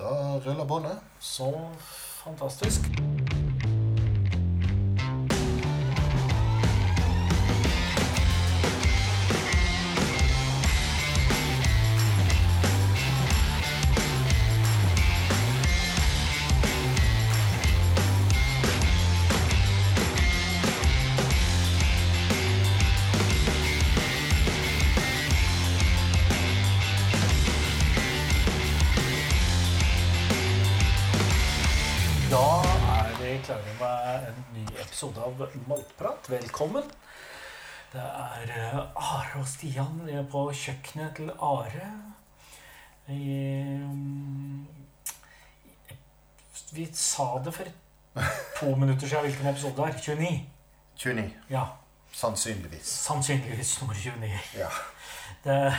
Da 0.00 0.40
ruller 0.46 0.64
båndet. 0.64 0.98
Så 1.18 1.70
fantastisk. 2.24 2.80
Av 35.42 35.68
Maltprat. 35.68 36.28
Velkommen. 36.30 36.82
Det 37.92 38.00
er 38.02 38.50
eh, 38.52 38.74
Are 38.94 39.40
og 39.40 39.46
Stian 39.48 40.02
Vi 40.04 40.12
er 40.12 40.26
på 40.28 40.42
kjøkkenet 40.52 41.16
til 41.16 41.30
Are. 41.40 41.86
Vi, 43.06 43.16
mm, 43.80 44.66
vi 46.76 46.86
sa 46.92 47.30
det 47.44 47.54
for 47.56 47.72
to 48.58 48.74
minutter 48.76 49.08
siden 49.08 49.26
hvilken 49.30 49.50
episode 49.50 49.76
det 49.80 49.88
er. 49.88 49.98
29. 49.98 50.30
29. 50.96 51.32
Ja, 51.50 51.64
Sannsynligvis. 52.12 52.86
sannsynligvis 53.08 53.80
nummer 53.80 53.94
29. 53.94 54.30
Ja. 54.58 54.68
Det, 55.44 55.72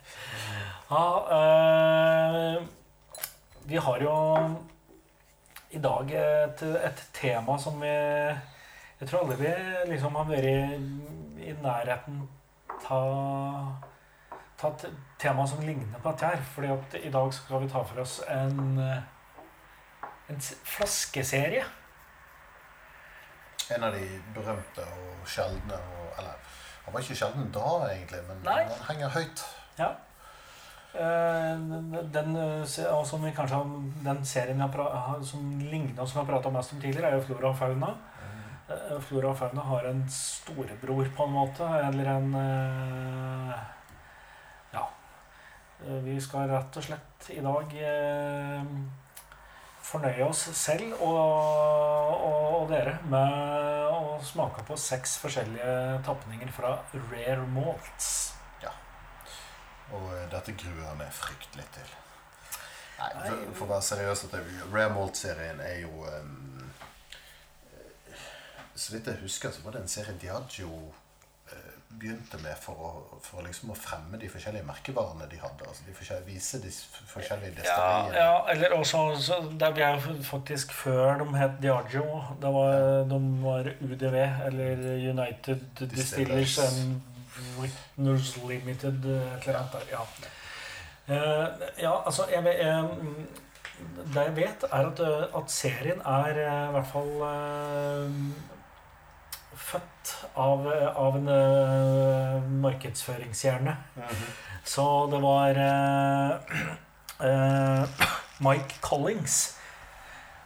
ja, 0.90 1.04
øh, 1.38 2.62
vi 3.64 3.76
har 3.76 4.00
jo 4.00 4.14
i 5.70 5.78
dag 5.78 6.12
et, 6.12 6.62
et 6.62 7.08
tema 7.12 7.58
som 7.58 7.82
vi 7.82 7.96
Jeg 9.00 9.08
tror 9.08 9.20
alle 9.24 9.36
vi 9.38 9.50
liksom 9.92 10.16
har 10.18 10.26
vært 10.26 10.48
i, 10.48 11.50
i 11.50 11.52
nærheten 11.62 12.22
av 12.90 13.84
ta 14.58 14.72
et 14.74 14.86
tema 15.22 15.44
som 15.46 15.60
ligner 15.62 16.00
på 16.02 16.10
dette 16.10 16.26
her. 16.32 16.40
fordi 16.54 16.70
at 16.74 16.96
i 16.98 17.10
dag 17.14 17.34
skal 17.34 17.62
vi 17.62 17.68
ta 17.70 17.82
for 17.86 18.02
oss 18.02 18.16
en, 18.28 18.78
øh, 18.78 20.10
en 20.30 20.40
flaskeserie. 20.40 21.62
En 23.76 23.84
av 23.84 23.94
de 23.94 24.08
berømte 24.34 24.82
og 24.82 25.28
sjeldne 25.28 25.78
og, 25.78 26.04
Eller 26.18 26.34
han 26.84 26.94
var 26.94 27.00
ikke 27.04 27.14
sjelden 27.20 27.50
da, 27.52 27.70
egentlig, 27.92 28.20
men 28.26 28.38
Nei. 28.42 28.62
han 28.64 28.86
henger 28.88 29.08
høyt. 29.14 29.42
Ja. 29.78 29.90
Eh, 30.94 31.58
Den, 32.16 32.36
eh, 32.36 32.64
som 32.64 33.22
vi 33.24 33.30
kanskje 33.36 33.54
har, 33.54 33.64
den 34.04 34.24
serien 34.24 34.60
har- 34.60 35.22
som 35.22 35.58
ligner 35.60 36.00
og 36.02 36.08
som 36.08 36.20
vi 36.20 36.26
har 36.26 36.32
prata 36.32 36.50
mest 36.50 36.72
om 36.72 36.80
tidligere, 36.80 37.10
er 37.12 37.14
jo 37.16 37.26
Flora 37.26 37.48
og 37.50 37.56
fauna. 37.58 37.94
Eh, 38.68 38.94
Flora 39.00 39.32
og 39.32 39.38
fauna 39.40 39.64
har 39.70 39.88
en 39.88 40.04
storebror, 40.12 41.10
på 41.16 41.26
en 41.26 41.34
måte, 41.34 41.68
eller 41.88 42.12
en 42.14 42.34
eh, 42.42 43.58
Ja. 44.76 44.86
Eh, 45.86 46.00
Vi 46.04 46.20
skal 46.20 46.48
rett 46.52 46.76
og 46.76 46.88
slett 46.88 47.30
i 47.34 47.40
dag 47.44 47.76
fornøye 49.88 50.24
oss 50.26 50.42
selv 50.52 50.98
og, 51.00 51.16
og, 51.16 52.48
og 52.58 52.66
dere 52.68 52.98
med 53.08 53.86
å 53.88 54.18
smake 54.22 54.66
på 54.68 54.76
seks 54.76 55.16
forskjellige 55.22 56.02
tapninger 56.04 56.50
fra 56.52 56.76
Rare 57.08 57.46
Malts. 57.54 58.34
Og 59.94 60.10
eh, 60.12 60.26
dette 60.32 60.54
gruer 60.58 60.84
jeg 60.84 61.00
meg 61.00 61.16
fryktelig 61.16 61.66
til. 61.76 61.96
Nei, 62.98 63.10
for, 63.22 63.42
for 63.54 63.64
å 63.68 63.70
være 63.76 63.86
seriøs 63.86 64.24
Rare 64.34 64.88
Malt-serien 64.92 65.60
er 65.62 65.84
jo 65.84 66.02
um, 66.02 66.57
Så 68.78 68.92
vidt 68.94 69.06
jeg 69.10 69.18
husker, 69.24 69.50
så 69.50 69.64
var 69.64 69.74
det 69.74 69.80
en 69.82 69.88
serie 69.90 70.14
Diagio 70.22 70.68
eh, 71.50 71.72
begynte 71.98 72.38
med 72.44 72.54
for 72.62 72.78
å, 72.78 72.90
for 73.24 73.42
liksom 73.42 73.72
å 73.74 73.76
fremme 73.76 74.20
de 74.20 74.28
forskjellige 74.30 74.66
merkevarene 74.68 75.26
de 75.32 75.40
hadde. 75.42 75.66
Altså 75.66 75.82
de 75.88 75.94
forskjellige, 75.98 76.28
vise 76.28 76.60
de 76.62 76.70
forskjellige 77.10 77.50
Ja, 77.50 77.56
destilleriene. 77.56 78.20
ja, 78.22 78.36
eller 78.54 78.76
også 78.76 79.00
så 79.24 79.38
Der 79.58 79.74
vi 79.74 79.82
er 79.82 79.98
faktisk 80.28 80.72
før 80.78 81.18
de 81.24 81.26
het 81.40 81.56
Diagio. 81.64 82.04
Det 82.42 82.52
var, 82.54 82.76
de 83.10 83.18
var 83.42 83.70
UDV, 83.82 84.16
eller 84.46 84.84
United 85.10 85.64
Distillers 85.80 86.54
Distillers. 86.54 86.58
and 86.68 87.00
Witners 87.58 88.36
Limited, 88.46 89.04
et 89.08 89.48
eller 89.48 89.58
annet 89.58 89.72
der. 89.72 89.90
Ja. 89.96 90.04
Eh, 91.08 91.48
ja, 91.82 91.92
altså 92.06 92.28
jeg, 92.30 92.44
vet- 92.44 92.60
eh, 92.60 92.84
Det 94.14 94.22
jeg 94.26 94.36
vet, 94.36 94.64
er 94.70 94.86
at, 94.92 95.00
at 95.42 95.50
serien 95.50 96.00
er 96.04 96.38
i 96.44 96.72
hvert 96.76 96.86
fall 96.92 97.12
født 99.68 100.12
av, 100.40 100.66
av 100.96 101.16
en 101.18 101.28
uh, 101.28 102.50
markedsføringshjerne. 102.64 103.76
Mhm. 103.98 104.26
Så 104.68 104.84
det 105.12 105.20
var 105.22 105.60
uh, 107.22 108.02
Mike 108.44 108.80
Collings 108.84 109.58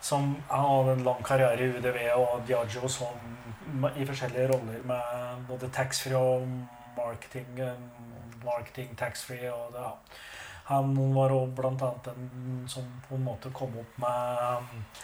som 0.03 0.37
hadde 0.51 0.93
en 0.97 1.05
lang 1.07 1.23
karriere 1.27 1.63
i 1.63 1.71
UDV 1.77 1.99
og 2.17 2.43
Diageo 2.47 2.89
som 2.91 3.15
i 3.97 4.07
forskjellige 4.07 4.49
roller 4.51 4.81
med 4.87 5.45
både 5.49 5.71
taxfree 5.75 6.19
og 6.19 6.47
marketing, 6.97 7.61
marketing 8.43 8.97
taxfree 8.99 9.53
og 9.53 9.73
det. 9.77 9.85
ja. 9.87 9.93
Han 10.65 11.15
var 11.15 11.33
også 11.35 11.55
blant 11.57 11.83
annet 11.83 12.05
den 12.07 12.65
som 12.71 12.85
på 13.09 13.17
en 13.19 13.25
måte 13.27 13.51
kom 13.55 13.75
opp 13.81 13.99
med 14.03 15.01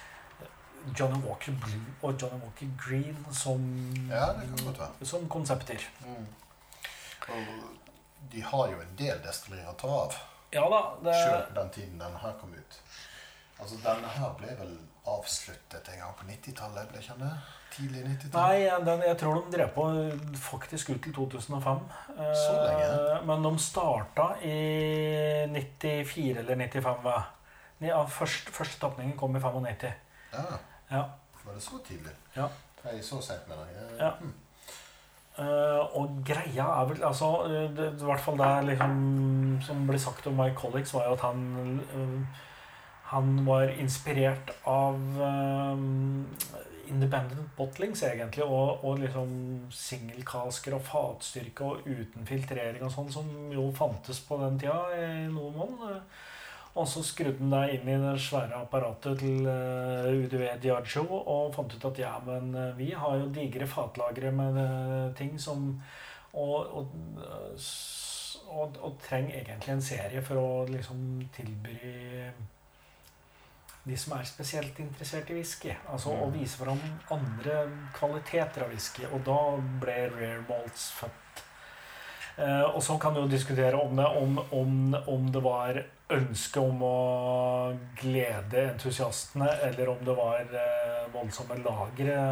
Johnny 0.99 1.21
Walker 1.27 1.53
Blue 1.53 1.81
og 2.03 2.15
Johnny 2.23 2.41
Walker 2.45 2.71
Green 2.89 3.27
som, 3.33 3.65
Ja, 4.11 4.33
som 5.03 5.29
konsepter. 5.29 5.85
Mm. 6.07 6.27
Og 7.29 8.31
de 8.33 8.43
har 8.43 8.69
jo 8.73 8.81
en 8.83 8.97
del 8.99 9.21
destillerier 9.25 9.71
å 9.71 9.77
ta 9.79 9.91
av. 10.05 10.19
Ja 10.53 10.65
da, 10.73 10.83
det 11.05 11.15
Selv 11.15 11.55
den 11.55 11.71
tiden 11.71 11.99
den 12.01 12.17
her 12.23 12.33
kom 12.41 12.55
ut. 12.57 12.81
Altså, 13.59 13.77
Denne 13.83 14.09
her 14.15 14.35
ble 14.39 14.55
vel 14.59 14.75
avsluttet 15.09 15.89
en 15.93 16.03
gang 16.03 16.13
på 16.17 16.27
90-tallet? 16.29 16.91
ble 16.93 17.01
ikke 17.03 17.17
det? 17.21 17.31
Tidlig 17.75 18.03
90-tall? 18.07 18.41
Nei, 18.41 18.85
den, 18.87 19.03
jeg 19.09 19.19
tror 19.21 19.39
de 19.41 19.53
drev 19.57 19.73
på 19.75 19.87
faktisk 20.41 20.93
ut 20.95 21.01
til 21.05 21.15
2005. 21.17 21.81
Eh, 22.17 22.35
Så 22.39 22.53
lenge? 22.65 23.19
Men 23.29 23.45
de 23.45 23.53
starta 23.63 24.29
i 24.47 24.57
94 25.53 26.39
eller 26.45 26.57
95. 26.57 27.03
hva? 27.05 27.19
Ja, 27.85 28.01
først, 28.11 28.51
første 28.55 28.81
tapningen 28.83 29.17
kom 29.19 29.37
i 29.37 29.43
95. 29.43 29.93
Ja, 30.33 30.59
Ja. 30.91 31.05
Var 31.45 31.55
det 31.55 31.63
så 31.63 31.79
tidlig? 31.85 32.13
Ja. 32.37 32.49
Nei, 32.85 33.01
så 33.03 33.21
sent 33.23 33.49
med 33.49 33.57
deg. 33.57 33.77
Eh, 33.77 34.05
Ja. 34.05 34.11
Hmm. 34.21 34.35
Uh, 35.39 35.97
og 35.97 36.17
greia 36.27 36.65
er 36.67 36.87
vel 36.89 37.05
altså, 37.07 37.47
det, 37.47 37.85
I 38.01 38.05
hvert 38.05 38.21
fall 38.21 38.41
det 38.41 38.73
liksom, 38.73 38.95
som 39.63 39.85
ble 39.87 39.99
sagt 40.03 40.27
om 40.27 40.35
Mike 40.35 40.59
Collix, 40.59 40.91
var 40.95 41.05
jo 41.07 41.13
at 41.15 41.21
han 41.21 41.81
uh, 41.95 42.41
Han 43.13 43.47
var 43.47 43.71
inspirert 43.79 44.51
av 44.67 44.99
uh, 44.99 45.79
independent 46.91 47.55
bottlings, 47.57 48.03
egentlig. 48.03 48.45
Og, 48.45 48.85
og 48.85 48.99
liksom 48.99 49.31
singelkasker 49.71 50.75
og 50.77 50.83
fatstyrke 50.85 51.65
og 51.65 51.87
uten 51.87 52.27
filtrering 52.29 52.83
og 52.85 52.93
sånn, 52.93 53.13
som 53.13 53.31
jo 53.55 53.69
fantes 53.77 54.21
på 54.27 54.41
den 54.43 54.59
tida 54.61 54.81
i 54.97 55.07
noen 55.31 55.57
måned. 55.57 56.03
Eh, 56.79 56.83
Og 56.83 56.87
så 56.89 57.03
skrudde 57.03 57.39
han 57.43 57.51
deg 57.51 57.75
inn 57.75 57.89
i 57.91 57.97
det 57.99 58.21
svære 58.23 58.55
apparatet 58.63 59.19
til 59.19 59.47
uh, 59.47 60.07
UDV 60.15 60.45
Diageo 60.63 61.07
og 61.19 61.55
fant 61.57 61.75
ut 61.75 61.85
at 61.91 61.99
ja, 61.99 62.13
men 62.27 62.55
eh, 62.55 62.77
vi 62.79 62.93
har 62.95 63.17
jo 63.19 63.27
digre 63.35 63.67
fatlagre 63.67 64.31
med 64.31 64.57
eh, 64.63 65.15
ting 65.19 65.39
som 65.41 65.83
og, 66.35 66.67
og, 66.79 66.93
eh, 67.19 67.67
og, 68.53 68.77
og 68.85 68.99
trenger 69.09 69.41
egentlig 69.41 69.73
en 69.75 69.83
serie 69.83 70.23
for 70.23 70.39
å 70.39 70.49
liksom 70.71 71.03
tilby 71.35 71.75
de 73.89 73.97
som 73.97 74.13
er 74.19 74.25
spesielt 74.29 74.79
interessert 74.85 75.31
i 75.33 75.39
whisky. 75.39 75.73
Altså 75.89 76.13
å 76.13 76.27
Mm. 76.29 76.35
vise 76.39 76.59
fram 76.61 76.81
andre 77.11 77.55
kvaliteter 77.97 78.63
av 78.67 78.69
whisky. 78.75 79.07
Og 79.09 79.23
da 79.25 79.39
ble 79.81 79.95
Rare 80.13 80.43
Malts 80.49 80.91
født. 80.93 81.28
Eh, 82.39 82.67
og 82.71 82.83
så 82.85 82.99
kan 83.03 83.15
du 83.15 83.25
jo 83.25 83.31
diskutere 83.31 83.79
om 83.79 83.97
det, 83.99 84.07
om, 84.07 84.39
om, 84.55 84.75
om 85.11 85.31
det 85.35 85.43
var 85.43 85.81
ønske 86.15 86.63
om 86.63 86.85
å 86.87 86.99
glede 87.99 88.69
entusiastene, 88.71 89.49
eller 89.67 89.91
om 89.93 90.05
det 90.07 90.15
var 90.17 90.47
eh, 90.47 91.09
voldsomme 91.13 91.59
lagre 91.65 92.23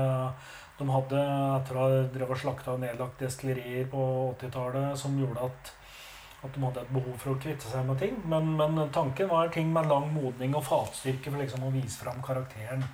de 0.76 0.87
hadde 0.93 1.20
etter 1.56 1.76
å 1.76 1.85
ha 1.85 2.00
drevet 2.12 2.35
og 2.35 2.41
slakta 2.41 2.75
og 2.75 2.82
nedlagt 2.82 3.23
destillerier 3.23 3.87
på 3.93 4.03
80-tallet, 4.35 4.99
som 5.00 5.17
gjorde 5.17 5.49
at, 5.49 5.70
at 6.44 6.52
de 6.52 6.64
hadde 6.67 6.82
et 6.82 6.93
behov 6.99 7.17
for 7.23 7.32
å 7.32 7.38
kvitte 7.41 7.70
seg 7.70 7.87
med 7.88 8.00
ting. 8.02 8.19
Men, 8.29 8.52
men 8.59 8.82
tanken 8.93 9.31
var 9.32 9.49
ting 9.55 9.73
med 9.73 9.88
lang 9.88 10.11
modning 10.12 10.56
og 10.59 10.67
fatstyrke 10.69 11.32
for 11.32 11.41
liksom 11.41 11.64
å 11.64 11.73
vise 11.73 11.97
fram 12.02 12.20
karakteren. 12.25 12.85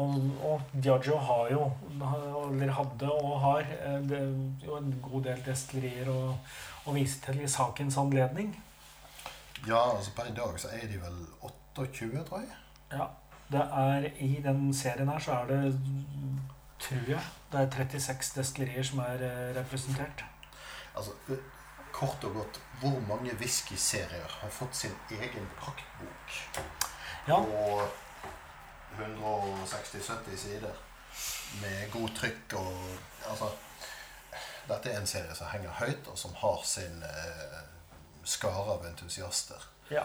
Og, 0.00 0.30
og 0.40 0.62
Diagio 0.72 1.16
har 1.20 1.50
jo, 1.52 1.64
eller 1.92 2.72
hadde 2.72 3.12
og 3.12 3.40
har, 3.40 3.60
eh, 3.60 3.98
det, 4.08 4.20
jo 4.64 4.76
en 4.78 4.94
god 5.04 5.26
del 5.26 5.42
destillerier 5.44 6.08
å, 6.08 6.20
å 6.88 6.94
vise 6.96 7.20
til 7.24 7.42
i 7.44 7.48
sakens 7.50 7.98
anledning. 8.00 8.54
Ja, 9.66 9.82
altså 9.92 10.14
per 10.16 10.30
i 10.30 10.36
dag 10.36 10.56
så 10.58 10.72
er 10.72 10.88
de 10.88 10.96
vel 11.02 11.18
28, 11.76 12.24
tror 12.28 12.40
jeg. 12.40 12.56
Ja. 12.92 13.10
Det 13.52 13.60
er, 13.60 14.06
I 14.24 14.40
den 14.40 14.70
serien 14.74 15.10
her 15.12 15.20
så 15.20 15.42
er 15.42 15.50
det, 15.50 15.74
tror 16.80 17.08
jeg, 17.10 17.24
det 17.52 17.60
er 17.60 17.74
36 17.76 18.32
destillerier 18.38 18.86
som 18.88 19.02
er 19.04 19.26
eh, 19.28 19.50
representert. 19.58 20.24
Altså, 20.96 21.12
kort 21.92 22.24
og 22.24 22.34
godt, 22.34 22.60
hvor 22.80 22.96
mange 23.08 23.34
whiskyserier 23.36 24.38
har 24.40 24.48
fått 24.50 24.76
sin 24.76 24.96
egen 25.10 25.48
praktbok 25.60 26.32
Ja, 27.28 27.36
på 27.36 27.82
160-70 28.98 30.36
sider 30.36 30.80
med 31.62 31.90
god 31.92 32.08
trykk 32.16 32.56
og 32.60 32.72
Altså, 33.22 33.52
dette 34.66 34.90
er 34.90 34.98
en 34.98 35.06
serie 35.06 35.34
som 35.38 35.46
henger 35.52 35.70
høyt, 35.78 36.08
og 36.10 36.16
som 36.18 36.32
har 36.40 36.64
sin 36.66 37.04
eh, 37.06 37.60
skare 38.24 38.74
av 38.74 38.88
entusiaster. 38.88 39.68
ja. 39.90 40.02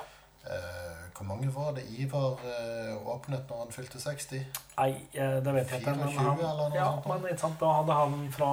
Eh, 0.47 0.99
hvor 1.17 1.25
mange 1.27 1.47
var 1.51 1.73
det 1.75 1.83
Ivar 1.99 2.37
eh, 2.45 2.93
åpnet 3.09 3.49
når 3.49 3.63
han 3.65 3.73
fylte 3.73 3.99
60? 3.99 4.45
Nei, 4.77 4.91
eh, 5.11 5.39
det 5.43 5.53
vet 5.55 5.73
jeg 5.73 5.81
ikke. 5.81 5.95
Men 5.97 6.13
24 6.13 6.51
han, 6.59 6.75
ja, 6.77 6.85
sånt? 6.93 7.07
men 7.09 7.25
ikke 7.27 7.41
sant, 7.41 7.57
da 7.59 7.71
hadde 7.79 7.97
han 7.97 8.13
fra 8.31 8.51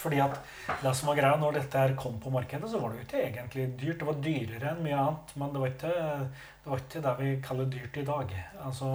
Fordi 0.00 0.18
at 0.24 0.38
det 0.82 0.94
som 0.98 1.12
var 1.12 1.20
greia 1.20 1.36
når 1.38 1.60
dette 1.60 1.84
her 1.84 1.94
kom 2.00 2.16
på 2.24 2.32
markedet, 2.34 2.70
så 2.72 2.80
var 2.82 2.90
det 2.90 3.02
jo 3.02 3.06
ikke 3.06 3.22
egentlig 3.28 3.68
dyrt. 3.78 4.00
Det 4.00 4.08
var 4.08 4.18
dyrere 4.24 4.72
enn 4.72 4.82
mye 4.82 4.98
annet, 5.04 5.36
men 5.38 5.54
det 5.54 5.62
var 5.62 5.74
ikke 5.76 5.94
var 6.70 6.82
ikke 6.82 7.02
det 7.04 7.14
vi 7.18 7.32
kaller 7.44 7.70
dyrt 7.72 7.96
i 7.96 8.04
dag. 8.04 8.34
Altså, 8.64 8.88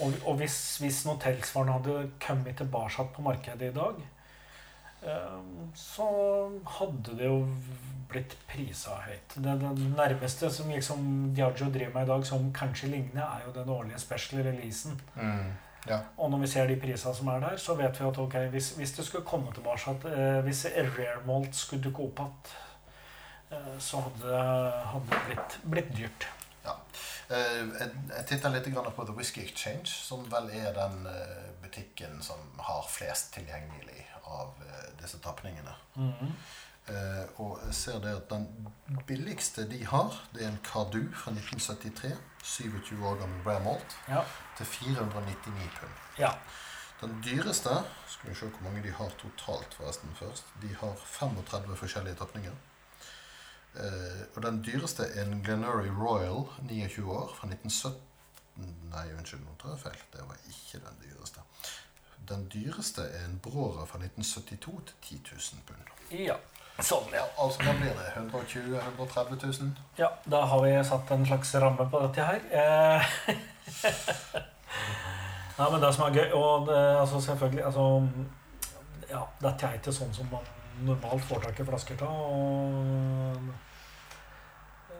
og, 0.00 0.12
og 0.26 0.36
hvis, 0.40 0.58
hvis 0.82 1.04
noe 1.06 1.20
tilsvarende 1.22 1.78
hadde 1.78 2.10
kommet 2.22 2.56
tilbake 2.58 3.06
på 3.14 3.22
markedet 3.22 3.70
i 3.70 3.74
dag, 3.74 4.00
eh, 5.06 5.42
så 5.78 6.08
hadde 6.78 7.18
det 7.18 7.28
jo 7.28 7.44
blitt 8.10 8.34
prisa 8.50 8.98
høyt. 9.06 9.36
Det, 9.36 9.58
det 9.60 9.90
nærmeste 9.96 10.50
som 10.52 10.70
liksom 10.70 11.04
Diageo 11.36 11.70
driver 11.70 11.94
med 11.94 12.08
i 12.08 12.10
dag, 12.12 12.26
som 12.26 12.50
kanskje 12.54 12.90
ligner, 12.90 13.22
er 13.22 13.46
jo 13.46 13.54
den 13.54 13.70
årlige 13.70 14.02
special 14.02 14.42
releasen. 14.46 15.00
Mm. 15.14 15.54
Ja. 15.88 15.98
Og 16.16 16.30
når 16.30 16.38
vi 16.38 16.46
ser 16.46 16.66
de 16.66 16.76
prisene 16.80 17.14
som 17.14 17.28
er 17.28 17.40
der, 17.42 17.56
så 17.60 17.74
vet 17.76 18.00
vi 18.00 18.06
at 18.08 18.18
ok, 18.18 18.36
hvis, 18.54 18.70
hvis 18.78 18.92
det 18.96 19.04
skulle 19.04 19.24
komme 19.24 19.52
tilbake 19.52 19.90
at 19.90 20.06
eh, 20.08 20.44
Hvis 20.44 20.66
Rare 20.76 21.26
Malt 21.26 21.56
skulle 21.56 21.84
dukke 21.84 22.02
opp 22.02 22.20
igjen, 22.20 22.54
så 23.78 24.00
hadde, 24.00 25.10
det 25.10 25.20
blitt, 25.28 25.58
blitt 25.62 25.92
dyrt. 25.96 26.26
Ja. 26.64 26.74
jeg 27.28 27.90
jeg 28.08 28.26
titter 28.26 28.52
litt 28.54 28.68
på 28.96 29.04
The 29.04 29.14
Whisky 29.16 29.44
Exchange, 29.44 29.86
som 29.86 30.24
vel 30.32 30.48
er 30.50 30.72
den 30.76 31.06
eh, 31.06 31.48
butikken 31.62 32.22
som 32.22 32.40
har 32.58 32.84
flest 32.88 33.34
tilgjengelig 33.34 34.06
av 34.24 34.54
eh, 34.64 34.92
disse 35.02 35.18
tapningene. 35.18 35.74
Mhm. 35.94 36.36
Eh, 36.84 37.40
og 37.40 37.62
jeg 37.64 37.74
ser 37.74 38.00
det 38.04 38.10
at 38.12 38.28
den 38.28 38.68
billigste 39.08 39.64
de 39.70 39.78
har, 39.88 40.18
det 40.34 40.42
er 40.44 40.50
en 40.50 40.60
Cardu 40.64 41.00
fra 41.16 41.32
1973. 41.32 42.12
27 42.44 43.00
år 43.08 43.16
gammel 43.22 43.40
Bramalt. 43.44 43.96
Ja. 44.08 44.20
Til 44.58 44.66
499 44.66 45.70
pund. 45.80 45.92
ja. 46.18 46.34
Den 47.00 47.22
dyreste 47.24 47.82
Skal 48.08 48.30
vi 48.30 48.34
se 48.34 48.46
hvor 48.46 48.62
mange 48.64 48.82
de 48.82 48.92
har 48.92 49.10
totalt, 49.18 49.74
forresten, 49.74 50.12
først. 50.16 50.44
De 50.62 50.70
har 50.80 50.92
35 50.96 51.76
forskjellige 51.76 52.14
tapninger. 52.14 52.52
Eh, 53.74 54.20
og 54.36 54.42
den 54.44 54.60
dyreste 54.62 55.02
er 55.14 55.24
en 55.26 55.40
Glenurry 55.44 55.88
Royal, 55.90 56.44
29 56.68 57.08
år, 57.10 57.32
fra 57.38 57.48
1917 57.48 58.00
Nei, 58.92 59.08
unnskyld, 59.18 59.40
nå 59.42 59.54
tar 59.58 59.72
jeg 59.74 59.80
feil. 59.82 60.02
Det 60.12 60.20
var 60.28 60.36
ikke 60.46 60.78
den 60.84 60.98
dyreste. 61.02 61.40
Den 62.28 62.44
dyreste 62.52 63.02
er 63.02 63.24
en 63.26 63.40
Brora 63.42 63.82
fra 63.90 63.98
1972 63.98 64.84
til 64.86 64.94
10 65.02 65.22
000 65.32 65.64
pund. 65.66 65.88
ja. 66.26 66.36
Sånn, 66.82 67.04
Ja, 67.12 67.20
ja. 67.22 67.24
altså 67.38 67.62
da 67.62 67.72
blir 67.78 67.92
det 67.94 68.06
120 68.16 68.72
000-130 68.98 69.44
000. 69.62 69.74
ja. 69.98 70.08
Da 70.30 70.40
har 70.50 70.62
vi 70.62 70.72
satt 70.84 71.10
en 71.14 71.26
slags 71.26 71.54
ramme 71.54 71.86
på 71.90 72.00
dette 72.06 72.24
her. 72.24 72.40
Eh, 72.50 73.02
Nei, 75.58 75.70
men 75.70 75.80
det 75.80 75.90
som 75.94 76.08
er 76.08 76.16
gøy 76.18 76.32
Og 76.34 76.66
det, 76.66 76.78
altså 76.98 77.20
selvfølgelig 77.22 77.64
altså, 77.64 77.84
Ja, 79.10 79.20
dette 79.42 79.66
er 79.68 79.76
ikke 79.78 79.92
sånn 79.94 80.10
som 80.16 80.26
man 80.32 80.48
normalt 80.82 81.22
får 81.28 81.44
tak 81.44 81.60
i 81.62 81.66
flasker 81.68 82.02
av. 82.02 83.38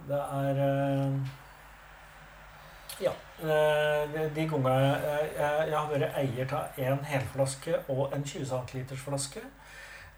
Det 0.09 0.21
er 0.21 0.59
eh, 0.65 1.13
Ja. 3.03 3.13
eh, 3.43 4.31
De 4.35 4.47
gangene 4.49 4.75
jeg, 4.79 5.31
jeg, 5.39 5.69
jeg 5.71 5.79
har 5.79 5.89
vært 5.91 6.19
eier 6.21 6.55
av 6.55 6.79
en 6.79 7.05
helflaske 7.09 7.79
og 7.89 8.13
en 8.15 8.25
20 8.25 8.45
cm 8.47 8.97
flaske 9.01 9.43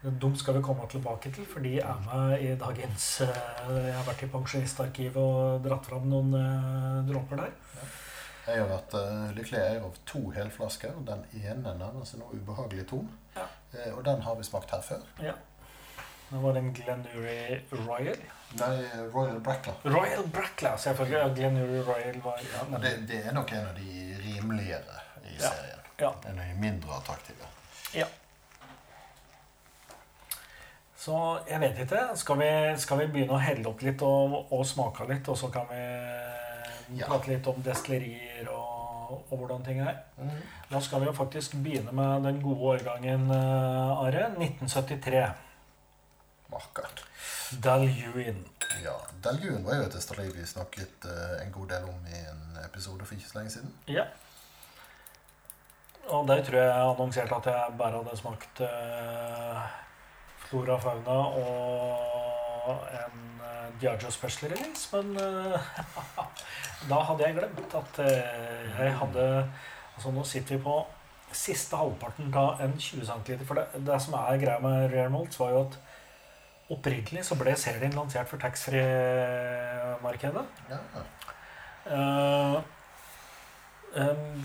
De 0.03 0.29
skal 0.37 0.57
vi 0.59 0.61
komme 0.61 0.85
tilbake 0.91 1.31
til, 1.33 1.45
for 1.49 1.59
de 1.65 1.79
er 1.79 2.03
med 2.05 2.43
i 2.43 2.51
dagens 2.59 3.07
eh, 3.25 3.87
Jeg 3.87 3.95
har 3.95 4.05
vært 4.11 4.23
i 4.27 4.31
pensjonistarkivet 4.35 5.17
og 5.23 5.63
dratt 5.65 5.85
fram 5.89 6.05
noen 6.11 6.35
dråper 7.09 7.41
der. 7.45 7.55
Jeg 8.47 8.61
har 8.61 8.69
vært 8.69 8.93
uh, 8.95 9.25
lykkelig 9.35 9.57
eier 9.59 9.81
av 9.83 9.95
to 10.07 10.21
helflasker. 10.31 10.93
og 10.95 11.01
Den 11.09 11.25
ene 11.35 11.73
nærmer 11.75 12.05
seg 12.07 12.21
nå 12.21 12.29
ubehagelig 12.31 12.85
tom. 12.87 13.09
Ja. 13.35 13.43
Og 13.97 14.05
den 14.05 14.21
har 14.23 14.37
vi 14.39 14.45
smakt 14.47 14.71
her 14.71 14.79
før. 14.87 15.01
Ja. 15.19 15.33
Det 16.29 16.39
var 16.45 16.55
en 16.55 16.69
Glenurry 16.77 17.57
Royal. 17.73 18.21
Nei, 18.55 18.87
Royal 19.13 19.39
Brackler. 19.43 19.75
Royal 19.83 20.27
Brackla, 20.27 20.77
selvfølgelig. 20.77 21.17
Ja, 21.19 21.27
Glenurry 21.35 21.81
Royal 21.87 22.21
var 22.23 22.39
ja, 22.39 22.63
Men 22.69 22.81
det, 22.81 22.93
det 23.07 23.25
er 23.25 23.33
nok 23.35 23.51
en 23.51 23.67
av 23.67 23.75
de 23.75 24.17
rimeligere 24.23 25.01
i 25.25 25.35
Ja. 25.35 25.49
serien. 25.51 25.79
Ja. 25.99 26.13
En 26.29 26.39
av 26.39 26.45
de 26.45 26.53
mindre 26.61 26.95
attraktive. 26.95 27.45
Så 30.97 31.17
jeg 31.47 31.59
vet 31.61 31.77
ikke. 31.85 31.99
Skal 32.19 32.39
vi, 32.41 32.47
skal 32.81 32.99
vi 32.99 33.05
begynne 33.13 33.35
å 33.37 33.41
helle 33.41 33.69
opp 33.69 33.81
litt 33.85 34.01
og, 34.03 34.51
og 34.51 34.63
smake 34.67 35.05
litt, 35.07 35.27
og 35.31 35.37
så 35.39 35.51
kan 35.53 35.67
vi 35.69 35.81
Ja. 36.97 37.05
prate 37.07 37.27
litt 37.33 37.47
om 37.47 37.57
destillerier 37.63 38.47
og, 38.49 39.11
og 39.29 39.33
hvordan 39.39 39.63
ting 39.65 39.79
er? 39.83 39.97
Mm. 40.17 40.29
Da 40.71 40.79
skal 40.83 41.01
vi 41.03 41.05
jo 41.09 41.13
faktisk 41.13 41.55
begynne 41.63 41.91
med 41.95 42.23
den 42.23 42.41
gode 42.41 42.63
årgangen, 42.73 43.29
eh, 43.31 44.03
Are. 44.05 44.29
1973. 44.39 45.25
Vakkert. 46.49 47.03
Dalhuin. 47.51 48.45
Ja, 48.83 48.93
Daljuin 49.23 49.65
var 49.65 49.79
jo 49.79 49.87
et 49.87 49.95
østerlig 49.95 50.33
vi 50.35 50.45
snakket 50.45 51.05
uh, 51.07 51.37
en 51.39 51.51
god 51.55 51.69
del 51.71 51.85
om 51.87 52.07
i 52.11 52.19
en 52.19 52.57
episode 52.65 53.05
for 53.05 53.15
ikke 53.15 53.29
så 53.29 53.37
lenge 53.39 53.53
siden. 53.55 53.71
Ja. 53.87 54.03
Og 56.07 56.27
der 56.27 56.43
tror 56.43 56.59
jeg 56.59 56.67
jeg 56.67 56.89
annonserte 56.89 57.35
at 57.35 57.45
jeg 57.51 57.77
bare 57.79 58.01
hadde 58.01 58.17
smakt 58.19 58.61
uh, 58.67 59.63
Flora 60.47 60.77
Fauna 60.79 61.17
og 61.39 62.83
en 62.99 63.23
uh, 63.39 63.81
Diageo 63.81 64.11
Special 64.11 64.51
Release, 64.51 64.89
men 64.95 65.15
da 66.91 67.01
hadde 67.09 67.23
jeg 67.27 67.39
glemt 67.39 67.79
at 67.79 68.03
jeg 68.03 68.93
hadde 69.01 69.25
Altså 69.97 70.11
nå 70.13 70.21
sitter 70.29 70.55
vi 70.55 70.61
på 70.61 70.73
siste 71.33 71.73
halvparten 71.73 72.27
av 72.37 72.59
en 72.61 72.75
20 72.77 73.07
cm. 73.07 73.39
For 73.47 73.57
det, 73.57 73.79
det 73.87 73.95
som 74.03 74.13
er 74.19 74.37
greia 74.37 74.59
med 74.61 74.91
Rare 74.91 75.09
Molts, 75.09 75.39
var 75.41 75.55
jo 75.55 75.61
at 75.63 75.77
opprinnelig 76.73 77.23
så 77.27 77.35
ble 77.39 77.53
serien 77.59 77.93
lansert 77.95 78.27
for 78.29 78.37
taxfree-markedet. 78.43 80.45
Ja, 80.71 80.79
Uh, 81.87 82.59
um, 83.95 84.41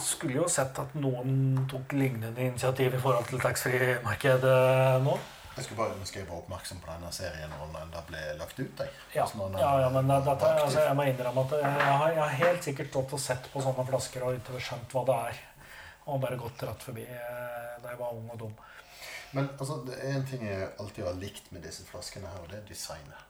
skulle 0.00 0.38
jo 0.38 0.46
sett 0.48 0.78
at 0.80 0.94
noen 0.96 1.66
tok 1.68 1.92
lignende 1.92 2.40
initiativ 2.40 2.94
i 2.96 3.00
forhold 3.02 3.26
til 3.28 3.36
taxfree-markedet 3.42 5.02
nå. 5.04 5.18
Jeg 5.58 5.64
skulle 5.66 5.82
bare 5.82 5.92
ønske 5.98 6.22
jeg 6.22 6.28
var 6.30 6.38
oppmerksom 6.38 6.78
på 6.80 6.88
denne 6.88 7.10
serien 7.12 7.52
når 7.52 7.66
den 7.74 7.92
ble 8.08 8.22
lagt 8.40 8.56
ut. 8.62 8.80
Jeg. 8.80 8.88
Ja, 9.12 9.26
Hvis 9.28 9.36
er 9.44 9.60
ja, 9.60 9.72
ja 9.84 9.88
men 9.92 10.08
det- 10.08 10.24
dette, 10.24 10.46
altså, 10.64 10.80
jeg 10.86 10.96
må 10.96 11.02
innrømme 11.10 11.40
at 11.44 11.52
jeg 11.60 11.70
har, 11.92 12.08
jeg 12.10 12.22
har 12.22 12.28
helt 12.46 12.62
sikkert 12.64 12.88
stått 12.94 13.12
og 13.12 13.20
sett 13.20 13.44
på 13.52 13.60
sånne 13.60 13.84
flasker 13.88 14.20
og 14.24 14.34
ikke 14.40 14.56
skjønt 14.60 14.90
hva 14.96 15.02
det 15.04 15.16
er. 15.28 15.34
Og 16.06 16.20
bare 16.20 16.36
gått 16.40 16.62
rett 16.62 16.82
forbi 16.82 17.02
eh, 17.02 17.76
da 17.82 17.88
jeg 17.92 17.98
var 17.98 18.12
ung 18.16 18.30
og 18.32 18.38
dum. 18.38 18.54
Men 19.36 19.48
altså, 19.58 19.82
det 19.86 19.96
er 20.00 20.16
en 20.16 20.26
ting 20.26 20.44
jeg 20.46 20.68
alltid 20.80 21.04
har 21.04 21.16
likt 21.20 21.50
med 21.52 21.64
disse 21.66 21.84
flaskene 21.84 22.30
her, 22.32 22.44
og 22.44 22.50
det 22.50 22.62
er 22.62 22.68
designet. 22.68 23.24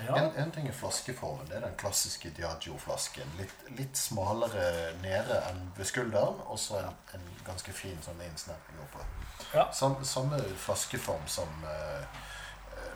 Ja, 0.00 0.16
En, 0.16 0.30
en 0.40 0.50
ting 0.50 0.68
er 0.68 0.72
flaskeformen. 0.72 1.46
Det 1.50 1.56
er 1.58 1.66
den 1.66 1.74
klassiske 1.76 2.30
Diagio-flasken. 2.36 3.34
Litt, 3.36 3.66
litt 3.76 3.98
smalere 4.00 4.94
nede 5.02 5.36
enn 5.50 5.66
ved 5.76 5.84
skulderen, 5.90 6.40
og 6.48 6.56
så 6.58 6.80
en, 6.80 6.96
en 7.18 7.26
ganske 7.44 7.74
fin 7.76 8.00
sånn 8.04 8.22
innsnevring 8.24 8.80
oppe. 8.86 9.04
Ja. 9.52 9.66
Sam, 9.76 9.98
samme 10.08 10.40
flaskeform 10.64 11.28
som 11.28 11.66
uh, 11.66 12.22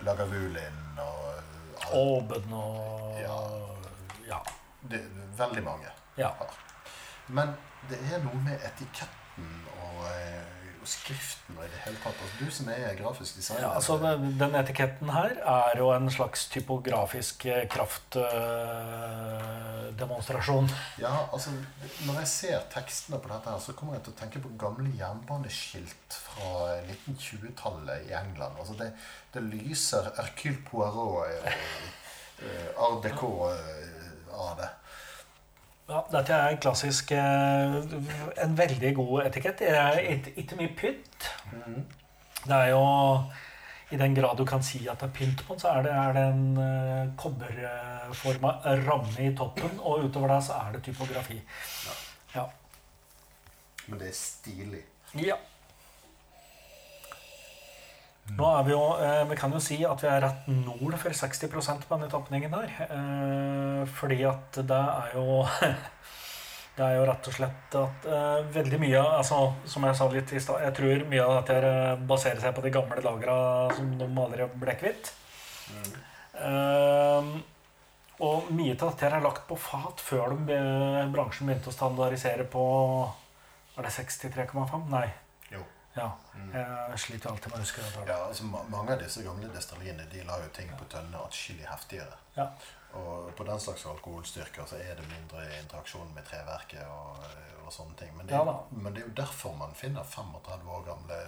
Lagavulin 0.07 0.81
og 1.05 1.29
uh, 1.93 2.33
og 2.57 3.21
Ja. 3.21 3.37
ja. 4.31 4.41
det, 4.81 5.03
Veldig 5.37 5.65
mange 5.65 5.93
ja. 6.17 6.31
Men 7.29 7.53
det 7.91 7.99
er 8.09 8.23
noe 8.25 8.39
med 8.41 8.63
etiketten 8.65 9.51
og, 9.83 10.05
eh, 10.09 10.46
og 10.87 10.90
skriften 10.90 11.57
og 11.59 11.64
i 11.66 11.69
det 11.73 11.78
hele 11.83 11.97
tatt. 12.02 12.19
Altså, 12.23 12.37
du 12.38 12.47
som 12.55 12.69
er 12.71 12.95
grafisk 13.00 13.37
designer 13.40 13.62
Ja, 13.64 13.71
altså 13.75 13.93
den, 14.38 14.52
etiketten 14.61 15.09
her 15.11 15.31
er 15.43 15.73
jo 15.81 15.87
en 15.95 16.11
slags 16.14 16.40
typografisk 16.52 17.47
kraftdemonstrasjon. 17.75 20.64
Øh, 20.71 20.76
Ja, 21.02 21.14
altså, 21.33 21.50
Når 22.07 22.14
jeg 22.21 22.28
ser 22.28 22.61
tekstene 22.75 23.19
på 23.19 23.28
dette, 23.33 23.50
her, 23.50 23.59
så 23.59 23.73
kommer 23.73 23.95
jeg 23.97 24.02
til 24.07 24.12
å 24.14 24.19
tenke 24.21 24.38
på 24.45 24.49
gamle 24.61 24.90
jernbaneskilt 24.99 26.11
fra 26.28 26.49
1920-tallet 26.87 27.99
i 28.07 28.09
England. 28.23 28.55
Altså 28.61 28.75
Det, 28.78 28.88
det 29.35 29.43
lyser 29.43 30.02
Hercule 30.16 30.59
Poirot 30.71 31.26
øh, 31.26 31.33
eh, 32.47 32.69
Art 32.78 33.02
Deco 33.05 33.31
øh, 33.50 33.57
av 34.37 34.57
det. 34.61 34.69
Ja, 35.87 36.00
dette 36.11 36.35
er 36.35 36.50
en 36.50 36.59
klassisk 36.59 37.12
eh, 37.14 37.75
En 38.43 38.55
veldig 38.59 38.93
god 38.97 39.26
etikett. 39.28 39.61
Det 39.62 39.71
er 39.71 40.00
ikke 40.35 40.59
mye 40.59 40.73
pynt. 40.75 41.28
Det 42.47 42.57
er 42.57 42.73
jo 42.73 42.83
I 43.95 43.99
den 44.00 44.14
grad 44.14 44.38
du 44.38 44.45
kan 44.47 44.64
si 44.66 44.81
at 44.90 44.99
det 44.99 45.07
er 45.07 45.14
pynt 45.14 45.45
på 45.47 45.55
den, 45.55 45.62
så 45.62 45.76
er 45.76 45.87
det, 45.87 45.93
er 45.95 46.16
det 46.16 46.23
en 46.33 46.47
uh, 46.59 47.12
kobberforma 47.19 48.57
ramme 48.83 49.28
i 49.28 49.31
toppen, 49.38 49.78
og 49.78 50.09
utover 50.09 50.35
det 50.35 50.40
så 50.49 50.57
er 50.59 50.73
det 50.75 50.83
typografi. 50.88 51.38
Ja. 52.35 52.49
Men 53.87 54.00
det 54.02 54.09
er 54.11 54.19
stilig. 54.19 54.83
ja. 55.23 55.38
Nå 58.35 58.47
er 58.59 58.64
vi 58.66 58.73
jo 58.75 58.83
eh, 58.99 59.23
Vi 59.30 59.37
kan 59.38 59.52
jo 59.54 59.61
si 59.62 59.78
at 59.87 60.02
vi 60.02 60.09
er 60.11 60.25
rett 60.25 60.49
nord 60.50 60.97
for 60.99 61.14
60 61.14 61.52
på 61.52 61.95
denne 61.95 62.09
tapningen 62.11 62.56
her. 62.59 62.73
Eh, 62.87 63.83
fordi 63.99 64.25
at 64.26 64.59
det 64.66 64.83
er 64.83 65.14
jo 65.14 65.45
Det 66.76 66.85
er 66.85 66.99
jo 66.99 67.04
rett 67.09 67.28
og 67.30 67.33
slett 67.38 67.76
at 67.80 68.06
eh, 68.12 68.40
veldig 68.52 68.78
mye 68.83 69.00
altså, 69.00 69.38
Som 69.64 69.87
jeg 69.88 69.97
sa 69.97 70.09
litt 70.12 70.33
i 70.37 70.42
stad, 70.42 70.61
jeg 70.66 70.76
tror 70.76 71.04
mye 71.09 71.25
av 71.25 71.37
dette 71.38 71.76
baserer 72.09 72.42
seg 72.42 72.56
på 72.56 72.64
de 72.66 72.73
gamle 72.75 73.04
lagra 73.04 73.37
som 73.76 73.95
de 73.97 74.09
aldri 74.11 74.49
ble 74.61 74.75
kvitt. 74.76 75.12
Eh, 76.37 77.30
og 78.26 78.50
mye 78.56 78.75
av 78.75 78.90
dette 78.90 79.09
er 79.09 79.25
lagt 79.25 79.47
på 79.49 79.56
fat 79.61 80.02
før 80.04 80.37
de, 80.49 80.59
bransjen 81.14 81.49
begynte 81.49 81.73
å 81.73 81.76
standardisere 81.76 82.45
på 82.49 82.64
Var 83.76 83.88
det 83.88 83.92
63,5? 83.97 84.85
Nei. 84.92 85.09
Ja. 85.97 86.11
Jeg 86.53 86.99
sliter 87.00 87.31
alltid 87.33 87.53
med 87.53 87.59
å 87.59 87.65
huske 87.65 87.85
det. 87.85 88.05
Ja, 88.11 88.19
altså 88.29 88.45
Mange 88.47 88.93
av 88.95 89.00
disse 89.00 89.25
gamle 89.25 89.49
destilleriene 89.55 90.05
de 90.12 90.25
la 90.29 90.38
jo 90.43 90.50
ting 90.57 90.69
på 90.76 90.88
tønner 90.93 91.25
atskillig 91.25 91.67
heftigere. 91.69 92.19
Ja. 92.37 92.50
Og 92.97 93.33
på 93.37 93.45
den 93.49 93.61
slags 93.61 93.85
alkoholstyrker 93.88 94.69
så 94.69 94.79
er 94.81 94.97
det 95.00 95.09
mindre 95.09 95.45
interaksjon 95.62 96.12
med 96.15 96.25
treverket 96.29 96.85
og, 96.88 97.25
og 97.65 97.73
sånne 97.73 97.97
ting. 98.00 98.12
Men 98.17 98.29
det, 98.29 98.37
Ja 98.37 98.45
men 98.71 98.95
det 98.95 99.03
er 99.03 99.09
jo 99.09 99.17
derfor 99.17 99.57
man 99.57 99.75
finner 99.75 100.05
35 100.05 100.69
år 100.76 100.87
gamle 100.87 101.21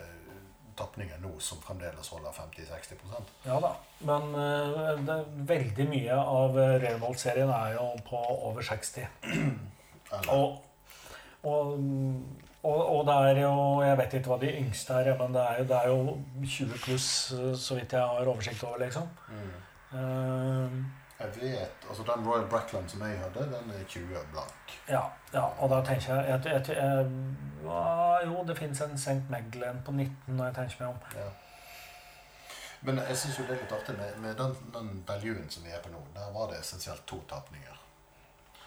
tapninger 0.78 1.18
nå 1.22 1.32
som 1.42 1.58
fremdeles 1.62 2.08
holder 2.14 2.34
50-60% 2.36 3.32
Ja 3.48 3.58
da. 3.62 3.72
Men 4.06 4.28
eh, 4.38 4.92
det, 5.08 5.18
veldig 5.48 5.86
mye 5.90 6.18
av 6.22 6.58
Reremold-serien 6.58 7.50
er 7.50 7.74
jo 7.78 7.88
på 8.06 8.20
over 8.36 8.62
60. 8.62 9.08
Eller, 10.08 10.30
Og, 10.32 10.62
og, 11.42 11.74
og, 12.62 12.98
og 12.98 13.06
det 13.06 13.14
er 13.14 13.40
jo 13.42 13.82
Jeg 13.82 13.98
vet 13.98 14.14
ikke 14.18 14.32
hva 14.32 14.38
de 14.42 14.52
yngste 14.58 14.92
er, 14.92 15.10
men 15.18 15.34
det 15.34 15.42
er 15.42 15.58
jo, 15.58 15.64
det 15.70 15.76
er 15.76 15.88
jo 15.88 16.18
20 16.44 16.78
pluss, 16.84 17.08
eh, 17.32 17.56
så 17.56 17.74
vidt 17.78 17.92
jeg 17.92 18.00
har 18.00 18.30
oversikt 18.34 18.64
over, 18.64 18.78
liksom. 18.84 19.08
mm. 19.28 19.56
Uh, 19.88 20.72
Jeg 21.18 21.30
vet, 21.40 21.86
altså 21.88 22.04
Den 22.06 22.26
Royal 22.28 22.48
Brackland 22.50 22.88
som 22.88 23.00
jeg 23.02 23.18
hadde, 23.18 23.46
den 23.54 23.70
er 23.70 23.84
20 23.88 24.06
blank. 24.32 24.74
ja, 24.88 25.00
ja, 25.32 25.44
og 25.58 25.70
da 25.70 25.80
tenker 25.84 26.14
jeg, 26.14 26.28
jeg, 26.28 26.40
jeg, 26.44 26.76
jeg 26.76 27.06
ja, 27.64 28.26
Jo, 28.26 28.44
det 28.48 28.58
fins 28.58 28.80
en 28.80 28.98
St. 28.98 29.22
Meglen 29.30 29.80
på 29.84 29.92
19 29.92 30.12
når 30.26 30.44
jeg 30.44 30.54
tenker 30.54 30.76
meg 30.80 30.88
om. 30.88 31.00
Ja. 31.14 31.30
Men 32.80 32.98
jeg 32.98 33.16
syns 33.16 33.38
jo 33.38 33.44
det 33.48 33.56
er 33.56 33.62
litt 33.62 33.72
artig 33.74 33.96
med, 33.98 34.20
med 34.22 34.36
den, 34.38 34.54
den 34.74 35.02
Belgien 35.06 35.50
som 35.50 35.64
vi 35.64 35.72
er 35.74 35.82
på 35.82 35.90
nå. 35.90 36.02
Der 36.14 36.30
var 36.34 36.52
det 36.52 36.60
essensielt 36.60 37.06
to 37.06 37.18
tapninger. 37.30 37.80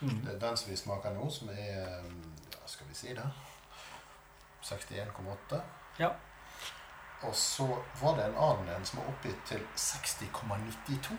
Mm. 0.02 0.26
Den 0.42 0.58
som 0.58 0.72
vi 0.72 0.76
smaker 0.76 1.14
nå, 1.14 1.30
som 1.30 1.50
er 1.54 2.02
ja, 2.52 2.62
Skal 2.66 2.88
vi 2.90 2.96
si 2.98 3.14
det 3.14 3.30
61,8. 4.64 5.62
Ja. 6.00 6.10
Og 7.24 7.36
så 7.38 7.68
var 8.02 8.16
det 8.18 8.26
en 8.32 8.38
annen 8.42 8.70
en 8.76 8.86
som 8.86 9.00
var 9.02 9.10
oppgitt 9.12 9.42
til 9.46 9.62
60,92. 9.78 11.18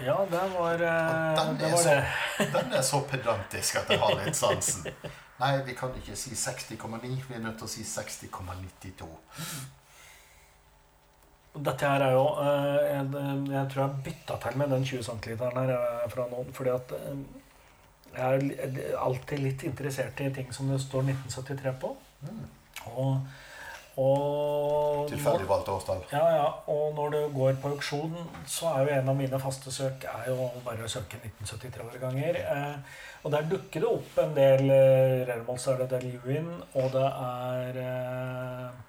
Ja, 0.00 0.14
det 0.30 0.40
var, 0.54 0.72
eh, 0.74 1.36
den 1.36 1.58
det 1.60 1.66
er 1.66 1.70
var 1.70 1.82
så- 1.82 1.90
det. 2.38 2.52
Den 2.54 2.72
er 2.72 2.82
så 2.82 3.00
pedantisk 3.10 3.76
at 3.82 3.90
jeg 3.90 4.00
har 4.00 4.14
litt 4.24 4.36
sansen. 4.36 4.86
Nei, 5.40 5.56
vi 5.66 5.74
kan 5.74 5.92
ikke 5.98 6.16
si 6.16 6.30
60,9. 6.34 7.22
Vi 7.28 7.34
er 7.34 7.38
nødt 7.44 7.58
til 7.58 7.66
å 7.66 7.68
si 7.68 7.82
60,92. 7.84 9.08
Dette 11.52 11.84
her 11.84 12.00
er 12.06 12.14
jo 12.16 12.24
eh, 12.40 12.78
jeg, 12.88 13.08
jeg 13.52 13.66
tror 13.74 13.82
jeg 13.82 14.04
bytta 14.06 14.38
til 14.40 14.56
med 14.62 14.70
den 14.72 14.84
20 14.88 15.02
cm 15.04 15.42
her 15.42 15.72
eh, 15.76 16.06
fra 16.14 16.24
noen. 16.30 16.48
Fordi 16.56 16.70
at 16.72 16.94
jeg 18.16 18.56
er 18.56 18.96
alltid 19.00 19.38
litt 19.44 19.62
interessert 19.68 20.20
i 20.24 20.30
ting 20.32 20.48
som 20.52 20.68
det 20.72 20.80
står 20.80 21.04
1973 21.12 21.74
på. 21.82 21.92
Mm. 22.24 22.42
Og, 22.92 23.16
og 24.02 25.08
Tilfeldig 25.10 25.48
valgt 25.48 25.68
årstall. 25.68 26.04
Ja, 26.12 26.22
ja. 26.36 26.46
Og 26.72 26.94
når 26.96 27.16
du 27.16 27.18
går 27.34 27.58
på 27.62 27.72
auksjon, 27.74 28.14
så 28.48 28.72
er 28.72 28.86
jo 28.86 28.94
en 29.00 29.10
av 29.12 29.18
mine 29.18 29.40
faste 29.42 29.72
søk 29.74 30.06
er 30.08 30.30
jo 30.30 30.48
bare 30.64 30.86
å 30.86 30.92
søke 30.92 31.20
1973-årganger. 31.20 32.40
Eh, 32.42 33.02
og 33.22 33.34
der 33.34 33.50
dukker 33.50 33.84
det 33.84 33.90
opp 33.90 34.22
en 34.22 34.32
del 34.38 34.72
eh, 34.72 35.18
Rermold, 35.28 35.66
er 35.74 35.84
det 35.84 35.90
Del 35.96 36.08
Lewin, 36.14 36.48
og 36.72 36.88
det 36.94 37.10
er 37.10 37.82
eh, 37.84 38.80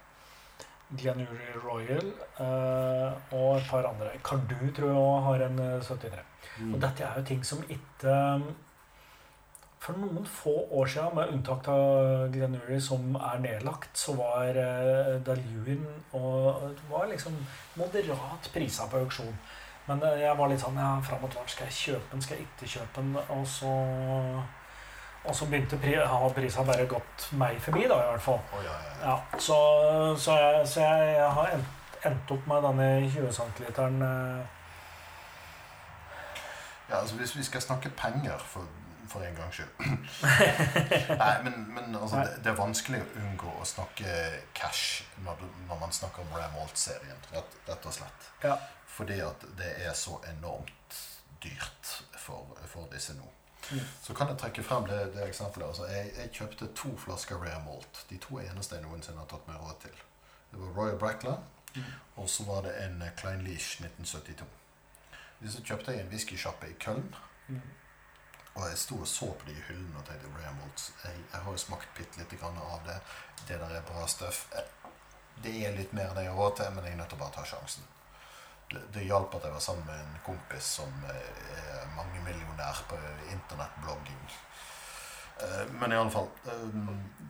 Glenuri 0.97 1.53
Royal 1.63 2.05
eh, 2.39 3.33
og 3.33 3.57
et 3.57 3.67
par 3.69 3.87
andre. 3.89 4.11
Cardu 4.25 4.69
tror 4.75 4.91
jeg 4.91 4.99
òg 4.99 5.23
har 5.27 5.45
en 5.47 5.59
eh, 5.63 5.81
73. 5.81 6.21
Mm. 6.59 6.73
Og 6.73 6.81
dette 6.81 7.05
er 7.05 7.17
jo 7.17 7.25
ting 7.27 7.45
som 7.45 7.63
ikke 7.65 8.17
For 9.83 9.99
noen 9.99 10.23
få 10.23 10.53
år 10.71 10.87
siden, 10.87 11.15
med 11.17 11.33
unntak 11.33 11.67
av 11.67 12.29
Glenuri, 12.31 12.77
som 12.79 13.17
er 13.19 13.41
nedlagt, 13.43 13.91
så 13.99 14.15
var 14.15 14.55
uh, 14.55 15.17
Daluin 15.27 15.83
og 16.15 16.69
det 16.77 16.85
var 16.87 17.09
liksom 17.11 17.35
moderat 17.75 18.47
prisa 18.53 18.87
på 18.87 19.01
auksjon. 19.03 19.35
Men 19.85 20.03
eh, 20.07 20.21
jeg 20.21 20.37
var 20.39 20.47
litt 20.47 20.61
sånn 20.63 20.77
ja, 20.79 20.93
fram 21.03 21.25
og 21.25 21.31
tilbake. 21.33 21.51
Skal 21.51 21.67
jeg 21.67 21.79
kjøpe 21.79 22.11
den, 22.13 22.21
skal 22.23 22.37
jeg 22.37 22.45
ikke 22.45 22.69
kjøpe 22.77 23.01
den? 23.01 23.17
Og 23.35 23.43
så, 23.49 23.71
og 25.25 25.35
så 25.35 25.47
begynte 25.51 25.79
pri, 25.81 25.97
har 25.99 26.35
prisa 26.37 26.63
bare 26.67 26.87
gått 26.87 27.27
meg 27.39 27.59
forbi, 27.63 27.83
da, 27.91 27.97
i 27.99 28.11
hvert 28.13 28.23
fall. 28.23 28.39
Oh, 28.55 28.63
ja, 28.63 28.77
ja. 28.87 28.93
Ja, 29.03 29.17
så, 29.35 29.57
så, 30.15 30.37
jeg, 30.39 30.67
så 30.71 30.87
jeg 30.87 31.27
har 31.39 31.57
endt, 31.57 31.97
endt 32.07 32.31
opp 32.37 32.47
med 32.47 32.63
denne 32.69 32.87
20 33.09 33.35
cm. 33.35 33.67
Ja, 36.87 37.01
altså 37.01 37.19
Hvis 37.19 37.35
vi 37.35 37.43
skal 37.43 37.61
snakke 37.67 37.91
penger 37.97 38.39
for, 38.39 38.63
for 39.13 39.23
en 39.25 39.35
gangs 39.37 39.55
skyld 39.59 39.73
Nei, 41.21 41.33
men, 41.45 41.59
men 41.75 41.95
altså, 41.99 42.23
det, 42.25 42.39
det 42.43 42.51
er 42.53 42.57
vanskelig 42.59 42.99
å 43.03 43.09
unngå 43.23 43.53
å 43.61 43.65
snakke 43.67 44.15
cash 44.57 45.03
når, 45.25 45.39
du, 45.43 45.47
når 45.69 45.79
man 45.85 45.93
snakker 45.95 46.25
om 46.25 46.33
Ram 46.37 46.57
Alt-serien. 46.63 47.19
Rett, 47.33 47.57
rett 47.69 47.85
og 47.89 47.95
slett. 47.95 48.27
Ja. 48.43 48.57
Fordi 48.93 49.19
at 49.25 49.45
det 49.59 49.71
er 49.87 49.93
så 49.97 50.19
enormt 50.29 50.97
dyrt 51.43 51.93
for, 52.19 52.51
for 52.71 52.89
disse 52.93 53.15
nå. 53.17 53.29
Mm. 53.71 53.79
Så 54.03 54.13
kan 54.17 54.27
jeg 54.31 54.37
trekke 54.41 54.63
frem 54.67 54.85
det, 54.89 54.99
det 55.15 55.23
eksempelet. 55.29 55.69
Altså, 55.71 55.87
jeg, 55.91 56.11
jeg 56.17 56.33
kjøpte 56.35 56.67
to 56.77 56.91
flasker 56.99 57.39
Rare 57.39 57.61
Malt. 57.65 58.03
De 58.09 58.17
to 58.21 58.41
eneste 58.43 58.75
jeg 58.77 58.83
noensinne 58.85 59.21
har 59.23 59.29
tatt 59.31 59.47
meg 59.47 59.61
råd 59.63 59.77
til. 59.85 60.01
Det 60.51 60.59
var 60.61 60.73
Royal 60.81 60.99
Brackland, 61.01 61.49
Mm. 61.73 61.85
og 62.21 62.27
så 62.29 62.43
var 62.45 62.59
det 62.67 62.71
en 62.83 62.99
Klein 63.17 63.39
Leash 63.41 63.79
1972. 63.81 64.45
Disse 65.41 65.63
kjøpte 65.65 65.89
jeg 65.95 65.97
i 65.97 66.03
en 66.03 66.11
whiskysjappe 66.11 66.67
i 66.69 66.75
Köln. 66.77 67.07
Mm. 67.47 67.63
Og 68.53 68.67
jeg 68.69 68.77
sto 68.77 68.99
og 69.01 69.07
så 69.09 69.31
på 69.33 69.47
de 69.49 69.55
hyllene 69.67 69.97
og 69.97 70.05
tenkte 70.05 70.29
Ramolds. 70.37 70.91
Jeg, 71.03 71.23
jeg 71.31 71.41
har 71.41 71.51
jo 71.51 71.61
smakt 71.61 71.89
bitte 71.97 72.19
lite 72.21 72.37
grann 72.37 72.57
av 72.61 72.83
det. 72.85 72.99
Det 73.47 73.57
der 73.59 73.79
er 73.79 73.87
bra 73.87 74.05
støff. 74.07 74.43
Det 75.43 75.53
er 75.65 75.73
litt 75.77 75.93
mer 75.97 76.11
enn 76.13 76.21
jeg 76.21 76.29
har 76.29 76.37
råd 76.37 76.59
til, 76.59 76.69
men 76.75 76.85
jeg 76.85 76.93
er 76.93 76.99
nødt 77.01 77.09
til 77.09 77.17
å 77.17 77.23
bare 77.23 77.35
ta 77.39 77.45
sjansen. 77.49 77.87
Det, 78.69 78.83
det 78.93 79.07
hjalp 79.07 79.33
at 79.39 79.47
jeg 79.47 79.55
var 79.55 79.63
sammen 79.65 79.89
med 79.89 79.99
en 80.03 80.21
kompis 80.25 80.69
som 80.77 80.93
eh, 81.09 81.57
er 81.57 81.89
mangemillionær 81.97 82.83
på 82.89 82.99
internettblogging. 83.33 84.21
Eh, 85.41 85.65
Men 85.81 85.91
i 85.91 85.97
alle 85.97 86.13
fall 86.13 86.29
eh, 86.45 86.77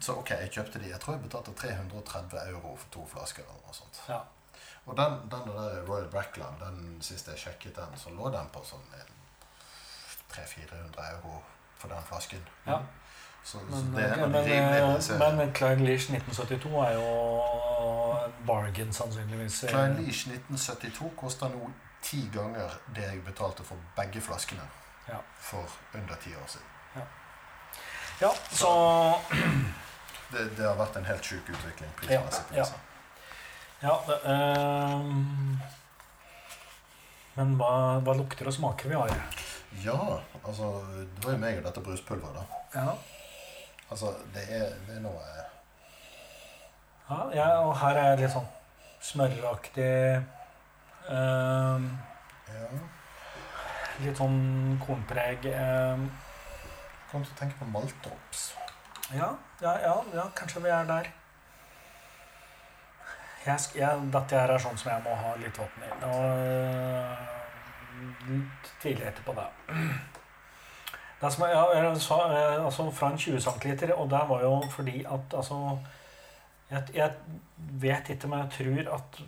Så 0.03 0.17
ok, 0.19 0.35
jeg 0.43 0.51
kjøpte 0.51 0.83
de. 0.83 0.91
Jeg 0.91 0.99
tror 0.99 1.15
jeg 1.15 1.23
betalte 1.23 1.55
330 1.55 2.39
euro 2.51 2.75
for 2.75 2.91
to 2.91 3.07
flasker. 3.15 3.47
eller 3.47 3.63
noe 3.63 3.79
sånt. 3.79 4.03
Ja. 4.11 4.19
Og 4.85 4.97
den, 4.99 5.17
den 5.31 5.47
der 5.55 5.81
Royal 5.87 6.09
Brackland, 6.11 6.59
den 6.59 7.01
siste 7.01 7.31
jeg 7.31 7.39
sjekket 7.45 7.79
den, 7.79 7.95
så 7.97 8.11
lå 8.11 8.27
den 8.33 8.49
på 8.51 8.63
sånn 8.67 8.83
300-400 10.33 11.07
euro 11.13 11.43
for 11.77 11.87
den 11.93 12.03
flasken. 12.07 12.43
Ja. 12.67 12.77
Så, 13.43 13.59
så 13.59 13.75
Men, 13.75 13.95
det 13.95 14.03
er 14.03 14.13
en 14.13 14.23
av 14.23 14.29
men, 14.29 14.45
de 14.45 15.17
men, 15.19 15.37
men 15.37 15.53
Klein 15.53 15.81
Leach 15.85 16.05
1972 16.09 16.69
er 16.85 16.93
jo 16.93 17.07
en 18.25 18.37
bargain, 18.47 18.93
sannsynligvis. 18.93 19.65
Klein 19.69 19.97
Leach 19.99 20.21
1972 20.27 21.09
koster 21.19 21.51
nå 21.51 21.67
ti 22.03 22.21
ganger 22.33 22.77
det 22.95 23.03
jeg 23.09 23.23
betalte 23.25 23.63
for 23.63 23.77
begge 23.97 24.21
flaskene 24.21 24.63
Ja. 25.09 25.17
for 25.39 25.67
under 25.93 26.15
ti 26.23 26.31
år 26.35 26.47
siden. 26.47 26.69
Ja, 28.21 28.29
så 28.51 28.69
Det, 30.31 30.57
det 30.57 30.65
har 30.65 30.75
vært 30.79 30.95
en 30.97 31.05
helt 31.05 31.25
sjuk 31.25 31.49
utvikling 31.49 31.89
Ja, 32.09 32.21
prismessig. 32.21 32.43
Ja, 32.55 32.63
ja. 32.63 32.65
Ja, 33.83 33.95
det, 34.07 34.17
ehm, 34.31 35.59
Men 37.35 37.55
hva, 37.59 37.99
hva 38.05 38.13
lukter 38.17 38.47
og 38.47 38.53
smaker 38.55 38.89
vi 38.89 38.95
har? 38.95 39.11
Ja, 39.81 39.97
altså 40.43 40.69
Det 41.15 41.25
var 41.25 41.33
jo 41.33 41.41
meg 41.41 41.57
og 41.59 41.65
dette 41.65 41.81
bruspulveret, 41.81 42.37
da. 42.37 42.61
Ja, 42.75 42.93
Altså, 43.91 44.13
det 44.33 44.43
er, 44.49 44.69
det 44.87 44.95
er 44.97 45.01
noe 45.03 45.21
ja, 47.09 47.17
ja 47.35 47.47
og 47.61 47.75
her 47.77 47.99
er 47.99 48.15
litt 48.17 48.31
sånn 48.31 48.47
smøraktig 49.03 50.23
um, 51.09 51.89
Ja. 52.47 52.69
Litt 54.01 54.17
sånn 54.17 54.79
kornpreg. 54.81 55.45
Um, 55.53 56.07
Kom 57.11 57.25
til 57.25 57.35
å 57.35 57.37
tenke 57.37 57.59
på 57.59 57.67
maltdrops. 57.69 58.45
ja, 59.13 59.27
ja, 59.61 59.73
ja, 59.83 59.93
ja, 60.15 60.23
kanskje 60.33 60.63
vi 60.63 60.71
er 60.73 60.87
der. 60.89 61.11
Jeg, 63.45 63.59
jeg, 63.77 64.07
dette 64.15 64.39
her 64.39 64.55
er 64.55 64.63
sånn 64.63 64.79
som 64.79 64.95
jeg 64.95 65.03
må 65.05 65.13
ha 65.19 65.35
litt 65.37 65.59
vann 65.59 65.85
i. 65.85 65.91
Og 66.07 67.32
øh, 68.29 69.07
etterpå, 69.07 69.35
da. 69.37 69.47
jeg, 71.21 71.67
jeg 71.75 72.01
sa, 72.01 72.19
eh, 72.29 72.65
altså 72.65 72.89
fra 72.91 73.11
en 73.11 73.17
20 73.17 73.41
cm, 73.41 73.91
og 73.95 74.09
det 74.11 74.23
var 74.29 74.41
jo 74.41 74.55
fordi 74.69 75.05
at 75.05 75.37
altså 75.37 75.77
jeg, 76.71 76.83
jeg 76.93 77.11
vet 77.57 78.09
ikke, 78.09 78.27
men 78.27 78.39
jeg 78.39 78.49
tror 78.57 78.93
at 78.95 79.21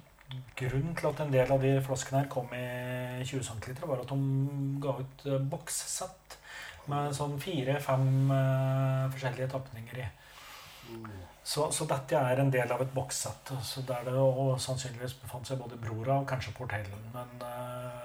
grunnen 0.58 0.96
til 0.96 1.08
at 1.08 1.22
en 1.22 1.34
del 1.34 1.52
av 1.52 1.62
de 1.62 1.76
flaskene 1.86 2.24
her 2.24 2.32
kom 2.32 2.52
i 2.56 3.24
20 3.24 3.44
cm, 3.44 3.76
var 3.86 4.02
at 4.02 4.10
de 4.10 4.80
ga 4.84 4.98
ut 5.02 5.26
eh, 5.26 5.46
bokssett 5.52 6.40
med 6.92 7.16
sånn 7.18 7.40
fire-fem 7.42 8.10
uh, 8.30 9.08
forskjellige 9.10 9.48
tapninger 9.50 10.02
i. 10.04 10.10
Så, 11.46 11.64
så 11.74 11.88
dette 11.90 12.18
er 12.18 12.42
en 12.42 12.52
del 12.54 12.70
av 12.74 12.82
et 12.82 12.94
bokssett, 12.94 13.50
så 13.66 13.82
der 13.86 14.06
det 14.06 14.14
og 14.18 14.60
sannsynligvis 14.62 15.16
befant 15.24 15.50
seg 15.50 15.58
både 15.62 15.80
Brora 15.82 16.20
og 16.22 16.28
kanskje 16.30 16.54
Portellen. 16.58 17.08
Men 17.14 17.42
eh, 17.46 18.05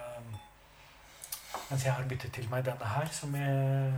mens 1.71 1.85
jeg 1.87 1.93
har 1.95 2.09
byttet 2.11 2.33
til 2.35 2.49
meg 2.51 2.65
denne 2.67 2.87
her, 2.95 3.07
som 3.15 3.35
jeg 3.35 3.93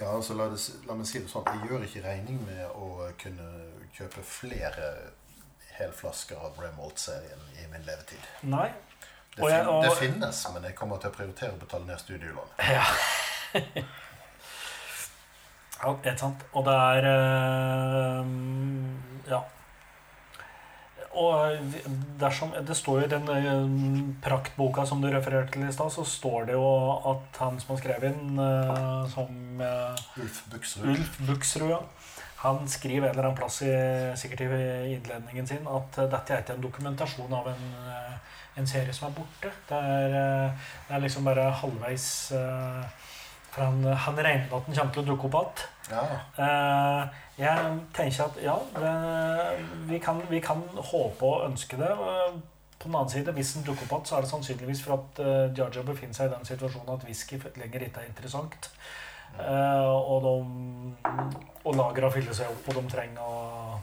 Ja, 0.00 0.14
altså 0.16 0.34
la, 0.34 0.44
det, 0.50 0.58
la 0.88 0.96
meg 0.98 1.06
si 1.06 1.20
det 1.22 1.30
sånn. 1.30 1.46
Jeg 1.46 1.68
gjør 1.70 1.84
ikke 1.86 2.02
regning 2.06 2.40
med 2.48 2.64
å 2.74 2.88
kunne 3.20 3.46
kjøpe 3.94 4.24
flere 4.26 4.88
helflasker 5.76 6.40
av 6.42 6.58
Remolt-serien 6.62 7.44
i 7.62 7.68
min 7.70 7.84
levetid. 7.86 8.26
Nei. 8.50 8.70
Det, 9.34 9.42
Og 9.42 9.50
jeg- 9.50 9.66
og- 9.66 9.82
det 9.84 9.92
finnes, 9.98 10.44
men 10.54 10.62
jeg 10.64 10.74
kommer 10.76 10.98
til 10.98 11.10
å 11.10 11.14
prioritere 11.14 11.52
å 11.52 11.58
betale 11.58 11.86
ned 11.86 11.98
studielån. 11.98 12.48
Ja. 12.58 12.84
ja, 15.84 15.96
helt 16.06 16.22
sant. 16.22 16.46
Og 16.52 16.64
det 16.66 16.74
er 16.74 17.10
eh, 17.14 18.32
Ja. 19.30 19.42
Og 21.14 21.74
dersom 22.18 22.50
Det 22.66 22.74
står 22.74 23.00
jo 23.00 23.06
i 23.06 23.10
den 23.12 23.28
eh, 23.30 23.68
praktboka 24.24 24.82
som 24.86 25.02
du 25.02 25.06
refererte 25.12 25.54
til 25.54 25.68
i 25.68 25.72
stad, 25.72 25.92
så 25.94 26.02
står 26.04 26.48
det 26.48 26.56
jo 26.56 26.66
at 27.12 27.38
han 27.38 27.60
som 27.62 27.74
har 27.74 27.82
skrevet 27.82 28.08
den, 28.08 28.38
eh, 28.42 29.04
som 29.12 29.62
eh, 29.62 30.22
Ulf 30.24 30.42
Buksrud. 30.50 30.88
Ulf 30.90 31.20
Buksrud, 31.28 31.70
ja. 31.70 31.82
Han 32.44 32.66
skriver 32.68 33.08
en 33.08 33.14
eller 33.14 33.30
annen 33.30 33.38
plass 33.38 33.62
i, 33.64 33.72
sikkert 34.20 34.42
i 34.44 34.48
innledningen 34.92 35.46
sin 35.48 35.68
at 35.70 35.96
eh, 36.02 36.10
dette 36.12 36.34
er 36.34 36.42
ikke 36.42 36.58
en 36.58 36.66
dokumentasjon 36.66 37.32
av 37.32 37.46
en, 37.54 37.70
eh, 37.94 38.34
en 38.60 38.68
serie 38.68 38.92
som 38.92 39.08
er 39.08 39.14
borte. 39.16 39.52
Det 39.70 39.78
er, 39.78 40.18
eh, 40.18 40.68
det 40.88 40.98
er 40.98 41.04
liksom 41.06 41.30
bare 41.30 41.46
halvveis 41.62 42.08
eh, 42.36 43.06
For 43.54 43.62
han, 43.62 43.84
han 43.86 44.18
regner 44.18 44.48
med 44.48 44.56
at 44.58 44.66
den 44.66 44.74
kommer 44.74 44.94
til 44.96 45.04
å 45.04 45.08
dukke 45.12 45.28
opp 45.30 45.36
igjen. 45.38 45.68
Ja. 45.94 46.02
Uh, 46.38 47.20
Jeg 47.38 47.78
tenker 47.94 48.24
at 48.28 48.36
ja, 48.42 48.54
det, 48.78 48.90
vi, 49.88 49.98
kan, 50.02 50.20
vi 50.30 50.40
kan 50.42 50.60
håpe 50.74 51.26
og 51.26 51.48
ønske 51.48 51.78
det. 51.80 51.90
Eh, 51.90 52.36
På 52.78 52.88
den 52.88 52.94
annen 52.94 53.10
side, 53.10 53.32
hvis 53.32 53.54
den 53.56 53.64
dukker 53.66 53.86
opp 53.86 53.92
igjen, 53.92 54.06
så 54.06 54.16
er 54.16 54.22
det 54.22 54.30
sannsynligvis 54.30 54.82
for 54.84 54.98
at 54.98 55.22
uh, 55.22 55.56
Jaja 55.56 55.82
befinner 55.86 56.14
seg 56.14 56.30
i 56.30 56.34
den 56.34 56.46
situasjonen 56.46 56.94
at 56.94 57.06
whisky 57.08 57.38
lenger 57.56 57.86
ikke 57.86 58.02
er 58.04 58.10
interessant. 58.10 58.70
Uh, 59.34 59.90
og, 59.90 60.26
de, 60.26 60.34
og 61.64 61.74
lagra 61.74 62.10
fyller 62.14 62.36
seg 62.36 62.52
opp, 62.52 62.68
og 62.70 62.78
de 62.78 62.92
trenger 62.92 63.22
å 63.24 63.80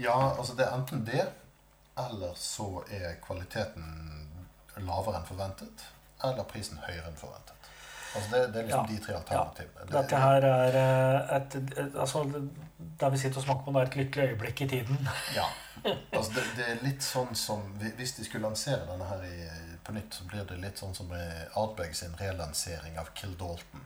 ja, 0.00 0.14
altså 0.38 0.54
det 0.56 0.64
er 0.64 0.74
enten 0.74 1.04
det, 1.04 1.24
eller 2.00 2.32
så 2.36 2.82
er 2.90 3.18
kvaliteten 3.24 3.84
lavere 4.80 5.20
enn 5.20 5.26
forventet, 5.28 5.84
eller 6.24 6.48
prisen 6.48 6.80
høyere 6.80 7.10
enn 7.10 7.18
forventet. 7.20 7.51
Altså 8.14 8.30
det, 8.30 8.40
det 8.54 8.60
er 8.60 8.66
liksom 8.68 8.86
Ja. 8.86 8.94
de 8.94 8.98
tre 9.04 9.14
alternativene. 9.14 9.86
Det- 9.86 9.92
Dette 9.96 10.16
her 10.16 10.46
er 10.48 10.78
et, 11.36 11.54
et, 11.54 11.78
et 11.78 11.94
Altså, 11.96 12.24
der 13.00 13.10
vi 13.10 13.18
sitter 13.18 13.36
og 13.38 13.44
smaker 13.44 13.64
på, 13.64 13.72
det 13.72 13.82
er 13.82 13.90
et 13.90 13.96
lykkelig 13.96 14.28
øyeblikk 14.30 14.60
i 14.60 14.68
tiden. 14.68 15.08
Ja. 15.36 15.46
Altså 16.12 16.32
det, 16.34 16.42
det 16.56 16.66
er 16.70 16.82
litt 16.84 17.02
sånn 17.02 17.34
som 17.34 17.62
Hvis 17.80 18.12
de 18.14 18.24
skulle 18.24 18.44
lansere 18.46 18.84
denne 18.86 19.04
her 19.08 19.22
i, 19.26 19.48
på 19.84 19.92
nytt, 19.96 20.14
så 20.14 20.24
blir 20.28 20.44
det 20.46 20.58
litt 20.62 20.78
sånn 20.78 20.94
som 20.94 21.08
i 21.16 21.22
Ardbeg 21.58 21.94
sin 21.96 22.12
relansering 22.20 22.98
av 23.00 23.08
Kill 23.14 23.32
Dalton. 23.40 23.80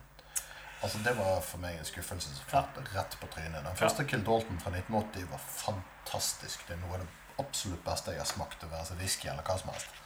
Altså 0.83 0.99
Det 1.03 1.15
var 1.17 1.39
for 1.41 1.57
meg 1.57 1.79
en 1.79 1.85
skuffelse 1.87 2.29
som 2.35 2.45
falt 2.51 2.77
rett 2.93 3.15
på 3.19 3.27
trynet. 3.33 3.63
Den 3.65 3.75
første 3.79 4.05
Kill 4.05 4.21
Dalton 4.27 4.59
fra 4.61 4.69
1980 4.75 5.25
var 5.31 5.39
fantastisk. 5.39 6.67
Det 6.67 6.75
er 6.77 6.81
noe 6.83 6.99
av 6.99 7.05
det 7.05 7.07
absolutt 7.39 7.83
beste 7.85 8.11
jeg 8.13 8.19
har 8.21 8.29
smakt, 8.29 8.59
det 8.61 8.69
være 8.71 8.85
seg 8.91 8.97
whisky 9.01 9.27
eller 9.31 9.43
hva 9.47 9.57
som 9.57 9.69
helst. 9.73 9.97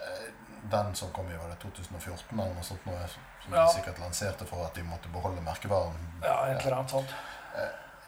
Eh, 0.00 0.32
Den 0.70 0.94
som 0.98 1.10
kom 1.14 1.28
i 1.30 1.36
var 1.38 1.48
det 1.48 1.58
2014 1.62 2.40
eller 2.40 2.54
noe 2.54 2.62
sånt, 2.66 2.86
noe, 2.86 3.06
som 3.08 3.54
Ja. 3.54 3.66
de 3.66 3.72
sikkert 3.78 3.98
lanserte 4.02 4.44
for 4.46 4.64
at 4.66 4.74
de 4.74 4.82
måtte 4.82 5.08
beholde 5.12 5.40
merkevaren. 5.40 5.94
Ja, 6.24 6.46
et 6.50 6.64
eller 6.66 6.76
annet 6.80 6.90
sånt. 6.90 7.12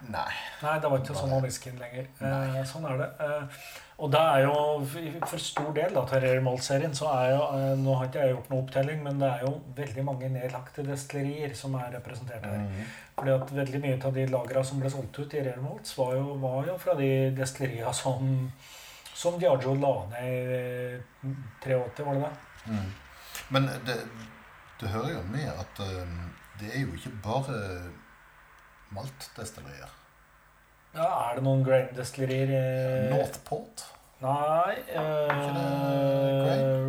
Nei. 0.09 0.31
Nei, 0.63 0.79
det 0.79 0.91
var 0.91 0.99
ikke 1.03 1.15
sånn 1.17 1.33
av 1.35 1.43
whiskyen 1.43 1.79
lenger. 1.79 2.07
Nei. 2.21 2.63
sånn 2.71 2.85
er 2.87 2.99
det. 3.01 3.09
Eh, 3.21 3.57
og 3.99 4.11
det 4.13 4.21
er 4.21 4.45
jo 4.45 4.85
for 5.27 5.39
stor 5.43 5.73
del 5.75 5.95
da, 5.95 6.05
til 6.07 6.21
Rare 6.23 6.41
Malt-serien 6.41 6.95
så 6.95 7.09
er 7.17 7.33
jo 7.33 7.41
eh, 7.59 7.73
Nå 7.83 7.97
har 7.99 8.07
ikke 8.07 8.23
jeg 8.23 8.35
gjort 8.37 8.51
noe 8.53 8.63
opptelling, 8.63 9.03
men 9.03 9.19
det 9.19 9.31
er 9.33 9.41
jo 9.47 9.53
veldig 9.75 10.05
mange 10.07 10.31
nedlagte 10.31 10.85
destillerier 10.87 11.55
som 11.59 11.75
er 11.75 11.91
representert 11.97 12.47
her. 12.47 12.59
Mhm. 12.63 12.85
Fordi 13.19 13.35
at 13.35 13.51
veldig 13.57 13.81
mye 13.83 13.99
av 14.07 14.15
de 14.15 14.27
lagra 14.31 14.65
som 14.65 14.79
ble 14.81 14.91
solgt 14.91 15.19
ut 15.19 15.35
i 15.35 15.43
Rare 15.49 15.63
Malts, 15.63 15.97
var 15.99 16.15
jo, 16.15 16.35
var 16.39 16.67
jo 16.71 16.79
fra 16.79 16.95
de 16.95 17.11
destilleria 17.35 17.93
som 17.93 18.53
som 19.19 19.39
Diageo 19.41 19.75
la 19.75 19.93
ned 20.13 20.53
i 20.55 21.31
83, 21.65 22.05
var 22.07 22.15
det 22.19 22.25
det? 22.25 22.33
Mm. 22.71 22.91
Men 23.55 23.67
det, 23.87 23.97
det 24.81 24.91
hører 24.93 25.15
jo 25.17 25.23
med 25.33 25.49
at 25.51 25.81
um, 25.83 26.19
det 26.61 26.71
er 26.75 26.85
jo 26.85 26.95
ikke 26.95 27.15
bare 27.25 27.59
maltdestillerier. 28.95 29.95
Ja, 30.97 31.07
Er 31.29 31.37
det 31.39 31.45
noen 31.45 31.63
grain-destillerier 31.67 32.51
i 32.55 32.63
Northport? 33.13 33.85
Nei 34.19 34.73
ikke 34.75 35.51
det 35.55 35.65
eh, 36.51 36.87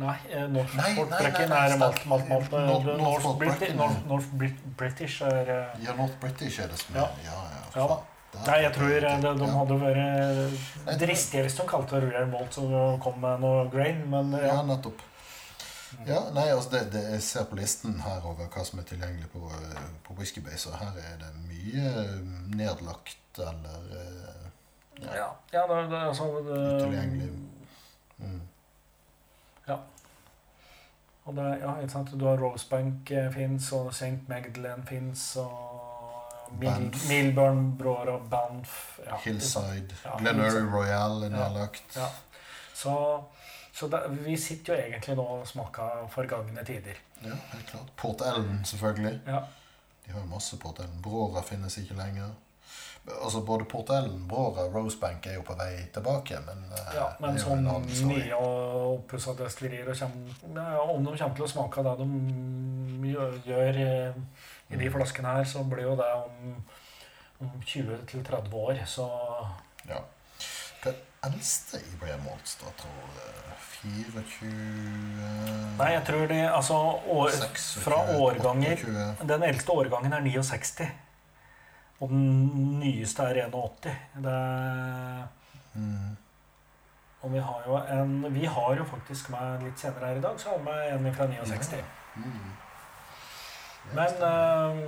Nei, 0.00 0.14
eh, 0.34 0.48
Nei, 0.50 0.64
nei, 0.66 1.60
er 1.60 1.76
malt, 1.78 2.00
malt, 2.10 2.26
malt. 2.26 2.26
North, 2.26 2.50
North- 2.50 2.88
North, 2.88 3.02
Northport 3.04 3.38
British, 3.38 3.76
North, 4.08 4.32
British 4.80 5.20
er 5.22 5.52
eh, 5.54 5.84
Ja, 5.84 5.94
North 5.98 6.18
British 6.22 6.58
er 6.62 6.72
det 6.72 6.80
som 6.80 6.96
er 6.96 7.04
Ja. 7.04 7.08
Ja, 7.28 7.38
ja. 7.54 7.86
Ja 7.86 7.98
Nei, 8.46 8.60
jeg 8.62 8.72
tror 8.76 8.94
eh, 8.96 9.18
de, 9.22 9.32
de 9.40 9.50
hadde 9.52 9.76
vært 9.80 10.96
dristige 11.00 11.44
hvis 11.46 11.58
de 11.58 11.66
kalte 11.68 12.00
det 12.00 12.10
Rare 12.12 12.30
Malt 12.30 12.58
og 12.62 12.98
kom 13.04 13.20
med 13.22 13.44
noe 13.44 13.66
grain, 13.72 14.02
men 14.12 14.34
eh, 14.36 14.46
Ja, 14.46 14.58
ja. 14.58 14.64
nettopp. 14.68 15.04
Ja, 16.06 16.18
nei, 16.34 16.48
altså 16.52 16.74
det, 16.74 16.82
det, 16.92 17.02
Jeg 17.14 17.22
ser 17.24 17.46
på 17.48 17.56
listen 17.56 17.94
her 18.04 18.24
over 18.26 18.50
hva 18.52 18.64
som 18.66 18.82
er 18.82 18.88
tilgjengelig 18.90 19.30
på, 19.32 19.46
eh, 19.48 19.86
på 20.06 20.18
Whiskybase, 20.18 20.72
og 20.72 20.80
her 20.82 21.00
er 21.12 21.16
det 21.22 21.32
mye 21.46 21.94
eh, 22.02 22.18
nedlagt 22.58 23.40
eller 23.40 23.88
Ja, 25.00 25.14
Ja, 25.14 25.30
ja 25.52 25.64
det, 25.70 25.80
det, 25.90 26.02
altså, 26.10 26.28
det, 26.46 26.60
utilgjengelig. 26.76 27.32
Mm. 28.18 28.44
Og 31.26 31.34
det, 31.34 31.46
ja, 31.60 31.72
ikke 31.82 31.90
sant? 31.92 32.12
Du 32.14 32.26
har 32.28 32.38
Rosebank 32.38 33.10
eh, 33.10 33.32
fins, 33.34 33.72
og 33.74 33.88
St. 33.90 34.14
Magdalene 34.28 34.86
fins, 34.86 35.24
og 35.42 35.85
Banff. 36.50 37.08
Milburn, 37.08 37.76
Brora, 37.78 38.18
Banff 38.18 39.00
ja, 39.06 39.18
Hillside. 39.24 39.94
Ja, 40.04 40.16
Hillside. 40.18 40.70
Royal 40.72 41.22
er 41.24 41.34
nedlagt. 41.34 41.96
Ja. 41.96 42.08
Så, 42.74 43.24
så 43.72 43.88
da, 43.88 44.06
vi 44.08 44.36
sitter 44.36 44.74
jo 44.74 44.80
egentlig 44.86 45.16
nå 45.16 45.26
og 45.40 45.46
smaker 45.48 46.08
forgangne 46.12 46.64
tider. 46.64 46.98
Ja, 47.20 47.36
helt 47.52 47.70
klart. 47.70 47.92
Port 47.96 48.24
Ellen, 48.26 48.64
selvfølgelig. 48.64 49.20
Ja. 49.26 49.42
De 50.04 50.12
har 50.12 50.20
jo 50.20 50.26
masse 50.30 50.58
Port 50.58 50.78
Ellen. 50.84 51.00
Brora 51.02 51.42
finnes 51.42 51.78
ikke 51.78 51.96
lenger. 51.98 52.34
Altså 53.22 53.40
Både 53.40 53.64
Port 53.64 53.90
Ellen, 53.90 54.28
Brora 54.28 54.64
og 54.66 54.74
Rosebank 54.74 55.26
er 55.30 55.36
jo 55.38 55.44
på 55.46 55.54
vei 55.58 55.86
tilbake, 55.94 56.40
men, 56.46 56.64
eh, 56.74 56.94
Ja, 56.96 57.06
men 57.22 57.38
sånn 57.38 57.62
nye 57.62 58.34
og 58.34 58.96
oppussa 58.96 59.34
destillerier 59.38 59.86
og 59.86 60.90
Om 60.96 61.04
de 61.04 61.16
kommer 61.18 61.36
til 61.36 61.46
å 61.46 61.50
smake 61.52 61.84
det 61.86 61.94
de 62.00 63.12
gjør, 63.12 63.38
gjør 63.46 63.80
eh, 63.84 64.18
i 64.70 64.76
de 64.80 64.90
flaskene 64.90 65.36
her, 65.36 65.44
så 65.44 65.62
blir 65.64 65.82
jo 65.86 65.96
det 65.96 66.08
om, 66.14 66.64
om 67.40 67.50
20-30 67.62 68.54
år. 68.54 68.84
Så 68.86 69.06
Ja. 69.88 70.02
Er 70.86 71.32
eldste 71.32 71.80
i 71.82 71.96
ble 71.98 72.14
målt, 72.22 72.52
da, 72.60 72.70
tror 72.78 72.92
jeg? 73.18 73.32
24 73.82 74.50
Nei, 75.78 75.88
jeg 75.92 76.02
tror 76.06 76.26
de 76.30 76.38
Altså 76.48 76.74
år, 77.12 77.30
26, 77.30 77.82
fra 77.82 77.96
årganger 78.18 78.76
28. 78.76 79.26
Den 79.32 79.42
eldste 79.42 79.72
årgangen 79.74 80.12
er 80.12 80.20
69. 80.24 80.86
Og 82.00 82.08
den 82.12 82.78
nyeste 82.80 83.22
er 83.22 83.42
81. 83.48 83.90
Det, 84.26 84.36
Mm. 85.76 86.16
og 87.22 87.32
vi 87.32 87.38
har 87.38 87.62
jo 87.66 87.76
en 87.76 88.34
Vi 88.34 88.46
har 88.46 88.76
jo 88.78 88.84
faktisk 88.84 89.28
med 89.30 89.62
litt 89.62 89.78
senere 89.78 90.06
her 90.08 90.16
i 90.16 90.20
dag, 90.24 90.38
så 90.40 90.48
har 90.48 90.58
vi 90.58 90.64
med 90.64 91.08
en 91.08 91.14
fra 91.14 91.26
69. 91.26 91.82
Mm. 92.16 92.52
Men 93.94 94.22
eh, 94.28 94.80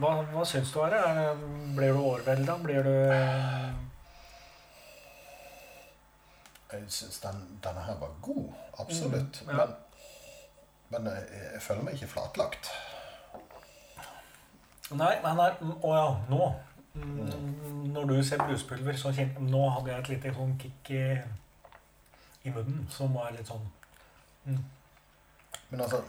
hva, 0.00 0.10
hva 0.32 0.44
syns 0.48 0.72
du, 0.74 0.80
Are? 0.82 1.00
Det- 1.14 1.74
Blir 1.76 1.92
du 1.94 2.00
overvelda? 2.00 2.56
Blir 2.64 2.82
du 2.82 2.94
Jeg 6.72 6.84
syns 6.88 7.18
den, 7.20 7.40
denne 7.64 7.82
her 7.82 7.94
var 7.98 8.10
god. 8.22 8.52
Absolutt. 8.78 9.42
Mm, 9.46 9.50
ja. 9.58 9.66
Men, 9.66 9.74
men 10.90 11.12
jeg, 11.12 11.24
jeg 11.54 11.62
føler 11.62 11.82
meg 11.86 11.94
ikke 11.98 12.06
flatlagt. 12.14 12.70
Nei, 14.90 15.12
men 15.22 15.38
her 15.38 15.58
Å 15.86 15.90
ja, 15.94 16.06
nå. 16.30 16.46
Mm, 16.94 17.90
Når 17.94 18.04
du 18.10 18.16
ser 18.26 18.40
bruspulver, 18.42 18.96
så 18.98 19.12
kjenner 19.14 19.44
Nå 19.46 19.60
hadde 19.70 19.92
jeg 19.92 20.00
et 20.02 20.08
lite 20.10 20.32
sånn 20.34 20.56
kick 20.58 20.88
i, 20.90 21.04
i 22.42 22.50
munnen 22.54 22.88
som 22.90 23.14
var 23.14 23.30
litt 23.36 23.46
sånn 23.46 23.68
Men 25.70 25.84
altså 25.86 26.02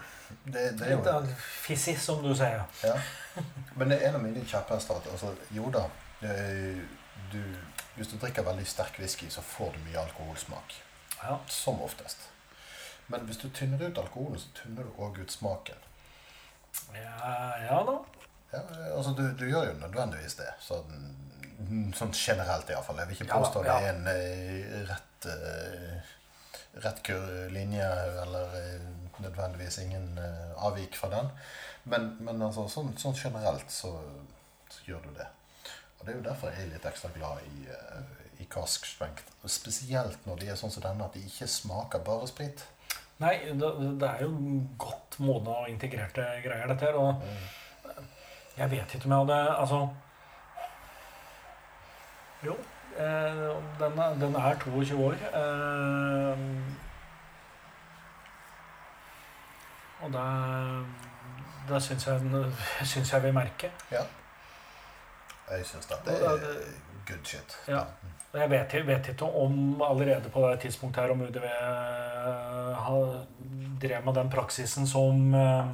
det, 0.43 0.71
det 0.79 0.87
er 0.87 0.95
Litt 0.95 1.09
jo 1.09 1.95
uh, 1.95 1.99
som 2.01 2.23
du 2.23 2.31
sier. 2.35 2.63
ja. 2.83 2.95
Men 3.77 3.91
det 3.91 3.99
er 3.99 4.09
en 4.09 4.17
av 4.19 4.23
mine 4.25 4.45
kjepphester 4.45 4.97
at 4.99 5.09
altså, 5.13 5.31
jo 5.55 5.69
da 5.71 5.85
du, 6.21 7.43
Hvis 7.95 8.11
du 8.11 8.17
drikker 8.21 8.45
veldig 8.45 8.65
sterk 8.67 8.99
whisky, 8.99 9.29
så 9.29 9.41
får 9.41 9.71
du 9.73 9.85
mye 9.87 10.01
alkoholsmak. 10.01 10.75
Ja. 11.21 11.39
Som 11.47 11.81
oftest. 11.81 12.29
Men 13.07 13.25
hvis 13.27 13.37
du 13.37 13.49
tynner 13.49 13.87
ut 13.87 13.97
alkoholen, 13.97 14.39
så 14.39 14.51
tynner 14.61 14.87
du 14.87 15.01
òg 15.03 15.19
ut 15.19 15.31
smaken. 15.31 15.79
Ja, 16.95 17.57
ja 17.65 17.79
da. 17.87 17.97
Ja, 18.51 18.61
altså 18.95 19.11
du, 19.11 19.23
du 19.39 19.45
gjør 19.49 19.69
jo 19.69 19.75
nødvendigvis 19.79 20.37
det. 20.39 20.49
Sånn, 20.63 20.95
sånn 21.95 22.13
generelt 22.15 22.71
iallfall. 22.71 22.99
Jeg 23.01 23.11
vil 23.11 23.19
ikke 23.19 23.39
påstå 23.39 23.63
ja. 23.67 23.75
det 23.75 23.89
er 23.89 23.93
en 23.93 24.09
eh, 24.11 24.73
rett, 24.89 25.27
eh, 25.31 26.15
rett 26.85 27.11
linje 27.55 27.87
eller 28.23 28.57
eh, 28.59 28.89
nødvendigvis 29.23 29.77
ingen 29.83 30.09
uh, 30.19 30.65
avvik 30.67 30.97
fra 30.99 31.11
den. 31.13 31.29
Men, 31.83 32.11
men 32.21 32.41
altså, 32.41 32.67
sånn, 32.69 32.91
sånn 33.01 33.17
generelt 33.17 33.71
så, 33.73 33.93
så 34.69 34.83
gjør 34.87 35.07
du 35.07 35.13
det. 35.17 35.29
Og 35.99 36.05
det 36.05 36.13
er 36.13 36.19
jo 36.19 36.25
derfor 36.25 36.51
jeg 36.51 36.65
er 36.65 36.73
litt 36.73 36.89
ekstra 36.89 37.13
glad 37.15 37.41
i, 37.47 37.65
uh, 37.69 38.41
i 38.41 38.49
cask 38.51 38.85
strength. 38.89 39.31
Spesielt 39.45 40.27
når 40.27 40.43
de 40.43 40.51
er 40.51 40.59
sånn 40.59 40.73
som 40.73 40.85
denne, 40.85 41.07
at 41.07 41.17
de 41.17 41.25
ikke 41.25 41.49
smaker 41.49 42.05
bare 42.05 42.29
sprit. 42.29 42.65
Nei, 43.21 43.35
det, 43.53 43.69
det 44.01 44.07
er 44.07 44.23
jo 44.25 44.31
godt 44.81 45.19
modne 45.21 45.53
og 45.63 45.69
integrerte 45.69 46.25
greier, 46.41 46.69
dette 46.71 46.87
her. 46.87 46.97
Og 46.97 47.21
jeg 48.57 48.71
vet 48.71 48.95
ikke 48.95 49.05
om 49.05 49.11
jeg 49.11 49.19
hadde 49.19 49.57
Altså 49.57 49.89
Jo, 52.43 52.55
eh, 52.97 53.43
den, 53.79 53.99
er, 53.99 54.15
den 54.21 54.35
er 54.35 54.57
22 54.63 55.05
år. 55.05 55.13
Eh, 55.13 56.39
og 60.01 60.11
det, 60.13 60.25
det 61.69 61.81
syns 61.83 62.07
jeg, 62.07 62.45
syns 62.87 63.13
jeg 63.13 63.23
vi 63.23 63.31
merker. 63.35 63.69
Ja. 63.91 64.03
Jeg 65.51 65.65
syns 65.67 65.85
det 65.91 65.97
er 66.15 66.45
good 67.07 67.25
shit. 67.27 67.57
Ja. 67.67 67.83
Jeg 68.33 68.47
vet, 68.49 68.73
vet 68.87 69.07
ikke 69.11 69.27
om 69.27 69.81
allerede 69.83 70.29
på 70.31 70.43
det 70.47 70.59
tidspunktet 70.63 71.03
her 71.03 71.11
om 71.11 71.21
UDV 71.25 71.47
har- 72.85 73.25
drev 73.81 74.05
med 74.05 74.13
den 74.15 74.29
praksisen 74.29 74.85
som 74.87 75.33
eh, 75.33 75.65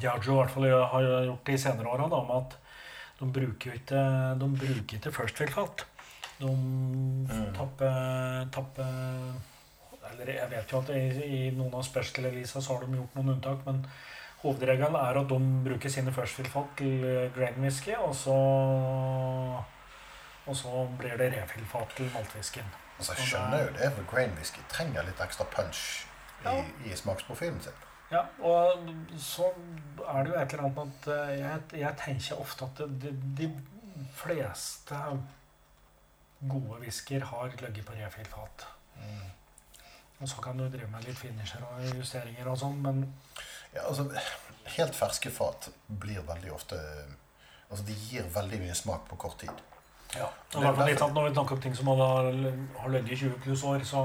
Diageo 0.00 0.32
i 0.32 0.36
hvert 0.40 0.50
fall 0.54 0.64
har 0.64 1.02
gjort 1.26 1.46
de 1.46 1.58
senere 1.58 1.86
åra, 1.92 2.06
om 2.16 2.30
at 2.38 2.56
de 3.20 3.26
bruker 3.32 3.72
ikke, 3.76 4.02
de 4.40 4.48
bruker 4.56 4.96
ikke 4.96 5.12
first 5.12 5.36
fill-fat. 5.36 5.84
De 6.40 6.50
tapper, 7.54 8.46
tapper 8.54 8.86
Eller 10.12 10.32
jeg 10.34 10.50
vet 10.50 10.72
jo 10.72 10.78
at 10.82 10.90
i, 10.94 11.02
i 11.24 11.50
noen 11.56 11.74
av 11.74 11.82
special 11.86 12.26
releasene 12.28 12.62
så 12.62 12.74
har 12.76 12.84
de 12.86 12.98
gjort 13.00 13.14
noen 13.18 13.34
unntak, 13.36 13.62
men 13.66 13.82
hovedregelen 14.42 14.96
er 14.96 15.18
at 15.20 15.28
de 15.28 15.38
bruker 15.66 15.92
sine 15.92 16.12
first 16.16 16.38
fill-fat 16.38 16.70
til 16.80 17.04
eh, 17.04 17.26
grain 17.36 17.58
whisky, 17.62 17.94
og 17.98 18.14
så 18.16 18.36
og 20.50 20.56
så 20.56 20.86
blir 20.98 21.16
det 21.20 21.28
refill-fat 21.34 21.92
til 21.96 22.08
maltwhiskyen. 22.14 22.70
Altså, 22.98 23.12
jeg 23.18 23.26
skjønner 23.28 23.60
jo 23.66 23.74
det, 23.76 23.90
for 23.96 24.08
grain 24.10 24.32
whisky 24.38 24.62
trenger 24.72 25.04
litt 25.06 25.20
ekstra 25.22 25.44
punch 25.52 25.82
i, 26.40 26.48
Ja. 26.48 26.54
i 26.88 26.96
smaksprofilen 26.96 27.60
sin. 27.62 27.76
Ja, 28.10 28.24
og 28.42 28.88
så 29.20 29.50
er 30.08 30.24
det 30.24 30.32
jo 30.32 30.38
et 30.40 30.52
eller 30.54 30.64
annet 30.64 30.78
med 30.80 30.88
at 30.96 31.10
eh, 31.14 31.34
jeg, 31.38 31.60
jeg 31.84 31.94
tenker 32.00 32.40
ofte 32.42 32.66
at 32.66 32.80
de, 33.04 33.12
de 33.38 33.50
fleste 34.16 34.96
gode 36.50 36.80
whiskyer 36.80 37.24
har 37.30 37.52
ligget 37.60 37.86
på 37.86 37.92
refill-fat. 38.00 38.66
Og 40.20 40.28
så 40.28 40.42
kan 40.44 40.58
du 40.58 40.66
drive 40.68 40.88
med 40.92 41.06
litt 41.08 41.18
finisher 41.18 41.62
og 41.64 41.80
justeringer 41.96 42.48
og 42.52 42.58
sånn, 42.60 42.80
men 42.84 43.02
Ja, 43.72 43.86
altså, 43.86 44.08
helt 44.76 44.96
ferske 44.98 45.30
fat 45.30 45.70
blir 45.88 46.20
veldig 46.26 46.52
ofte 46.52 46.78
Altså, 47.70 47.84
de 47.86 47.94
gir 47.94 48.24
veldig 48.34 48.58
mye 48.64 48.74
smak 48.74 49.04
på 49.06 49.16
kort 49.16 49.38
tid. 49.38 49.60
ja. 50.16 50.26
Og 50.56 50.64
hvert 50.64 50.76
fall 50.76 50.88
litt 50.90 51.02
at 51.04 51.12
når 51.14 51.28
vi 51.28 51.34
snakker 51.36 51.54
om 51.54 51.60
ting 51.62 51.76
som 51.78 51.86
har, 51.92 52.30
har 52.80 52.88
ligget 52.90 53.12
i 53.14 53.18
20 53.28 53.36
pluss 53.44 53.62
år, 53.62 53.84
så 53.86 54.00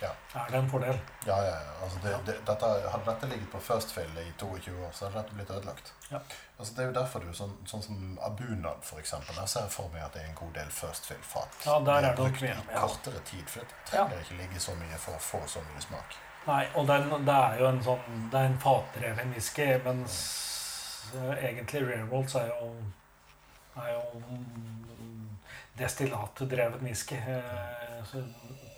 Ja. 0.00 0.10
er 0.34 0.50
det 0.52 0.58
en 0.58 0.68
fordel. 0.70 0.98
Ja, 1.26 1.36
ja, 1.42 1.54
ja. 1.64 1.72
Altså, 1.82 1.98
det, 2.02 2.12
det, 2.26 2.34
dette, 2.46 2.68
hadde 2.92 3.04
dette 3.08 3.26
ligget 3.32 3.48
på 3.50 3.60
first 3.60 3.90
fill 3.94 4.18
i 4.22 4.26
22 4.38 4.74
år, 4.86 4.92
så 4.94 5.08
hadde 5.08 5.22
dette 5.22 5.34
blitt 5.38 5.50
ødelagt. 5.50 5.92
Ja. 6.10 6.20
Altså, 6.58 6.74
det 6.74 6.82
er 6.84 6.86
jo 6.90 6.94
derfor 7.00 7.24
du, 7.24 7.32
sånn, 7.34 7.56
sånn 7.66 7.82
som 7.82 8.18
Abunad, 8.22 8.84
for 8.86 9.02
eksempel, 9.02 9.34
der 9.34 9.46
ser 9.50 9.66
jeg 9.66 9.74
for 9.74 9.90
meg 9.94 10.04
at 10.06 10.14
det 10.14 10.22
er 10.22 10.30
en 10.30 10.38
god 10.38 10.54
del 10.60 10.70
first 10.74 11.06
fill-fat. 11.10 11.58
Ja, 11.66 11.78
der 11.88 11.98
er 11.98 12.06
det 12.08 12.14
brukt 12.20 12.42
i 12.42 12.52
kortere 12.74 13.24
tid, 13.30 13.44
for 13.50 13.66
det 13.66 13.82
trenger 13.90 14.22
ikke 14.22 14.38
ligge 14.42 14.62
så 14.62 14.74
mye 14.78 14.98
for 15.02 15.18
å 15.18 15.22
få 15.30 15.42
så 15.50 15.62
mye 15.66 15.82
smak. 15.82 16.16
Nei, 16.48 16.62
og 16.78 16.86
den, 16.88 17.10
det 17.26 17.34
er 17.34 17.58
jo 17.60 17.66
en 17.68 17.82
sånn 17.84 18.28
Det 18.32 18.38
er 18.40 18.46
en 18.48 18.60
fatreven 18.62 19.34
whisky, 19.34 19.66
mens 19.84 20.14
eh, 21.18 21.34
egentlig 21.50 21.82
Railroads 21.90 22.38
er 22.40 22.46
jo 22.54 22.70
er 23.78 23.90
jo 23.92 24.38
destillatdrevet 25.78 26.80
whisky 26.82 27.14
eh, 27.16 28.04
så- 28.04 28.24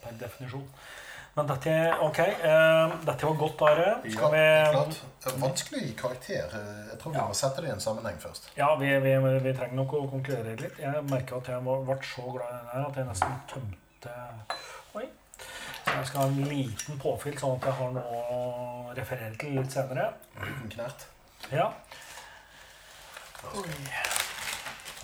per 0.03 0.13
definisjon. 0.21 0.67
Men 1.41 1.49
dette 1.49 1.75
Ok, 2.05 2.19
uh, 2.21 2.93
dette 3.07 3.27
var 3.27 3.37
godt, 3.41 3.63
Are. 3.65 3.93
Skal 4.13 4.33
vi 4.35 4.41
klart. 4.75 4.97
Vanskelig 5.41 5.97
karakter. 5.97 6.53
Jeg 6.91 6.99
tror 7.01 7.13
vi 7.13 7.19
Ja. 7.19 7.27
må 7.29 7.35
sette 7.35 7.63
det 7.63 7.69
i 7.69 7.73
en 7.73 7.81
sammenheng 7.81 8.19
først. 8.21 8.51
Ja, 8.57 8.75
vi, 8.77 8.91
vi, 9.01 9.15
vi 9.47 9.53
trenger 9.57 9.75
nok 9.79 9.95
å 9.97 10.03
konkludere 10.11 10.57
litt. 10.61 10.77
Jeg 10.79 11.05
merka 11.09 11.37
at 11.41 11.49
jeg 11.49 11.65
ble 11.65 11.97
så 12.05 12.27
glad 12.35 12.51
i 12.51 12.59
den 12.59 12.69
her 12.75 12.87
at 12.91 12.97
jeg 13.01 13.07
nesten 13.09 13.41
tømte 13.49 14.15
Oi. 15.01 15.07
Så 15.85 15.97
jeg 15.97 16.07
skal 16.11 16.21
ha 16.21 16.27
en 16.29 16.45
liten 16.53 17.01
påfyll, 17.01 17.39
sånn 17.41 17.57
at 17.57 17.69
jeg 17.71 17.79
har 17.81 17.91
noe 17.97 18.21
å 18.37 18.95
referere 18.97 19.37
til 19.41 19.57
litt 19.57 19.73
senere. 19.73 20.11
Knert. 20.75 21.07
Ja. 21.53 21.71
Ta 23.41 23.49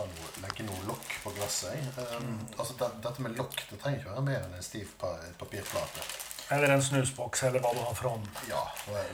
noe, 0.05 0.31
legge 0.45 0.67
noe 0.67 0.83
lokk 0.91 1.17
på 1.23 1.33
glasset. 1.39 1.89
Um, 1.97 2.37
altså, 2.59 2.77
det, 2.77 2.91
dette 3.07 3.25
med 3.25 3.39
lokk 3.39 3.57
det 3.71 3.81
trenger 3.81 4.03
ikke 4.03 4.13
være 4.13 4.27
mer 4.29 4.45
enn 4.45 4.59
en 4.59 4.67
stiv 4.67 4.93
pa 5.01 5.15
papirplate. 5.41 6.05
Eller 6.55 6.77
en 6.77 6.85
snusboks, 6.85 7.43
eller 7.49 7.65
hva 7.65 7.73
du 7.75 7.81
har 7.81 7.97
for 7.97 8.13
hånden. 8.13 8.31
Ja, 8.51 8.63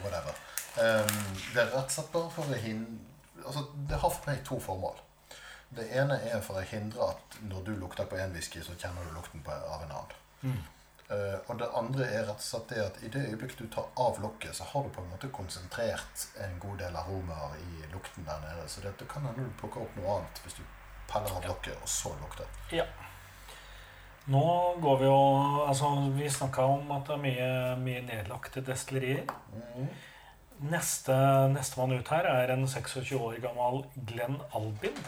whatever. 0.02 0.36
Um, 0.76 1.24
det 1.54 1.62
er 1.62 1.72
rett 1.72 1.88
og 1.88 1.94
slett 1.94 2.12
bare 2.12 2.32
for 2.32 2.48
å 2.48 2.58
hindre 2.58 3.10
altså, 3.44 3.66
Det 3.88 3.98
har 4.00 4.12
for 4.12 4.28
meg 4.30 4.44
to 4.48 4.58
formål. 4.60 5.00
Det 5.76 5.84
ene 5.96 6.18
er 6.28 6.40
for 6.44 6.60
å 6.60 6.66
hindre 6.68 7.12
at 7.14 7.40
når 7.48 7.64
du 7.66 7.72
lukter 7.80 8.08
på 8.08 8.18
en 8.20 8.34
whisky, 8.36 8.60
så 8.64 8.76
kjenner 8.76 9.06
du 9.08 9.16
lukten 9.16 9.44
på, 9.44 9.52
av 9.52 9.84
en 9.86 9.94
annen. 9.96 10.62
Uh, 11.12 11.38
og 11.50 11.58
det 11.60 11.68
andre 11.76 12.06
er 12.08 12.22
rett 12.24 12.40
og 12.40 12.44
slett 12.44 12.70
det 12.72 12.80
at 12.80 13.00
i 13.04 13.10
det 13.12 13.24
øyeblikket 13.28 13.58
du 13.60 13.66
tar 13.72 13.88
av 14.00 14.20
lokket, 14.22 14.54
så 14.56 14.64
har 14.70 14.84
du 14.84 14.92
på 14.94 15.02
en 15.02 15.10
måte 15.12 15.28
konsentrert 15.34 16.26
en 16.40 16.54
god 16.60 16.78
del 16.80 16.96
aromaer 16.96 17.58
i 17.60 17.88
lukten 17.92 18.24
der 18.28 18.40
nede. 18.44 18.68
Så 18.68 18.84
det, 18.84 18.94
det 19.00 19.08
kan 19.12 19.26
hende 19.28 19.44
du 19.44 19.58
plukker 19.60 19.84
opp 19.84 19.98
noe 19.98 20.18
annet 20.18 20.40
hvis 20.44 20.56
du 20.60 20.62
peller 21.12 21.37
av 21.38 21.46
lokket, 21.51 21.79
og 21.79 21.88
så 21.88 22.14
lukter. 22.20 22.48
Ja. 22.75 22.87
Nå 24.31 24.44
går 24.79 24.98
vi 25.01 25.07
jo 25.09 25.20
Altså, 25.66 25.88
vi 26.14 26.31
snakka 26.31 26.64
om 26.77 26.90
at 26.94 27.09
det 27.09 27.16
er 27.16 27.22
mye, 27.22 27.51
mye 27.83 28.03
nedlagte 28.07 28.62
destillerier. 28.66 29.27
Neste 30.62 31.14
Nestemann 31.51 31.96
ut 31.98 32.12
her 32.14 32.29
er 32.31 32.53
en 32.55 32.66
26 32.68 33.16
år 33.18 33.40
gammel 33.42 33.83
Glenn 34.07 34.38
Albin. 34.55 34.98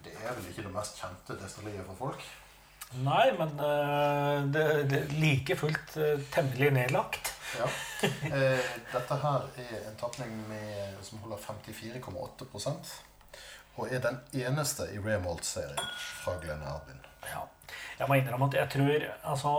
Det 0.00 0.14
er 0.16 0.32
vel 0.32 0.48
ikke 0.48 0.64
det 0.64 0.72
mest 0.72 1.02
kjente 1.02 1.36
destilleriet 1.42 1.84
for 1.90 2.06
folk? 2.06 2.24
Nei, 3.04 3.26
men 3.38 3.52
eh, 3.62 4.38
det, 4.50 4.64
det 4.90 5.02
er 5.04 5.12
like 5.20 5.56
fullt 5.60 5.94
eh, 6.00 6.24
temmelig 6.34 6.72
nedlagt. 6.74 7.34
Ja. 7.60 7.68
Eh, 8.00 8.66
dette 8.94 9.16
her 9.20 9.46
er 9.60 9.86
en 9.90 9.96
tapning 10.00 10.32
som 11.04 11.20
holder 11.20 11.42
54,8 11.44 12.46
og 13.80 13.92
er 13.92 14.02
den 14.04 14.18
eneste 14.44 14.86
i 14.94 15.00
Remalt-serien 15.00 15.92
fra 16.20 16.36
Glenn 16.42 16.62
Albin. 16.68 17.00
Ja. 17.30 17.44
Jeg 17.98 18.08
må 18.08 18.16
innrømme 18.16 18.48
at 18.48 18.56
jeg 18.56 18.68
tror 18.72 19.02
Altså 19.32 19.50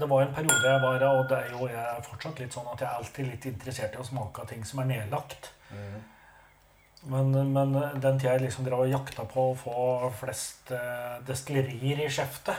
Det 0.00 0.08
var 0.10 0.22
en 0.22 0.34
periode 0.34 0.70
jeg 0.70 0.80
var 0.82 1.02
Og 1.08 1.28
det 1.28 1.38
er 1.38 1.50
jo 1.52 1.66
jeg 1.68 2.04
fortsatt 2.06 2.40
litt 2.40 2.54
sånn 2.56 2.70
at 2.72 2.80
jeg 2.80 2.88
er 2.88 3.02
alltid 3.02 3.28
litt 3.28 3.46
interessert 3.50 3.94
i 3.94 4.00
å 4.00 4.06
smake 4.08 4.42
av 4.42 4.48
ting 4.48 4.64
som 4.64 4.80
er 4.80 4.88
nedlagt. 4.88 5.50
Men, 7.02 7.32
men 7.52 7.76
den 8.00 8.18
tida 8.18 8.36
jeg 8.36 8.46
liksom 8.46 8.64
drev 8.64 8.84
og 8.84 8.92
jakta 8.92 9.26
på 9.28 9.48
å 9.50 9.56
få 9.58 10.10
flest 10.20 10.70
eh, 10.76 11.16
destillerier 11.26 12.04
i 12.04 12.10
skjeftet 12.12 12.54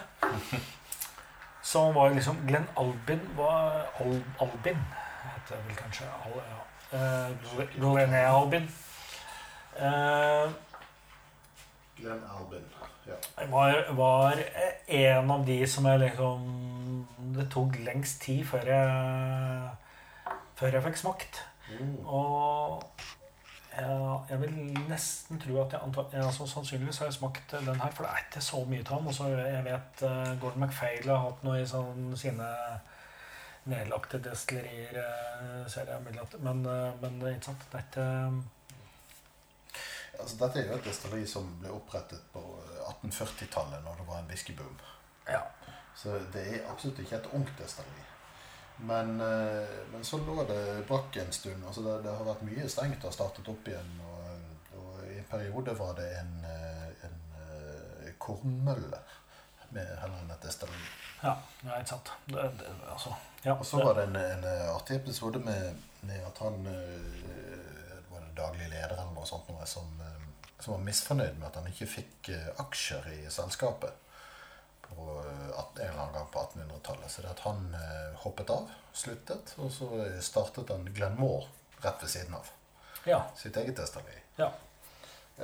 Så 1.72 1.86
var 1.96 2.12
liksom 2.12 2.41
Glenn 2.48 2.67
Albin 2.76 3.22
var 3.38 3.86
Al, 4.04 4.17
Albin 4.43 4.82
heter 5.24 5.56
det 5.56 5.62
vel 5.67 5.78
kanskje 5.80 6.10
Al, 6.26 6.36
ja. 6.50 6.60
Eh, 6.93 7.69
Glenn 7.78 8.13
Albin. 8.13 8.67
Eh, 9.77 10.51
Glenn 11.97 12.23
Albin. 12.39 12.65
Ja. 13.05 13.47
var, 13.49 13.93
var 13.93 14.43
en 14.88 15.31
av 15.31 15.45
de 15.45 15.67
som 15.67 15.86
jeg 15.86 15.99
liksom 15.99 16.43
Det 17.36 17.49
tok 17.51 17.75
lengst 17.83 18.21
tid 18.23 18.45
før 18.47 18.69
jeg 18.69 20.38
Før 20.55 20.77
jeg 20.77 20.83
fikk 20.86 20.99
smakt. 21.01 21.41
Mm. 21.67 21.97
Og 22.05 22.86
jeg, 23.73 24.19
jeg 24.29 24.39
vil 24.43 24.55
nesten 24.88 25.41
tro 25.41 25.57
at 25.63 25.73
jeg, 25.73 25.81
antar, 25.81 26.09
altså, 26.13 26.45
sannsynligvis 26.47 27.01
har 27.01 27.09
jeg 27.09 27.17
smakt 27.17 27.55
den 27.57 27.81
her, 27.81 27.91
for 27.91 28.05
det 28.05 28.12
er 28.12 28.25
ikke 28.27 28.43
så 28.45 28.62
mye 28.69 28.83
av 28.86 28.91
den. 28.99 29.07
Og 29.09 29.17
så 29.17 29.29
jeg 29.33 29.63
vet 29.65 30.03
uh, 30.05 30.33
Gordon 30.41 30.65
McFail 30.65 31.09
har 31.09 31.23
hatt 31.25 31.43
noe 31.43 31.57
i 31.59 31.65
sånn, 31.67 32.12
sine 32.19 32.49
nedlagte 33.71 34.21
destillerier. 34.23 34.99
Uh, 34.99 35.63
ser 35.71 35.89
jeg 35.89 36.05
men, 36.45 36.65
eh, 36.69 36.91
men 37.01 37.17
ikke 37.33 37.49
sant, 37.49 37.65
det 37.71 37.81
er 37.81 37.88
ikke 37.89 38.07
Altså, 40.23 40.38
dette 40.39 40.62
er 40.62 40.69
jo 40.69 40.77
et 40.77 40.86
destilleri 40.88 41.25
som 41.27 41.47
ble 41.59 41.71
opprettet 41.75 42.21
på 42.31 42.41
1840-tallet, 43.03 43.83
når 43.83 43.99
det 43.99 44.07
var 44.07 44.21
en 44.21 44.29
whiskyboom. 44.31 44.77
Ja. 45.27 45.41
Så 45.99 46.15
det 46.33 46.43
er 46.47 46.69
absolutt 46.71 47.01
ikke 47.03 47.19
et 47.19 47.27
ungt 47.36 47.51
destilleri. 47.59 48.05
Men, 48.77 49.19
eh, 49.21 49.73
men 49.91 50.05
så 50.07 50.17
lå 50.17 50.45
det 50.47 50.86
brakk 50.88 51.17
en 51.17 51.31
stund. 51.31 51.65
altså 51.67 51.81
det, 51.81 51.97
det 52.05 52.15
har 52.15 52.25
vært 52.25 52.45
mye 52.47 52.69
stengt 52.71 53.03
og 53.05 53.13
startet 53.13 53.51
opp 53.51 53.67
igjen. 53.67 53.91
Og, 54.07 54.79
og 54.79 55.03
i 55.12 55.19
en 55.19 55.29
periode 55.29 55.75
var 55.79 55.93
det 55.99 56.07
en, 56.21 56.33
eh, 56.53 57.05
en 57.09 57.19
eh, 57.43 58.09
kornmølle 58.17 59.03
med 59.75 59.93
heller 60.01 60.23
enn 60.23 60.33
et 60.33 60.47
destilleri. 60.47 60.89
Ja, 61.23 61.36
ja, 61.63 61.77
ikke 61.77 61.93
sant. 61.93 62.15
Det, 62.31 62.47
det, 62.59 62.71
altså, 62.95 63.13
ja, 63.43 63.57
Og 63.57 63.65
så 63.65 63.83
var 63.83 63.99
det 63.99 64.07
en, 64.09 64.15
en 64.15 64.47
artig 64.73 64.97
episode 65.01 65.39
med, 65.43 65.83
med 66.07 66.25
at 66.31 66.41
han 66.43 66.67
eh, 66.71 67.52
daglig 68.38 68.69
leder 68.72 68.93
eller 68.98 69.12
noe 69.15 69.26
sånt 69.30 69.50
noe, 69.50 69.65
som, 69.69 69.88
eh, 70.02 70.56
som 70.60 70.74
var 70.76 70.84
misfornøyd 70.86 71.38
med 71.39 71.48
at 71.50 71.60
han 71.62 71.67
ikke 71.72 71.88
fikk 71.91 72.30
eh, 72.36 72.50
aksjer 72.63 73.08
i 73.13 73.19
selskapet 73.34 73.93
på 74.88 75.08
eh, 75.24 75.60
en 75.60 75.88
eller 75.89 76.02
annen 76.04 76.13
gang 76.19 76.28
på 76.34 76.43
1800-tallet. 76.48 77.10
Så 77.12 77.22
det 77.26 77.32
at 77.34 77.46
han 77.48 77.63
hoppet 78.24 78.50
av, 78.54 78.69
sluttet, 78.93 79.56
og 79.58 79.72
så 79.74 79.88
startet 80.22 80.69
han 80.69 80.86
Glenmore 80.93 81.48
rett 81.84 82.04
ved 82.06 82.10
siden 82.13 82.36
av. 82.38 82.52
ja, 83.06 83.24
Sitt 83.36 83.58
eget 83.58 83.78
destilleri. 83.80 84.22
ja. 84.38 84.52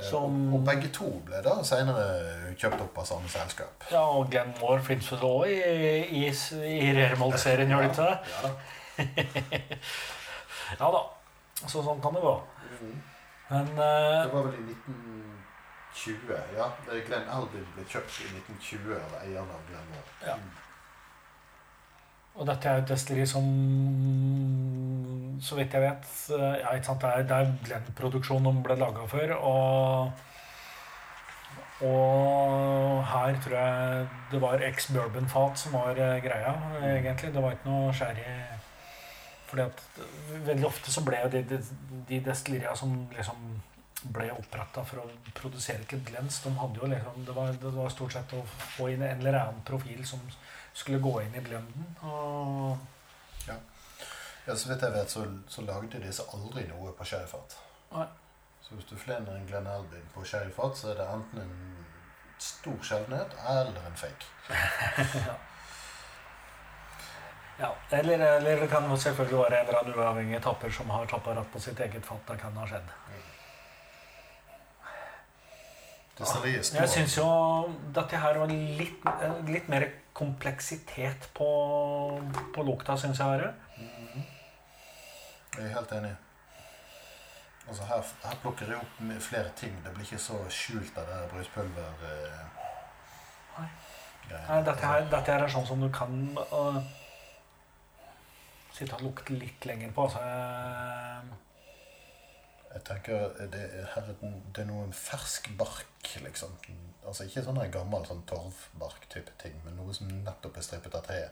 Som- 0.05 0.53
og 0.53 0.61
begge 0.67 0.91
to 0.93 1.07
ble 1.25 1.39
da 1.41 1.55
senere 1.65 2.53
kjøpt 2.61 2.81
opp 2.83 2.97
av 3.01 3.05
samme 3.09 3.27
selskap. 3.33 3.87
ja, 3.91 4.03
og 4.05 4.29
Glenn 4.29 4.53
Moore 4.59 4.83
fins 4.85 5.07
vel 5.11 5.23
òg 5.25 5.47
i, 5.49 6.27
i, 6.27 6.27
i 6.29 6.91
Rermold-serien, 6.93 7.71
gjør 7.73 7.81
det 7.81 7.89
ikke 7.89 8.05
det? 8.05 8.19
Ja 8.29 8.41
da. 8.45 8.51
Ja 10.79 10.91
da. 10.93 11.01
Så 11.67 11.83
sånn 11.83 11.99
kan 12.01 12.15
det 12.15 12.23
gå. 12.23 12.35
Men 13.49 13.65
Det 13.75 13.89
eh, 14.23 14.31
var 14.33 14.47
vel 14.47 14.55
i 14.61 14.75
1920, 14.77 16.33
ja. 16.55 16.69
Det 16.85 17.03
Glenn 17.07 17.29
Albin 17.33 17.65
ble 17.75 17.85
kjøpt 17.89 18.21
i 18.23 18.29
1920 18.37 18.95
av 18.99 19.15
eieren 19.23 19.53
av 19.55 19.63
Glenmore. 19.67 20.11
Ja. 20.27 20.37
Og 22.39 22.47
dette 22.47 22.69
er 22.69 22.83
et 22.83 22.91
destilleri 22.91 23.25
som 23.27 23.47
Så 25.43 25.57
vidt 25.57 25.73
jeg 25.73 25.81
vet 25.83 26.07
eh, 26.37 26.59
ja, 26.61 26.75
ikke 26.75 26.91
sant, 26.91 27.01
Det 27.01 27.09
er, 27.09 27.27
det 27.27 27.37
er 27.37 27.53
Glenn-produksjon 27.65 28.47
de 28.47 28.55
ble 28.63 28.77
laga 28.79 29.07
for. 29.09 29.35
Og, 29.39 30.11
og 31.89 33.03
her 33.09 33.41
tror 33.43 33.57
jeg 33.57 34.07
det 34.31 34.41
var 34.45 34.65
ex-bourbon-fat 34.69 35.59
som 35.63 35.79
var 35.79 35.97
eh, 35.97 36.19
greia, 36.23 36.53
egentlig. 36.93 37.33
Det 37.33 37.43
var 37.43 37.57
ikke 37.57 37.71
noe 37.71 37.93
sherry 37.97 38.27
Fordi 39.49 39.65
at 39.65 39.81
veldig 40.45 40.67
ofte 40.67 40.91
så 40.93 41.01
ble 41.05 41.23
jo 41.23 41.31
de, 41.33 41.41
de, 41.49 41.57
de 42.09 42.19
destilleria 42.25 42.75
som 42.77 42.93
liksom 43.15 43.47
ble 44.13 44.29
oppretta 44.31 44.83
for 44.87 45.01
å 45.01 45.07
produsere 45.35 45.83
ikke 45.83 45.99
Glens, 46.07 46.37
de 46.45 46.51
hadde 46.55 46.79
jo 46.79 46.87
liksom 46.87 47.25
det 47.27 47.33
var, 47.35 47.49
det 47.59 47.71
var 47.75 47.89
stort 47.91 48.13
sett 48.15 48.35
å 48.37 48.43
få 48.77 48.91
inn 48.93 49.03
en 49.03 49.19
eller 49.19 49.39
annen 49.41 49.65
profil 49.67 50.05
som 50.07 50.21
skulle 50.73 51.01
gå 51.03 51.15
inn 51.25 51.35
i 51.35 51.43
blenden. 51.43 51.89
Og 52.05 52.77
Ja, 53.49 54.55
Så 54.55 54.69
vidt 54.69 54.81
jeg 54.81 54.93
vet, 54.93 55.11
så, 55.11 55.25
så 55.51 55.61
lagde 55.61 55.99
disse 56.01 56.23
aldri 56.33 56.63
noe 56.69 56.93
på 56.97 57.05
sherryfat. 57.05 57.57
Så 58.63 58.77
hvis 58.77 58.87
du 58.89 58.95
flener 58.97 59.35
en 59.35 59.45
Glenn 59.49 59.67
Albin 59.67 60.07
på 60.13 60.23
sherryfat, 60.25 60.77
så 60.77 60.91
er 60.93 61.01
det 61.01 61.09
enten 61.09 61.41
en 61.43 61.85
stor 62.39 62.77
sjeldenhet 62.85 63.35
eller 63.49 63.85
en 63.89 63.97
fake. 63.99 64.25
Ja, 65.27 65.35
eller, 67.59 68.19
eller 68.19 68.61
det 68.61 68.69
kan 68.71 68.85
jo 68.89 68.97
selvfølgelig 68.97 69.39
være 69.39 69.59
en 69.59 69.67
eller 69.67 69.79
annen 69.79 69.99
uavhengig 69.99 70.41
tapper 70.43 70.71
som 70.71 70.89
har 70.89 71.09
tappa 71.11 71.33
ratt 71.35 71.51
på 71.51 71.59
sitt 71.59 71.79
eget 71.79 72.05
fat. 72.05 72.21
Det 72.27 72.39
kan 72.39 72.55
ha 72.57 72.67
skjedd. 72.67 72.93
Destilleriet 76.19 76.73
Jeg 76.75 76.91
syns 76.91 77.17
jo 77.17 77.27
dette 77.95 78.19
her 78.19 78.39
var 78.41 78.51
litt, 78.51 79.05
litt 79.47 79.67
mer 79.71 79.85
kompleksitet 80.13 81.29
på, 81.35 81.49
på 82.55 82.65
lukta, 82.67 82.97
syns 82.99 83.19
jeg. 83.19 83.27
Her. 83.27 83.53
Jeg 85.55 85.67
er 85.67 85.75
helt 85.75 85.93
enig. 85.99 86.15
Altså 87.69 87.85
her, 87.85 88.03
her 88.25 88.39
plukker 88.41 88.71
jeg 88.71 88.81
opp 88.81 89.01
flere 89.23 89.51
ting. 89.55 89.75
Det 89.83 89.93
blir 89.93 90.07
ikke 90.07 90.21
så 90.21 90.39
skjult 90.51 90.97
av 90.97 91.07
det 91.11 91.19
bruspulver 91.33 92.07
eh, 92.07 92.39
Nei. 93.59 93.67
Nei, 94.29 94.57
Dette 94.63 94.85
her, 94.85 95.05
dette 95.09 95.33
her 95.33 95.43
er 95.43 95.51
sånn 95.51 95.65
som 95.67 95.81
du 95.81 95.87
kan 95.93 96.11
øh, 96.37 96.79
sitte 98.79 98.97
og 98.97 99.05
lukte 99.05 99.35
litt 99.35 99.65
lenger 99.67 99.91
på. 99.95 100.07
Altså, 100.07 100.23
øh, 100.23 101.35
Jeg 102.69 102.83
tenker 102.85 103.29
det 103.51 103.61
er, 103.65 103.85
her, 103.95 104.09
er 104.13 104.33
det 104.55 104.61
er 104.63 104.67
noe 104.69 104.91
fersk 104.93 105.49
bark, 105.57 106.11
liksom. 106.23 106.53
Altså 107.07 107.25
ikke 107.25 107.41
sånn 107.41 107.57
gammel 107.73 108.05
sånn 108.05 108.21
torvbark-type 108.29 109.33
ting, 109.41 109.55
men 109.65 109.79
noe 109.79 109.93
som 109.97 110.11
nettopp 110.11 110.59
er 110.59 110.65
strippet 110.67 110.95
av 110.99 111.05
treet. 111.07 111.31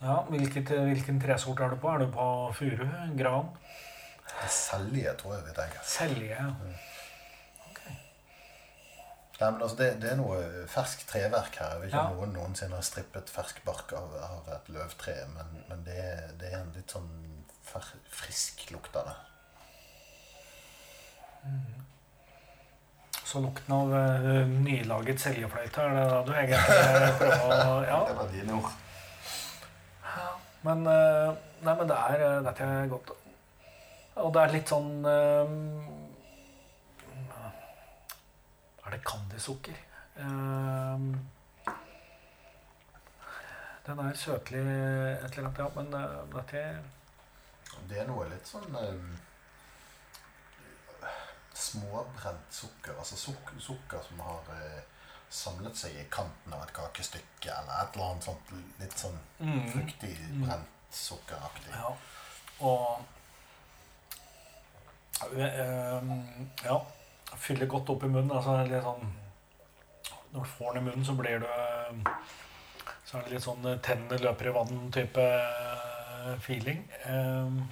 ja, 0.00 0.20
hvilket, 0.30 0.70
hvilken 0.70 1.18
tresort 1.20 1.60
er 1.60 1.74
du 1.74 1.80
på? 1.82 1.90
Er 1.90 2.04
du 2.04 2.12
på 2.14 2.28
furu? 2.54 2.86
Gran? 3.18 3.50
Selje, 4.46 5.14
tror 5.18 5.34
jeg 5.34 5.48
vi 5.48 5.56
tenker. 5.56 5.82
Selje? 5.82 6.28
ja. 6.30 6.52
Nei, 9.38 9.50
men 9.52 9.62
altså, 9.62 9.76
det, 9.78 9.88
det 10.02 10.08
er 10.10 10.16
noe 10.18 10.38
fersk 10.66 11.04
treverk 11.06 11.54
her. 11.60 11.76
Jeg 11.76 11.80
vet 11.84 11.92
ikke 11.92 12.00
Ja. 12.02 12.10
om 12.10 12.16
noen 12.18 12.32
noensinne 12.34 12.74
har 12.74 12.82
strippet 12.86 13.30
fersk 13.30 13.60
bark 13.66 13.92
av, 13.94 14.16
av 14.28 14.48
et 14.56 14.68
løvtre, 14.74 15.14
men, 15.36 15.52
men 15.68 15.84
det, 15.86 16.00
det 16.40 16.50
er 16.50 16.58
en 16.64 16.72
litt 16.74 16.90
sånn 16.90 17.06
fer, 17.68 17.86
frisk 18.10 18.64
lukt 18.74 18.96
av 18.98 19.12
det. 19.12 19.18
Så 23.28 23.40
lukten 23.44 23.74
av 23.76 23.90
uh, 23.92 24.46
nylaget 24.64 25.20
seljefløyte, 25.20 25.84
er 25.84 25.94
det 25.94 26.04
da 26.10 26.20
du 26.24 26.30
egentlig 26.32 26.60
prøver 27.20 27.62
å 27.68 27.78
Ja. 27.92 27.98
Det 28.08 28.16
var 28.18 28.30
dine 28.32 28.58
ord. 28.58 28.70
Men, 30.64 30.82
uh, 30.88 31.36
nei, 31.62 31.74
men 31.78 31.90
det 31.92 31.98
er, 32.08 32.22
øh, 32.26 32.38
dette 32.48 32.64
er 32.66 32.88
godt. 32.90 33.12
Og 34.18 34.32
det 34.34 34.40
er 34.42 34.54
litt 34.56 34.72
sånn 34.72 34.88
øh, 35.06 35.52
Er 38.88 38.94
det 38.94 39.02
candysukker? 39.04 39.76
Uh, 40.16 41.14
den 43.86 43.98
er 44.00 44.14
søtlig 44.16 44.60
et 44.60 45.36
eller 45.36 45.48
annet, 45.48 45.58
ja. 45.58 45.68
Men 45.76 45.94
øh, 45.94 46.34
dette 46.34 46.62
Det 47.88 47.98
er 48.00 48.06
noe 48.08 48.24
litt 48.28 48.48
sånn 48.48 48.74
um, 48.76 49.10
småbrent 51.56 52.48
sukker. 52.52 52.96
Altså 52.98 53.16
suk 53.20 53.52
sukker 53.60 54.02
som 54.08 54.20
har 54.24 54.50
eh, 54.56 54.82
samlet 55.30 55.76
seg 55.76 55.96
i 56.00 56.04
kanten 56.12 56.52
av 56.56 56.64
et 56.66 56.72
kakestykke, 56.76 57.52
eller 57.52 57.80
et 57.84 57.96
eller 57.96 58.10
annet 58.10 58.28
sånt 58.28 58.52
litt 58.80 58.98
sånn 59.04 59.18
mm, 59.40 59.64
fruktig 59.72 60.12
Mm. 60.28 60.44
brent 60.46 60.68
sukkeraktig. 60.92 61.72
Ja. 61.72 61.92
Og 62.60 63.04
ehm, 65.36 66.12
Ja. 66.64 66.78
Fyller 67.36 67.66
godt 67.66 67.90
opp 67.90 68.04
i 68.04 68.10
munnen. 68.10 68.32
Altså 68.32 68.56
litt 68.68 68.84
sånn 68.84 69.12
Når 70.32 70.40
du 70.40 70.48
får 70.50 70.72
den 70.74 70.82
i 70.82 70.86
munnen, 70.88 71.04
så 71.04 71.14
blir 71.18 71.42
du 71.42 71.48
Så 73.04 73.18
er 73.18 73.24
det 73.24 73.34
litt 73.34 73.44
sånn 73.44 73.66
eh, 73.66 73.80
tennene 73.84 74.20
løper 74.20 74.50
i 74.50 74.54
vann-type 74.56 75.26
eh, 75.26 76.32
feeling. 76.44 76.82
Um, 77.08 77.62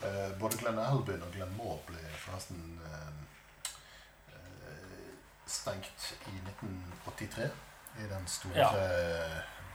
Eh, 0.00 0.30
både 0.40 0.56
Glenn 0.56 0.78
Albin 0.80 1.20
og 1.20 1.34
Glenn 1.34 1.50
Moore 1.58 1.82
ble 1.84 1.98
forresten 2.22 2.78
stengt 5.44 6.06
i 6.30 6.38
1983 6.46 7.50
i 8.00 8.06
den 8.08 8.24
store, 8.32 8.54
ja. 8.56 8.70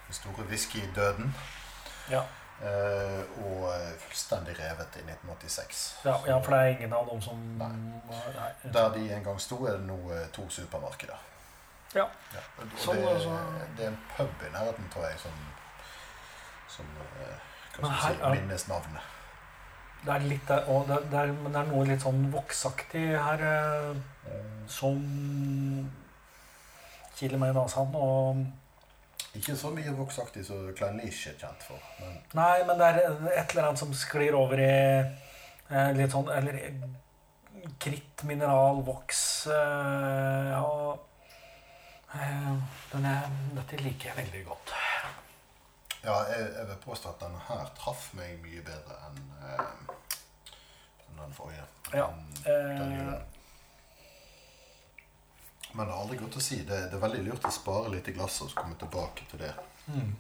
store 0.10 0.48
whiskydøden. 0.50 1.30
ja. 2.10 2.24
Eh, 2.64 3.24
og 3.44 3.64
eh, 3.68 3.96
fullstendig 4.00 4.54
revet 4.60 4.96
i 4.96 5.02
1986. 5.04 5.82
Ja, 6.06 6.14
ja, 6.28 6.38
for 6.40 6.56
det 6.56 6.60
er 6.60 6.68
ingen 6.78 6.94
av 6.96 7.10
dem 7.10 7.22
som 7.22 7.42
Nei. 7.60 7.72
Nei. 8.08 8.52
Der 8.74 8.94
de 8.94 9.10
en 9.12 9.26
gang 9.26 9.42
sto, 9.44 9.58
er 9.66 9.76
det 9.76 9.88
nå 9.90 9.98
eh, 10.16 10.30
to 10.36 10.48
supermarkeder. 10.50 11.20
Ja. 11.96 12.06
Sånn, 12.80 13.02
det, 13.02 13.10
altså. 13.12 13.36
det 13.76 13.86
er 13.86 13.92
en 13.92 14.00
pub 14.16 14.48
i 14.48 14.54
nærheten, 14.54 14.88
tror 14.94 15.06
jeg, 15.08 15.20
som, 15.20 15.36
som 16.78 16.96
hva 17.76 17.92
skal 17.92 18.16
si, 18.16 18.32
minnes 18.40 18.68
navnet. 18.72 19.12
Det 20.06 20.14
er 20.16 20.26
litt 20.30 20.48
det, 20.48 20.60
det, 20.88 20.98
er, 21.20 21.32
det 21.36 21.60
er 21.60 21.70
noe 21.70 21.86
litt 21.88 22.04
sånn 22.04 22.28
voksaktig 22.32 23.08
her 23.20 23.46
eh, 23.52 23.94
som 24.72 25.00
kiler 27.16 27.42
meg 27.42 27.52
i 27.52 27.58
nesen. 27.58 27.96
Og 28.00 28.46
Ikke 29.36 29.56
så 29.60 29.70
mye 29.76 29.92
voksaktig 29.98 30.46
som 30.48 30.62
Klein 30.78 30.98
Leash 31.02 31.28
er 31.32 31.36
kjent 31.40 31.64
for. 31.68 31.80
Men 32.00 32.14
Nei, 32.38 32.64
men 32.68 32.80
det 32.80 32.88
er 32.88 33.00
et 33.42 33.52
eller 33.56 33.68
annet 33.70 33.82
som 33.82 33.92
sklir 33.98 34.36
over 34.38 34.62
i 34.64 34.70
eh, 34.70 35.92
litt 35.98 36.14
sånn 36.14 36.30
Eller 36.32 36.60
kritt, 37.82 38.24
mineral, 38.30 38.80
voks 38.86 39.22
eh, 39.52 40.52
Ja 40.54 40.96
eh, 42.16 42.52
den 42.94 43.06
er, 43.10 43.28
Dette 43.58 43.80
liker 43.84 44.12
jeg 44.14 44.20
veldig 44.24 44.44
godt. 44.48 44.74
ja, 46.06 46.16
jeg, 46.30 46.50
jeg 46.60 46.68
vil 46.70 46.82
påstå 46.86 47.10
at 47.16 47.24
denne 47.26 47.40
her 47.48 47.70
traff 47.80 48.12
meg 48.18 48.36
mye 48.44 48.62
bedre 48.68 48.98
enn 49.08 49.22
eh, 49.50 49.96
den 51.16 51.34
forrige. 51.34 51.64
Ja, 51.96 52.10
Den- 52.44 52.44
den 52.46 52.92
eh, 52.92 52.98
gjorde. 53.00 53.22
Men 55.76 55.88
det 55.90 55.92
er 55.94 56.00
aldri 56.00 56.18
godt 56.22 56.38
å 56.40 56.44
si. 56.44 56.62
Det, 56.64 56.78
det 56.92 56.96
er 56.96 57.02
veldig 57.04 57.24
lurt 57.28 57.48
å 57.50 57.52
spare 57.52 57.90
litt 57.92 58.08
i 58.08 58.14
glasset 58.16 58.46
og 58.48 58.52
så 58.54 58.60
komme 58.62 58.78
tilbake 58.80 59.26
til 59.32 59.42
det. 59.44 59.52
Mm. 59.92 60.14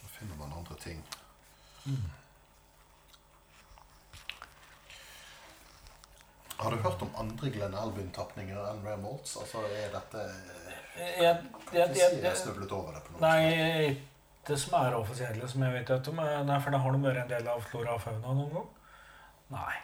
Da 0.00 0.12
finner 0.14 0.38
man 0.38 0.54
andre 0.54 0.76
ting. 0.78 1.00
Har 6.56 6.70
du 6.70 6.76
hørt 6.86 7.02
om 7.02 7.10
andre 7.18 7.50
Glenn 7.50 7.74
Albin-tapninger 7.76 8.58
enn 8.70 8.84
Ray 8.86 8.96
Maltz? 9.02 9.34
Altså, 9.42 9.64
er 9.66 9.90
dette 9.92 10.22
Jeg, 10.94 11.14
jeg, 11.18 11.38
jeg, 11.74 11.88
ikke 11.90 11.98
jeg 11.98 12.20
jeg, 12.22 12.36
snublet 12.38 12.74
over 12.76 12.94
det 12.94 13.02
på 13.04 13.16
noe 13.16 13.24
Nei, 13.26 13.96
det 14.46 14.58
som 14.62 14.76
er 14.78 14.94
offisielle, 14.94 15.48
som 15.50 15.64
jeg 15.66 15.74
vet 15.74 16.10
om. 16.12 16.20
eh, 16.22 16.36
Nei, 16.46 16.60
for 16.62 16.70
det 16.76 16.80
har 16.84 16.94
de 16.94 17.02
vært 17.02 17.22
en 17.24 17.32
del 17.34 17.50
av 17.50 17.64
flora 17.66 17.96
og 17.98 18.04
fauna 18.04 18.36
noen 18.38 18.52
gang? 18.54 18.68
Nei. 19.56 19.74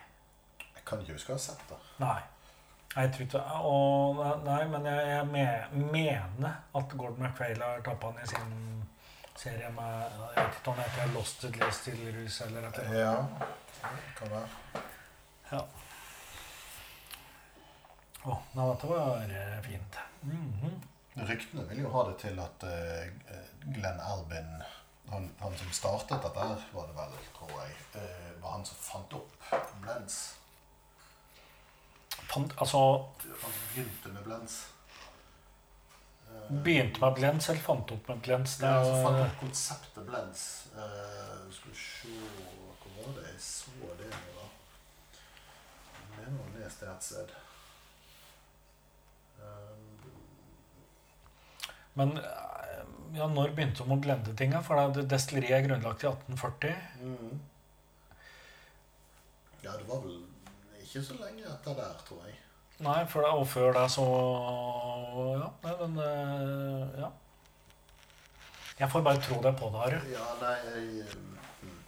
Jeg 0.77 0.85
kan 0.87 1.03
ikke 1.03 1.19
huske 1.19 1.35
å 1.35 1.41
ha 1.41 1.43
sett 1.43 1.67
det. 1.73 1.81
Nei. 2.05 2.21
Jeg 2.97 3.13
tror 3.15 3.27
ikke 3.27 3.41
og, 3.71 4.21
Nei, 4.45 4.63
men 4.71 4.87
jeg, 4.89 5.03
jeg 5.09 5.27
me, 5.31 5.45
mener 5.93 6.57
at 6.75 6.97
Gordon 6.97 7.23
McFail 7.23 7.63
har 7.63 7.85
tappa 7.87 8.11
han 8.11 8.19
i 8.25 8.27
sin 8.27 8.57
serie 9.39 9.71
med 9.77 10.17
Jeg 10.35 10.41
vet 10.41 10.59
ikke 10.59 10.73
om 10.73 10.81
det 10.81 10.89
heter 10.89 11.13
Lost 11.15 11.45
rus 11.47 12.41
eller 12.47 12.67
et 12.69 12.81
eller 12.83 12.99
annet. 12.99 12.99
Ja, 12.99 13.93
kan 14.19 14.35
være. 14.35 14.83
Ja. 15.53 15.63
Å, 18.21 18.37
nei, 18.55 18.67
dette 18.73 18.91
var 18.91 19.23
fint. 19.65 19.65
fint. 19.65 20.01
-hmm. 20.25 20.81
Ryktene 21.31 21.65
vil 21.69 21.81
jo 21.85 21.91
ha 21.95 22.05
det 22.09 22.19
til 22.19 22.39
at 22.39 22.63
eh, 22.63 23.39
Glenn 23.75 24.01
Albin, 24.01 24.63
han, 25.11 25.31
han 25.41 25.57
som 25.57 25.73
startet 25.73 26.23
dette, 26.23 26.51
var 26.73 26.87
det 26.87 26.97
vel, 26.97 27.17
tror 27.39 27.51
jeg, 27.63 27.73
eh, 28.03 28.43
var 28.43 28.59
han 28.59 28.67
som 28.67 28.77
fant 28.77 29.13
opp 29.13 29.33
blends. 29.83 30.40
Fant, 32.31 32.53
altså 32.63 32.81
begynte 33.75 34.13
med 34.15 34.23
blends. 34.27 34.57
Eh, 36.31 36.51
Begynte 36.65 37.01
med 37.03 37.17
blends 37.19 37.49
eller 37.51 37.63
fant 37.65 37.91
opp 37.95 38.09
med 38.13 38.21
blends? 38.27 38.57
Det 38.61 38.69
Ja, 38.71 38.79
altså 38.79 39.03
fant 39.05 39.23
opp 39.25 39.41
konseptet 39.41 40.07
blends. 40.07 40.45
Uh, 40.77 41.51
skal 41.51 41.73
vi 41.73 41.77
se 41.81 42.15
Hvor 42.85 43.09
var 43.09 43.17
det 43.19 43.27
jeg 43.33 43.41
så 43.43 43.91
det 43.99 44.11
da? 44.15 44.47
Jeg 46.21 46.33
mener 46.33 46.39
jeg 46.39 46.55
ha 46.55 46.65
lest 46.65 46.81
det 46.85 46.89
et 46.95 47.05
sted. 47.11 47.35
Eh, 49.41 49.77
Men 51.99 52.17
eh, 52.19 52.83
ja, 53.19 53.27
når 53.27 53.55
begynte 53.57 53.83
de 53.83 53.95
å 53.97 54.01
blende 54.07 54.35
tinga? 54.39 54.61
For 54.63 54.95
destilleriet 55.03 55.57
er 55.59 55.67
grunnlagt 55.67 56.05
i 56.05 56.11
1840. 56.13 56.77
mm. 57.03 57.41
Ja, 59.65 59.73
det 59.77 59.85
var 59.89 59.99
vel 60.05 60.21
ikke 60.91 61.03
så 61.07 61.17
lenge 61.21 61.47
etter 61.47 61.77
der, 61.79 61.99
tror 62.07 62.23
jeg. 62.27 62.39
Nei, 62.83 63.05
for 63.07 63.23
det, 63.23 63.31
og 63.37 63.47
før 63.47 63.75
det 63.77 63.85
så 63.93 64.05
Ja, 65.39 65.51
nei, 65.63 65.75
men 65.83 65.99
eh, 66.03 67.01
Ja. 67.05 67.11
Jeg 68.81 68.89
får 68.91 69.03
bare 69.05 69.21
tro 69.21 69.37
det 69.45 69.53
på 69.61 69.69
det, 69.69 69.81
Are. 69.85 70.01
Ja, 70.09 70.27
nei, 70.41 70.55
jeg 70.67 71.03
eh, 71.05 71.17
mm. 71.63 71.81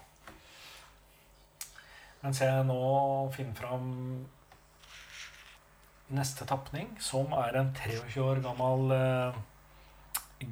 Mens 2.22 2.40
jeg 2.44 2.66
nå 2.68 2.82
finner 3.32 3.56
fram 3.58 3.86
neste 6.12 6.46
tapning, 6.46 6.92
som 7.00 7.32
er 7.32 7.56
en 7.58 7.72
23 7.74 8.22
år 8.22 8.42
gammel 8.44 8.92
eh, 8.94 9.40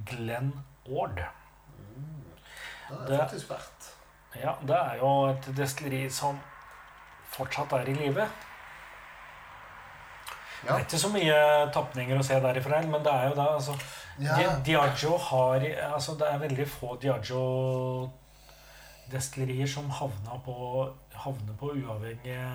Glenn 0.09 0.55
Ord. 0.89 1.21
Det 2.91 3.15
er 3.15 3.27
faktisk 3.29 3.53
verdt. 3.53 3.93
Ja, 4.41 4.57
det 4.65 4.79
er 4.79 4.97
jo 5.03 5.13
et 5.29 5.53
destilleri 5.57 6.09
som 6.11 6.41
fortsatt 7.41 7.71
er 7.81 7.87
i 7.91 7.95
live. 8.05 8.25
Det 10.61 10.69
er 10.75 10.83
ikke 10.85 10.99
så 11.01 11.09
mye 11.09 11.37
tapninger 11.73 12.19
å 12.21 12.25
se 12.27 12.37
derifra, 12.45 12.83
men 12.85 13.01
det 13.05 13.13
er 13.17 13.25
jo 13.31 13.35
da 13.39 13.47
altså 13.57 13.75
Ja. 14.21 14.35
Di- 14.37 14.61
Diageo 14.73 15.15
har 15.17 15.61
Altså, 15.95 16.13
det 16.21 16.27
er 16.29 16.39
veldig 16.43 16.67
få 16.69 16.97
Diagio-destillerier 17.01 19.67
som 19.69 19.89
havner 19.91 20.39
på, 20.45 20.55
havner 21.15 21.55
på 21.61 21.67
uavhengige 21.79 22.47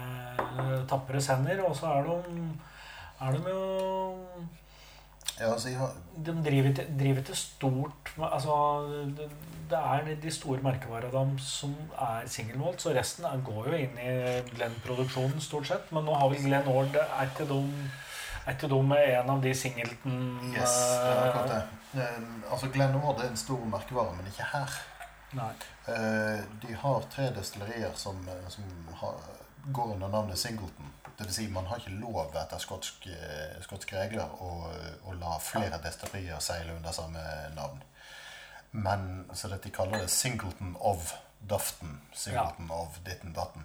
tapperes 0.87 1.27
hender, 1.33 1.63
og 1.65 1.75
så 1.75 1.85
er 1.95 2.03
de 2.03 2.11
er 3.25 3.31
de 3.31 3.37
jo 3.49 3.61
ja, 5.39 5.51
altså, 5.51 5.69
ja. 5.69 5.89
De 6.25 6.33
driver 6.43 7.19
ikke 7.19 7.35
stort 7.35 8.11
Altså, 8.15 8.55
det, 9.17 9.27
det 9.69 9.79
er 9.79 10.09
de 10.21 10.31
store 10.31 10.63
merkevarene 10.63 11.39
som 11.43 11.73
er 11.99 12.27
singelmålt, 12.31 12.81
så 12.81 12.93
resten 12.95 13.27
er, 13.27 13.43
går 13.43 13.69
jo 13.69 13.79
inn 13.83 13.99
i 13.99 14.15
Glenn-produksjonen 14.53 15.43
stort 15.43 15.67
sett. 15.67 15.91
Men 15.95 16.07
nå 16.07 16.15
har 16.15 16.31
vi 16.31 16.43
Glenn 16.45 16.69
Ord 16.71 16.95
Er 16.95 17.27
ikke 17.27 17.47
de, 17.51 17.59
er 18.45 18.55
ikke 18.55 18.71
de 18.71 18.81
en 19.03 19.33
av 19.35 19.43
de 19.43 19.53
singelten 19.57 20.19
yes, 20.53 20.79
det 21.03 21.29
eh, 21.29 21.39
det. 21.51 21.61
Eh, 21.99 22.51
altså, 22.51 22.71
Glenn 22.71 22.95
Ord 23.01 23.19
er 23.19 23.31
en 23.33 23.39
stor 23.39 23.65
merkevare, 23.71 24.15
men 24.15 24.31
ikke 24.31 24.47
her. 24.53 24.79
Nei. 25.35 25.51
Eh, 25.91 26.43
de 26.63 26.77
har 26.79 27.09
tre 27.11 27.29
destillerier 27.35 27.91
som, 27.99 28.23
eh, 28.29 28.47
som 28.49 28.63
har, 29.01 29.19
går 29.67 29.93
under 29.97 30.07
navnet 30.07 30.39
Singleton. 30.39 30.93
Det 31.17 31.23
vil 31.23 31.33
si, 31.33 31.47
man 31.47 31.67
har 31.69 31.79
ikke 31.79 31.95
lov 32.01 32.35
etter 32.35 32.59
skotsk, 32.59 33.07
eh, 33.07 33.55
skotske 33.63 33.95
regler 33.95 34.41
å, 34.43 34.49
å 35.07 35.13
la 35.19 35.37
flere 35.39 35.79
destillerier 35.83 36.41
seile 36.43 36.75
under 36.75 36.95
samme 36.95 37.23
navn. 37.55 37.83
Men 38.75 39.29
så 39.33 39.47
det 39.47 39.61
de 39.63 39.71
kaller 39.71 40.03
det 40.03 40.11
Singleton 40.11 40.75
of 40.79 41.13
Dufton. 41.39 42.01
Singleton 42.13 42.71
of 42.71 42.99
ditten 43.05 43.33
datten. 43.33 43.63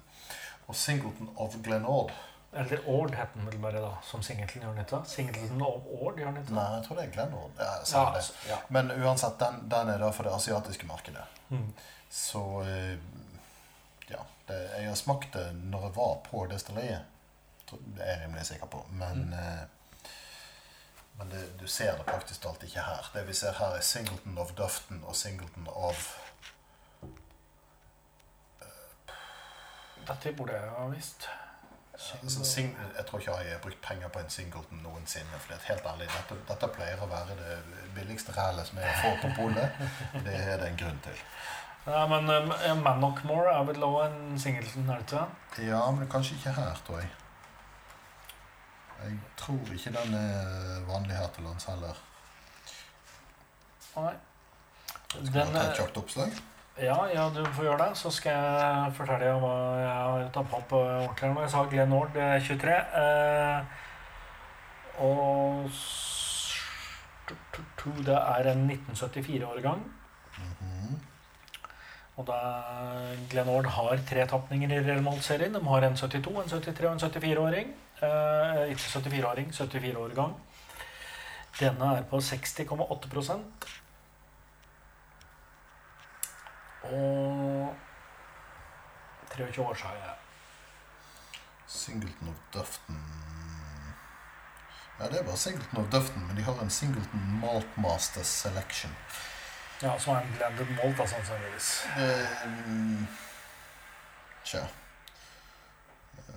Og 0.66 0.76
Singleton 0.76 1.30
of 1.36 1.56
Glenord 1.64 2.12
Eller 2.52 2.88
Ord 2.88 3.14
het 3.14 3.34
den 3.34 3.46
vel 3.46 3.58
bare 3.62 3.80
da, 3.82 3.90
som 4.06 4.22
Singleton 4.22 4.62
gjør 4.62 4.74
nytta. 4.74 5.00
Singleton 5.06 5.62
of 5.62 5.86
Ord 5.90 6.18
gjør 6.18 6.32
nytta. 6.34 6.54
Nei, 6.54 6.66
jeg 6.76 6.86
tror 6.86 6.98
det 6.98 7.04
er 7.04 7.12
Glenord. 7.14 7.52
Ja, 7.58 7.68
Ja, 7.92 8.04
altså, 8.14 8.34
ja. 8.48 8.58
Men 8.68 8.90
uansett, 8.90 9.38
den, 9.38 9.60
den 9.70 9.92
er 9.94 10.02
da 10.02 10.10
for 10.14 10.26
det 10.26 10.34
asiatiske 10.34 10.86
markedet. 10.86 11.26
Mm. 11.48 11.68
Så 12.10 12.42
eh, 12.62 12.98
ja. 14.10 14.24
Det, 14.46 14.58
jeg 14.76 14.88
har 14.88 14.98
smakt 14.98 15.34
det 15.34 15.46
når 15.62 15.88
jeg 15.88 15.96
var 15.98 16.16
på 16.26 16.42
destilleriet. 16.50 17.06
Det 17.70 18.02
er 18.04 18.10
jeg 18.10 18.24
rimelig 18.24 18.46
sikker 18.46 18.66
på. 18.66 18.86
Men, 18.90 19.32
eh, 19.32 20.10
men 21.18 21.30
det, 21.30 21.60
du 21.60 21.66
ser 21.66 21.96
det 21.96 22.06
praktisk 22.06 22.42
talt 22.42 22.62
ikke 22.62 22.80
her. 22.80 23.10
Det 23.14 23.26
vi 23.28 23.34
ser 23.34 23.52
her, 23.58 23.76
er 23.76 23.80
Singleton 23.80 24.38
of 24.38 24.52
Dufton 24.58 25.04
og 25.04 25.16
Singleton 25.16 25.68
of 25.68 26.16
Dette 30.08 30.32
burde 30.32 30.52
jeg 30.56 30.70
ha 30.76 30.86
visst. 30.90 31.28
altså, 32.22 32.44
sing, 32.44 32.78
Jeg 32.96 33.06
tror 33.06 33.18
ikke 33.18 33.36
jeg 33.36 33.52
har 33.52 33.58
brukt 33.58 33.82
penger 33.82 34.08
på 34.08 34.18
en 34.18 34.30
Singleton 34.30 34.80
noensinne. 34.82 35.38
For 35.38 35.52
det 35.52 35.62
helt 35.68 35.86
ærlig, 35.86 36.08
dette, 36.16 36.38
dette 36.48 36.68
pleier 36.74 37.02
å 37.04 37.06
være 37.10 37.36
det 37.38 37.58
billigste 37.94 38.32
rælet 38.32 38.66
som 38.66 38.78
jeg 38.78 38.96
får 39.02 39.18
på 39.22 39.32
polet. 39.36 39.82
Det 40.26 40.34
er 40.34 40.56
det 40.56 40.70
en 40.70 40.80
grunn 40.82 41.00
til. 41.04 41.22
Ja, 41.86 42.06
men 42.06 42.28
uh, 42.28 42.82
Mannockmore 42.82 43.54
er 43.54 43.64
vel 43.68 43.84
òg 43.84 44.00
en 44.08 44.38
Singleton? 44.40 44.90
Ja, 45.58 45.84
men 45.90 46.10
kanskje 46.10 46.36
ikke 46.36 46.56
her, 46.58 46.82
tror 46.86 47.00
jeg. 47.00 47.08
Jeg 49.02 49.18
tror 49.36 49.72
ikke 49.74 49.92
den 49.96 50.14
er 50.14 50.80
vanlig 50.88 51.16
her 51.16 51.28
til 51.34 51.44
lands 51.48 51.64
heller. 51.70 52.00
Nei. 53.96 54.12
Skal 55.10 55.32
Den, 55.34 55.48
vi 55.48 55.54
ta 55.54 55.62
eh, 55.64 55.70
et 55.70 55.76
kjapt 55.80 55.96
oppslag? 56.02 56.34
Ja, 56.80 56.98
ja, 57.12 57.24
du 57.34 57.40
får 57.56 57.64
gjøre 57.66 57.86
det. 57.88 57.96
Så 57.98 58.10
skal 58.14 58.32
jeg 58.36 58.92
fortelle 58.96 59.24
deg 59.24 59.40
hva 59.42 59.54
jeg 59.80 59.94
har 59.96 60.28
tappa 60.36 60.60
eh, 60.60 61.06
ordentlig 61.06 61.32
nå. 61.34 61.40
Jeg 61.46 61.52
sa 61.54 61.64
Glenn 61.72 61.96
Ord 61.96 62.16
er 62.16 62.44
23. 62.46 62.76
Eh, 63.00 63.58
og 65.00 65.70
tu- 67.30 67.64
tu, 67.80 67.90
det 68.06 68.16
er 68.20 68.50
en 68.52 68.66
1974-årgang. 68.70 69.82
Mhm. 70.38 71.00
Og 72.20 72.26
da 72.28 72.38
Glenn 73.30 73.48
Ord 73.48 73.66
har 73.66 73.96
tre 74.08 74.26
tapninger 74.28 74.70
i 74.76 74.80
Real 74.84 75.02
Malt-serien. 75.02 75.54
De 75.54 75.64
har 75.64 75.86
en 75.88 75.96
72, 75.96 76.42
en 76.42 76.48
73 76.60 76.84
og 76.86 76.92
en 76.92 76.98
74-åring. 77.10 77.74
Ikke 78.00 78.80
74-åring, 78.80 79.50
74-årgang. 79.52 80.36
Denne 81.60 81.96
er 81.96 82.02
på 82.08 82.16
60,8 82.16 83.34
Og 86.82 87.76
23 89.36 89.64
år 89.64 89.74
sa 89.74 89.92
jeg. 89.94 90.14
Singleton 91.66 92.28
of 92.28 92.34
Dufton 92.54 92.96
Ja, 94.98 95.04
det 95.08 95.20
er 95.20 95.24
bare 95.24 95.36
Singleton 95.36 95.78
of 95.84 95.92
Dufton, 95.92 96.26
men 96.26 96.36
de 96.36 96.42
har 96.42 96.62
en 96.62 96.70
Singleton 96.70 97.40
Maltmaster 97.40 98.22
Selection. 98.22 98.96
ja, 99.82 99.98
Som 99.98 100.14
er 100.16 100.20
en 100.20 100.34
blended 100.36 100.66
malt, 100.76 100.98
da, 100.98 101.06
sannsynligvis. 101.06 101.86
Eh, 101.96 103.06
Tja. 104.44 104.66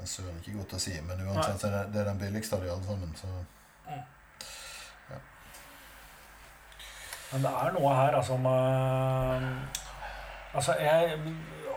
Søren 0.05 0.39
ikke 0.41 0.57
godt 0.57 0.73
å 0.77 0.79
si, 0.83 0.93
men 1.01 1.21
uansett 1.27 1.61
så 1.61 1.69
er 1.69 1.75
det, 1.77 1.83
det 1.93 2.01
er 2.01 2.09
den 2.11 2.19
billigste 2.19 2.57
av 2.57 2.63
de 2.63 2.71
alle 2.73 2.87
sammen. 2.87 3.13
Så 3.15 3.27
Men 7.33 7.41
det 7.41 7.51
er 7.59 7.71
noe 7.73 7.93
her 7.97 8.13
altså 8.13 8.35
med 8.37 9.45
Altså, 10.53 10.75
jeg 10.77 11.15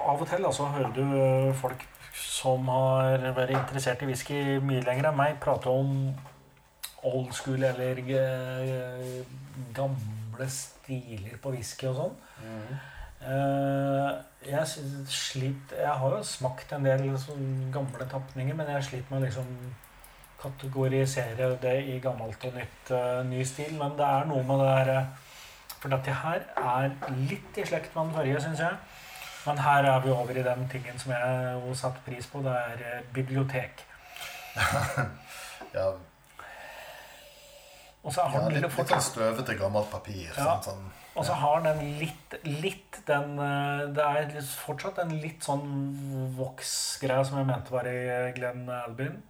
Av 0.07 0.21
og 0.21 0.27
til 0.29 0.45
altså, 0.45 0.67
hører 0.75 0.91
du 0.93 1.53
folk 1.57 1.87
som 2.17 2.69
har 2.69 3.25
vært 3.37 3.55
interessert 3.55 4.03
i 4.05 4.09
whisky 4.09 4.37
mye 4.63 4.85
lenger 4.85 5.09
enn 5.11 5.17
meg, 5.19 5.39
prate 5.41 5.73
om 5.73 6.13
old 7.07 7.33
school 7.37 7.65
eller 7.65 7.99
eh, 8.01 9.25
gamle 9.77 10.49
stiler 10.53 11.41
på 11.43 11.53
whisky 11.57 11.89
og 11.91 11.99
sånn. 11.99 12.15
Eh, 12.45 12.87
jeg 13.21 14.67
slit, 15.09 15.73
Jeg 15.79 15.95
har 15.99 16.17
jo 16.17 16.23
smakt 16.23 16.73
en 16.73 16.85
del 16.85 17.09
sånn 17.19 17.71
gamle 17.75 18.07
tapninger, 18.11 18.55
men 18.55 18.69
jeg 18.75 18.85
sliter 18.85 19.11
med 19.11 19.23
å 19.23 19.27
liksom 19.27 19.51
kategorisere 20.41 21.57
det 21.63 21.77
i 21.91 21.99
gammelt 22.03 22.45
og 22.45 22.57
nytt 22.57 22.91
eh, 22.95 23.23
ny 23.29 23.45
stil. 23.45 23.75
Men 23.81 23.97
det 23.99 24.07
er 24.07 24.29
noe 24.31 24.45
med 24.47 24.63
det 24.63 24.73
der 24.73 24.93
eh, 24.97 25.09
For 25.77 25.93
dette 25.93 26.13
her 26.23 26.45
er 26.57 26.95
litt 27.29 27.59
i 27.61 27.65
slekt 27.69 27.95
med 27.95 28.07
den 28.07 28.15
forrige, 28.17 28.41
syns 28.45 28.63
jeg. 28.65 28.79
Men 29.47 29.61
her 29.63 29.87
er 29.87 30.01
vi 30.03 30.11
over 30.11 30.39
i 30.39 30.43
den 30.47 30.65
tingen 30.73 30.99
som 30.99 31.13
jeg 31.13 31.21
har 31.23 31.79
satte 31.79 32.03
pris 32.07 32.27
på. 32.27 32.43
Det 32.47 32.55
er 32.57 32.85
eh, 32.91 33.05
bibliotek. 33.15 33.85
ja, 35.77 35.91
Og 38.07 38.15
så 38.15 38.23
har 38.23 38.39
ja 38.39 38.43
den 38.45 38.53
litt, 38.55 38.63
lille 38.63 38.85
litt 38.85 38.93
sånn 38.93 39.03
støvete, 39.03 39.55
gammelt 39.59 39.89
papir. 39.91 40.29
Ja. 40.31 40.53
Sånn, 40.63 40.63
Sånn, 40.63 40.91
Og 41.17 41.25
så 41.27 41.37
har 41.41 41.63
den 41.65 41.81
litt, 41.99 42.37
litt 42.45 42.99
den 43.09 43.39
eh, 43.43 43.87
Det 43.97 44.05
er 44.05 44.37
fortsatt 44.47 45.01
en 45.03 45.15
litt 45.23 45.43
sånn 45.43 45.65
voksgreie 46.37 47.25
som 47.27 47.41
jeg 47.41 47.49
mente 47.49 47.75
var 47.75 47.89
i 47.91 48.31
Glenn 48.37 48.69
Albin. 48.71 49.25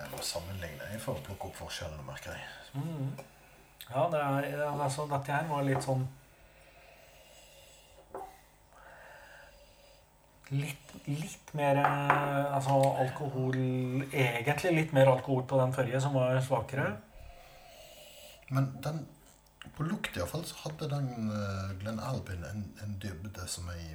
jeg 0.00 0.18
må 0.18 0.24
sammenligne 0.24 0.86
jeg 0.90 1.00
for 1.02 1.16
å 1.16 1.22
plukke 1.24 1.50
opp 1.50 1.58
forskjellene, 1.60 2.04
merker 2.06 2.34
jeg. 2.34 2.44
Mm. 2.74 3.39
Ja, 3.90 4.06
det 4.12 4.20
er, 4.20 4.66
altså, 4.70 5.06
dette 5.10 5.34
her 5.34 5.46
var 5.50 5.66
litt 5.66 5.82
sånn 5.82 6.06
Litt, 10.50 10.92
litt 11.06 11.50
mer 11.54 11.78
eh, 11.78 12.54
altså 12.56 12.74
alkohol 13.04 13.54
Egentlig 14.10 14.72
litt 14.74 14.94
mer 14.94 15.10
alkohol 15.12 15.44
på 15.46 15.58
den 15.60 15.74
forrige, 15.74 16.00
som 16.02 16.16
var 16.18 16.40
svakere. 16.42 16.88
Men 18.50 18.66
den, 18.82 19.04
på 19.76 19.86
lukt 19.86 20.16
iallfall, 20.18 20.42
så 20.46 20.58
hadde 20.64 20.88
den 20.90 21.30
uh, 21.30 21.70
Glenn 21.78 22.02
Albin 22.02 22.42
en, 22.48 22.64
en 22.82 22.96
dybde 23.02 23.46
som 23.46 23.70
jeg 23.70 23.94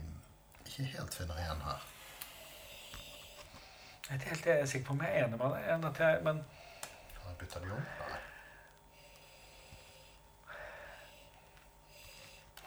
ikke 0.63 0.87
helt 0.93 1.17
finner 1.19 1.41
igjen 1.43 1.65
her. 1.67 1.83
Jeg 4.05 4.15
er 4.15 4.21
ikke 4.21 4.31
helt 4.31 4.47
er 4.53 4.71
sikker 4.71 4.87
på 4.87 4.95
om 4.95 5.03
jeg 5.03 5.11
er 5.11 5.27
enig 5.27 5.41
med 5.41 5.99
deg, 5.99 6.23
men 6.23 6.39
Har 7.19 7.33
jeg 7.33 7.37
bytta 7.43 7.65
de 7.65 7.75
om? 7.75 7.91
Nei. 7.99 8.24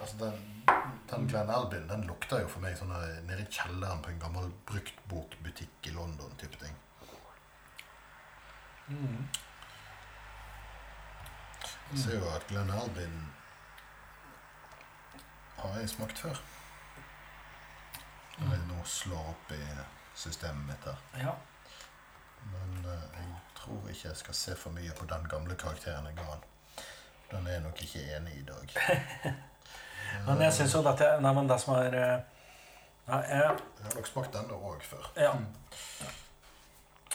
Altså, 0.01 0.17
den, 0.17 0.65
den 1.11 1.29
Glenn 1.29 1.51
Albin 1.51 1.89
den 1.89 2.05
lukter 2.07 2.41
jo 2.41 2.49
for 2.53 2.63
meg 2.63 2.77
sånn 2.79 2.93
nede 3.27 3.43
i 3.43 3.51
kjelleren 3.51 4.03
på 4.05 4.13
en 4.13 4.21
gammel 4.23 4.53
bruktbokbutikk 4.69 5.91
i 5.91 5.95
London. 5.97 6.37
type 6.39 6.61
ting. 6.61 6.77
mm. 8.89 9.29
Jeg 11.91 11.99
ser 11.99 12.19
jo 12.19 12.29
at 12.31 12.47
Glenn 12.49 12.71
Albin 12.71 13.19
har 15.59 15.79
jeg 15.81 15.89
smakt 15.89 16.19
før. 16.19 16.41
Når 18.39 18.53
jeg 18.55 18.67
nå 18.69 18.83
slår 18.85 19.31
opp 19.33 19.53
i 19.57 19.63
systemet 20.15 20.67
mitt 20.69 20.85
her. 20.87 21.01
Ja. 21.19 21.33
Men 22.53 22.85
eh, 22.85 23.19
jeg 23.19 23.33
tror 23.57 23.89
ikke 23.89 24.09
jeg 24.09 24.21
skal 24.21 24.35
se 24.35 24.57
for 24.57 24.77
mye 24.77 24.95
på 24.95 25.09
den 25.11 25.27
gamle 25.33 25.57
karakteren 25.59 26.07
jeg 26.07 26.21
ga 26.21 26.29
han. 26.29 26.45
Den 27.31 27.47
er 27.47 27.59
jeg 27.59 27.65
nok 27.67 27.83
ikke 27.83 28.05
enig 28.17 28.37
i 28.37 28.41
i 28.41 28.47
dag. 28.53 28.77
Men 30.27 30.43
jeg 30.47 30.57
syns 30.57 30.75
jo 30.77 30.83
dette 30.87 31.09
Nei, 31.25 31.33
men 31.37 31.51
det 31.51 31.59
som 31.63 31.75
er 31.79 31.97
eh, 31.99 32.17
Nei, 33.09 33.21
jeg, 33.31 33.43
Jeg 33.43 33.87
har 33.87 33.95
nok 33.97 34.09
smakt 34.11 34.35
denne 34.37 34.57
òg 34.59 34.83
før. 34.85 35.11
ja. 35.17 35.33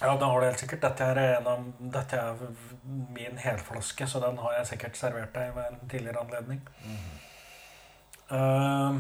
ja, 0.02 0.16
det 0.18 0.30
har 0.30 0.40
du 0.40 0.46
helt 0.48 0.64
sikkert. 0.64 0.82
Dette 0.82 1.10
er, 1.12 1.20
en 1.38 1.50
av, 1.52 1.68
dette 1.94 2.18
er 2.18 2.40
min 3.14 3.38
helflaske, 3.38 4.08
så 4.10 4.20
den 4.24 4.40
har 4.42 4.58
jeg 4.58 4.72
sikkert 4.74 4.98
servert 4.98 5.36
deg 5.38 5.54
ved 5.56 5.70
en 5.70 5.84
tidligere 5.86 6.24
anledning. 6.26 6.64
Uh, 8.34 8.98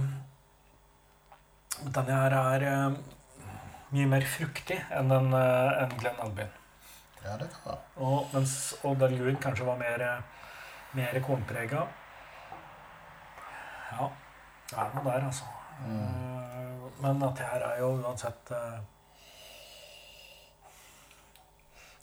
denne 1.82 2.20
her 2.22 2.38
er 2.38 2.68
uh, 2.70 3.00
mye 3.96 4.12
mer 4.14 4.28
fruktig 4.30 4.78
enn 4.94 5.10
den, 5.10 5.34
uh, 5.34 5.82
enn 5.82 5.98
Glenn 5.98 6.22
Albin. 6.22 6.54
Ja, 7.24 7.38
det 7.40 7.50
kan 7.54 7.72
være. 7.72 7.82
Og, 7.96 8.30
mens 8.34 8.76
Odd 8.84 9.04
Lewin 9.12 9.40
kanskje 9.42 9.66
var 9.66 9.78
mer, 9.80 10.02
eh, 10.02 10.24
mer 10.94 11.20
kornprega. 11.24 11.86
Ja, 13.98 14.10
det 14.72 14.80
er 14.80 14.96
noe 14.96 15.06
der, 15.08 15.28
altså. 15.30 15.46
Mm. 15.84 16.90
Men 17.04 17.22
dette 17.24 17.48
her 17.50 17.66
er 17.68 17.80
jo 17.82 17.94
uansett 18.00 18.52
eh, 18.54 18.82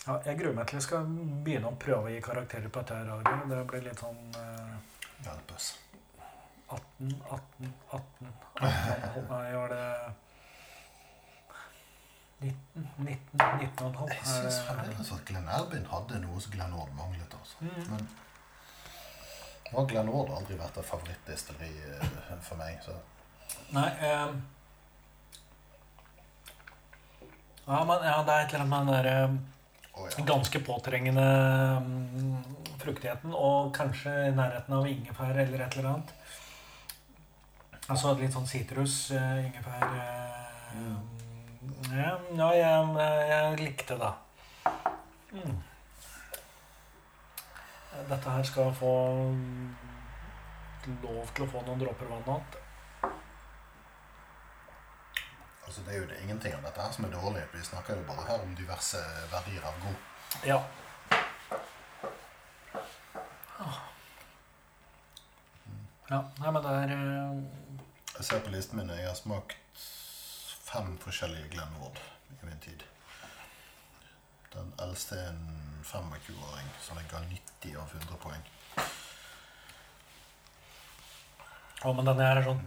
Ja, 0.07 0.17
jeg 0.27 0.39
gruer 0.41 0.57
meg 0.57 0.67
til 0.69 0.81
jeg 0.81 0.87
skal 0.87 1.11
begynne 1.45 1.71
å 1.71 1.79
prøve 1.81 2.09
å 2.09 2.13
gi 2.13 2.23
karakterer 2.25 2.73
på 2.73 2.83
dette 2.83 2.99
her. 2.99 3.45
Det 3.53 3.61
blir 3.71 3.85
litt 3.85 4.01
sånn 4.01 4.21
eh, 4.41 4.73
18, 6.71 7.15
18, 7.29 7.73
18, 7.93 8.33
18 8.61 9.31
Nei, 9.31 9.47
var 9.57 9.73
det 9.75 9.87
19, 12.41 12.89
19, 12.97 13.19
19 13.61 13.85
og 13.85 13.91
et 13.91 14.01
halvt? 14.01 14.15
Jeg 14.15 14.27
syns 14.31 14.59
fremdeles 14.65 15.13
at 15.17 15.25
Glenn 15.29 15.51
Erbin 15.59 15.89
hadde 15.91 16.21
noe 16.23 16.41
som 16.41 16.55
Glenn 16.55 16.77
Ord 16.79 16.93
manglet. 16.97 17.35
altså. 17.37 17.57
Mm. 17.61 17.83
Men 17.91 18.09
nå 19.73 19.85
Glenn 19.87 20.11
Ward 20.11 20.31
har 20.33 20.41
aldri 20.41 20.57
vært 20.59 20.81
et 20.81 20.89
favorittdestilleri 20.89 21.85
eh, 21.97 22.33
for 22.43 22.61
meg. 22.61 22.81
så... 22.85 22.97
Nei 23.75 23.87
eh, 24.07 24.33
Ja, 27.71 27.85
men 27.87 28.03
ja, 28.03 28.17
det 28.27 28.35
er 28.35 28.45
et 28.45 28.55
eller 28.55 28.65
annet 28.65 28.71
med 28.73 28.81
den 28.81 28.95
der 28.97 29.09
eh, 29.11 29.35
oh, 29.95 30.07
ja. 30.11 30.25
ganske 30.27 30.61
påtrengende 30.67 31.27
um, 31.79 32.41
fruktigheten, 32.81 33.35
og 33.37 33.71
kanskje 33.77 34.15
i 34.27 34.33
nærheten 34.35 34.75
av 34.75 34.89
ingefær 34.91 35.39
eller 35.39 35.63
et 35.63 35.77
eller 35.79 35.93
annet. 35.93 36.11
Altså 37.91 38.17
litt 38.19 38.35
sånn 38.35 38.49
sitrus, 38.51 38.97
uh, 39.15 39.39
ingefær 39.45 39.87
eh, 39.87 40.99
Ja, 41.95 42.17
ja 42.35 42.51
jeg, 42.59 43.11
jeg 43.31 43.61
likte 43.63 44.01
det. 44.03 44.13
Mm. 45.31 45.59
Dette 48.09 48.31
her 48.31 48.43
skal 48.43 48.73
få 48.75 48.95
lov 51.03 51.31
til 51.35 51.45
å 51.45 51.51
få 51.53 51.63
noen 51.67 51.83
dråper 51.83 52.09
vann 52.11 52.25
igjen. 52.25 52.59
Altså, 55.67 55.83
det 55.87 55.95
er 55.95 56.01
jo 56.01 56.07
det, 56.11 56.19
ingenting 56.25 56.55
av 56.57 56.65
dette 56.67 56.83
her 56.83 56.95
som 56.97 57.05
er 57.07 57.13
dårlig. 57.15 57.43
Vi 57.53 57.63
snakker 57.63 58.01
jo 58.01 58.07
bare 58.09 58.27
her 58.27 58.43
om 58.43 58.55
diverse 58.59 59.03
verdier 59.31 59.67
av 59.69 59.77
god. 59.85 59.99
Ja. 60.49 60.61
Ja, 66.11 66.25
nei, 66.41 66.51
men 66.51 66.63
det 66.65 66.71
er 66.75 66.93
eh, 66.97 67.43
Jeg 68.17 68.25
ser 68.27 68.41
på 68.43 68.51
listen 68.51 68.81
min, 68.81 68.91
jeg 68.91 69.07
har 69.07 69.15
smakt 69.15 69.85
fem 70.67 70.97
forskjellige 70.99 71.53
Glenwood 71.53 72.01
i 72.35 72.47
min 72.49 72.59
tid. 72.65 72.83
Den 74.51 74.73
eldste 74.83 75.21
er 75.21 75.29
en 75.31 75.70
25-åring, 75.85 76.71
så 76.81 76.97
den 76.99 77.11
ga 77.11 77.23
90 77.27 77.77
av 77.81 77.95
100 77.97 78.21
poeng. 78.23 78.49
Å, 81.81 81.93
men 81.97 82.05
denne 82.05 82.27
her 82.27 82.41
er 82.41 82.45
sånn 82.45 82.59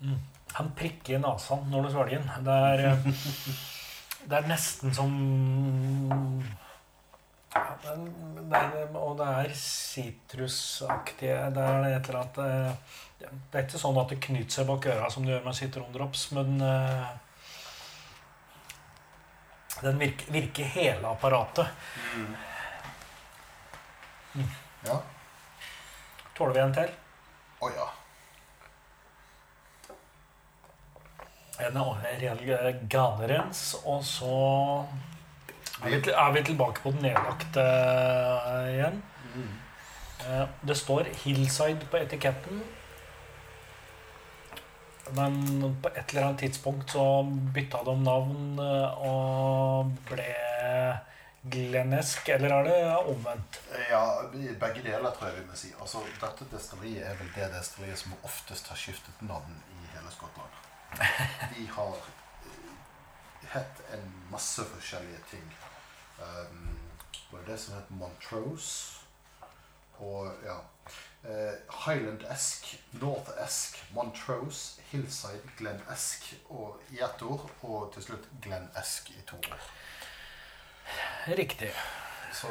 mm, 0.00 0.20
Han 0.56 0.70
prikker 0.78 1.18
i 1.18 1.20
nesa 1.20 1.58
når 1.68 1.84
du 1.84 1.90
svelger 1.92 2.22
den. 2.22 2.44
Det 2.46 2.58
er 2.70 2.84
eh, 2.88 3.08
Det 4.28 4.38
er 4.38 4.46
nesten 4.48 4.94
som 4.96 5.10
ja, 7.54 7.64
det 7.82 7.90
er, 8.56 8.94
Og 8.96 9.18
det 9.18 9.26
er 9.28 9.52
sitrusaktige 9.58 11.50
Det 11.54 11.66
er 11.74 11.88
et 11.90 12.08
eller 12.08 12.22
annet 12.22 12.40
eh, 12.46 12.96
Det 13.20 13.60
er 13.60 13.66
ikke 13.66 13.82
sånn 13.82 14.00
at 14.00 14.14
det 14.14 14.22
knyter 14.24 14.56
seg 14.56 14.70
bak 14.70 14.88
øra 14.94 15.10
som 15.12 15.26
det 15.26 15.34
gjør 15.34 15.44
med 15.44 15.58
sitrondrops, 15.58 16.24
men 16.36 16.56
eh, 16.64 17.12
Den 19.82 19.98
virker, 19.98 20.32
virker 20.32 20.64
hele 20.64 21.08
apparatet. 21.08 21.66
Ja. 24.86 25.00
Tåler 26.36 26.54
vi 26.54 26.60
en 26.60 26.74
til? 26.74 26.94
Å 27.62 27.70
ja. 27.74 27.88
En 31.64 31.78
reell 31.78 32.80
ganerens, 32.90 33.60
og 33.86 34.02
så 34.04 34.36
er 35.84 35.92
vi, 35.92 36.00
er 36.10 36.32
vi 36.34 36.42
tilbake 36.48 36.82
på 36.82 36.90
den 36.96 37.06
nedlagte 37.06 37.66
igjen. 38.72 39.02
Mm. 39.34 39.52
Det 40.60 40.76
står 40.78 41.10
'Hillside' 41.12 41.86
på 41.90 41.96
etiketten. 42.02 42.62
Men 45.12 45.74
på 45.82 45.88
et 45.88 46.10
eller 46.10 46.22
annet 46.28 46.38
tidspunkt 46.38 46.90
så 46.90 47.22
bytta 47.54 47.82
de 47.84 47.94
navn 48.00 48.60
eh, 48.62 49.02
og 49.04 49.90
ble 50.08 50.30
Glenesk, 51.44 52.28
eller 52.32 52.54
er 52.56 52.64
det 52.64 52.76
omvendt? 52.96 53.58
Ja, 53.90 54.00
begge 54.32 54.80
deler 54.80 55.12
tror 55.12 55.28
jeg 55.28 55.42
vi 55.42 55.48
må 55.50 55.58
si. 55.60 55.72
Altså, 55.76 56.00
dette 56.22 56.46
destilleriet 56.48 57.04
er 57.04 57.18
vel 57.18 57.28
det 57.36 57.50
destilleriet 57.52 58.00
som 58.00 58.14
oftest 58.24 58.70
har 58.72 58.80
skiftet 58.80 59.20
navn 59.28 59.58
i 59.74 59.90
hele 59.92 60.12
Skottland. 60.14 60.56
De 61.52 61.66
har 61.76 61.98
eh, 62.48 62.72
hett 63.52 63.84
en 63.92 64.08
masse 64.32 64.64
forskjellige 64.72 65.20
ting. 65.34 65.44
Um, 66.16 66.78
det 67.12 67.26
var 67.36 67.44
det 67.50 67.58
som 67.60 67.76
het 67.76 67.90
Montrose. 67.90 69.02
Og 70.00 70.32
ja 70.46 70.56
eh, 71.24 71.54
Highland-esk, 71.86 72.78
North-esk, 72.90 73.78
Montrose, 73.92 74.80
Hillside, 74.90 75.42
Glen-esk 75.58 76.34
og 76.48 76.80
i 76.90 77.00
ett 77.00 77.22
ord. 77.22 77.50
Og 77.62 77.92
til 77.94 78.02
slutt 78.08 78.28
Glen-esk 78.42 79.10
i 79.10 79.20
to 79.26 79.36
ord. 79.36 79.68
Riktig. 81.26 81.72
Så 82.34 82.50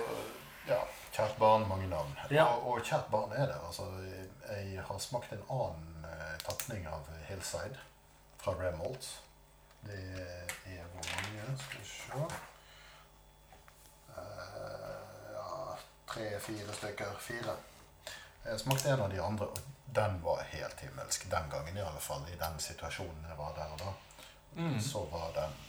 ja, 0.67 0.79
kjært 1.11 1.37
barn, 1.37 1.67
mange 1.69 1.87
navn. 1.87 2.15
Ja. 2.31 2.45
Og, 2.45 2.71
og 2.71 2.85
kjært 2.87 3.11
barn 3.11 3.31
er 3.35 3.45
det. 3.51 3.59
Altså, 3.67 3.89
jeg 4.49 4.85
har 4.87 4.99
smakt 4.99 5.33
en 5.35 5.45
annen 5.49 6.07
eh, 6.09 6.37
tapning 6.45 6.87
av 6.87 7.09
Hillside 7.27 7.77
fra 8.41 8.55
Remolt. 8.59 9.09
Det 9.83 9.99
er 10.65 10.85
hvor 10.93 11.03
mange? 11.03 11.57
Skal 11.59 11.79
vi 11.79 11.85
se 11.89 12.19
uh, 14.15 14.21
Ja, 15.35 15.75
tre-fire 16.07 16.73
stykker. 16.73 17.15
Fire. 17.19 17.55
Jeg 18.45 18.59
smakte 18.59 18.89
en 18.91 19.01
av 19.05 19.09
de 19.13 19.21
andre, 19.23 19.45
og 19.45 19.59
den 19.95 20.17
var 20.23 20.41
helt 20.51 20.81
himmelsk. 20.83 21.29
Den 21.31 21.49
gangen 21.51 21.77
i 21.77 21.81
alle 21.81 22.01
fall. 22.01 22.25
I 22.33 22.39
den 22.39 22.59
situasjonen 22.59 23.29
jeg 23.29 23.37
var 23.37 23.53
der 23.57 23.71
og 23.75 23.79
da. 23.85 23.93
Mm. 24.57 24.79
Så 24.81 25.05
var 25.11 25.31
den 25.37 25.59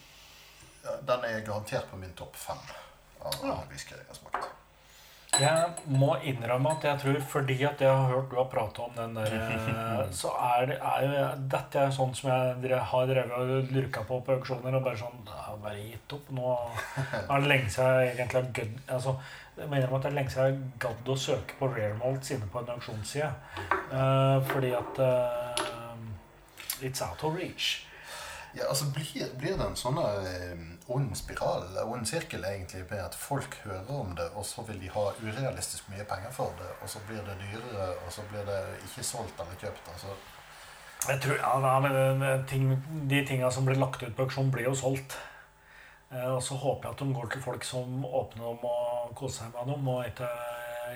Den 1.06 1.24
er 1.24 1.40
garantert 1.40 1.86
på 1.90 1.96
min 1.96 2.12
topp 2.12 2.36
fem 2.36 2.60
av 3.24 3.34
Ja. 3.42 3.54
whisky 3.70 3.94
jeg 3.94 4.04
har 4.06 4.14
smakt. 4.14 4.50
Jeg 5.40 5.70
må 5.86 6.16
innrømme 6.22 6.70
at 6.76 6.84
jeg 6.84 7.00
tror 7.00 7.20
fordi 7.32 7.56
at 7.66 7.80
jeg 7.80 7.90
har 7.90 8.06
hørt 8.06 8.28
du 8.30 8.36
har 8.36 8.44
pratet 8.52 8.78
om 8.84 8.92
den 8.94 9.14
der, 9.16 9.32
eh, 9.34 10.10
så 10.20 10.28
er, 10.28 10.66
det, 10.66 10.76
er 10.78 11.06
jo 11.06 11.48
dette 11.56 11.80
er 11.80 11.90
sånn 11.90 12.14
som 12.14 12.30
jeg 12.30 12.78
har 12.92 13.06
drevet 13.10 13.32
og 13.32 13.72
lurka 13.74 14.04
på 14.06 14.20
på 14.20 14.36
auksjoner 14.36 14.76
og 14.76 14.84
bare 14.84 15.00
sånn 15.00 15.24
Jeg 15.26 15.42
har 15.46 15.56
bare 15.64 15.80
gitt 15.88 16.12
opp. 16.18 16.30
Nå 16.30 16.52
er 17.24 17.40
det 17.40 17.48
lenge 17.48 17.70
siden 17.70 17.98
jeg 18.04 18.12
egentlig 18.14 18.42
har 18.42 18.52
gødd 18.60 18.94
altså, 18.98 19.16
Jeg 19.56 19.70
mener 19.70 19.86
at 19.86 20.02
det 20.02 20.10
er 20.10 20.16
lenge 20.16 20.34
siden 20.34 20.46
jeg 20.50 20.78
gadd 20.82 21.08
å 21.08 21.16
søke 21.18 21.56
på 21.60 21.70
Raremalt 21.70 22.26
sine 22.26 22.48
på 22.50 22.62
en 22.62 22.72
auksjonsside. 22.74 23.30
Uh, 23.92 24.42
fordi 24.50 24.72
at 24.74 24.98
uh, 24.98 25.54
It's 26.82 27.02
out 27.02 27.22
of 27.24 27.36
reach. 27.36 27.86
Ja, 28.56 28.62
altså 28.68 28.84
Blir, 28.94 29.26
blir 29.38 29.56
det 29.58 29.66
en 29.66 29.76
sånn 29.78 29.96
eh, 29.98 30.60
ond 30.94 31.14
spiral, 31.18 31.64
ond 31.90 32.06
sirkel, 32.06 32.44
egentlig, 32.46 32.84
med 32.90 33.00
at 33.02 33.16
folk 33.18 33.56
hører 33.64 33.90
om 33.90 34.12
det, 34.14 34.28
og 34.38 34.46
så 34.46 34.62
vil 34.68 34.78
de 34.82 34.92
ha 34.94 35.08
urealistisk 35.24 35.88
mye 35.90 36.06
penger 36.06 36.30
for 36.34 36.54
det, 36.60 36.68
og 36.82 36.90
så 36.90 37.02
blir 37.08 37.24
det 37.26 37.34
dyrere, 37.40 37.88
og 38.04 38.12
så 38.14 38.22
blir 38.30 38.46
det 38.46 38.60
ikke 38.86 39.06
solgt 39.06 39.42
eller 39.42 39.58
kjøpt? 39.58 39.90
altså... 39.94 40.14
Jeg 41.04 41.20
tror, 41.20 41.34
ja, 41.36 41.54
nei, 41.60 41.90
men 42.16 42.46
ting, 42.48 42.70
De 43.10 43.18
tinga 43.28 43.50
som 43.52 43.66
blir 43.66 43.76
lagt 43.76 44.02
ut 44.02 44.14
på 44.16 44.24
auksjon, 44.24 44.52
blir 44.54 44.70
jo 44.70 44.76
solgt. 44.78 45.18
Eh, 46.14 46.28
og 46.34 46.42
så 46.42 46.54
håper 46.54 46.88
jeg 46.88 46.94
at 46.94 47.00
de 47.02 47.14
går 47.14 47.30
til 47.32 47.42
folk 47.42 47.64
som 47.66 48.04
åpner 48.06 48.44
dem 48.52 48.64
og 48.70 49.14
koser 49.18 49.44
seg 49.44 49.54
med 49.56 49.72
dem, 49.74 49.88
og 49.88 50.06
ikke 50.06 50.28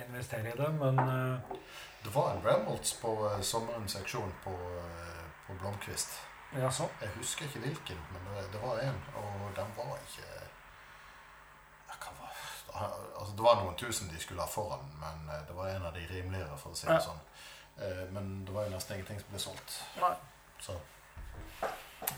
investerer 0.07 0.53
i 0.53 0.57
det. 0.61 0.69
Men 0.79 0.99
eh, 1.05 1.59
Det 2.05 2.15
var 2.15 2.33
en 2.37 2.45
Reynolds 2.47 2.95
på 3.03 3.15
eh, 3.33 3.41
sommerens 3.43 3.97
seksjon 3.99 4.35
på, 4.45 4.55
på 5.47 5.57
Blomkvist. 5.63 6.21
ja, 6.57 6.71
så. 6.71 6.87
Jeg 7.03 7.11
husker 7.17 7.45
ikke 7.49 7.59
hvilken, 7.67 7.99
men 8.13 8.29
det, 8.37 8.47
det 8.53 8.63
var 8.63 8.79
en, 8.85 9.01
og 9.17 9.51
den 9.57 9.75
var 9.77 9.97
ikke 9.97 10.29
altså, 13.19 13.33
Det 13.37 13.43
var 13.45 13.59
noen 13.59 13.75
tusen 13.77 14.09
de 14.13 14.21
skulle 14.23 14.41
ha 14.43 14.49
foran, 14.49 14.85
men 15.01 15.27
det 15.49 15.57
var 15.57 15.69
en 15.73 15.87
av 15.89 15.95
de 15.97 16.07
rimeligere, 16.07 16.57
for 16.59 16.71
å 16.71 16.77
si 16.79 16.87
det 16.87 16.95
Ja. 16.95 17.01
sånn. 17.01 17.25
Men 18.15 18.45
det 18.47 18.55
var 18.55 18.65
jo 18.67 18.71
nesten 18.71 18.97
ingenting 18.97 19.21
som 19.21 19.29
ble 19.31 19.39
solgt. 19.39 19.75
Nei. 20.01 20.15
Så 20.61 20.75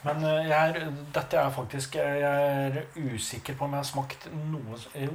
Men 0.04 0.24
eh, 0.24 0.48
jeg 0.48 0.70
er, 0.70 0.90
dette 1.14 1.36
er 1.36 1.50
faktisk 1.50 1.94
Jeg 1.94 2.20
er 2.22 2.82
usikker 2.96 3.54
på 3.56 3.64
om 3.64 3.72
jeg 3.76 3.78
har 3.80 3.88
smakt 3.88 4.26
noe 4.50 4.76
Jo, 4.94 5.14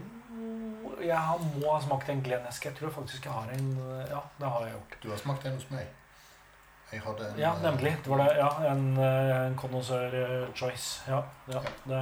jeg 1.01 1.17
har- 1.17 1.39
må 1.59 1.73
ha 1.73 1.79
smakt 1.81 2.09
en 2.09 2.21
Glenesk. 2.23 2.65
Jeg 2.65 2.75
tror 2.75 2.89
faktisk 2.89 3.25
jeg 3.25 3.33
har 3.33 3.49
en 3.53 3.69
eh, 3.77 4.09
Ja, 4.09 4.19
det 4.39 4.49
har 4.49 4.65
jeg 4.65 4.71
gjort. 4.73 4.97
du 5.03 5.09
har 5.09 5.17
smakt 5.17 5.45
en 5.45 5.53
hos 5.59 5.69
meg. 5.71 5.87
Jeg 6.91 7.01
hadde 7.01 7.29
en 7.31 7.39
Ja, 7.39 7.53
eh, 7.55 7.61
nemlig. 7.63 7.95
Det 8.03 8.07
var 8.11 8.17
det. 8.23 8.37
Ja, 8.37 8.49
en, 8.71 8.97
eh, 8.97 9.47
en 9.47 9.55
connoisseur 9.55 10.13
eh, 10.13 10.53
choice. 10.55 11.01
Ja, 11.07 11.21
ja, 11.51 11.61
det 11.85 12.01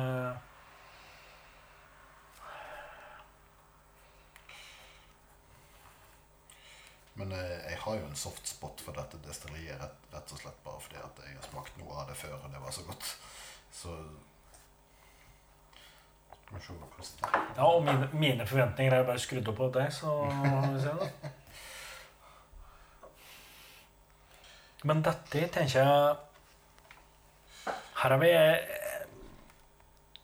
Men 7.20 7.32
eh, 7.32 7.58
jeg 7.70 7.78
har 7.84 8.00
jo 8.00 8.06
en 8.08 8.18
soft 8.18 8.48
spot 8.50 8.82
for 8.82 8.98
dette 8.98 9.20
destilleriet, 9.26 9.78
rett, 9.82 10.06
rett 10.14 10.34
og 10.34 10.42
slett 10.42 10.64
bare 10.66 10.82
fordi 10.82 10.98
at 10.98 11.22
jeg 11.28 11.38
har 11.38 11.50
smakt 11.50 11.78
noe 11.82 11.98
av 12.02 12.10
det 12.10 12.18
før, 12.18 12.40
og 12.40 12.50
det 12.54 12.62
var 12.64 12.74
så 12.74 12.86
godt. 12.88 13.12
Så 13.74 13.98
Skal 16.44 16.58
vi 16.58 16.66
se 16.66 16.74
hva 16.80 16.90
koster. 16.98 17.38
Ja, 17.58 17.68
og 17.68 17.86
mine, 17.86 18.10
mine 18.18 18.48
forventninger 18.50 18.98
er 18.98 19.08
bare 19.08 19.22
skrudd 19.22 19.48
opp 19.54 19.62
på 19.62 19.70
deg, 19.78 19.94
så 19.94 20.18
vi 20.74 20.82
ser 20.82 21.00
da. 21.02 21.32
Men 24.84 25.00
dette 25.06 25.46
tenker 25.48 25.80
jeg 25.80 26.16
Her 28.02 28.12
har 28.12 28.20
vi 28.20 28.32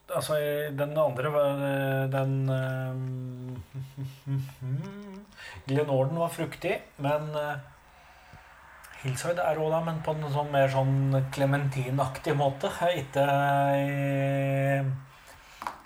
Altså, 0.10 0.38
den 0.74 0.98
andre 0.98 1.30
eh, 1.30 2.06
Den 2.12 2.50
eh, 2.50 2.94
Glenorden 5.68 6.20
var 6.20 6.32
fruktig, 6.34 6.80
men 6.98 7.30
eh, 7.38 7.60
Hillside 9.04 9.44
er 9.46 9.60
òg 9.62 9.70
det, 9.72 9.84
men 9.86 10.02
på 10.04 10.12
en 10.16 10.32
sånn 10.34 10.50
mer 10.52 10.72
sånn 10.74 10.96
klementinaktig 11.32 12.34
måte. 12.36 12.72
Ikke 13.00 13.28
i 13.80 14.82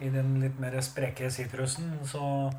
i 0.04 0.10
den 0.12 0.40
litt 0.42 0.60
mer 0.60 0.80
spreke 0.82 1.32
sitrusen, 1.32 2.00
så 2.08 2.52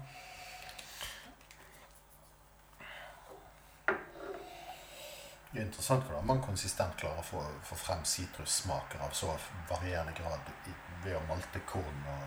Det 5.54 5.60
er 5.60 5.66
interessant 5.68 6.02
hvordan 6.02 6.24
man 6.26 6.40
konsistent 6.42 6.96
klarer 6.98 7.20
å 7.20 7.26
få, 7.28 7.40
få 7.62 7.76
frem 7.78 8.00
sitrussmaker 8.10 9.04
av 9.06 9.12
så 9.14 9.28
varierende 9.68 10.10
grad 10.16 10.48
i, 10.66 10.72
ved 11.04 11.16
å 11.18 11.22
malte 11.28 11.60
korn 11.68 12.04
og 12.10 12.20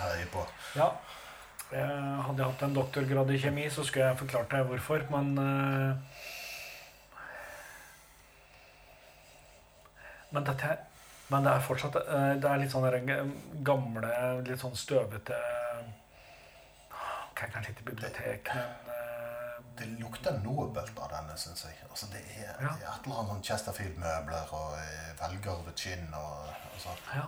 herje 0.00 0.28
på. 0.32 0.46
ja. 0.76 0.92
Jeg 1.70 1.86
hadde 2.26 2.42
jeg 2.42 2.50
hatt 2.50 2.62
en 2.66 2.72
doktorgrad 2.74 3.28
i 3.30 3.36
kjemi, 3.38 3.68
så 3.70 3.84
skulle 3.86 4.08
jeg 4.08 4.18
forklart 4.18 4.50
deg 4.50 4.64
hvorfor, 4.66 5.04
men 5.12 5.28
eh, 5.38 5.92
Men 10.30 10.46
dette 10.46 10.66
her 10.66 10.78
Men 11.30 11.46
det 11.46 11.52
er 11.52 11.62
fortsatt 11.62 11.96
eh, 12.00 12.34
Det 12.42 12.50
er 12.50 12.58
litt 12.62 12.74
sånn 12.74 13.32
gamle, 13.66 14.10
litt 14.46 14.62
sånn 14.62 14.74
støvete 14.78 15.38
Ok, 17.30 17.46
Kanskje 17.54 17.72
ikke 17.76 17.88
bibliotek, 17.92 18.50
men 18.54 18.89
eh, 18.89 18.89
Det 19.80 19.86
lukter 19.96 20.34
nobelt 20.44 20.98
av 21.00 21.08
denne, 21.14 21.36
syns 21.40 21.62
jeg. 21.64 21.76
Altså, 21.88 22.06
det 22.12 22.20
er, 22.36 22.50
Ja. 22.60 22.72
et 22.74 23.06
eller 23.06 23.16
annet 23.22 23.30
sånn 23.32 23.44
Chesterfield-møbler 23.48 24.50
og 24.58 24.74
eh, 24.76 25.12
velgarvet 25.22 25.80
skinn 25.80 26.10
og, 26.18 26.50
og 26.74 26.82
sånn. 26.82 27.00
Ja. 27.16 27.24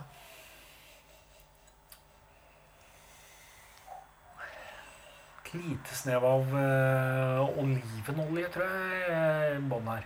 Et 5.45 5.53
lite 5.53 5.95
snev 5.95 6.23
av 6.25 6.53
eh, 6.57 7.57
olivenolje, 7.61 8.49
tror 8.53 8.69
jeg, 8.69 9.57
i 9.57 9.65
bånn 9.69 9.89
her. 9.91 10.05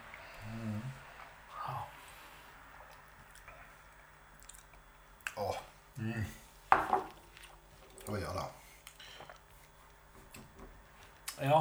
Ja. 1.64 1.76
Åh. 5.46 5.60
Mm. 5.98 6.26
Å 8.08 8.20
ja 8.22 8.32
da. 8.36 8.46
ja. 11.44 11.60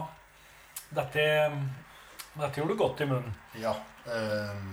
Dette, 0.94 1.24
dette 2.36 2.60
gjorde 2.60 2.76
godt 2.78 3.00
i 3.00 3.06
munnen. 3.10 3.34
Ja. 3.60 3.74
Eh, 4.06 4.66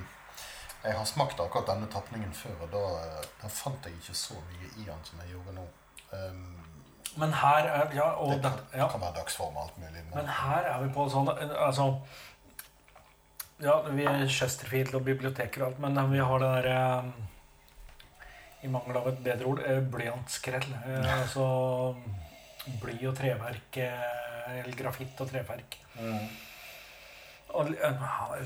Jeg 0.83 0.97
har 0.97 1.05
smakt 1.07 1.39
akkurat 1.39 1.69
denne 1.71 1.87
tapningen 1.87 2.33
før, 2.35 2.57
og 2.65 2.71
da, 2.73 2.81
eh, 3.05 3.25
da 3.41 3.47
fant 3.47 3.85
jeg 3.87 3.93
ikke 3.95 4.15
så 4.19 4.35
mye 4.35 4.67
i 4.81 4.83
den 4.85 4.99
som 5.07 5.19
jeg 5.23 5.31
gjorde 5.31 5.53
nå. 5.55 5.63
Um, 6.13 6.59
Men 7.17 7.31
her 7.33 7.65
er 7.69 7.93
Ja, 7.95 8.09
det 8.29 8.41
kan, 8.41 8.51
det, 8.71 8.77
ja. 8.77 8.87
kan 8.89 9.01
være 9.01 9.15
dagsform 9.15 9.55
og 9.57 9.63
alt 9.63 9.77
mulig. 9.77 10.03
Men 10.13 10.27
her 10.27 10.67
er 10.73 10.83
vi 10.83 10.89
på 10.93 11.07
sånn 11.09 11.29
Altså 11.29 11.87
Ja, 13.61 13.79
vi 13.89 14.03
er 14.05 14.27
Chesterfield 14.27 14.93
og 14.95 15.05
biblioteker 15.05 15.61
og 15.63 15.67
alt, 15.71 15.79
men 15.79 16.11
vi 16.11 16.19
har 16.19 16.39
det 16.43 16.51
derre 16.57 17.13
I 18.63 18.67
mangel 18.67 18.97
av 18.97 19.07
et 19.07 19.23
bedre 19.23 19.45
ord 19.45 19.59
eh, 19.65 19.79
blyantskrell. 19.93 20.67
Eh, 20.85 21.09
altså 21.21 21.95
bly 22.81 22.97
og 23.09 23.15
treverk. 23.17 23.77
eh, 23.77 24.59
Eller 24.59 24.75
grafitt 24.75 25.19
og 25.23 25.29
treverk. 25.31 25.77
Mm. 25.99 26.27
Og 27.53 27.69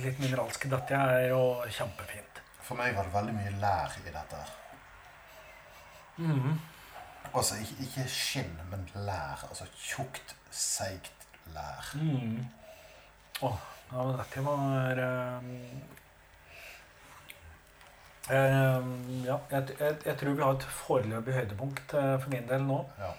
litt 0.03 0.20
mineralsk. 0.20 0.68
Dette 0.70 0.93
er 0.95 1.30
jo 1.30 1.41
kjempefint. 1.74 2.41
For 2.61 2.76
meg 2.76 2.95
var 2.95 3.03
det 3.07 3.13
veldig 3.13 3.34
mye 3.38 3.53
lær 3.61 3.93
i 4.01 4.11
dette. 4.11 4.41
Mhm. 6.18 6.59
Altså 7.34 7.55
ikke, 7.61 7.84
ikke 7.84 8.07
skinn, 8.09 8.53
men 8.72 8.86
lær. 8.95 9.43
Altså 9.49 9.65
tjukt, 9.78 10.36
seigt 10.51 11.28
lær. 11.53 11.89
Mm. 11.95 12.45
Oh, 13.41 13.57
ja, 13.91 14.03
men 14.03 14.18
dette 14.18 14.43
var 14.45 15.01
um, 15.07 15.51
um, 18.30 19.26
Ja, 19.26 19.38
jeg, 19.51 19.76
jeg, 19.80 19.97
jeg 20.05 20.18
tror 20.18 20.34
vi 20.34 20.43
har 20.43 20.55
et 20.57 20.63
foreløpig 20.82 21.34
høydepunkt 21.34 21.93
uh, 21.93 22.15
for 22.20 22.30
min 22.34 22.47
del 22.49 22.65
nå. 22.68 22.80
Ja. 22.99 23.11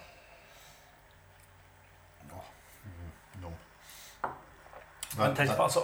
Åh, 2.29 2.51
mm, 2.85 3.11
dum. 3.45 3.55
Men 5.17 5.33
tenk 5.33 5.55
på 5.57 5.63
altså, 5.65 5.81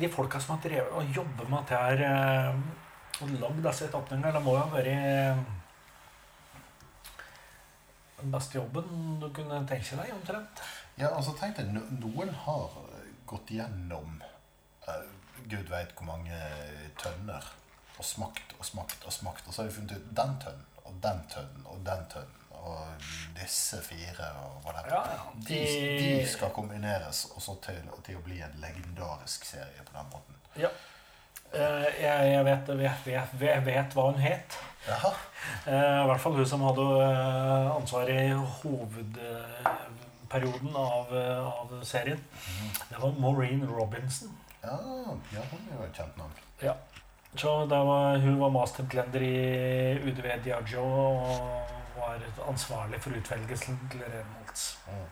De 0.00 0.08
folka 0.08 0.40
som 0.40 0.54
har 0.56 0.62
drevet 0.64 0.94
og 0.96 1.10
jobber 1.16 1.50
med 1.50 1.58
at 1.58 1.74
jeg 1.74 2.08
har 2.08 2.62
og 3.22 3.34
lagd 3.38 3.60
disse 3.66 3.88
tapningene, 3.92 4.32
det 4.34 4.42
må 4.42 4.56
jo 4.56 4.62
ha 4.62 4.70
vært 4.72 4.88
eh, 4.92 5.42
den 8.22 8.34
beste 8.34 8.58
jobben 8.58 9.18
du 9.22 9.28
kunne 9.34 9.62
tenke 9.68 9.98
deg, 9.98 10.12
omtrent. 10.16 10.62
Ja, 10.98 11.10
altså 11.10 11.34
tenk 11.38 11.58
deg, 11.58 11.72
noen 11.74 12.32
har 12.44 12.76
gått 13.28 13.50
gjennom 13.54 14.20
uh, 14.86 15.08
Gud 15.48 15.70
veit 15.70 15.94
hvor 15.96 16.08
mange 16.10 16.38
tønner 17.00 17.48
og 17.98 18.06
smakt 18.06 18.54
og 18.58 18.66
smakt 18.66 19.06
og 19.06 19.14
smakt, 19.14 19.46
og 19.46 19.54
så 19.54 19.62
har 19.62 19.70
de 19.70 19.76
funnet 19.76 19.96
ut 19.96 20.12
den 20.18 20.38
tønnen 20.42 20.68
og 20.82 20.94
den 21.02 21.26
tønnen 21.32 21.66
og 21.70 21.82
den 21.86 22.06
tønnen 22.12 22.41
og 22.62 22.86
disse 23.36 23.76
fire 23.82 24.26
og 24.42 24.50
hva 24.62 24.70
det 24.76 24.82
er. 24.84 24.88
Ja, 24.94 25.02
ja. 25.16 25.22
De, 25.48 25.60
de 25.98 26.26
skal 26.30 26.50
kombineres 26.54 27.18
også 27.36 27.52
til, 27.64 27.80
til 28.06 28.14
å 28.18 28.24
bli 28.24 28.36
en 28.44 28.54
legendarisk 28.62 29.40
serie 29.48 29.82
på 29.86 29.92
den 29.96 30.06
måten. 30.12 30.34
Ja. 30.56 30.68
Uh, 31.52 31.88
Jeg, 32.00 32.32
jeg, 32.32 32.44
vet, 32.44 32.68
vet, 32.78 33.06
jeg 33.42 33.66
vet 33.66 33.94
hva 33.96 34.02
hun 34.08 34.20
het. 34.22 34.58
Jaha. 34.86 35.10
Eh, 35.66 36.02
I 36.02 36.06
hvert 36.08 36.20
fall 36.22 36.36
hun 36.38 36.46
som 36.48 36.62
hadde 36.66 36.82
uh, 36.82 37.76
ansvaret 37.76 38.18
i 38.18 38.32
hovedperioden 38.62 40.76
av, 40.78 41.06
eh, 41.14 41.46
av 41.46 41.84
serien. 41.86 42.20
Det 42.88 42.98
var 42.98 43.12
Maureen 43.18 43.70
Robinson. 43.70 44.38
Ja, 44.62 44.76
ja, 45.34 45.40
hun 45.50 45.60
er 45.68 45.74
jo 45.76 45.82
et 45.86 45.96
kjent 45.98 46.16
navn. 46.18 46.32
Så 47.36 47.66
var, 47.66 48.18
hun 48.22 48.40
var 48.40 48.50
masterblender 48.52 49.20
i 49.24 49.36
UDV 50.02 50.26
Diageo 50.44 50.84
og 50.84 51.28
var 52.02 52.48
ansvarlig 52.48 53.00
for 53.02 53.18
utvelgelsen 53.18 53.78
til 53.90 54.04
Reynolds. 54.04 54.78
Mm. 54.86 55.10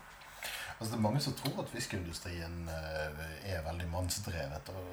Altså, 0.80 0.91
det 0.91 0.99
er 0.99 1.07
mange 1.09 1.20
som 1.20 1.36
tror 1.36 1.62
at 1.62 1.74
whiskyindustrien 1.74 2.68
eh, 2.68 3.53
er 3.53 3.64
veldig 3.66 3.88
mannsdrevet. 3.93 4.68
Og 4.68 4.86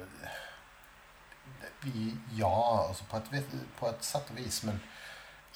vi, 1.82 2.14
ja, 2.38 2.88
altså 2.88 3.04
på 3.10 3.16
et, 3.16 3.56
på 3.78 3.88
et 3.88 4.04
sett 4.04 4.30
og 4.30 4.36
vis, 4.36 4.64
men 4.68 4.80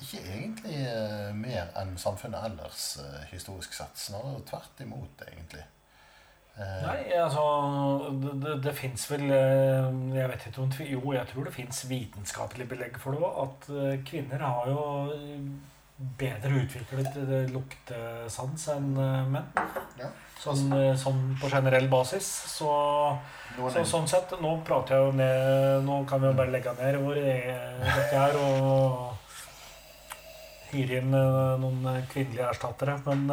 ikke 0.01 0.22
egentlig 0.24 0.78
eh, 0.86 1.34
mer 1.36 1.68
enn 1.78 1.95
samfunnet 2.01 2.49
ellers 2.49 2.97
eh, 3.03 3.22
historisk 3.30 3.76
sett. 3.76 3.99
Snarere 3.99 4.40
tvert 4.49 4.80
imot, 4.82 5.22
egentlig. 5.28 5.64
Eh, 6.57 6.80
Nei, 6.84 7.12
altså 7.16 7.43
Det, 8.22 8.32
det, 8.43 8.57
det 8.66 8.72
fins 8.76 9.07
vel 9.09 9.22
eh, 9.32 9.86
Jeg 10.12 10.28
vet 10.28 10.43
ikke 10.51 10.61
om 10.61 10.72
Jo, 10.84 11.01
jeg 11.14 11.30
tror 11.30 11.47
det 11.49 11.55
fins 11.55 11.78
vitenskapelig 11.88 12.66
belegg 12.68 12.99
for 13.01 13.16
det 13.16 13.22
òg. 13.24 13.38
At 13.47 13.70
eh, 13.72 14.01
kvinner 14.09 14.45
har 14.45 14.68
jo 14.68 14.82
eh, 15.16 15.47
bedre 16.18 16.62
utviklet 16.62 17.16
luktesans 17.53 18.68
enn 18.74 18.90
eh, 18.98 19.28
menn. 19.30 19.48
Ja. 20.00 20.11
Sånn, 20.42 20.72
eh, 20.74 20.94
sånn 20.98 21.22
på 21.40 21.50
generell 21.53 21.88
basis. 21.90 22.26
Så, 22.57 22.70
så 23.57 23.84
sånn 23.86 24.09
sett 24.11 24.34
Nå 24.42 24.57
prater 24.66 24.96
jeg 24.96 25.07
jo 25.07 25.12
ned 25.14 25.84
Nå 25.86 26.00
kan 26.11 26.22
vi 26.22 26.30
jo 26.30 26.38
bare 26.38 26.50
legge 26.50 26.74
ned 26.80 26.98
hvor 27.03 27.14
det 27.14 27.36
dette 27.84 28.24
er, 28.24 28.38
og 28.42 29.14
hyre 30.72 31.00
inn 31.03 31.14
eh, 31.14 31.55
noen 31.62 31.88
kvinnelige 32.11 32.50
erstattere. 32.50 32.98
Men 33.07 33.20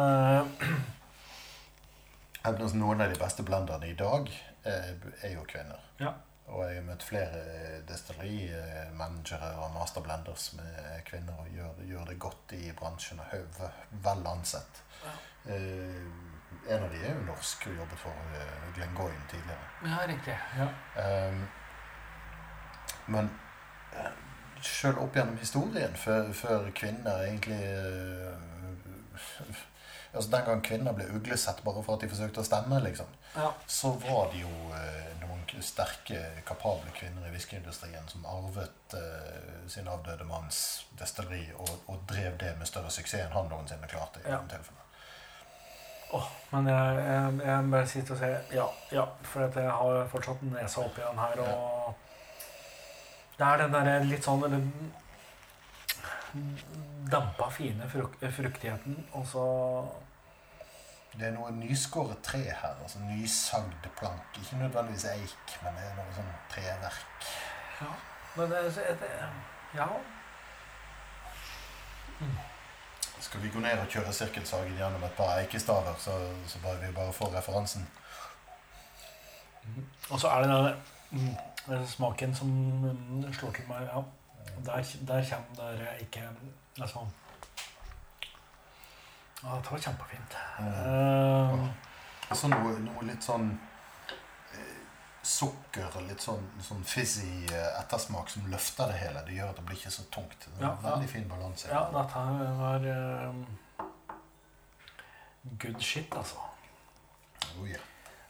Altså, 2.40 2.72
Noen 2.80 3.02
av 3.04 3.10
de 3.12 3.18
beste 3.20 3.44
blenderne 3.44 3.90
i 3.90 3.98
dag 3.98 4.30
er 4.64 5.32
jo 5.34 5.42
kvinner. 5.48 5.82
Ja. 6.00 6.14
Og 6.50 6.64
jeg 6.66 6.80
har 6.80 6.86
møtt 6.86 7.04
flere 7.06 7.40
destillerimanagere 7.86 9.50
og 9.62 9.74
masterblenders 9.76 10.48
med 10.58 11.04
kvinner 11.06 11.38
og 11.38 11.52
gjør, 11.54 11.84
gjør 11.86 12.08
det 12.10 12.18
godt 12.26 12.54
i 12.58 12.72
bransjen 12.76 13.22
og 13.22 13.36
er 13.36 13.76
vel 14.06 14.26
ansett. 14.26 14.82
Ja. 15.04 15.14
Eh, 15.54 16.10
en 16.68 16.82
av 16.82 16.90
de 16.90 16.98
er 17.04 17.14
jo 17.14 17.22
norsk 17.28 17.66
og 17.70 17.78
jobbet 17.78 18.02
for 18.02 18.34
eh, 18.36 18.66
Glengoyne 18.76 19.26
tidligere. 19.30 19.68
Ja, 19.86 20.00
riktig. 20.10 20.36
Ja. 20.58 20.68
Um, 21.30 21.46
men 23.06 23.30
uh, 23.94 24.10
sjøl 24.62 24.98
opp 25.00 25.16
gjennom 25.16 25.38
historien, 25.40 25.96
før, 25.96 26.32
før 26.36 26.68
kvinner 26.76 27.24
egentlig 27.24 27.62
uh, 27.64 29.62
Altså 30.12 30.30
Den 30.30 30.44
gang 30.46 30.62
kvinner 30.66 30.92
ble 30.96 31.04
uglesett 31.14 31.62
bare 31.64 31.82
for 31.86 31.94
at 31.94 32.02
de 32.04 32.08
forsøkte 32.10 32.42
å 32.42 32.46
stemme, 32.46 32.80
liksom, 32.82 33.06
ja. 33.36 33.52
så 33.70 33.92
var 34.02 34.32
det 34.32 34.40
jo 34.42 34.50
eh, 34.74 35.12
noen 35.22 35.44
sterke, 35.62 36.18
kapable 36.48 36.90
kvinner 36.96 37.28
i 37.28 37.30
whiskyindustrien 37.34 38.08
som 38.10 38.26
arvet 38.26 38.94
eh, 38.98 39.68
sin 39.70 39.88
avdøde 39.90 40.26
manns 40.26 40.60
destilleri 40.98 41.44
og, 41.58 41.70
og 41.86 42.02
drev 42.10 42.36
det 42.42 42.56
med 42.58 42.66
større 42.66 42.90
suksess 42.90 43.22
enn 43.28 43.34
han 43.36 43.48
noensinne 43.52 43.86
klarte. 43.90 44.20
i 44.24 44.28
Ja. 44.30 44.40
noen 44.40 44.50
tilfeller. 44.50 44.86
Åh, 46.12 46.30
men 46.50 46.66
jeg, 46.66 47.02
jeg, 47.06 47.34
jeg 47.46 47.66
bare 47.70 47.86
sitter 47.86 48.14
og 48.16 48.18
sier 48.18 48.54
ja, 48.56 48.64
ja. 48.90 49.04
For 49.30 49.46
jeg 49.46 49.70
har 49.78 50.08
fortsatt 50.10 50.40
nesa 50.42 50.82
oppi 50.82 51.04
den 51.06 51.20
her, 51.22 51.42
og 51.44 51.94
Det 53.38 53.46
er 53.46 53.62
den 53.62 53.72
derre 53.72 53.92
litt 54.04 54.26
sånn 54.26 54.42
dampa, 57.10 57.48
fine 57.50 57.88
fruk 57.90 58.16
fruktigheten, 58.32 59.06
og 59.12 59.26
så 59.26 59.44
Det 61.12 61.26
er 61.26 61.32
noe 61.34 61.50
nyskåret 61.50 62.20
tre 62.22 62.38
her. 62.38 62.74
altså 62.82 62.98
Nysagd 63.02 63.88
plank. 63.98 64.36
Ikke 64.38 64.56
nødvendigvis 64.56 65.04
eik, 65.10 65.56
men 65.62 65.74
det 65.74 65.88
er 65.88 65.96
noe 65.96 66.12
sånn 66.14 66.28
treverk. 66.52 67.26
Ja. 67.80 67.90
Men 68.36 68.50
det, 68.50 68.60
det 68.76 69.08
Ja. 69.74 69.88
Skal 73.20 73.42
vi 73.42 73.48
gå 73.48 73.58
ned 73.58 73.78
og 73.78 73.88
kjøre 73.88 74.12
sirkelsagen 74.12 74.76
gjennom 74.78 75.02
et 75.04 75.16
par 75.16 75.34
eikestaver, 75.38 75.94
så, 75.98 76.14
så 76.46 76.58
bare 76.62 76.78
vi 76.86 76.92
bare 76.94 77.12
får 77.12 77.34
referansen? 77.34 77.88
Og 80.10 80.20
så 80.20 80.28
er 80.28 80.42
det 80.42 80.50
den 80.50 80.74
mm, 81.10 81.34
den 81.66 81.86
smaken 81.86 82.34
som 82.34 82.48
mm, 82.48 83.32
slår 83.32 83.50
til 83.50 83.68
meg. 83.68 83.82
Ja. 83.86 84.02
Der, 84.66 84.84
der 85.08 85.24
kommer 85.30 85.78
det 85.80 85.92
ikke 86.04 86.22
liksom 86.76 87.08
Ja, 89.42 89.54
det 89.56 89.70
var 89.72 89.78
kjempefint. 89.80 90.34
Eh, 90.60 91.68
Altså 92.30 92.46
noe, 92.52 92.76
noe 92.84 93.06
litt 93.08 93.24
sånn 93.26 93.48
eh, 94.54 94.82
sukker 95.26 95.88
og 95.98 96.04
litt 96.06 96.22
sånn, 96.22 96.44
sånn 96.62 96.84
fizzy 96.86 97.46
eh, 97.50 97.70
ettersmak 97.80 98.30
som 98.30 98.44
løfter 98.52 98.92
det 98.92 99.00
hele. 99.00 99.24
Det 99.26 99.34
gjør 99.34 99.50
at 99.50 99.58
det 99.58 99.64
blir 99.66 99.80
ikke 99.80 99.90
så 99.96 100.04
tungt. 100.14 100.44
Det 100.44 100.60
er 100.60 100.66
Ja, 100.68 100.74
en 100.76 100.84
veldig 100.84 101.08
fin 101.10 101.26
balanse. 101.32 101.72
Ja, 101.72 101.80
dette 101.96 102.22
her 102.28 102.52
var 102.60 102.86
uh, 102.86 103.88
good 105.64 105.80
shit, 105.82 106.14
altså. 106.14 106.38
Oh, 107.56 107.66
yeah. 107.66 107.82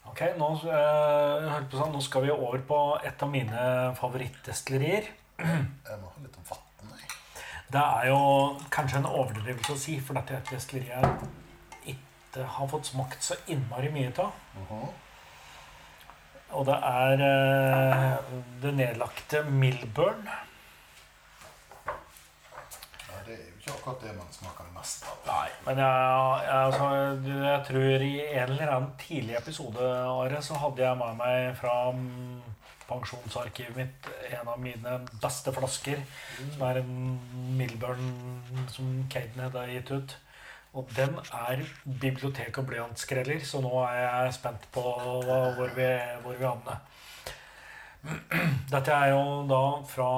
Ok, 0.09 0.23
nå, 0.41 0.49
uh, 0.65 1.61
på 1.69 1.77
sånn, 1.77 1.93
nå 1.93 2.01
skal 2.03 2.25
vi 2.25 2.33
over 2.33 2.63
på 2.71 2.79
et 3.05 3.23
av 3.23 3.29
mine 3.35 3.67
favorittdestillerier. 4.01 5.11
Jeg 5.41 6.01
må 6.01 6.13
ha 6.15 6.25
litt 6.25 6.41
vann. 6.51 6.97
jeg. 6.99 7.13
Det 7.73 7.83
er 7.83 8.09
jo 8.11 8.23
kanskje 8.71 8.99
en 8.99 9.07
overdrivelse 9.11 9.77
å 9.77 9.79
si, 9.79 10.01
for 10.01 10.19
dette 10.19 10.35
er 10.35 10.43
et 10.43 10.51
destilleri 10.51 10.91
jeg 10.91 11.95
ikke 11.95 12.47
har 12.57 12.69
fått 12.71 12.91
smakt 12.91 13.23
så 13.25 13.39
innmari 13.47 13.93
mye 13.95 14.13
av. 14.19 14.35
Mhm. 14.59 14.91
Og 16.51 16.67
det 16.67 16.77
er 16.83 17.21
eh, 17.23 18.31
det 18.63 18.73
nedlagte 18.75 19.45
Milburn. 19.47 20.25
Ja, 21.87 23.19
det 23.27 23.37
er 23.37 23.45
jo 23.45 23.55
ikke 23.61 23.75
akkurat 23.77 24.03
det 24.03 24.15
man 24.17 24.33
smaker 24.35 24.73
mest 24.75 25.07
av. 25.07 25.21
Nei, 25.29 25.49
men 25.67 25.79
jeg, 25.79 26.41
jeg, 26.49 26.57
altså, 26.65 26.89
jeg 27.45 27.61
tror 27.69 28.07
i 28.09 28.15
en 28.25 28.49
eller 28.49 28.75
annen 28.75 28.91
tidlig 28.99 29.37
episode 29.39 29.93
Are, 30.11 30.43
så 30.43 30.59
hadde 30.65 30.83
jeg 30.83 30.99
med 31.05 31.21
meg 31.23 31.55
fra 31.61 31.77
mm, 31.95 32.41
pensjonsarkivet 32.91 33.77
mitt 33.79 34.11
en 34.31 34.51
av 34.51 34.59
mine 34.61 34.97
beste 35.23 35.55
flasker. 35.55 36.03
Som 36.55 36.67
er 36.69 36.83
en 36.83 37.21
Milburn 37.59 38.11
som 38.75 38.91
Cadenhead 39.13 39.57
har 39.57 39.73
gitt 39.73 39.95
ut. 39.95 40.17
Og 40.79 40.91
den 40.95 41.17
er 41.35 41.65
bibliotek- 41.85 42.59
og 42.59 42.69
blyantskreller, 42.69 43.41
så 43.43 43.59
nå 43.63 43.73
er 43.89 44.05
jeg 44.05 44.37
spent 44.39 44.69
på 44.75 44.85
hvor 44.85 45.75
vi, 45.75 45.89
hvor 46.23 46.39
vi 46.39 46.47
havner. 46.47 46.79
Dette 48.71 48.95
er 48.95 49.11
jo 49.13 49.25
da 49.51 49.65
fra 49.89 50.11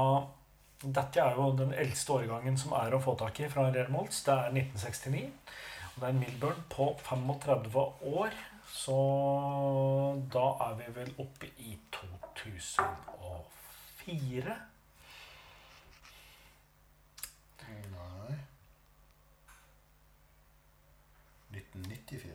Dette 0.82 1.22
er 1.22 1.36
jo 1.38 1.52
den 1.56 1.72
eldste 1.78 2.16
årgangen 2.16 2.56
som 2.58 2.74
er 2.74 2.94
å 2.94 3.00
få 3.02 3.14
tak 3.18 3.38
i 3.38 3.48
fra 3.50 3.68
Rare 3.68 3.90
Malts. 3.94 4.24
Det 4.26 4.34
er 4.34 4.50
1969. 4.50 5.28
Og 5.92 6.00
det 6.00 6.08
er 6.08 6.10
en 6.10 6.18
Milburn 6.18 6.64
på 6.72 6.88
35 7.06 7.84
år. 8.18 8.34
Så 8.72 8.98
da 10.34 10.44
er 10.66 10.74
vi 10.80 10.90
vel 10.96 11.14
oppe 11.22 11.52
i 11.62 11.76
2004. 12.42 14.56
Nei 17.68 18.38
1994. 21.52 22.28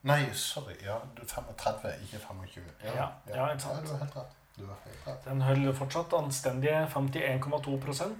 Nei, 0.00 0.34
sorry. 0.34 0.76
Ja, 0.84 1.00
du 1.16 1.22
er 1.22 1.26
35, 1.26 1.94
ikke 2.02 2.18
25. 2.18 2.64
Ja, 2.84 3.08
ja, 3.28 3.52
ikke 3.52 3.62
sant. 3.62 3.74
Ja, 3.74 3.80
du 3.82 3.88
har 3.92 3.98
helt 3.98 4.16
rett. 4.16 4.36
Du 4.56 4.66
har 4.66 4.76
helt 4.84 5.06
rett. 5.06 5.24
Den 5.24 5.42
holder 5.42 5.72
fortsatt 5.74 6.12
anstendige 6.16 6.86
51,2% 6.94 8.16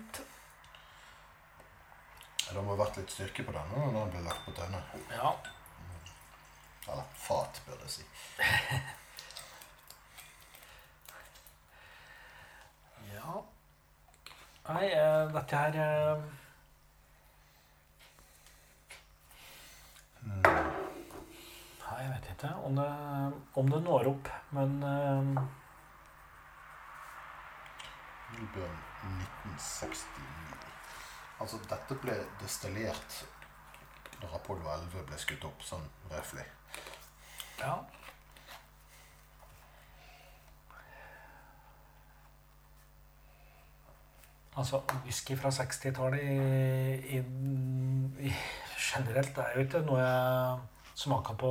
Det 2.47 2.63
må 2.63 2.71
ha 2.75 2.79
vært 2.81 2.97
litt 3.01 3.11
styrke 3.11 3.43
på 3.47 3.53
denne 3.55 3.77
når 3.93 4.01
den 4.01 4.11
ble 4.17 4.21
lagt 4.27 4.45
på 4.47 4.53
tønne. 4.57 4.81
Ja. 5.13 5.31
Eller 6.87 7.05
fat, 7.19 7.63
bør 7.67 7.77
jeg 7.83 7.91
si. 7.91 8.05
ja. 13.15 13.43
Nei, 14.67 14.87
uh, 14.99 15.33
dette 15.33 15.57
her 15.57 15.77
uh... 15.79 16.23
Mm. 20.27 20.43
Nei, 20.43 21.99
jeg 22.03 22.11
vet 22.11 22.31
ikke 22.33 22.51
om 22.67 22.81
det, 22.81 22.89
om 23.63 23.71
det 23.71 23.81
når 23.85 24.11
opp, 24.11 24.31
men 24.59 24.75
uh... 24.83 25.39
Milburn 28.33 28.75
1969. 29.07 30.27
Altså, 31.41 31.61
dette 31.71 31.99
ble 32.03 32.17
destillert 32.41 33.21
da 34.19 34.33
Apollo 34.35 34.67
11 34.73 35.07
ble 35.07 35.21
skutt 35.21 35.47
opp, 35.47 35.63
sånn 35.63 35.87
røftlig. 36.11 36.49
ja. 37.61 37.77
Altså, 44.57 44.81
whisky 45.05 45.37
fra 45.37 45.51
60-tallet 45.53 46.23
i, 46.23 47.17
i, 47.17 47.19
i, 48.25 48.33
generelt 48.81 49.39
er 49.39 49.51
jo 49.55 49.65
ikke 49.67 49.83
noe 49.85 50.01
jeg 50.01 50.97
smaker 50.97 51.37
på 51.37 51.51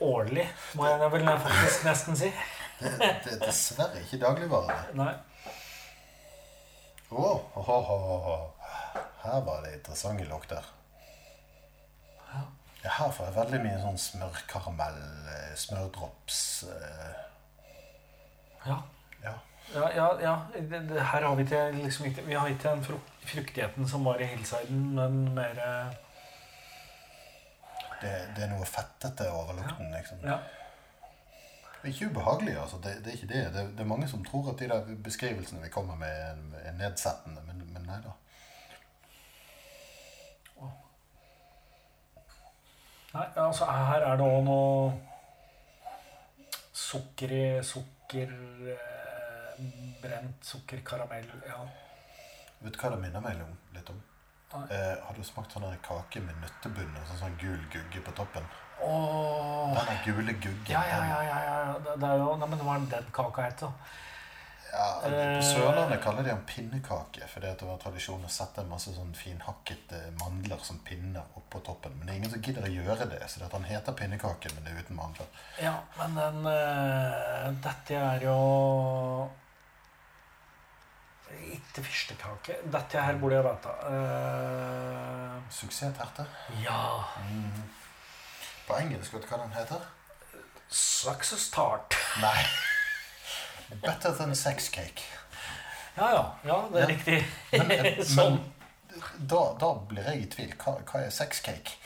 årlig, 0.00 0.46
må 0.76 0.86
jeg 0.88 1.10
vel 1.12 1.26
faktisk 1.44 1.84
nesten 1.84 2.16
si. 2.16 2.30
Det, 2.80 2.92
det 3.24 3.34
er 3.34 3.42
dessverre 3.44 4.00
ikke 4.00 4.20
dagligvare. 4.20 4.78
Nei. 4.96 5.12
Å, 7.06 7.20
oh, 7.20 7.60
oh, 7.60 7.90
oh, 7.92 8.72
Her 9.22 9.44
var 9.46 9.62
det 9.64 9.76
interessante 9.78 10.24
lukter. 10.28 10.64
Ja. 12.32 12.42
Ja, 12.82 12.90
her 12.98 13.12
får 13.12 13.28
jeg 13.28 13.36
veldig 13.36 13.60
mye 13.64 13.78
sånn 13.82 14.00
smørkaramell, 14.00 14.98
eh, 15.32 15.52
smørdrops 15.58 16.40
eh, 16.72 17.24
Ja. 18.66 18.80
Ja. 19.22 19.36
Ja, 19.74 19.90
ja, 19.96 20.06
ja. 20.22 20.34
Det, 20.54 20.80
det, 20.88 21.00
her 21.02 21.22
har 21.26 21.34
vi 21.36 21.42
ikke 21.42 21.62
liksom 21.72 22.06
ikke 22.06 22.22
Vi 22.26 22.34
har 22.34 22.48
ikke 22.48 22.68
den 22.68 22.84
fruktigheten 23.26 23.88
som 23.88 24.04
var 24.04 24.20
i 24.22 24.24
Hillsiden, 24.30 24.94
men 24.94 25.16
mer 25.34 25.58
eh, 25.58 25.96
Det, 28.00 28.12
det 28.36 28.44
er 28.44 28.52
noe 28.52 28.66
fettete 28.68 29.26
over 29.32 29.56
lukten, 29.58 29.90
liksom. 29.92 30.18
Ja. 30.24 30.36
Det 31.82 31.90
er 31.90 31.94
ikke 31.94 32.06
ubehagelig, 32.10 32.54
altså. 32.60 32.76
Det, 32.84 32.92
det 33.04 33.10
er 33.12 33.16
ikke 33.18 33.32
det. 33.32 33.42
det. 33.54 33.64
Det 33.76 33.80
er 33.80 33.88
mange 33.94 34.08
som 34.08 34.24
tror 34.24 34.50
at 34.52 34.58
de 34.60 34.68
der 34.68 34.84
beskrivelsene 35.04 35.62
vi 35.62 35.68
kommer 35.72 35.94
med, 35.96 36.08
er- 36.08 36.68
er 36.68 36.72
nedsettende, 36.78 37.40
men, 37.46 37.62
men 37.72 37.82
nei 37.88 37.98
da. 38.04 38.14
Nei, 43.14 43.26
altså 43.46 43.64
her 43.70 44.02
er 44.04 44.16
det 44.20 44.26
òg 44.26 44.42
noe 44.44 44.92
sukker 46.76 47.32
i 47.32 47.44
Sukker 47.64 48.32
eh, 48.74 49.05
Brent 50.02 50.44
sukker, 50.44 50.82
karamell 50.84 51.28
Ja. 51.46 51.62
Vet 52.60 52.74
du 52.74 52.80
hva 52.80 52.90
det 52.94 53.00
minner 53.02 53.20
meg 53.24 53.40
litt 53.74 53.90
om? 53.92 53.98
Eh, 54.54 54.94
har 55.02 55.14
du 55.16 55.24
smakt 55.26 55.52
sånn 55.52 55.66
kake 55.84 56.22
med 56.24 56.38
nøttebunn 56.40 56.94
og 56.96 57.08
sånn, 57.10 57.18
sånn 57.24 57.38
gul 57.40 57.60
gugge 57.72 58.00
på 58.06 58.14
toppen? 58.16 58.46
Åh. 58.80 59.76
Den 59.76 60.02
gule 60.04 60.32
guggen. 60.32 60.72
Ja, 60.72 60.82
ja, 60.88 60.98
ja. 61.04 61.22
ja, 61.22 61.38
ja. 61.44 61.78
Det, 61.84 61.96
det 62.00 62.10
er 62.10 62.20
jo 62.22 62.34
Nei, 62.40 62.48
men 62.52 62.60
hva 62.62 62.76
er 62.76 62.84
det 62.84 62.92
den 62.98 63.08
kaka 63.16 63.48
het, 63.48 63.64
da? 63.64 63.72
Ja, 64.72 64.86
På 65.02 65.08
Eh. 65.08 65.40
Sørlandet 65.42 66.02
kaller 66.02 66.22
de 66.22 66.30
den 66.30 66.44
pinnekake, 66.46 67.28
fordi 67.28 67.46
det 67.46 67.66
var 67.68 67.78
tradisjon 67.80 68.24
å 68.24 68.28
sette 68.28 68.60
en 68.60 68.68
masse 68.68 68.92
sånn 68.92 69.14
finhakkete 69.14 70.00
mandler 70.20 70.60
som 70.62 70.78
pinner 70.84 71.22
oppå 71.38 71.62
toppen. 71.64 71.96
Men 71.96 72.06
det 72.06 72.12
er 72.12 72.18
ingen 72.20 72.30
som 72.34 72.42
gidder 72.42 72.68
å 72.68 72.72
gjøre 72.74 73.08
det, 73.10 73.22
så 73.28 73.40
det 73.40 73.46
at 73.46 73.56
han 73.56 73.64
heter 73.64 73.96
pinnekake, 73.96 74.52
men 74.54 74.64
det 74.64 74.72
er 74.72 74.84
uten 74.84 74.96
mandler. 74.96 75.26
Ja, 75.62 75.74
men 75.98 76.18
den 76.20 76.46
uh, 76.46 77.52
Dette 77.64 78.00
er 78.02 78.26
jo 78.26 78.36
Ikke 81.44 81.82
fyrstekake. 81.84 82.56
Dette 82.72 83.00
her 83.02 83.18
burde 83.20 83.36
jeg 83.36 83.44
vite. 83.44 83.68
Uh, 83.86 85.42
Suksessterte. 85.50 86.26
ja 86.62 87.04
Mm. 87.20 87.62
På 88.66 88.74
engelsk, 88.80 89.12
vet 89.14 89.22
du 89.22 89.28
hva 89.30 89.36
den 89.44 89.52
heter? 89.54 89.80
Success 90.68 91.50
tart. 91.54 91.94
Nei. 92.20 92.42
Better 93.82 94.12
than 94.18 94.34
sex 94.34 94.68
cake. 94.74 95.02
Ja, 95.96 96.08
ja. 96.10 96.24
Ja, 96.44 96.56
det 96.72 96.82
er 96.82 96.88
Ja. 96.88 96.96
riktig. 96.96 97.26
Men, 97.52 97.68
men 97.68 98.04
sånn. 98.04 98.40
da, 99.18 99.42
da 99.60 99.72
blir 99.88 100.02
jeg 100.10 100.22
i 100.22 100.26
tvil. 100.34 100.54
Hva, 100.58 100.76
hva 100.90 101.00
er 101.06 101.10
sex 101.10 101.40
cake? 101.40 101.70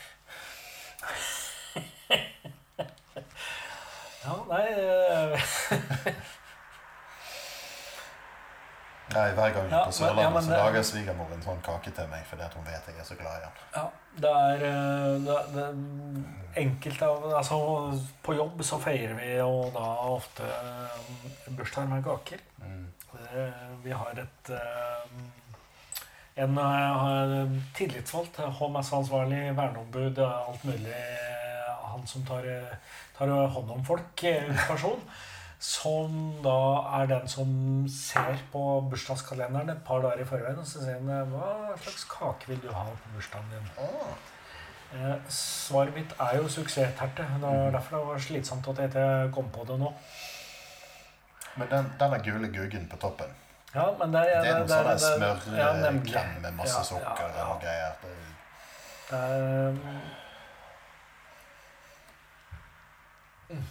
Ja, 4.21 4.35
nei 4.45 4.65
eh, 4.69 5.41
Nei, 9.13 9.31
Hver 9.37 9.53
gang 9.55 9.69
Ja, 9.71 9.79
på 9.83 9.85
men- 9.85 9.93
Sørlandet, 9.93 10.35
ja, 10.35 10.41
så 10.41 10.57
lager 10.63 10.83
svigermor 10.83 11.33
en 11.33 11.41
sånn 11.43 11.61
kake 11.65 11.91
til 11.95 12.07
meg 12.11 12.23
fordi 12.29 12.47
hun 12.55 12.63
vet 12.65 12.87
jeg 12.87 12.99
er 12.99 13.03
så 13.07 13.15
glad 13.19 13.37
i 13.37 13.43
den. 13.45 13.51
Ja, 13.75 13.85
det 14.23 14.31
er, 14.37 14.63
eh, 14.69 15.19
det, 15.25 15.37
det 15.55 16.63
enkelte 16.63 17.05
av 17.05 17.27
Altså, 17.39 17.59
på 18.23 18.35
jobb 18.35 18.63
så 18.67 18.79
feirer 18.79 19.13
vi 19.19 19.33
jo 19.37 19.71
da 19.75 19.85
ofte 20.15 20.43
eh, 20.43 21.51
bursdager 21.57 21.87
med 21.87 22.03
kaker. 22.03 22.39
Mm. 22.61 22.87
Vi 23.83 23.91
har 23.91 24.11
et 24.19 24.49
eh, 24.49 25.21
En 26.41 26.55
tillitsvalgt, 27.75 28.37
HMS-ansvarlig, 28.39 29.51
verneombud, 29.55 30.17
alt 30.19 30.63
mulig. 30.63 30.95
Han 31.91 32.07
som 32.07 32.23
tar, 32.23 32.47
tar 33.17 33.27
hånd 33.27 33.71
om 33.71 33.83
folk, 33.85 34.15
person. 34.67 35.01
Som 35.61 36.41
da 36.41 36.57
er 36.97 37.09
den 37.11 37.27
som 37.29 37.49
ser 37.93 38.39
på 38.51 38.61
bursdagskalenderen 38.89 39.69
et 39.69 39.83
par 39.85 40.01
dager 40.01 40.23
i 40.23 40.25
forveien. 40.25 40.57
Og 40.57 40.65
så 40.65 40.81
sier 40.81 40.97
han 40.97 41.09
eh, 41.13 41.27
hva 41.29 41.75
slags 41.77 42.05
kake 42.09 42.49
vil 42.49 42.61
du 42.63 42.71
ha 42.73 42.87
på 42.89 43.11
bursdagen 43.15 43.51
din? 43.53 43.67
Eh, 44.91 45.13
svaret 45.29 45.93
mitt 45.95 46.15
er 46.17 46.39
jo 46.39 46.49
suksessterte. 46.49 47.27
Det 47.27 47.41
var 47.43 47.69
derfor 47.77 47.97
det 47.97 48.07
var 48.07 48.23
slitsomt 48.25 48.71
at 48.73 48.81
jeg 48.81 48.89
ikke 48.89 49.33
kom 49.37 49.51
på 49.53 49.67
det 49.69 49.77
nå. 49.79 49.93
men 51.55 51.69
den, 51.69 51.93
den 51.99 52.13
er 52.13 52.25
gule 52.25 52.47
guggen 52.47 52.87
på 52.89 52.97
toppen. 52.97 53.37
Ja, 53.75 53.85
men 53.99 54.13
det, 54.13 54.23
Det 54.43 54.49
er 54.49 54.59
noe 54.59 54.67
sånn 54.67 54.99
smørkrem 54.99 56.07
ja, 56.11 56.23
med 56.43 56.57
masse 56.57 56.81
sukker 56.89 57.29
ja, 57.29 57.37
ja. 57.37 57.45
og 57.53 57.61
greier. 57.61 57.93
Det, 58.01 58.17
Det 59.11 59.21
er, 59.21 59.69
um, 59.69 60.01
Mm. 63.51 63.63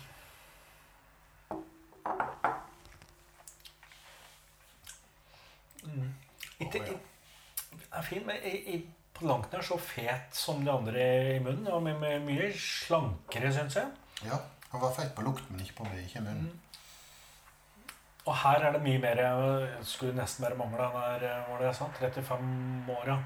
Ja. 5.97 6.71
det 6.73 6.83
er 7.93 8.03
fint, 8.07 8.27
men 8.27 8.37
i, 8.47 8.55
i, 8.75 8.81
på 9.17 9.27
langt 9.29 9.53
nær 9.53 9.65
så 9.65 9.79
fet 9.81 10.35
som 10.37 10.65
de 10.65 10.73
andre 10.73 11.05
i 11.37 11.39
munnen. 11.43 11.69
Og 11.73 11.83
med, 11.85 11.99
med 12.03 12.25
mye 12.27 12.51
slankere, 12.57 13.53
syns 13.55 13.79
jeg. 13.81 13.93
ja, 14.25 14.41
han 14.71 14.83
var 14.83 14.95
feit 14.97 15.15
på 15.17 15.25
lukt, 15.27 15.47
men 15.51 15.63
ikke 15.65 15.81
på 15.83 15.89
ikke 15.99 16.21
i 16.23 16.27
munnen. 16.27 16.51
Og 18.29 18.37
her 18.37 18.63
er 18.67 18.75
det 18.75 18.83
mye 18.85 19.01
mer 19.01 19.21
Jeg 19.23 19.85
skulle 19.89 20.15
nesten 20.15 20.45
bare 20.45 20.57
mangle 20.59 20.85
den 20.85 21.23
der, 21.23 21.45
var 21.49 21.63
det 21.63 21.77
sant? 21.77 21.97
35 21.97 22.93
år. 22.93 23.07
ja. 23.07 23.19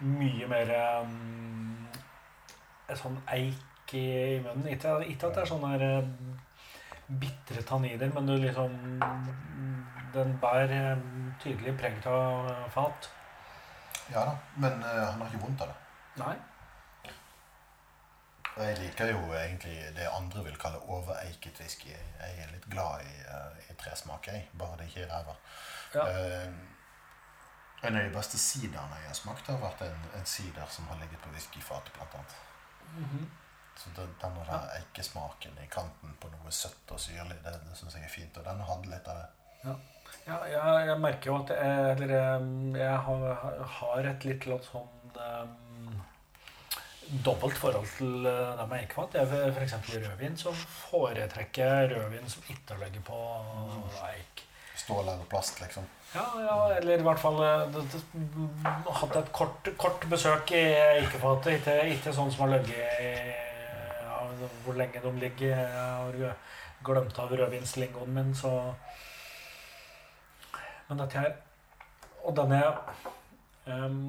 Mm. 0.00 0.14
Mye 0.18 0.48
mer 0.48 0.72
um, 1.02 1.88
sånn 2.96 3.18
eik 3.30 3.94
i, 3.94 4.06
i 4.36 4.40
munnen. 4.42 4.66
Ikke, 4.72 4.96
ikke 5.06 5.28
at 5.28 5.36
det 5.36 5.44
er 5.44 5.50
sånne 5.52 5.74
her 5.74 5.84
um, 6.00 6.38
bitre 7.20 7.62
tannider, 7.66 8.10
men 8.14 8.26
du 8.26 8.36
liksom 8.38 8.74
Den 10.14 10.38
bærer 10.42 10.92
eh, 10.92 11.02
tydelig 11.42 11.76
preg 11.78 12.06
av 12.06 12.50
fat. 12.74 13.10
Ja 14.10 14.24
da, 14.26 14.36
men 14.56 14.82
eh, 14.82 15.04
han 15.06 15.20
har 15.20 15.28
ikke 15.28 15.44
vondt 15.44 15.62
av 15.64 15.70
det. 15.70 15.76
Nei. 16.20 16.36
Jeg 18.60 18.78
liker 18.80 19.12
jo 19.12 19.20
egentlig 19.32 19.76
det 19.96 20.08
andre 20.10 20.42
vil 20.44 20.58
kalle 20.60 20.80
overeiket 20.90 21.60
whisky. 21.62 21.92
Jeg 21.94 22.42
er 22.42 22.50
litt 22.52 22.66
glad 22.72 23.06
i, 23.06 23.14
eh, 23.22 23.70
i 23.70 23.76
tresmak, 23.78 24.26
jeg. 24.26 24.48
Bare 24.58 24.80
det 24.80 24.90
ikke 24.90 25.06
er 25.06 25.12
ræva. 25.14 25.36
Ja. 25.94 26.04
Uh, 26.06 26.52
en 27.82 27.96
av 27.96 28.02
de 28.04 28.12
beste 28.12 28.38
siderne 28.38 28.98
jeg 29.00 29.08
har 29.08 29.16
smakt, 29.16 29.48
har 29.48 29.62
vært 29.62 29.86
en, 29.86 30.02
en 30.18 30.26
sider 30.28 30.66
som 30.70 30.88
har 30.90 30.98
ligget 31.00 31.22
på 31.22 31.32
whiskyfatet, 31.32 31.94
blant 31.96 32.18
annet. 32.18 32.34
Mhm. 32.90 33.30
Så 33.80 33.90
den, 33.96 34.10
denne 34.20 34.42
der 34.44 34.66
eikesmaken 34.76 35.56
i 35.62 35.66
kanten 35.72 36.12
på 36.20 36.28
noe 36.28 36.50
søtt 36.52 36.90
og 36.92 37.00
syrlig, 37.00 37.38
det, 37.44 37.54
det 37.64 37.76
syns 37.78 37.96
jeg 37.96 38.04
er 38.04 38.12
fint. 38.12 38.36
Og 38.36 38.44
den 38.44 38.60
hadde 38.68 38.90
litt 38.92 39.08
av 39.08 39.22
det. 39.22 39.28
Ja, 39.62 39.76
jeg, 40.26 40.86
jeg 40.88 40.98
merker 41.00 41.30
jo 41.32 41.36
at 41.42 41.50
jeg, 41.54 41.90
eller 41.96 42.14
jeg, 42.14 42.50
jeg 42.78 42.98
har, 43.06 43.64
har 43.78 44.08
et 44.12 44.24
litt 44.28 44.44
sånn 44.66 45.16
um, 45.16 45.56
dobbelt 47.26 47.56
forhold 47.58 47.88
til 47.96 48.26
eh, 48.30 48.52
det 48.60 48.66
med 48.70 48.84
eikefat. 48.84 49.16
Jeg, 49.18 49.26
for 49.30 49.54
for 49.56 49.64
eksempel 49.66 49.96
i 49.96 50.02
rødvin 50.04 50.36
så 50.38 50.52
foretrekker 50.54 51.66
jeg 51.72 51.90
rødvin 51.94 52.28
som 52.30 52.44
ikke 52.54 52.76
ligger 52.84 53.02
på 53.08 53.18
eik. 54.10 54.44
Stål 54.80 55.02
eller 55.10 55.26
plast, 55.30 55.58
liksom. 55.60 55.88
Ja, 56.14 56.22
ja, 56.42 56.54
eller 56.78 56.98
i 56.98 57.06
hvert 57.06 57.20
fall 57.22 57.36
eh, 57.42 57.66
det- 57.74 57.90
det- 58.14 58.94
hatt 59.00 59.16
et 59.16 59.32
kort, 59.32 59.68
kort 59.78 60.06
besøk 60.10 60.50
i 60.54 60.62
eikefatet. 61.00 61.58
Ikke, 61.58 61.76
ikke 61.96 62.14
sånn 62.14 62.30
som 62.32 62.46
har 62.46 62.58
ligget 62.58 63.00
i 63.02 63.12
ja, 64.06 64.22
Hvor 64.64 64.74
lenge 64.78 65.02
de 65.02 65.12
ligger. 65.20 65.56
Jeg 65.58 65.68
har 65.74 66.36
glemt 66.84 67.18
av 67.18 67.30
rødvinslingoen 67.34 68.14
min, 68.14 68.34
så 68.34 68.54
Men 70.90 71.04
dette 71.04 71.22
her 71.22 71.36
Og 72.26 72.34
denne 72.36 72.60
um, 73.66 74.02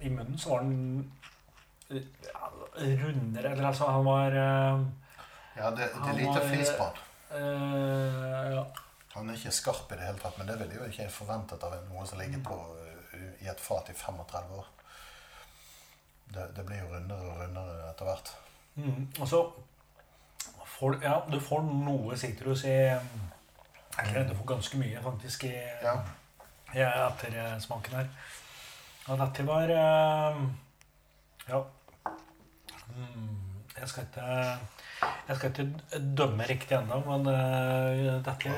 I 0.00 0.08
munnen 0.08 0.40
så 0.40 0.54
var 0.54 0.64
den 0.64 1.12
eh, 1.90 2.94
rundere 3.02 3.52
Eller 3.52 3.68
altså, 3.68 3.90
han 3.92 4.08
var 4.08 4.32
eh, 4.32 4.82
Ja, 5.58 5.70
det, 5.76 5.90
det 5.92 6.10
er 6.14 6.18
lite 6.22 6.42
fis 6.48 6.70
på 6.78 6.86
han. 6.86 7.04
Uh, 7.28 8.54
ja. 8.54 8.60
Han 9.16 9.28
er 9.28 9.34
ikke 9.34 9.50
skarp 9.52 9.90
i 9.90 9.96
det 9.98 10.06
hele 10.06 10.20
tatt, 10.22 10.36
men 10.38 10.46
det 10.46 10.54
ville 10.60 10.76
jo 10.78 10.86
ikke 10.86 11.02
jeg 11.02 11.10
forventet 11.10 11.64
av 11.66 11.74
noe 11.88 12.04
som 12.06 12.20
ligger 12.20 12.44
på 12.46 12.54
uh, 12.54 13.32
i 13.42 13.48
et 13.50 13.60
fat 13.60 13.90
i 13.90 13.96
35 13.98 14.52
år. 14.54 14.68
Det, 16.30 16.44
det 16.54 16.64
blir 16.68 16.78
jo 16.78 16.92
rundere 16.92 17.32
og 17.32 17.42
rundere 17.42 17.90
etter 17.90 18.06
hvert. 18.06 18.30
Mm, 18.78 19.02
og 19.18 19.26
så 19.32 19.42
får 20.78 21.00
ja, 21.02 21.16
du 21.26 21.40
får 21.42 21.66
noe 21.66 22.16
sitrus 22.22 22.62
i 22.70 22.78
Eller 23.98 24.24
du 24.28 24.34
for 24.38 24.44
ganske 24.54 24.78
mye, 24.78 25.00
faktisk, 25.02 25.44
i, 25.44 25.54
Ja. 25.82 25.94
i 26.74 26.80
ettersmaken 26.84 27.94
her. 27.98 28.08
Og 29.08 29.18
dette 29.18 29.46
var 29.46 29.70
eh, 29.74 30.42
Ja. 31.48 31.62
Mm, 32.94 33.62
jeg 33.78 33.88
skal 33.88 34.04
ikke 34.04 34.58
jeg 35.28 35.36
skal 35.36 35.50
ikke 35.50 36.04
dømme 36.18 36.44
riktig 36.48 36.76
ennå, 36.78 36.98
men 37.06 37.26
eh, 37.32 38.20
dette 38.24 38.52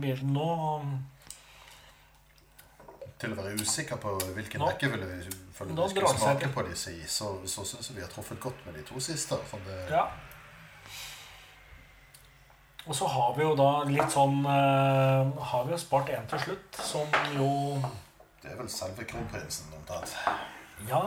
blir 0.00 0.22
nå 0.26 0.48
Til 3.18 3.32
å 3.32 3.36
være 3.38 3.54
usikker 3.56 3.96
på 4.02 4.10
hvilken 4.36 4.60
Nå- 4.60 4.68
rekkefølge 4.72 5.06
vi 5.08 5.20
vi 5.24 5.88
skal 5.88 6.08
smake 6.18 6.48
på 6.52 6.62
disse 6.68 6.92
i, 6.92 7.06
så, 7.08 7.30
så 7.48 7.64
syns 7.64 7.88
jeg 7.88 7.96
vi 7.96 8.02
har 8.04 8.10
truffet 8.12 8.40
godt 8.40 8.66
med 8.66 8.74
de 8.76 8.82
to 8.84 9.00
siste. 9.00 9.38
For 9.48 9.58
det, 9.64 9.78
Ja. 9.90 10.02
Og 12.86 12.94
så 12.94 13.06
har 13.10 13.32
vi 13.36 13.42
jo 13.42 13.54
da 13.58 13.70
litt 13.90 14.12
sånn 14.14 14.44
eh, 14.46 15.30
Har 15.50 15.64
vi 15.66 15.74
jo 15.74 15.78
spart 15.80 16.12
en 16.14 16.28
til 16.30 16.44
slutt, 16.44 16.82
som 16.86 17.16
jo 17.34 17.48
det 18.46 18.52
er 18.52 18.58
vel 18.60 18.68
selve 18.70 19.02
kronprinsen 19.10 19.72
omtrent. 19.74 20.12
Ja, 20.86 21.00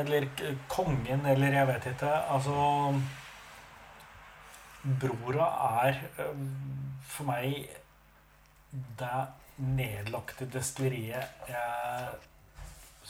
eller 0.00 0.24
kongen, 0.72 1.26
eller 1.28 1.52
jeg 1.52 1.68
vet 1.68 1.88
ikke. 1.90 2.12
Altså 2.32 2.54
Brora 5.02 5.48
er 5.82 5.98
øh, 6.22 6.46
for 7.04 7.28
meg 7.28 7.66
det 9.00 9.26
nedlagte 9.56 10.48
destilleriet 10.52 11.48
jeg 11.50 12.08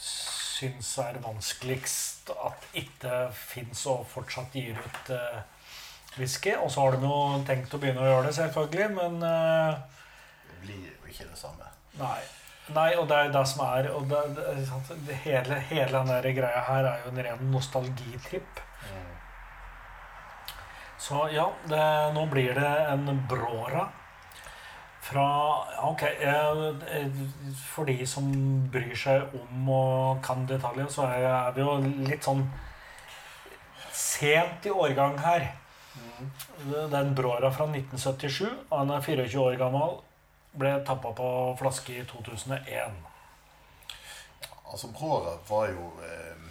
syns 0.03 0.91
er 1.03 1.19
vanskeligst 1.23 2.31
at 2.33 2.67
ikke 2.81 3.27
fins 3.35 3.85
og 3.87 4.03
fortsatt 4.11 4.55
gir 4.57 4.79
ut 4.79 5.11
øh, 5.15 5.39
whisky. 6.19 6.55
Og 6.57 6.71
så 6.71 6.85
har 6.85 6.97
de 6.97 7.07
jo 7.07 7.43
tenkt 7.47 7.73
å 7.73 7.81
begynne 7.81 8.03
å 8.03 8.09
gjøre 8.09 8.27
det, 8.29 8.35
selvfølgelig, 8.39 8.89
men 8.97 9.21
øh, 9.23 9.77
Det 10.49 10.59
blir 10.65 10.89
jo 10.89 11.11
ikke 11.11 11.29
det 11.29 11.39
samme. 11.39 11.71
Nei. 11.99 12.19
Nei, 12.75 12.89
og 12.99 13.05
det 13.07 13.17
er 13.17 13.29
det 13.31 13.45
som 13.47 13.61
er 13.63 13.85
og 13.95 14.09
det, 14.11 14.21
det, 14.35 14.95
det, 15.07 15.19
hele, 15.23 15.59
hele 15.69 16.01
den 16.09 16.35
greia 16.35 16.65
her 16.67 16.89
er 16.89 17.05
jo 17.05 17.13
en 17.13 17.21
ren 17.23 17.45
nostalgitripp. 17.53 18.59
Så 20.97 21.29
ja, 21.31 21.45
det, 21.69 21.79
nå 22.13 22.25
blir 22.27 22.57
det 22.57 22.73
en 22.91 23.21
Brora 23.29 23.85
fra 25.07 25.27
Ok, 25.87 26.01
eh, 26.03 27.11
for 27.55 27.87
de 27.87 28.05
som 28.09 28.27
bryr 28.71 28.95
seg 28.97 29.35
om 29.37 29.69
og 29.71 30.23
kan 30.25 30.43
detaljer, 30.49 30.89
så 30.91 31.05
er 31.07 31.53
vi 31.55 31.63
jo 31.63 31.77
litt 32.09 32.27
sånn 32.27 32.43
sent 33.93 34.67
i 34.67 34.73
årgang 34.73 35.15
her. 35.23 35.47
Det 36.57 36.89
bråra 36.89 37.03
Brora 37.03 37.51
fra 37.53 37.65
1977. 37.65 38.49
Han 38.69 38.91
er 38.91 39.01
24 39.01 39.39
år 39.41 39.57
gammel. 39.59 39.99
Ble 40.57 40.73
tappa 40.85 41.11
på 41.13 41.29
flaske 41.59 41.99
i 41.99 42.05
2001. 42.09 42.97
Altså, 44.71 44.87
Brora 44.87 45.37
var 45.47 45.69
jo 45.71 45.91
eh, 46.03 46.47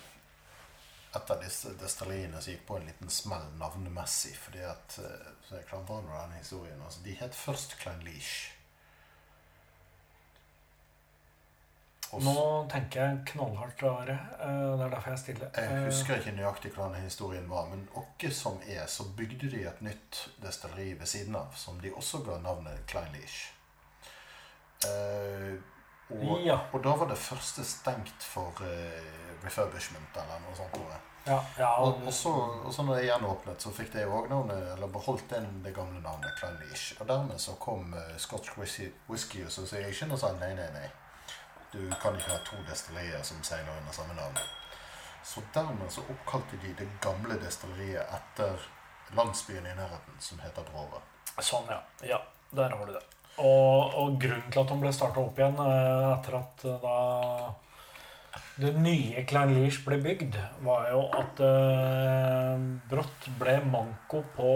et 1.16 1.30
av 1.30 1.42
disse 1.42 1.72
destilleriene 1.80 2.40
som 2.40 2.52
gikk 2.52 2.66
på 2.68 2.78
en 2.78 2.86
liten 2.88 3.10
smell 3.12 3.48
navnemessig. 3.60 4.36
fordi 4.36 4.62
at 4.64 4.98
eh, 5.02 5.32
så 5.48 5.58
jeg 5.58 5.68
klamrer 5.70 6.06
den 6.06 6.38
historien, 6.38 6.82
altså, 6.84 7.00
De 7.04 7.16
het 7.20 7.34
først 7.34 7.78
Klein 7.78 8.02
Leash. 8.04 8.55
Nå 12.24 12.66
tenker 12.70 13.00
jeg 13.02 13.18
knallhardt, 13.32 13.82
Are. 13.82 14.16
Eh, 14.40 14.78
Det 14.78 14.84
er 14.86 14.90
derfor 14.90 15.10
jeg 15.10 15.18
stiller. 15.18 15.50
Jeg 15.56 15.70
Eh, 15.72 15.84
husker 15.86 16.16
ikke 16.16 16.32
nøyaktig 16.36 16.72
hvordan 16.74 16.94
historien 17.02 17.48
var, 17.50 17.66
men 17.68 17.88
åkke 17.94 18.30
som 18.32 18.60
er, 18.68 18.86
så 18.86 19.04
bygde 19.16 19.50
de 19.50 19.62
et 19.68 19.82
nytt 19.82 20.28
destilleri 20.42 20.92
ved 20.98 21.06
siden 21.06 21.36
av, 21.36 21.52
som 21.56 21.80
de 21.80 21.90
også 21.92 22.24
ga 22.24 22.38
navnet 22.38 22.86
Klein 22.86 23.12
Leash. 23.12 23.52
Eh, 24.84 25.56
og, 26.10 26.40
Ja. 26.44 26.58
og 26.72 26.82
da 26.84 26.94
var 26.96 27.06
det 27.08 27.18
første 27.18 27.64
stengt 27.64 28.22
for 28.22 28.52
refurbishment 29.44 30.16
eller 30.16 30.40
noe 30.46 30.54
sånt. 30.56 30.72
Tror 30.72 30.90
jeg. 30.90 31.00
Ja, 31.26 31.40
ja, 31.58 31.70
Og, 31.82 32.02
og, 32.06 32.12
så, 32.12 32.30
og 32.64 32.72
så 32.74 32.82
når 32.86 32.94
det 33.00 33.06
gjenåpnet, 33.08 33.58
så 33.62 33.72
fikk 33.74 33.92
det 33.92 34.04
òg 34.06 34.28
navnet, 34.30 34.60
eller 34.76 34.86
beholdt 34.86 35.28
den, 35.30 35.48
det 35.64 35.74
gamle 35.74 36.00
navnet 36.00 36.36
Klein 36.38 36.54
Leash. 36.60 36.94
Og 37.00 37.08
dermed 37.08 37.40
så 37.40 37.56
kom 37.58 37.94
Scotch 38.16 38.56
Whisky, 38.58 38.92
Whisky 39.08 39.42
Association 39.46 40.12
og 40.12 40.18
sa 40.18 40.30
nei, 40.38 40.54
nei, 40.54 40.68
nei. 40.72 40.86
Du 41.76 41.90
kan 42.00 42.16
ikke 42.16 42.32
ha 42.32 42.38
to 42.46 42.56
destillerier 42.68 43.24
som 43.26 43.42
seiler 43.44 43.74
under 43.76 43.92
samme 43.92 44.16
navn. 44.16 44.38
Så 45.26 45.42
dermed 45.54 45.90
så 45.92 46.04
oppkalte 46.08 46.56
de 46.62 46.72
det 46.78 46.86
gamle 47.04 47.36
destilleriet 47.42 48.08
etter 48.16 48.64
landsbyen 49.16 49.66
i 49.66 49.74
nærheten, 49.76 50.16
som 50.18 50.40
heter 50.40 50.64
Brora. 50.70 51.02
Sånn, 51.36 51.68
ja. 51.68 51.82
Ja, 52.06 52.20
der 52.56 52.72
har 52.72 52.88
du 52.88 52.94
det. 52.96 53.04
Og, 53.36 53.94
og 54.00 54.16
grunnen 54.22 54.48
til 54.48 54.62
at 54.62 54.72
de 54.72 54.80
ble 54.80 54.92
starta 54.96 55.20
opp 55.20 55.38
igjen 55.38 55.58
eh, 55.60 56.04
etter 56.14 56.38
at 56.38 56.64
eh, 56.64 56.84
da 56.86 56.96
det 58.56 58.72
nye 58.80 59.24
Klein 59.28 59.52
Leach 59.52 59.82
ble 59.84 59.98
bygd, 60.00 60.38
var 60.64 60.86
jo 60.88 61.02
at 61.18 61.42
eh, 61.44 62.54
brått 62.88 63.28
ble 63.36 63.58
manko 63.68 64.22
på 64.36 64.52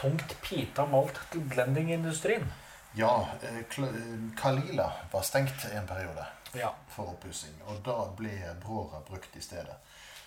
tungt 0.00 0.32
pita 0.44 0.86
malt 0.88 1.20
til 1.32 1.44
blendingindustrien. 1.52 2.48
Ja, 2.96 3.28
eh, 3.42 3.62
Kalila 4.36 4.92
var 5.12 5.22
stengt 5.22 5.64
en 5.72 5.86
periode 5.86 6.26
Ja. 6.56 6.70
for 6.88 7.10
oppussing, 7.12 7.54
og 7.68 7.82
da 7.84 7.96
ble 8.16 8.54
bråra 8.62 9.00
brukt 9.04 9.36
i 9.36 9.40
stedet. 9.40 9.76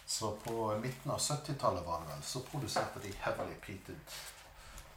Så 0.05 0.31
på 0.43 0.75
midten 0.81 1.11
av 1.11 1.19
70-tallet 1.19 1.85
var 1.85 1.99
det 2.03 2.07
vel, 2.13 2.23
så 2.23 2.39
produserte 2.45 2.99
de 3.01 3.11
heavily 3.23 3.55
peated 3.61 4.13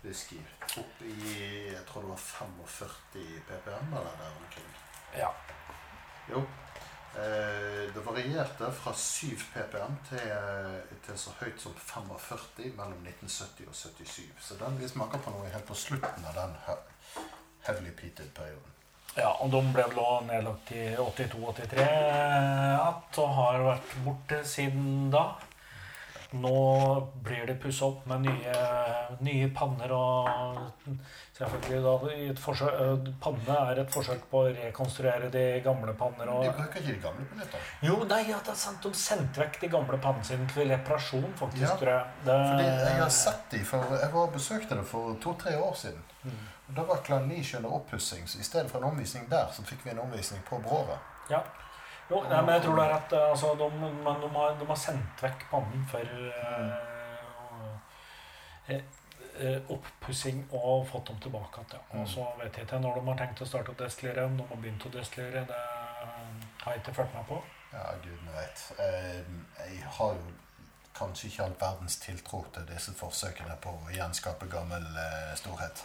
whisky 0.03 0.39
opp 0.79 1.03
i 1.03 1.15
jeg 1.73 1.85
tror 1.89 2.03
det 2.03 2.11
var 2.11 2.17
45 2.17 3.43
ppm 3.49 3.93
eller 3.93 4.17
der 4.21 4.37
omkring. 4.43 4.73
ja. 5.19 5.33
Jo. 6.31 6.43
Eh, 7.15 7.93
det 7.95 8.01
varierte 8.07 8.71
fra 8.73 8.93
7 8.95 9.37
ppm 9.55 9.97
til, 10.09 10.83
til 11.07 11.19
så 11.19 11.31
høyt 11.41 11.61
som 11.61 11.75
45 11.75 12.71
mellom 12.77 13.03
1970 13.05 13.69
og 13.69 13.75
77. 13.75 14.31
Så 14.41 14.55
den 14.61 14.79
vi 14.81 14.89
smaker 14.89 15.19
på 15.19 15.31
noe 15.31 15.49
helt 15.53 15.67
på 15.69 15.75
slutten 15.75 16.25
av 16.25 16.35
den 16.35 16.55
he- 16.67 17.23
heavily 17.67 17.95
peated-perioden. 17.97 18.69
Ja, 19.17 19.29
og 19.45 19.51
de 19.53 19.61
ble 19.75 19.85
vel 19.91 19.99
også 20.01 20.27
nedlagt 20.31 20.71
i 20.73 20.85
82-83 20.97 21.83
igjen, 21.83 23.03
og 23.23 23.35
har 23.37 23.65
vært 23.67 23.97
borte 24.07 24.39
siden 24.49 25.11
da. 25.13 25.27
Nå 26.33 27.11
blir 27.25 27.47
det 27.47 27.55
pussa 27.61 27.87
opp 27.87 28.07
med 28.11 28.27
nye, 28.27 28.55
nye 29.21 29.49
panner 29.55 29.93
og 29.93 30.59
selvfølgelig 31.37 31.81
da 31.85 32.13
i 32.15 32.29
et 32.31 32.41
forsøk, 32.41 32.81
øh, 32.85 33.11
Panne 33.23 33.57
er 33.73 33.81
et 33.83 33.93
forsøk 33.93 34.25
på 34.31 34.43
å 34.45 34.53
rekonstruere 34.57 35.31
de 35.33 35.45
gamle 35.65 35.95
panner. 35.99 36.31
De 36.45 36.53
bruker 36.57 36.81
ikke 36.81 36.95
de 36.95 37.03
gamle 37.07 37.27
på 37.31 37.39
nytt. 37.41 37.53
da. 37.53 37.63
jo, 37.89 37.99
nei, 38.11 38.23
ja, 38.31 38.39
det 38.45 38.55
er 38.55 38.61
sant. 38.63 38.83
De 38.85 39.03
sendte 39.05 39.43
vekk 39.43 39.61
de 39.65 39.73
gamle 39.73 39.99
pannene 40.03 40.29
sine 40.29 40.49
til 40.55 40.71
reparasjon, 40.73 41.29
faktisk. 41.41 41.67
Ja, 41.67 41.77
tror 41.81 41.93
jeg. 41.95 42.05
Det, 42.25 42.39
Fordi 42.51 42.69
jeg 42.69 43.03
har 43.03 43.15
sett 43.19 43.45
de, 43.51 43.65
for 43.73 43.97
jeg 43.99 44.13
var 44.15 44.29
og 44.29 44.37
besøkte 44.37 44.79
det 44.79 44.87
for 44.89 45.17
to-tre 45.23 45.57
år 45.61 45.75
siden. 45.85 46.05
Mm. 46.23 46.43
Og 46.69 46.77
Da 46.77 46.83
var 46.89 47.03
Klan 47.05 47.29
Niche 47.29 47.57
under 47.59 47.71
oppussing, 47.81 48.29
så 48.29 48.39
i 48.39 48.47
stedet 48.47 48.71
for 48.71 48.79
en 48.79 48.93
omvisning 48.93 49.31
der, 49.31 49.51
så 49.53 49.65
fikk 49.67 49.85
vi 49.85 49.91
en 49.91 50.05
omvisning 50.07 50.43
på 50.49 50.61
Bråra. 50.65 50.99
Ja. 51.31 51.43
Jo, 52.13 52.21
nei, 52.29 52.41
men 52.45 52.55
jeg 52.59 52.63
tror 52.67 52.77
det 52.77 52.85
er 52.85 52.95
at 52.99 53.13
eh, 53.17 53.29
altså, 53.33 53.53
de, 53.57 53.69
de, 53.81 53.91
de, 54.05 54.29
har, 54.37 54.57
de 54.61 54.67
har 54.69 54.81
sendt 54.83 55.23
vekk 55.25 55.47
pannen 55.51 55.87
for 55.89 56.05
eh, 58.69 58.83
eh, 59.41 59.73
oppussing 59.73 60.43
og 60.59 60.85
fått 60.91 61.09
dem 61.13 61.23
tilbake 61.25 61.65
igjen. 61.65 61.81
Ja. 61.81 62.03
Og 62.03 62.09
så 62.13 62.27
vet 62.43 62.59
jeg 62.61 62.69
ikke 62.69 62.83
når 62.85 63.01
de 63.01 63.07
har 63.09 63.19
tenkt 63.23 63.43
å 63.45 63.49
starte 63.49 63.73
å 63.73 63.79
destillere. 63.81 64.27
Om 64.29 64.37
de 64.43 64.47
har 64.51 64.61
begynt 64.67 64.87
å 64.91 64.93
destillere, 64.99 65.47
det 65.49 65.63
har 66.63 66.77
jeg 66.77 66.85
ikke 66.85 66.97
fulgt 67.01 67.17
med 67.17 67.27
på. 67.31 67.41
Ja, 67.73 67.89
gudene 68.05 68.37
vet. 68.37 68.67
Eh, 68.85 69.23
Jeg 69.63 69.83
har 69.97 70.13
jo 70.19 70.33
kanskje 70.93 71.31
ikke 71.31 71.45
all 71.47 71.57
verdens 71.61 71.97
tiltro 72.03 72.43
til 72.53 72.67
disse 72.69 72.93
forsøkene 72.99 73.57
på 73.65 73.73
å 73.73 73.93
gjenskape 73.95 74.47
gammel 74.53 74.85
eh, 75.07 75.33
storhet. 75.41 75.81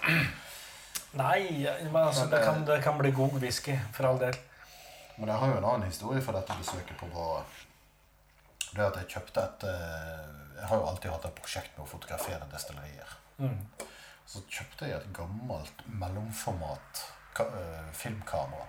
Nei, 1.15 1.63
men 1.87 2.01
altså, 2.01 2.27
det, 2.27 2.43
kan, 2.43 2.65
det 2.67 2.81
kan 2.83 2.97
bli 2.99 3.11
god 3.15 3.39
whisky, 3.39 3.77
for 3.95 4.09
all 4.09 4.19
del. 4.19 4.35
Men 5.17 5.31
jeg 5.31 5.41
har 5.41 5.51
jo 5.51 5.57
en 5.57 5.69
annen 5.71 5.89
historie 5.89 6.21
for 6.21 6.37
dette 6.37 6.55
besøket 6.59 6.97
på 6.99 7.09
Bråra. 7.09 7.41
Det 8.67 8.81
er 8.81 8.89
at 8.91 8.99
jeg 9.01 9.13
kjøpte 9.15 9.43
et 9.43 9.63
eh, 9.65 10.25
Jeg 10.57 10.69
har 10.69 10.81
jo 10.81 10.87
alltid 10.89 11.13
hatt 11.13 11.25
et 11.29 11.37
prosjekt 11.37 11.77
med 11.77 11.85
å 11.85 11.89
fotografere 11.89 12.49
destillerier. 12.51 13.13
Mm. 13.41 13.59
Så 14.27 14.41
kjøpte 14.51 14.89
jeg 14.89 14.97
et 14.97 15.11
gammelt 15.15 15.83
mellomformat 15.87 17.03
eh, 17.45 17.89
filmkamera. 17.97 18.65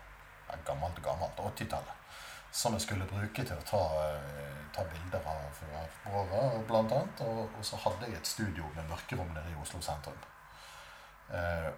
Gammelt 0.64 1.00
gammelt, 1.04 1.40
80-tallet. 1.52 1.94
Som 2.52 2.76
jeg 2.76 2.86
skulle 2.86 3.08
bruke 3.08 3.44
til 3.44 3.56
å 3.56 3.66
ta, 3.68 3.82
eh, 4.06 4.62
ta 4.72 4.84
bilder 4.88 5.28
av, 5.28 5.60
av 6.22 6.62
blant 6.68 6.94
annet. 6.96 7.24
Og, 7.26 7.44
og 7.48 7.66
så 7.66 7.80
hadde 7.84 8.08
jeg 8.08 8.20
et 8.20 8.32
studio 8.32 8.70
med 8.76 8.88
mørkerom 8.88 9.32
nede 9.34 9.52
i 9.52 9.60
Oslo 9.60 9.82
sentrum. 9.84 10.16
Eh, 11.28 11.68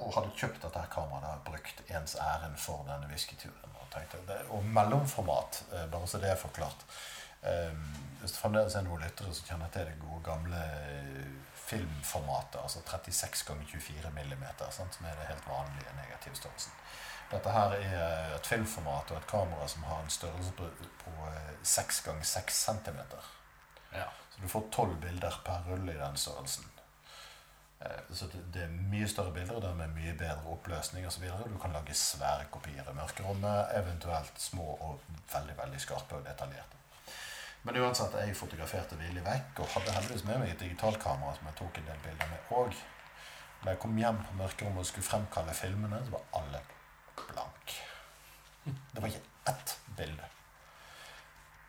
og 0.00 0.14
hadde 0.16 0.34
kjøpt 0.36 0.62
dette 0.64 0.82
kameraet 0.92 1.40
og 1.40 1.46
brukt 1.52 1.82
ens 1.90 2.16
ærend 2.20 2.56
for 2.58 2.84
denne 2.88 3.08
whiskyturen. 3.10 3.76
Og, 3.80 3.86
tenkte, 3.92 4.38
og 4.54 4.64
mellomformat, 4.64 5.64
eh, 5.72 5.86
bare 5.90 6.08
så 6.08 6.20
det 6.22 6.30
er 6.30 6.40
forklart. 6.40 6.86
Eh, 7.42 7.76
hvis 8.20 8.32
det 8.32 8.40
fremdeles 8.40 8.74
er 8.76 8.84
noen 8.84 9.04
lyttere 9.04 9.34
som 9.34 9.46
kjenner 9.48 9.70
til 9.72 9.88
det 9.88 10.00
gode 10.02 10.22
gamle 10.26 10.60
eh, 10.60 11.30
filmformatet, 11.70 12.60
altså 12.62 12.82
36 12.84 13.46
ganger 13.48 13.66
24 13.66 14.10
millimeter, 14.14 14.70
sant, 14.74 14.94
som 14.94 15.06
er 15.06 15.16
det 15.18 15.30
helt 15.30 15.48
vanlige 15.48 15.96
negativstørrelsen. 16.02 16.76
Dette 17.30 17.52
her 17.54 17.76
er 17.78 18.34
et 18.34 18.46
filmformat 18.46 19.12
og 19.12 19.20
et 19.20 19.28
kamera 19.30 19.68
som 19.70 19.86
har 19.86 20.00
en 20.02 20.10
størrelse 20.10 20.52
på, 20.58 20.66
på 21.04 21.14
eh, 21.30 21.54
6 21.62 22.02
ganger 22.08 22.26
6 22.26 22.64
centimeter. 22.66 23.30
Ja. 23.94 24.08
Så 24.34 24.42
du 24.42 24.48
får 24.48 24.66
12 24.72 24.96
bilder 25.00 25.40
per 25.46 25.64
rulle 25.68 25.94
i 25.94 26.00
den 26.00 26.16
størrelsen. 26.16 26.66
Eh, 27.80 28.00
Så 28.12 28.26
det, 28.26 28.42
det 28.54 28.62
er 28.62 28.74
mye 28.92 29.08
større 29.08 29.32
bilder, 29.32 29.60
det 29.60 29.70
er 29.70 29.78
med 29.78 29.94
mye 29.94 30.14
bedre 30.18 30.52
oppløsning 30.52 31.06
osv. 31.06 31.24
Du 31.52 31.58
kan 31.58 31.72
lage 31.72 31.94
svære 31.94 32.48
kopier 32.50 32.90
i 32.90 32.94
mørkerommet, 32.94 33.72
eventuelt 33.78 34.40
små 34.40 34.66
og 34.80 35.00
veldig 35.32 35.56
veldig 35.62 35.80
skarpe 35.80 36.18
og 36.18 36.26
detaljerte. 36.26 36.76
Men 37.62 37.76
uansett, 37.76 38.14
jeg 38.16 38.36
fotograferte 38.36 38.96
villig 38.96 39.22
vekk 39.24 39.60
og 39.60 39.72
hadde 39.74 39.92
heldigvis 39.92 40.24
med 40.24 40.38
meg 40.40 40.52
et 40.54 40.62
digitalkamera 40.64 41.34
som 41.36 41.48
jeg 41.50 41.58
tok 41.58 41.78
en 41.78 41.90
del 41.90 41.98
bilder 42.06 42.30
med. 42.30 42.52
Og 42.56 42.76
da 43.64 43.74
jeg 43.74 43.80
kom 43.82 43.98
hjem 44.00 44.20
på 44.24 44.36
mørkerommet 44.38 44.80
og 44.80 44.88
skulle 44.88 45.08
fremkalle 45.08 45.56
filmene, 45.56 46.00
så 46.04 46.14
var 46.14 46.22
alle 46.40 46.62
blank. 47.20 47.74
Det 48.64 49.02
var 49.02 49.08
ikke 49.08 49.52
ett 49.52 49.76
bilde. 49.96 50.30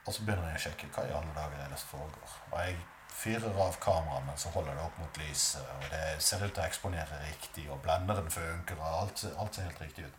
Og 0.05 0.14
så 0.14 0.24
begynner 0.24 0.47
jeg 0.49 0.62
å 0.62 0.64
sjekke 0.66 0.88
hva 0.95 1.03
i 1.07 1.14
alle 1.18 1.36
dager 1.36 1.59
er 1.59 1.74
det 1.74 1.80
som 1.82 1.91
foregår. 1.99 2.38
Og 2.51 2.57
jeg 2.64 2.80
fyrer 3.12 3.57
av 3.62 3.78
kameraet, 3.84 4.26
men 4.26 4.39
så 4.39 4.49
holder 4.55 4.76
det 4.76 4.86
opp 4.86 4.97
mot 5.01 5.22
lyset, 5.22 5.68
og 5.76 5.86
det 5.91 6.24
ser 6.24 6.43
ut 6.45 6.53
til 6.53 6.64
å 6.64 6.66
eksponere 6.66 7.22
riktig, 7.28 7.68
og 7.70 7.82
blenderen 7.86 8.32
funker, 8.32 8.80
og 8.80 8.97
alt, 9.01 9.26
alt 9.38 9.55
ser 9.55 9.70
helt 9.70 9.84
riktig 9.84 10.07
ut. 10.07 10.18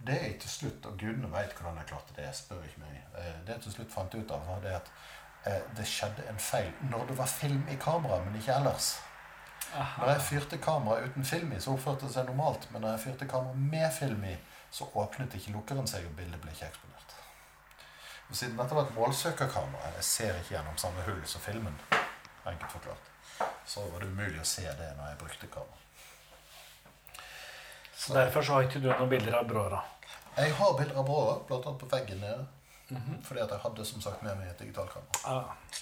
Det 0.00 0.16
jeg 0.16 0.38
til 0.40 0.50
slutt, 0.50 0.86
og 0.88 0.96
gudene 1.00 1.28
veit 1.32 1.52
hvordan 1.56 1.76
jeg 1.82 1.90
klarte 1.90 2.16
det, 2.16 2.30
spør 2.36 2.62
ikke 2.64 2.86
meg, 2.86 3.02
eh, 3.20 3.34
det 3.46 3.58
jeg 3.58 3.66
til 3.66 3.76
slutt 3.76 3.92
fant 3.92 4.16
ut 4.16 4.32
av, 4.32 4.46
var 4.48 4.62
det 4.64 4.74
at 4.78 4.90
eh, 5.44 5.62
det 5.76 5.86
skjedde 5.88 6.24
en 6.30 6.40
feil 6.40 6.70
når 6.88 7.10
det 7.10 7.18
var 7.18 7.28
film 7.28 7.62
i 7.68 7.76
kameraet, 7.80 8.24
men 8.24 8.40
ikke 8.40 8.56
ellers. 8.56 8.94
Når 9.70 10.08
jeg 10.10 10.20
fyrte 10.20 10.58
kamera 10.58 11.04
uten 11.04 11.24
film 11.24 11.52
i, 11.52 11.60
så 11.60 11.74
oppførte 11.76 12.06
det 12.06 12.14
seg 12.14 12.26
normalt. 12.26 12.66
Men 12.72 12.82
når 12.82 12.96
jeg 12.96 13.02
fyrte 13.04 13.28
kamera 13.30 13.54
med 13.54 13.92
film 13.94 14.24
i, 14.26 14.34
så 14.70 14.88
åpnet 14.94 15.34
ikke 15.34 15.52
lukkeren 15.54 15.86
seg, 15.86 16.06
og 16.08 16.16
bildet 16.18 16.40
ble 16.42 16.54
ikke 16.54 16.66
eksponert. 16.66 17.16
Og 18.30 18.36
siden 18.36 18.58
dette 18.58 18.74
var 18.74 18.86
et 18.86 18.96
målsøkerkamera, 18.96 19.92
jeg 19.96 20.06
ser 20.06 20.40
ikke 20.40 20.54
gjennom 20.56 20.78
samme 20.78 21.04
hull 21.06 21.22
som 21.26 21.42
filmen, 21.42 21.76
enkelt 22.44 22.72
forklart, 22.72 23.10
så 23.66 23.84
var 23.90 24.00
det 24.00 24.06
umulig 24.06 24.40
å 24.40 24.48
se 24.48 24.64
det 24.64 24.88
når 24.96 25.12
jeg 25.12 25.20
brukte 25.24 25.50
kamera. 25.52 25.76
Så 28.00 28.14
derfor 28.16 28.42
så 28.42 28.56
har 28.56 28.64
ikke 28.64 28.80
du 28.80 28.88
noen 28.88 29.10
bilder 29.10 29.36
av 29.42 29.48
Bråra. 29.48 29.82
Jeg 30.36 30.54
har 30.56 30.78
bilder 30.78 31.02
av 31.02 31.10
blant 31.46 31.66
annet 31.66 31.80
på 31.82 31.88
veggen 31.90 32.22
nede. 32.24 32.46
Fordi 33.22 33.40
at 33.40 33.52
jeg 33.52 33.62
hadde 33.62 33.84
som 33.86 34.02
sagt 34.02 34.22
med 34.22 34.38
meg 34.38 34.48
et 34.50 34.58
digitalkamera. 34.58 35.20
Ja. 35.24 35.80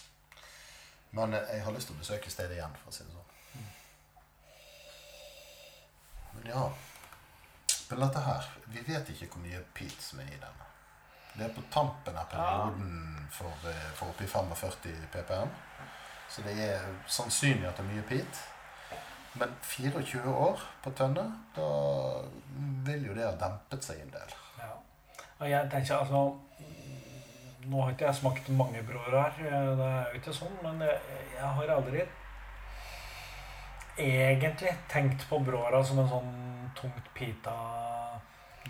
Men 1.17 1.35
eh, 1.35 1.55
jeg 1.55 1.65
har 1.65 1.73
lyst 1.73 1.89
til 1.89 1.97
å 1.97 2.03
besøke 2.03 2.31
stedet 2.33 2.59
igjen, 2.59 2.75
for 2.83 2.91
å 2.91 2.97
si 2.97 3.05
det 3.07 3.15
sånn. 3.15 3.25
Men 6.39 6.51
ja 6.53 6.65
Men 7.89 8.03
dette 8.05 8.21
her 8.23 8.45
Vi 8.69 8.83
vet 8.87 9.09
ikke 9.11 9.31
hvor 9.33 9.41
mye 9.43 9.63
peat 9.75 10.03
som 10.05 10.21
er 10.21 10.29
i 10.29 10.37
denne. 10.43 10.67
Det 11.33 11.47
er 11.47 11.55
på 11.57 11.65
tampen 11.73 12.19
av 12.19 12.29
perioden 12.29 12.93
for, 13.33 13.55
eh, 13.71 13.89
for 13.97 14.13
oppi 14.13 14.27
45 14.27 15.09
ppm. 15.13 15.51
Så 16.29 16.45
det 16.45 16.55
er 16.61 16.85
sannsynlig 17.07 17.68
at 17.68 17.79
det 17.79 17.85
er 17.87 17.93
mye 17.93 18.07
peat. 18.09 18.43
Men 19.39 19.55
24 19.62 20.35
år 20.35 20.62
på 20.83 20.93
tønne, 20.99 21.24
da 21.57 21.68
vil 22.89 23.07
jo 23.09 23.16
det 23.16 23.26
ha 23.26 23.35
dempet 23.41 23.85
seg 23.85 24.03
en 24.03 24.12
del. 24.12 24.37
Ja. 24.59 24.70
Og 25.39 25.51
jeg 25.51 25.70
tenker 25.72 26.03
altså 26.03 26.29
Nå 27.68 27.83
har 27.83 27.91
ikke 27.93 28.07
jeg 28.07 28.16
smakt 28.16 28.47
mange 28.57 28.81
broer 28.87 29.12
her, 29.12 29.35
det 29.76 29.85
er 29.85 30.07
jo 30.09 30.20
ikke 30.22 30.33
sånn, 30.33 30.55
men 30.62 30.79
jeg, 30.81 31.18
jeg 31.35 31.51
har 31.59 31.72
aldri 31.74 32.05
egentlig 33.99 34.72
tenkt 34.89 35.26
på 35.29 35.41
broa 35.45 35.83
som 35.85 36.01
en 36.01 36.09
sånn 36.09 36.31
tungt 36.79 37.11
pita 37.18 37.57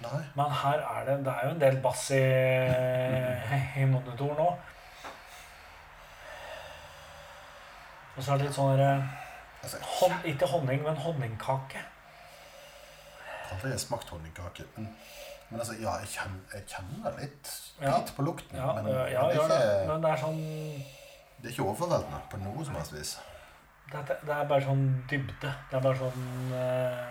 Nei. 0.03 0.23
Men 0.39 0.53
her 0.55 0.79
er 0.79 1.07
det 1.09 1.15
Det 1.27 1.33
er 1.33 1.47
jo 1.47 1.55
en 1.55 1.63
del 1.63 1.79
bass 1.83 2.05
i, 2.15 2.25
i 3.83 3.87
monitoren 3.91 4.43
òg. 4.45 4.75
Og 8.19 8.25
så 8.25 8.33
er 8.35 8.41
det 8.41 8.49
litt 8.49 8.57
sånn 8.59 8.75
der, 8.79 9.03
hon, 10.01 10.15
Ikke 10.27 10.47
honning, 10.51 10.83
men 10.83 10.97
honningkake. 10.99 11.81
Jeg 13.49 13.59
har 13.63 13.79
smakt 13.81 14.11
honningkake. 14.11 14.67
Men, 14.77 14.89
men 15.49 15.61
altså, 15.63 15.77
ja, 15.79 15.95
jeg 16.03 16.11
kjenner, 16.17 16.41
jeg 16.53 16.67
kjenner 16.69 17.15
litt 17.21 17.53
Ja. 17.81 17.95
på 18.17 18.23
lukten. 18.27 18.59
Ja, 18.59 18.73
men, 18.75 18.91
ja, 18.91 19.23
men 19.23 19.39
det, 19.39 19.39
er 19.39 19.47
ikke, 19.47 19.87
Men 19.93 20.03
det 20.03 20.11
er 20.11 20.23
sånn 20.27 20.43
det 21.39 21.47
er 21.47 21.53
ikke 21.55 21.69
overveldende 21.71 22.19
på 22.33 22.41
noe 22.43 22.65
som 22.67 22.75
helst 22.75 22.93
vis. 22.97 23.13
Det 23.93 24.01
det 24.11 24.35
er 24.35 24.49
bare 24.51 24.65
sånn 24.67 24.83
dybde. 25.09 25.53
Det 25.71 25.79
er 25.79 25.85
bare 25.85 26.01
sånn 26.01 26.53
eh, 26.59 27.07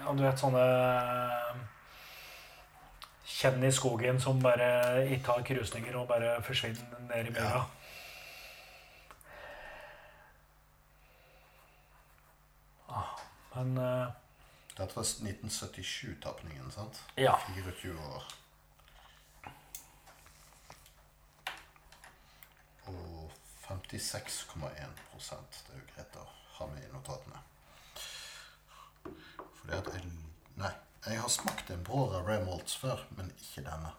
Ja, 0.00 0.14
du 0.16 0.22
vet 0.24 0.40
sånne 0.40 0.64
Kjenn 3.30 3.62
i 3.64 3.70
skogen 3.72 4.18
som 4.20 4.40
bare 4.42 5.06
ikke 5.14 5.32
har 5.36 5.44
krusninger 5.46 5.96
og 5.96 6.08
bare 6.10 6.34
forsvinner 6.44 6.98
ned 7.08 7.30
i 7.30 7.34
myra. 7.36 7.60
Ja. 7.60 7.62
Ah, 12.88 13.14
Men 13.54 13.78
uh, 13.78 14.06
Dette 14.76 14.96
var 14.96 15.02
1977-tapningen, 15.02 16.70
sant? 16.74 17.02
ja. 17.16 17.34
24 17.54 17.94
år. 18.14 18.28
Og 22.86 23.32
56,1 23.68 25.00
Det 25.20 25.72
er 25.72 25.78
jo 25.78 25.88
greit 25.94 26.16
å 26.18 26.26
ha 26.58 26.66
med 26.74 26.84
i 26.84 26.92
notatene. 26.92 27.42
Fordi 29.04 29.76
at 29.76 29.92
jeg 29.94 30.10
Nei. 30.60 30.72
Jeg 31.06 31.20
har 31.20 31.28
smakt 31.32 31.70
en 31.72 31.84
Brora 31.84 32.20
Rare 32.20 32.44
Malts 32.44 32.76
før, 32.76 33.00
men 33.16 33.30
ikke 33.40 33.64
denne. 33.64 33.92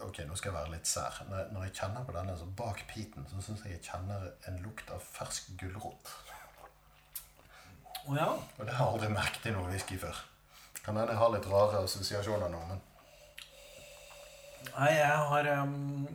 Ok, 0.00 0.22
nå 0.28 0.36
skal 0.36 0.48
jeg 0.48 0.56
være 0.56 0.72
litt 0.72 0.88
sær. 0.88 1.20
Når, 1.28 1.64
jeg 1.66 1.74
kjenner 1.76 2.06
på 2.08 2.14
denne, 2.16 2.36
så 2.40 2.48
bak 2.56 2.80
piten, 2.88 3.26
så 3.28 3.44
syns 3.44 3.66
jeg 3.66 3.76
jeg 3.76 3.84
kjenner 3.90 4.30
en 4.48 4.58
lukt 4.64 4.90
av 4.92 5.04
fersk 5.04 5.52
gulrot. 5.60 6.14
Å 8.08 8.16
ja. 8.16 8.30
Og 8.32 8.64
det 8.64 8.72
har 8.74 8.88
jeg 8.88 8.94
aldri 8.96 9.12
merket 9.12 9.50
i 9.50 9.54
noe 9.54 9.68
whisky 9.68 10.00
før. 10.00 10.24
Kan 10.82 10.96
hende 10.96 11.12
jeg 11.12 11.20
har 11.20 11.30
litt 11.36 11.52
rare 11.52 11.84
assosiasjoner 11.84 12.50
nå, 12.50 12.64
men 12.72 12.80
Nei, 14.72 14.92
jeg 14.94 15.22
har 15.28 15.48
ehm, 15.52 16.06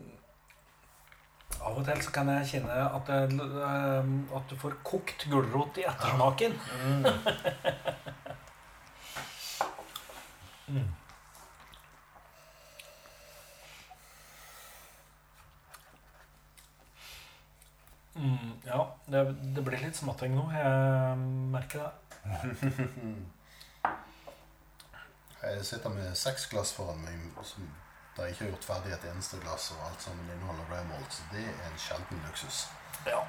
Av 1.61 1.77
og 1.77 1.85
til 1.87 2.01
så 2.03 2.11
kan 2.15 2.29
jeg 2.31 2.49
kjenne 2.51 2.75
at, 2.85 3.09
det, 3.09 3.47
ehm, 3.67 4.13
at 4.35 4.45
du 4.49 4.55
får 4.59 4.77
kokt 4.87 5.27
gulrot 5.31 5.81
i 5.81 5.87
ettersmaken. 5.89 6.57
Mm. 10.67 10.83
Mm, 18.15 18.51
ja, 18.65 18.95
det, 19.05 19.35
det 19.55 19.63
blir 19.63 19.79
litt 19.79 19.95
smatting 19.95 20.35
nå. 20.35 20.43
Jeg 20.51 21.17
merker 21.53 21.85
det. 21.85 21.91
jeg 25.47 25.65
sitter 25.65 25.93
med 25.95 26.17
seks 26.19 26.49
glass 26.51 26.73
foran 26.75 26.99
meg 27.05 27.45
som 27.47 27.69
da 28.17 28.25
jeg 28.25 28.33
ikke 28.33 28.43
har 28.43 28.51
gjort 28.51 28.65
ferdig 28.65 28.93
et 28.95 29.07
eneste 29.11 29.37
glass, 29.43 29.71
og 29.75 29.85
alt 29.87 30.01
sammen 30.01 30.29
inneholder 30.33 30.69
malt, 30.89 31.13
så 31.13 31.25
det 31.31 31.43
er 31.45 31.65
en 31.69 31.79
sjelden 31.81 32.21
luksus. 32.25 32.63
Ja. 33.05 33.19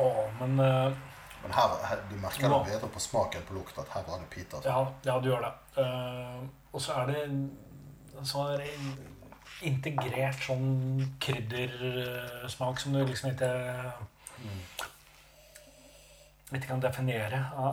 Åh, 0.00 0.22
men 0.40 0.60
uh, 0.60 0.96
Men 1.42 1.52
her, 1.56 1.74
her 1.88 2.02
du 2.10 2.16
merker 2.20 2.48
det 2.52 2.60
bedre 2.72 2.88
på 2.92 3.00
smak 3.00 3.36
enn 3.36 3.44
på 3.48 3.54
lukt 3.56 3.78
at 3.80 3.88
her 3.94 4.04
var 4.08 4.20
det. 4.20 4.54
Altså. 4.54 4.68
Ja, 4.70 5.12
ja, 5.12 5.20
du 5.20 5.28
gjør 5.30 5.44
det. 5.46 5.52
Uh, 5.76 6.48
og 6.72 6.82
så 6.84 6.96
er 7.00 7.06
det 7.12 7.22
en 7.24 7.44
det 8.60 8.68
integrert 9.64 10.42
sånn 10.44 11.06
kryddersmak 11.20 12.80
som 12.80 12.92
du 12.96 13.04
liksom 13.04 13.32
ikke 13.32 13.52
Mm. 14.40 14.60
ikke 16.56 16.66
kan 16.66 16.80
definere. 16.80 17.40
Ja, 17.56 17.72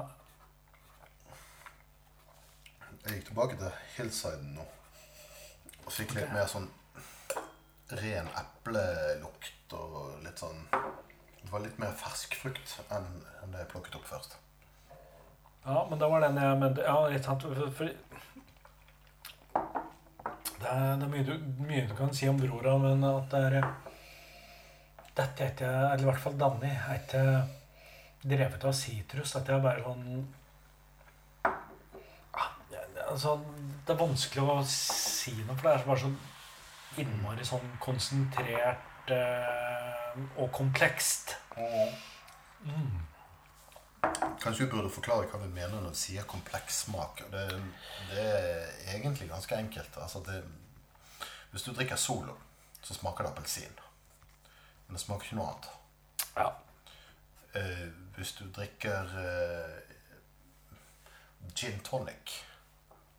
Jeg 3.05 3.13
gikk 3.15 3.25
tilbake 3.29 3.55
til 3.55 3.71
Hillsiden 3.95 4.49
nå 4.57 4.65
og 5.87 5.93
fikk 5.95 6.17
litt 6.17 6.33
mer 6.35 6.49
sånn 6.51 6.67
ren 8.01 8.27
eplelukt 8.35 9.75
og 9.77 10.17
litt 10.25 10.41
sånn 10.43 10.59
Det 10.73 11.51
var 11.53 11.63
litt 11.63 11.77
mer 11.79 11.93
fersk 11.95 12.35
frukt 12.35 12.73
enn 12.91 13.07
det 13.53 13.61
jeg 13.61 13.69
plukket 13.71 13.95
opp 13.95 14.07
først. 14.09 14.35
ja, 15.63 15.85
men 15.89 15.99
det 15.99 16.09
var 16.11 16.19
den 16.25 16.39
jeg 16.41 16.57
mente. 16.59 16.83
Ja, 16.83 17.07
litt 17.07 17.23
sant. 17.23 17.45
For, 17.47 17.71
for, 17.71 17.85
det 20.57 20.67
er, 20.67 20.97
det 20.99 21.05
er 21.05 21.13
mye, 21.13 21.23
du, 21.23 21.33
mye 21.63 21.85
du 21.87 21.95
kan 21.95 22.11
si 22.13 22.27
om 22.27 22.39
brora, 22.41 22.75
men 22.83 23.05
at 23.07 23.31
det 23.31 23.43
er 23.47 23.61
Dette 25.17 25.45
er 25.45 25.53
ikke 25.53 25.69
Eller 25.69 26.03
i 26.03 26.09
hvert 26.09 26.21
fall 26.21 26.35
Danny 26.37 26.73
er 26.73 26.99
ikke 26.99 27.23
drevet 28.27 28.67
av 28.67 28.75
sitrus. 28.75 29.31
Dette 29.37 29.55
er 29.55 29.63
bare 29.63 29.85
sånn 29.87 30.27
Altså, 33.07 33.37
det 33.87 33.95
er 33.95 34.01
vanskelig 34.01 34.43
å 34.43 34.55
si 34.67 35.31
noe, 35.45 35.55
for 35.55 35.69
det 35.69 35.73
er 35.73 35.85
bare 35.87 36.01
så 36.01 36.09
innmari 36.99 37.45
sånn 37.47 37.69
konsentrert 37.79 39.11
eh, 39.15 40.17
og 40.41 40.49
komplekst. 40.55 41.37
Mm. 41.55 42.97
Kanskje 44.41 44.65
vi 44.65 44.69
burde 44.73 44.91
forklare 44.91 45.29
hva 45.31 45.39
vi 45.39 45.51
mener 45.53 45.79
når 45.79 45.95
vi 45.95 46.01
sier 46.01 46.27
kompleks 46.27 46.83
smak. 46.85 47.23
Det, 47.31 47.45
det 48.11 48.25
er 48.25 48.97
egentlig 48.97 49.29
ganske 49.31 49.55
enkelt. 49.55 49.99
Altså 50.03 50.23
det, 50.27 50.41
hvis 51.53 51.63
du 51.63 51.71
drikker 51.71 51.99
Solo, 52.01 52.35
så 52.81 52.97
smaker 52.97 53.23
det 53.23 53.31
appelsin. 53.31 53.79
Men 54.87 54.99
det 54.99 55.03
smaker 55.05 55.29
ikke 55.29 55.39
noe 55.39 55.53
annet. 55.53 55.71
Ja. 56.35 56.49
Eh, 57.55 57.87
hvis 58.17 58.35
du 58.35 58.43
drikker 58.51 59.15
eh, 59.23 59.79
gin 61.55 61.79
tonic 61.87 62.35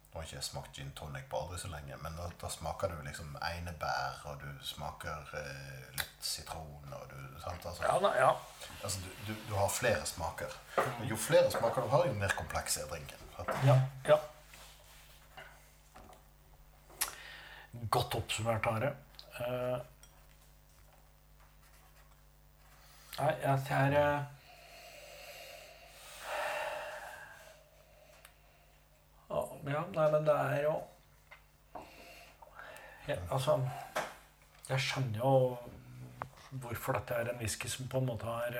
Nå 0.09 0.21
har 0.23 0.25
ikke 0.25 0.41
smakt 0.43 0.73
gin 0.79 0.89
tonic 0.97 1.27
på 1.31 1.37
aldri 1.43 1.59
så 1.61 1.69
lenge, 1.69 1.97
men 2.03 2.15
da, 2.17 2.29
da 2.41 2.49
smaker 2.51 2.89
du 2.95 3.03
liksom 3.05 3.35
einebær, 3.45 4.23
og 4.31 4.41
du 4.41 4.49
smaker 4.65 5.29
eh, 5.37 5.91
litt 5.99 6.25
sitron, 6.25 6.89
og 6.97 7.05
du 7.13 7.19
sant? 7.43 7.67
Altså, 7.69 7.85
Ja, 7.85 7.99
da, 8.03 8.13
ja. 8.17 8.31
altså, 8.83 9.03
du, 9.05 9.11
du, 9.29 9.35
du 9.51 9.55
har 9.59 9.69
flere 9.69 10.07
smaker. 10.09 10.57
Jo 11.11 11.17
flere 11.21 11.51
smaker 11.53 11.85
du 11.85 11.93
har, 11.93 12.07
jo 12.09 12.17
mer 12.19 12.33
kompleks 12.39 12.81
er 12.81 12.89
drinken. 12.91 13.21
sant? 13.37 13.53
Ja, 13.69 13.77
ja. 14.09 14.19
Godt 17.93 18.15
oppsummert, 18.19 18.67
Are. 18.67 18.95
Eh, 19.39 19.79
nei, 23.21 23.33
jeg 23.45 23.63
er 23.77 23.95
eh, 24.01 24.38
Ja, 29.69 29.85
nei, 29.95 30.07
men 30.13 30.25
det 30.27 30.35
er 30.35 30.63
jo 30.65 30.77
ja, 33.09 33.17
Altså 33.31 33.59
Jeg 34.69 34.81
skjønner 34.85 35.21
jo 35.21 35.33
hvorfor 36.63 36.97
dette 36.97 37.17
er 37.17 37.29
en 37.29 37.41
whisky 37.43 37.69
som 37.69 37.89
på 37.93 38.01
en 38.01 38.09
måte 38.09 38.29
har 38.29 38.57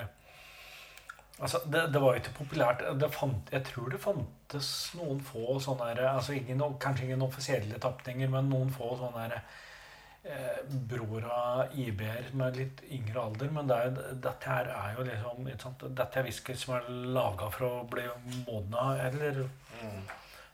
Altså, 1.39 1.61
det, 1.71 1.85
det 1.93 2.01
var 2.03 2.15
jo 2.15 2.21
ikke 2.21 2.35
populært. 2.41 2.81
Fant, 3.15 3.53
jeg 3.53 3.63
tror 3.69 3.93
det 3.93 4.01
fantes 4.03 4.71
noen 4.99 5.21
få 5.23 5.59
sånne 5.63 5.93
altså 6.11 6.35
ingen, 6.35 6.65
Kanskje 6.83 7.07
ingen 7.07 7.23
offisielle 7.23 7.79
tapninger, 7.79 8.31
men 8.33 8.51
noen 8.51 8.73
få 8.75 8.97
sånne 8.99 9.29
eh, 9.39 10.59
bror 10.91 11.29
av 11.31 11.79
IB-er 11.79 12.33
med 12.41 12.59
litt 12.59 12.83
yngre 12.91 13.23
alder. 13.23 13.53
Men 13.55 13.71
det 13.71 13.79
er, 13.85 14.01
dette 14.27 14.51
her 14.51 14.73
er 14.75 14.99
jo 14.99 15.07
liksom? 15.07 15.79
Dette 15.87 16.19
er 16.19 16.27
whisky 16.27 16.59
som 16.59 16.75
er 16.81 16.91
laga 17.15 17.53
for 17.55 17.69
å 17.69 17.87
bli 17.93 18.09
modna, 18.49 18.91
eller, 19.07 19.45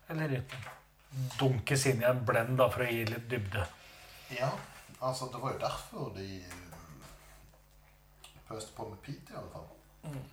eller 0.09 0.43
dunkes 1.39 1.87
inn 1.87 2.03
i 2.03 2.09
en 2.09 2.25
blend 2.27 2.59
da, 2.59 2.69
for 2.73 2.85
å 2.85 2.91
gi 2.91 3.05
litt 3.09 3.29
dybde. 3.31 3.65
Ja, 4.35 4.51
altså 4.99 5.31
det 5.33 5.41
var 5.43 5.55
jo 5.55 5.63
derfor 5.63 6.11
de 6.17 6.29
pøste 8.49 8.75
på 8.77 8.89
med 8.89 9.01
peat, 9.05 9.31
i 9.31 9.39
alle 9.39 9.53
fall. 9.53 9.71
Mm. 10.05 10.25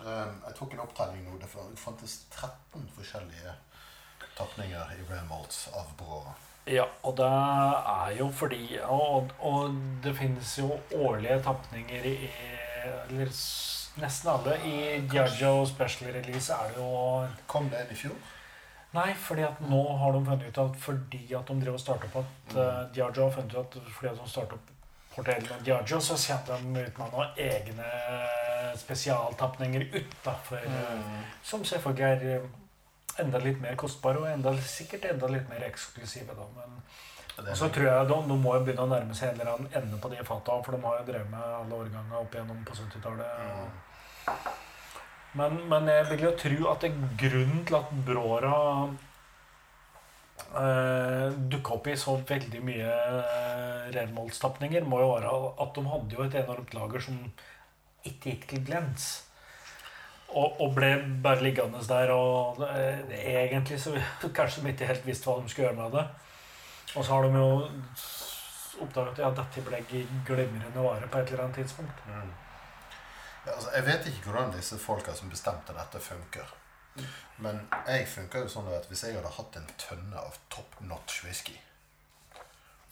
Um, 0.00 0.36
jeg 0.46 0.54
tok 0.56 0.74
en 0.74 0.84
opptelling 0.84 1.24
nå. 1.26 1.38
Det 1.40 1.48
fantes 1.80 2.20
13 2.30 2.86
forskjellige 2.96 3.56
tapninger 4.38 4.94
i 4.96 5.24
Malts 5.28 5.66
av 5.76 5.90
Brora. 5.98 6.32
Ja, 6.70 6.86
og 7.02 7.16
det 7.16 7.26
er 7.26 8.10
jo 8.18 8.26
fordi 8.36 8.78
Og, 8.84 9.30
og 9.40 9.76
det 10.04 10.12
finnes 10.18 10.50
jo 10.58 10.66
årlige 10.94 11.38
tapninger 11.42 12.04
i 12.04 12.16
Eller 13.08 13.32
nesten 14.02 14.30
alle. 14.30 14.58
I 14.68 15.00
Diageo 15.08 15.64
Special 15.66 16.12
Release 16.14 16.52
er 16.52 16.68
det 16.68 16.76
jo 16.76 16.90
Kom 17.48 17.70
det 17.72 17.80
en 17.80 17.94
i 17.94 17.98
fjor? 17.98 18.16
Nei, 18.90 19.12
fordi 19.14 19.44
at 19.46 19.60
nå 19.62 19.80
har 20.00 20.12
de 20.12 20.24
funnet 20.26 20.48
ut 20.48 20.60
at 20.64 20.78
fordi 20.82 21.22
at 21.38 21.50
de 21.50 21.60
driver 21.62 21.78
og 21.78 21.82
starter 21.82 22.10
opp 22.10 22.16
at 22.24 22.56
uh, 22.56 22.80
Diageo 22.94 23.28
har 23.28 23.34
funnet 23.36 23.54
ut 23.54 23.76
at 23.78 23.90
fordi 23.94 24.10
at 24.10 24.18
de 24.18 24.30
starter 24.30 24.58
opp 24.58 24.72
portellen 25.14 25.48
med 25.50 25.64
Diageo, 25.66 26.00
så 26.00 26.16
setter 26.18 26.58
de 26.58 26.82
ut 26.86 26.98
med 26.98 27.12
noen 27.12 27.38
egne 27.38 27.90
spesialtapninger 28.78 29.86
utafor. 29.94 30.66
Som 31.42 31.64
selvfølgelig 31.64 32.06
er 32.06 32.36
eh, 32.36 32.44
enda 33.24 33.40
litt 33.42 33.60
mer 33.62 33.74
kostbare 33.78 34.22
og 34.22 34.28
enda, 34.30 34.54
sikkert 34.62 35.08
enda 35.10 35.30
litt 35.30 35.48
mer 35.50 35.66
eksklusive. 35.66 36.36
Da. 36.38 36.46
Men 36.56 36.78
og 37.40 37.56
så 37.56 37.68
tror 37.72 37.86
jeg 37.86 38.08
de, 38.08 38.16
de 38.28 38.36
må 38.36 38.54
jo 38.54 38.64
begynne 38.64 38.84
å 38.84 38.90
nærme 38.90 39.14
seg 39.16 39.30
en 39.30 39.38
eller 39.40 39.52
annen 39.54 39.76
ende 39.80 40.00
på 40.00 40.10
de 40.12 40.24
fata, 40.26 40.58
for 40.64 40.76
de 40.76 40.82
har 40.84 40.98
jo 41.00 41.06
drevet 41.08 41.30
med 41.32 41.54
alle 41.60 41.78
årganger 41.84 42.18
opp 42.20 42.34
igjennom 42.34 42.64
på 42.68 42.76
70-tallet. 42.76 43.28
Men, 45.38 45.60
men 45.70 45.86
jeg 45.86 46.08
vil 46.10 46.26
jo 46.26 46.32
tro 46.38 46.58
at 46.72 46.82
det 46.82 46.90
er 46.90 47.14
grunnen 47.20 47.62
til 47.66 47.76
at 47.78 47.90
Bråra 48.06 48.56
eh, 50.58 51.36
dukka 51.52 51.76
opp 51.76 51.86
i 51.86 51.96
så 51.98 52.16
veldig 52.26 52.62
mye 52.66 52.90
eh, 52.90 53.90
renmålstapninger, 53.94 54.86
må 54.86 55.02
jo 55.04 55.12
være 55.12 55.34
at 55.62 55.74
de 55.76 55.86
hadde 55.92 56.18
jo 56.18 56.26
et 56.26 56.38
enormt 56.42 56.74
lager 56.74 57.06
som 57.06 57.20
ikke 58.02 58.32
gikk 58.32 58.48
til 58.50 58.64
glens. 58.66 59.10
Og, 60.30 60.60
og 60.62 60.74
ble 60.76 60.90
bare 61.22 61.42
liggende 61.42 61.82
der, 61.86 62.10
og 62.14 62.62
eh, 62.66 63.14
egentlig 63.20 63.80
så 63.82 63.94
kanskje 64.38 64.66
de 64.66 64.74
ikke 64.74 64.90
helt 64.90 65.06
visste 65.06 65.30
hva 65.30 65.38
de 65.38 65.50
skulle 65.52 65.68
gjøre 65.68 65.78
med 65.78 65.98
det. 65.98 66.06
Og 66.96 67.04
så 67.06 67.14
har 67.14 67.26
de 67.26 67.38
jo 67.38 67.50
oppdaget 68.82 69.12
at 69.12 69.18
ja, 69.22 69.34
dette 69.36 69.62
ble 69.62 69.82
glimrende 70.26 70.82
vare 70.82 71.06
på 71.10 71.20
et 71.20 71.30
eller 71.30 71.46
annet 71.46 71.62
tidspunkt. 71.62 72.06
Ja, 72.10 72.22
altså, 73.46 73.70
jeg 73.74 73.86
vet 73.86 74.10
ikke 74.10 74.28
hvordan 74.28 74.52
disse 74.54 74.78
folka 74.78 75.14
som 75.16 75.32
bestemte 75.32 75.76
dette, 75.76 76.02
funker. 76.04 76.54
Men 77.40 77.62
jeg 77.86 78.06
funker 78.10 78.44
jo 78.44 78.52
sånn 78.52 78.68
at 78.74 78.88
hvis 78.90 79.04
jeg 79.06 79.16
hadde 79.16 79.32
hatt 79.36 79.56
en 79.56 79.68
tønne 79.80 80.20
av 80.20 80.38
top 80.52 80.80
notch 80.84 81.22
whisky, 81.24 81.56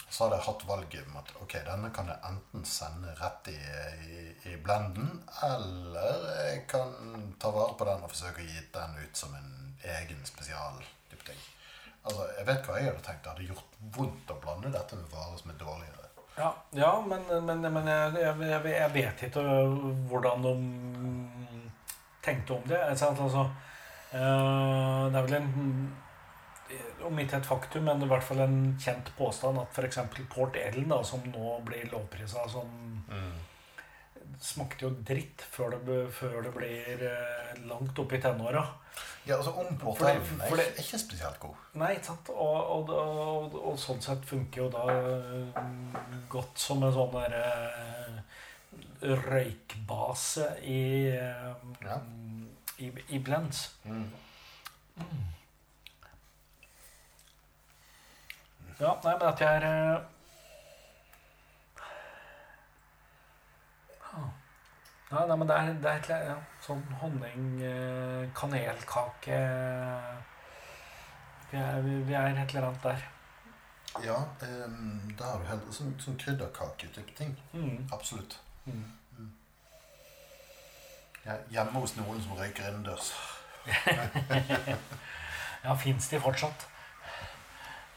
så 0.09 0.25
hadde 0.25 0.39
jeg 0.39 0.47
hatt 0.47 0.65
valget 0.69 1.09
om 1.11 1.19
at 1.21 1.35
ok, 1.43 1.59
denne 1.67 1.91
kan 1.93 2.09
jeg 2.09 2.25
enten 2.31 2.65
sende 2.65 3.13
rett 3.19 3.51
i, 3.53 3.59
i, 3.59 4.23
i 4.53 4.57
blenden, 4.65 5.19
eller 5.45 6.25
jeg 6.47 6.65
kan 6.71 6.95
ta 7.41 7.53
vare 7.53 7.77
på 7.77 7.89
den 7.91 8.07
og 8.07 8.13
forsøke 8.15 8.41
å 8.41 8.49
gi 8.49 8.65
den 8.73 8.97
ut 9.03 9.21
som 9.21 9.37
en 9.37 9.53
egen 9.99 10.25
spesialdypting. 10.27 11.43
Altså, 12.09 12.25
jeg 12.39 12.49
vet 12.49 12.65
hva 12.65 12.79
jeg 12.79 12.89
hadde 12.89 13.05
tenkt. 13.05 13.25
Det 13.25 13.35
hadde 13.35 13.49
gjort 13.51 13.81
vondt 13.99 14.33
å 14.33 14.39
blande 14.41 14.73
dette 14.73 14.97
med 14.97 15.13
varer 15.13 15.41
som 15.43 15.53
er 15.53 15.61
dårligere. 15.61 16.08
Ja, 16.39 16.53
ja 16.79 16.93
men, 17.03 17.25
men, 17.47 17.65
men 17.73 17.89
jeg, 17.91 18.21
jeg, 18.23 18.51
jeg, 18.73 18.91
vet 18.95 19.25
ikke 19.29 19.43
hvordan 20.11 20.45
de 20.47 20.53
tenkte 22.23 22.55
om 22.55 22.69
det. 22.69 22.79
Altså, 22.79 23.49
Eh, 24.13 25.03
det 25.13 25.19
er 25.19 25.27
vel 25.27 25.35
en 25.37 25.97
om 27.09 27.19
ikke 27.21 27.39
et 27.39 27.47
faktum, 27.47 27.85
men 27.87 28.03
i 28.03 28.09
hvert 28.11 28.25
fall 28.25 28.41
en 28.45 28.57
kjent 28.81 29.13
påstand 29.17 29.61
at 29.61 29.77
f.eks. 29.77 30.01
Port 30.33 30.57
Ellen, 30.59 30.89
da, 30.91 30.99
som 31.07 31.23
nå 31.31 31.53
blir 31.65 31.87
lovprisa 31.93 32.43
som 32.51 32.73
Smakte 34.41 34.85
jo 34.87 34.91
dritt 35.03 35.43
før 35.51 35.75
det, 35.83 35.97
før 36.15 36.43
det 36.47 36.53
blir 36.55 37.03
eh, 37.09 37.55
langt 37.67 37.99
opp 37.99 38.13
i 38.15 38.21
tenåra. 38.23 38.63
Ja, 39.27 39.37
altså 39.37 39.51
om 39.61 39.77
Port 39.79 39.99
For 39.99 40.07
det- 40.07 40.15
Ellen 40.17 40.39
for 40.49 40.57
er 40.57 40.63
ikke- 40.71 40.83
ikke 40.85 40.99
spesielt 40.99 41.41
god. 41.41 41.55
Nei, 41.75 41.91
ikke 41.97 42.05
sant? 42.07 42.29
Og, 42.31 42.71
og, 42.77 42.91
og, 42.91 43.55
og 43.73 43.79
sånn 43.79 44.01
sett 44.03 44.25
funker 44.25 44.63
jo 44.63 44.69
da 44.71 44.85
eh, 44.95 45.63
godt 46.33 46.59
som 46.59 46.83
en 46.83 46.93
sånn 46.95 47.13
derre 47.13 48.25
røykbase 49.03 50.47
i, 50.63 51.09
eh, 51.09 51.55
Ja. 51.85 51.99
i, 52.79 52.93
i 53.09 53.19
blends. 53.19 53.75
Mm. 53.85 54.11
Ja, 58.81 58.95
nei, 59.05 59.13
men 59.19 59.29
at 59.29 59.41
jeg 59.43 59.57
er 59.57 59.65
eh, 59.67 60.01
ah. 64.15 64.29
Nei, 65.09 65.23
nei, 65.25 65.37
men 65.41 65.49
det 65.49 65.57
er, 65.57 65.71
det 65.81 65.93
er 66.13 66.25
ja, 66.29 66.35
sånn 66.61 66.83
honning, 67.01 67.47
eh, 67.65 68.27
kanelkake 68.37 69.39
vi 71.51 71.57
er, 71.57 71.81
vi 71.81 72.13
er 72.13 72.27
et 72.29 72.51
eller 72.51 72.67
annet 72.69 72.83
der. 72.85 73.05
Ja, 74.05 74.19
um, 74.67 75.15
det 75.19 75.25
har 75.25 75.41
du 75.41 75.47
helt 75.49 75.71
sånn, 75.73 75.95
sånn 76.03 76.19
krydderkake-type 76.21 77.15
ting. 77.17 77.33
Mm. 77.55 77.87
Absolutt. 77.93 78.37
Mm. 78.67 78.85
Jeg 81.25 81.33
er 81.35 81.47
hjemme 81.53 81.81
hos 81.81 81.97
noen 81.97 82.21
som 82.25 82.37
røyker 82.39 82.69
innendørs. 82.69 83.13
Ja, 85.59 85.73
fins 85.75 86.07
de 86.09 86.21
fortsatt? 86.23 86.69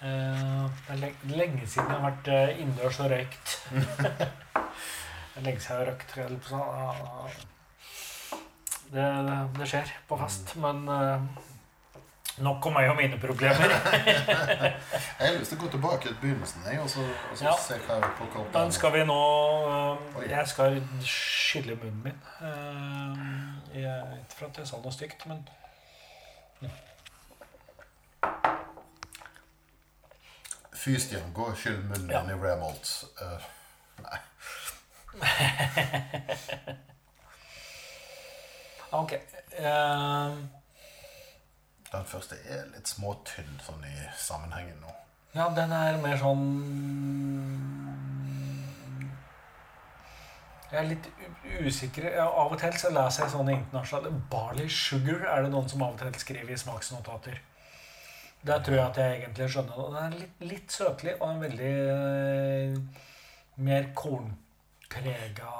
Uh, 0.01 0.65
det 0.87 0.95
er 0.95 1.11
lenge, 1.29 1.67
siden 1.69 1.91
jeg 1.91 1.99
har 1.99 2.07
vært 2.07 2.29
eh, 2.33 2.61
innendørs 2.63 2.97
og 3.03 3.11
røykt. 3.11 3.53
lenge 5.35 5.59
siden 5.59 5.79
jeg 5.79 5.95
har 6.15 6.25
eller 6.25 6.39
så, 6.47 6.57
ja. 6.57 7.27
Det, 8.91 9.05
det, 9.59 9.67
skjer 9.67 9.91
på 10.07 10.17
fest, 10.19 10.55
men 10.59 10.81
eh, 10.91 11.21
nok 12.43 12.65
om 12.67 12.73
meg 12.75 12.89
og 12.91 12.97
mine 12.99 13.19
problemer. 13.19 13.71
Jeg 15.21 15.29
har 15.29 15.37
lyst 15.37 15.53
til 15.53 15.59
å 15.59 15.61
gå 15.61 15.69
tilbake 15.75 16.07
til 16.09 16.17
begynnelsen 16.21 16.63
jeg, 16.65 16.79
og 16.81 16.89
så, 16.89 17.03
og 17.31 17.37
så 17.37 17.45
Ja. 17.45 17.51
se 17.61 17.77
hva 17.85 17.99
jeg 18.01 18.09
på 18.17 18.27
opp. 18.41 18.53
Men 18.55 18.71
skal 18.73 18.93
vi 18.95 19.03
nå 19.05 19.17
uh, 19.67 20.23
Jeg 20.25 20.47
skal 20.49 20.79
skylle 21.05 21.75
munnen 21.75 22.01
min. 22.03 22.17
Uh, 22.41 23.77
jeg, 23.77 24.23
ikke 24.23 24.39
for 24.39 24.47
at 24.49 24.57
jeg 24.57 24.67
sa 24.71 24.81
noe 24.81 24.95
stygt, 24.95 25.27
men 25.29 25.45
Fy, 30.81 30.97
Stian, 30.97 31.29
gå 31.33 31.45
og 31.45 31.57
skyll 31.57 31.77
munnen 31.85 32.09
Ja. 32.09 32.23
i 32.25 32.33
Remolt. 32.41 33.03
Eh, 33.21 33.49
nei. 34.01 34.17
ok. 39.01 39.11
Um. 39.59 40.49
Den 41.91 42.05
første 42.07 42.37
er 42.47 42.69
litt 42.71 42.87
småtynn 42.87 43.57
sånn 43.65 43.83
i 43.83 43.95
sammenhengen 44.15 44.77
nå. 44.79 44.91
Ja, 45.35 45.49
den 45.55 45.71
er 45.75 45.97
mer 46.03 46.17
sånn 46.19 46.43
Jeg 50.71 50.79
er 50.79 50.87
litt 50.87 51.07
usikker. 51.67 52.05
Av 52.23 52.53
og 52.53 52.59
til 52.61 52.75
så 52.79 52.93
leser 52.95 53.25
jeg 53.25 53.33
sånne 53.33 53.57
internasjonale 53.57 54.11
Barley 54.31 54.69
sugar 54.71 55.25
er 55.27 55.43
det 55.43 55.51
noen 55.51 55.67
som 55.67 55.83
av 55.83 55.97
og 55.97 55.99
til 55.99 56.23
skriver 56.23 56.53
i 56.55 56.59
smaksnotater. 56.59 57.41
Der 58.47 58.63
tror 58.63 58.77
jeg 58.77 58.85
at 58.85 58.99
jeg 59.01 59.17
egentlig 59.17 59.49
skjønner 59.51 59.75
det. 59.75 59.89
Den 59.89 60.05
er 60.05 60.15
litt, 60.21 60.45
litt 60.53 60.69
søtlig 60.73 61.17
og 61.19 61.27
en 61.27 61.43
veldig 61.43 61.73
eh, 61.97 63.03
mer 63.67 63.91
kornprega 64.91 65.51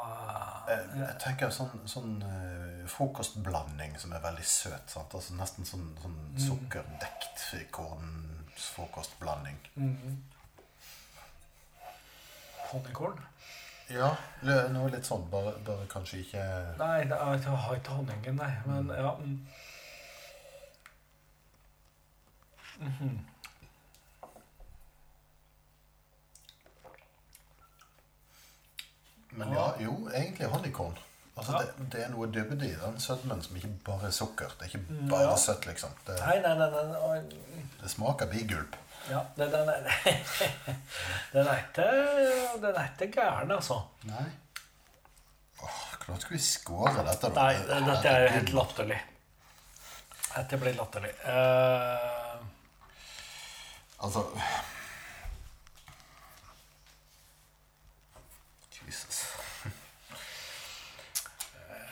Jeg, 0.68 0.88
jeg 1.00 1.16
tenker 1.24 1.50
sånn, 1.54 1.82
sånn 1.90 2.14
eh, 2.28 2.84
frokostblanding 2.92 3.96
som 4.00 4.14
er 4.16 4.22
veldig 4.24 4.46
søt. 4.48 4.92
Sant? 4.92 5.14
Altså 5.18 5.36
Nesten 5.40 5.68
sånn, 5.68 5.88
sånn 6.02 6.20
sukkerdekt 6.40 7.44
kornfrokostblanding. 7.76 9.60
mm. 9.76 10.22
Honningkorn? 12.72 13.20
Ja, 13.92 14.14
noe 14.72 14.88
litt 14.94 15.04
sånn. 15.08 15.26
Bare, 15.32 15.52
bare 15.68 15.88
kanskje 15.92 16.22
ikke 16.24 16.44
Nei, 16.80 17.02
det 17.10 17.18
er, 17.18 17.34
jeg 17.36 17.58
har 17.66 17.76
ikke 17.76 17.98
honningen, 17.98 18.40
nei. 18.40 18.54
Men 18.66 18.94
ja 18.96 19.12
mm. 19.20 19.36
Mhm. 22.82 23.20
Men 29.32 29.54
ja, 29.54 29.71
jo, 29.84 29.96
egentlig 30.14 30.48
honningkorn. 30.52 30.98
Altså, 31.38 31.52
Ja. 31.56 31.60
det, 31.64 31.86
det 31.94 32.02
er 32.04 32.10
noe 32.12 32.28
dybde 32.28 32.66
i 32.68 32.76
den 32.76 33.00
sødmen 33.00 33.42
som 33.42 33.56
ikke 33.56 33.70
bare 33.86 34.08
er 34.10 34.12
sukker. 34.16 34.52
Det 34.60 34.68
er 34.68 34.74
ikke 34.78 35.10
bare 35.10 35.30
Ja. 35.30 35.36
søtt, 35.40 35.66
liksom. 35.66 35.94
Det, 36.08 36.18
Nei, 36.20 36.40
nei, 36.44 36.56
nei, 36.58 37.22
det 37.82 37.90
smaker 37.92 38.28
bigulp. 38.32 38.76
Ja, 39.10 39.22
det, 39.38 39.48
den, 39.52 39.70
den 41.34 41.48
er 41.48 41.62
ikke 41.64 41.86
Den 42.62 42.76
er 42.76 42.92
ikke 42.92 43.08
gæren, 43.16 43.52
altså. 43.52 43.80
Nei. 44.04 44.26
Åh, 45.64 45.80
hvordan 46.06 46.22
skal 46.22 46.36
vi 46.38 46.42
skåre 46.44 47.06
dette, 47.08 47.30
da? 47.34 47.48
Nei, 47.48 47.82
dette 47.88 48.12
er 48.18 48.28
helt 48.36 48.54
latterlig. 48.58 49.00
Dette 50.36 50.58
blir 50.62 50.74
latterlig. 50.78 51.12
Uh... 51.26 52.38
Altså 54.02 54.24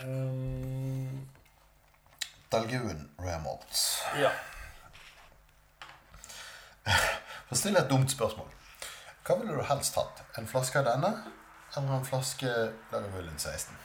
um, 0.05 1.27
Dalgun 2.51 3.09
Malts. 3.43 4.01
ja. 4.19 4.31
For 7.49 7.57
å 7.57 7.59
stille 7.59 7.81
et 7.81 7.89
dumt 7.89 8.11
spørsmål. 8.11 8.49
Hva 9.25 9.35
ville 9.37 9.57
du 9.57 9.61
helst 9.65 9.97
hatt? 9.97 10.23
En 10.37 10.47
flaske 10.49 10.79
av 10.81 10.87
denne, 10.87 11.09
eller 11.75 11.95
en 11.99 12.05
flaske 12.05 12.49
Lagavulin 12.91 13.37
16? 13.37 13.77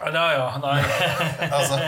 Ja, 0.00 0.26
ja, 0.32 0.46
nei. 0.62 0.78
Altså, 1.58 1.78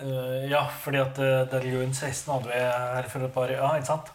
uh, 0.00 0.50
ja, 0.54 0.62
fordi 0.84 1.00
at 1.02 1.18
uh, 1.18 1.50
Dalgun 1.50 1.94
16 1.94 2.32
hadde 2.34 2.52
vi 2.52 2.60
her 2.60 3.08
for 3.12 3.26
et 3.26 3.34
par 3.34 3.52
Ja, 3.52 3.74
ikke 3.76 3.90
sant? 3.90 4.12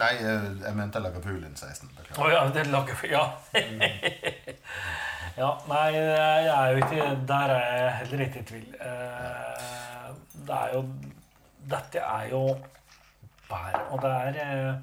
Nei, 0.00 0.12
eh, 0.16 0.44
jeg 0.64 0.76
mente 0.76 1.00
Lagavulin 1.02 1.56
16. 1.56 1.90
Å 2.16 2.22
Oh, 2.22 2.28
ja, 2.32 2.44
det 2.52 2.66
lager 2.70 3.02
Ja. 3.10 3.24
ja, 5.42 5.50
nei, 5.68 5.88
jeg 5.96 6.52
er 6.52 6.70
jo 6.70 6.84
ikke 6.84 7.08
Der 7.28 7.54
er 7.56 7.66
jeg 7.82 7.92
heller 8.00 8.24
ikke 8.26 8.40
i 8.40 8.46
tvil. 8.52 8.70
Eh, 8.80 10.14
det 10.46 10.60
er 10.60 10.76
jo 10.76 10.86
Dette 11.72 12.00
er 12.02 12.30
jo 12.32 12.42
bær, 13.48 13.78
og 13.90 14.02
det 14.02 14.10
er 14.10 14.40
eh, 14.46 14.74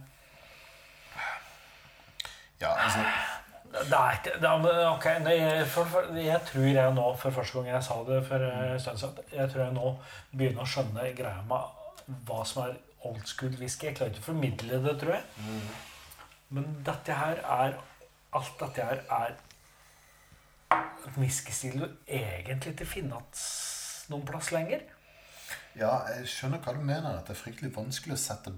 Ja, 2.62 2.74
altså 2.76 3.04
Det 3.70 3.98
er 3.98 4.20
ikke 4.20 4.36
det 4.42 4.50
er, 4.50 4.88
Ok, 4.90 5.06
jeg, 5.06 5.68
for, 5.68 5.84
for, 5.86 6.14
jeg 6.18 6.42
tror 6.52 6.70
jeg 6.70 6.94
nå, 6.94 7.08
for 7.16 7.32
første 7.32 7.58
gang 7.58 7.74
jeg 7.74 7.84
sa 7.84 8.00
det 8.08 8.22
for 8.28 8.46
en 8.50 8.80
stund 8.80 8.98
siden, 8.98 9.34
jeg 9.34 9.50
tror 9.50 9.64
jeg 9.64 9.74
nå 9.78 9.96
begynner 10.32 10.66
å 10.66 10.70
skjønne 10.70 11.12
greia 11.18 11.44
med 11.50 12.16
hva 12.26 12.46
som 12.46 12.64
er 12.66 12.78
old 13.08 13.28
school 13.28 13.54
whisky. 13.60 13.90
Jeg 13.90 13.98
klarer 13.98 14.14
ikke 14.14 14.24
å 14.24 14.30
formidle 14.32 14.82
det, 14.84 14.96
tror 15.02 15.16
jeg. 15.16 15.48
Men 16.56 16.74
dette 16.86 17.16
her 17.20 17.44
er 17.46 17.80
Alt 18.38 18.60
dette 18.60 18.84
her 18.86 19.00
er 19.10 19.32
et 20.70 21.16
whiskystil 21.16 21.80
du 21.82 21.86
egentlig 22.06 22.76
ikke 22.76 22.86
finner 22.86 23.24
noen 24.12 24.26
plass 24.28 24.52
lenger. 24.54 24.84
Ja, 25.74 25.96
jeg 26.14 26.28
skjønner 26.30 26.62
hva 26.62 26.76
du 26.78 26.84
mener. 26.84 27.16
At 27.18 27.26
det 27.26 27.34
er 27.34 27.40
fryktelig 27.40 27.72
vanskelig 27.74 28.14
å 28.14 28.22
sette 28.22 28.54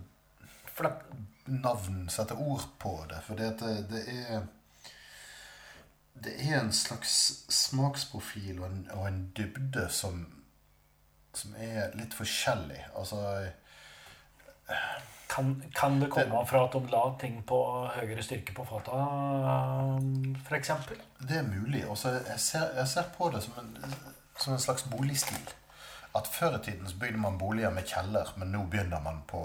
navn, 1.47 2.01
sette 2.11 2.35
ord 2.35 2.67
på 2.83 2.97
det. 3.07 3.21
For 3.29 3.39
det, 3.39 3.53
det 3.93 4.03
er 4.11 4.43
Det 6.21 6.35
er 6.43 6.59
en 6.59 6.73
slags 6.75 7.15
smaksprofil 7.47 8.59
og 8.59 8.67
en, 8.67 8.81
og 8.91 9.07
en 9.07 9.23
dybde 9.37 9.87
som 9.89 10.25
som 11.33 11.55
er 11.55 11.95
litt 11.95 12.15
forskjellig. 12.15 12.79
Altså 12.97 13.19
kan, 15.31 15.63
kan 15.75 16.01
det 16.01 16.09
komme 16.11 16.43
fra 16.47 16.65
at 16.65 16.75
de 16.75 16.91
la 16.91 17.03
ting 17.19 17.39
på 17.47 17.57
høyere 17.95 18.23
styrke 18.25 18.55
på 18.55 18.65
fata, 18.67 18.99
f.eks.? 20.47 20.71
Det 21.19 21.37
er 21.39 21.47
mulig. 21.47 21.85
Og 21.87 21.97
jeg, 22.03 22.39
ser, 22.39 22.67
jeg 22.75 22.87
ser 22.91 23.09
på 23.17 23.29
det 23.33 23.43
som 23.45 23.59
en, 23.61 23.95
som 24.37 24.53
en 24.53 24.59
slags 24.59 24.83
boligstil. 24.91 25.53
At 26.15 26.27
Før 26.27 26.57
i 26.57 26.63
tiden 26.65 26.89
så 26.89 26.97
bygde 26.99 27.21
man 27.23 27.37
boliger 27.39 27.71
med 27.71 27.87
kjeller, 27.87 28.33
men 28.37 28.51
nå 28.51 28.65
begynner 28.71 28.99
man 28.99 29.21
på 29.27 29.39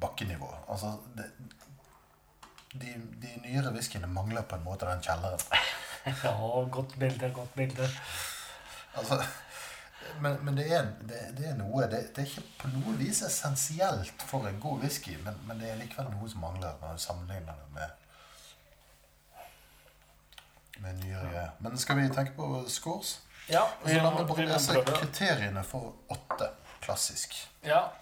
bakkenivå. 0.00 0.50
Altså, 0.70 0.96
det, 1.16 1.28
de, 2.72 2.94
de 3.22 3.36
nyere 3.44 3.70
whiskyene 3.72 4.10
mangler 4.10 4.42
på 4.42 4.58
en 4.58 4.66
måte 4.66 4.90
den 4.90 5.04
kjelleren. 5.04 5.44
Ja, 6.08 6.32
godt 6.72 6.94
bilde, 6.98 7.28
godt 7.34 7.54
bilde. 7.54 7.84
Altså, 8.96 9.18
men, 10.20 10.36
men 10.44 10.56
det, 10.58 10.66
er, 10.74 10.90
det, 11.08 11.20
det 11.38 11.46
er 11.50 11.56
noe 11.58 11.86
det, 11.90 12.02
det 12.16 12.24
er 12.24 12.28
ikke 12.30 12.44
på 12.62 12.70
noe 12.72 12.96
vis 12.98 13.22
essensielt 13.26 14.24
for 14.28 14.48
en 14.48 14.60
god 14.62 14.84
whisky, 14.84 15.16
men, 15.24 15.38
men 15.48 15.62
det 15.62 15.72
er 15.72 15.80
likevel 15.80 16.10
noe 16.12 16.28
som 16.30 16.44
mangler 16.44 16.76
når 16.82 16.98
du 16.98 17.02
sammenligner 17.02 17.58
det 17.64 17.72
med 17.78 17.96
med 20.78 21.00
nyere 21.02 21.50
Men 21.58 21.78
skal 21.78 21.98
vi 21.98 22.08
tenke 22.14 22.36
på 22.36 22.64
scores? 22.70 23.20
Ja, 23.48 23.68
Så 23.84 23.94
lander 23.94 24.24
på 24.28 24.34
bare 24.36 24.46
lese 24.46 24.82
kriteriene 24.84 25.62
for 25.64 25.94
åtte. 26.08 26.50
Klassisk. 26.80 27.34
Ja, 27.66 27.92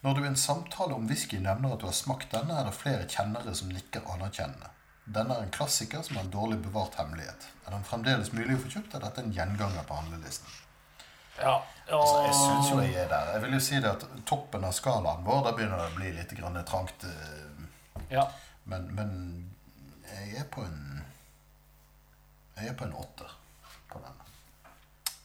Når 0.00 0.14
du 0.14 0.24
i 0.24 0.26
en 0.26 0.36
samtale 0.36 0.94
om 0.94 1.06
whisky 1.08 1.38
nevner 1.40 1.74
at 1.74 1.80
du 1.80 1.86
har 1.86 1.96
smakt 1.96 2.30
denne, 2.32 2.56
er 2.60 2.68
det 2.68 2.76
flere 2.76 3.08
kjennere 3.08 3.54
som 3.54 3.68
nikker 3.72 4.06
anerkjennende. 4.14 4.70
Denne 5.04 5.36
er 5.36 5.44
en 5.44 5.52
klassiker 5.52 6.02
som 6.02 6.16
har 6.16 6.24
en 6.24 6.32
dårlig 6.32 6.58
bevart 6.64 6.96
hemmelighet. 7.00 7.46
Er 7.66 7.74
den 7.76 7.84
fremdeles 7.84 8.32
mulig 8.32 8.56
å 8.56 8.62
få 8.62 8.72
kjøpt, 8.76 8.94
er 8.94 9.04
dette 9.04 9.24
en 9.24 9.32
gjenganger 9.32 9.84
på 9.88 9.96
handlelisten. 9.98 10.48
Ja. 11.40 11.54
Altså, 11.84 12.20
jeg 12.24 12.34
syns 12.34 12.70
jo 12.70 12.80
jeg 12.80 12.94
er 13.02 13.08
der. 13.08 13.32
Jeg 13.34 13.42
vil 13.42 13.52
jo 13.58 13.60
si 13.60 13.76
det 13.76 13.90
at 13.90 14.04
toppen 14.26 14.64
av 14.64 14.72
skalaen 14.72 15.24
vår, 15.26 15.42
da 15.44 15.52
begynner 15.56 15.82
det 15.82 15.88
å 15.90 15.96
bli 15.98 16.12
litt 16.16 16.32
grann 16.38 16.56
trangt. 16.64 17.04
eh, 17.04 18.04
ja. 18.10 18.24
Men, 18.64 18.86
men 18.96 19.10
jeg 20.08 20.40
er 20.40 20.46
på 20.50 20.62
en 20.64 20.80
Jeg 22.56 22.70
er 22.70 22.76
på 22.78 22.84
en 22.86 22.94
åtter 22.94 23.32
på 23.90 23.98
den. 23.98 24.20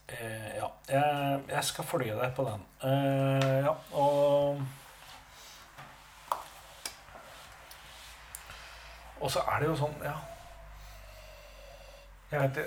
Eh, 0.09 0.49
ja. 0.57 0.67
Jeg, 0.89 1.39
jeg 1.47 1.63
skal 1.63 1.85
følge 1.85 2.17
deg 2.17 2.33
på 2.35 2.43
den. 2.47 2.65
Eh, 2.89 3.59
ja, 3.69 3.75
og 3.93 4.61
Og 9.19 9.31
så 9.31 9.41
er 9.51 9.59
det 9.59 9.67
jo 9.67 9.75
sånn, 9.75 9.95
ja 10.03 10.15
Jeg 12.31 12.41
vet 12.41 12.55
det, 12.55 12.65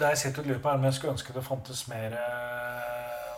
det 0.00 0.08
jeg 0.14 0.18
sitter 0.18 0.42
og 0.42 0.46
lurer 0.48 0.60
på, 0.64 0.68
er 0.68 0.78
om 0.80 0.84
jeg 0.88 0.94
skulle 0.96 1.12
ønske 1.12 1.32
det 1.36 1.42
fantes 1.44 1.82
mer 1.90 2.14
eh, 2.16 3.34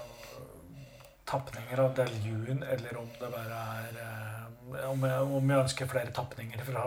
tapninger 1.27 1.83
av 1.85 1.95
Deljun, 1.97 2.63
eller 2.63 2.99
om 3.01 3.09
det 3.19 3.31
bare 3.35 3.59
er 3.81 3.99
eh, 4.05 4.91
om, 4.91 5.03
jeg, 5.09 5.21
om 5.41 5.51
jeg 5.51 5.59
ønsker 5.65 5.91
flere 5.91 6.13
tapninger 6.15 6.63
fra 6.69 6.85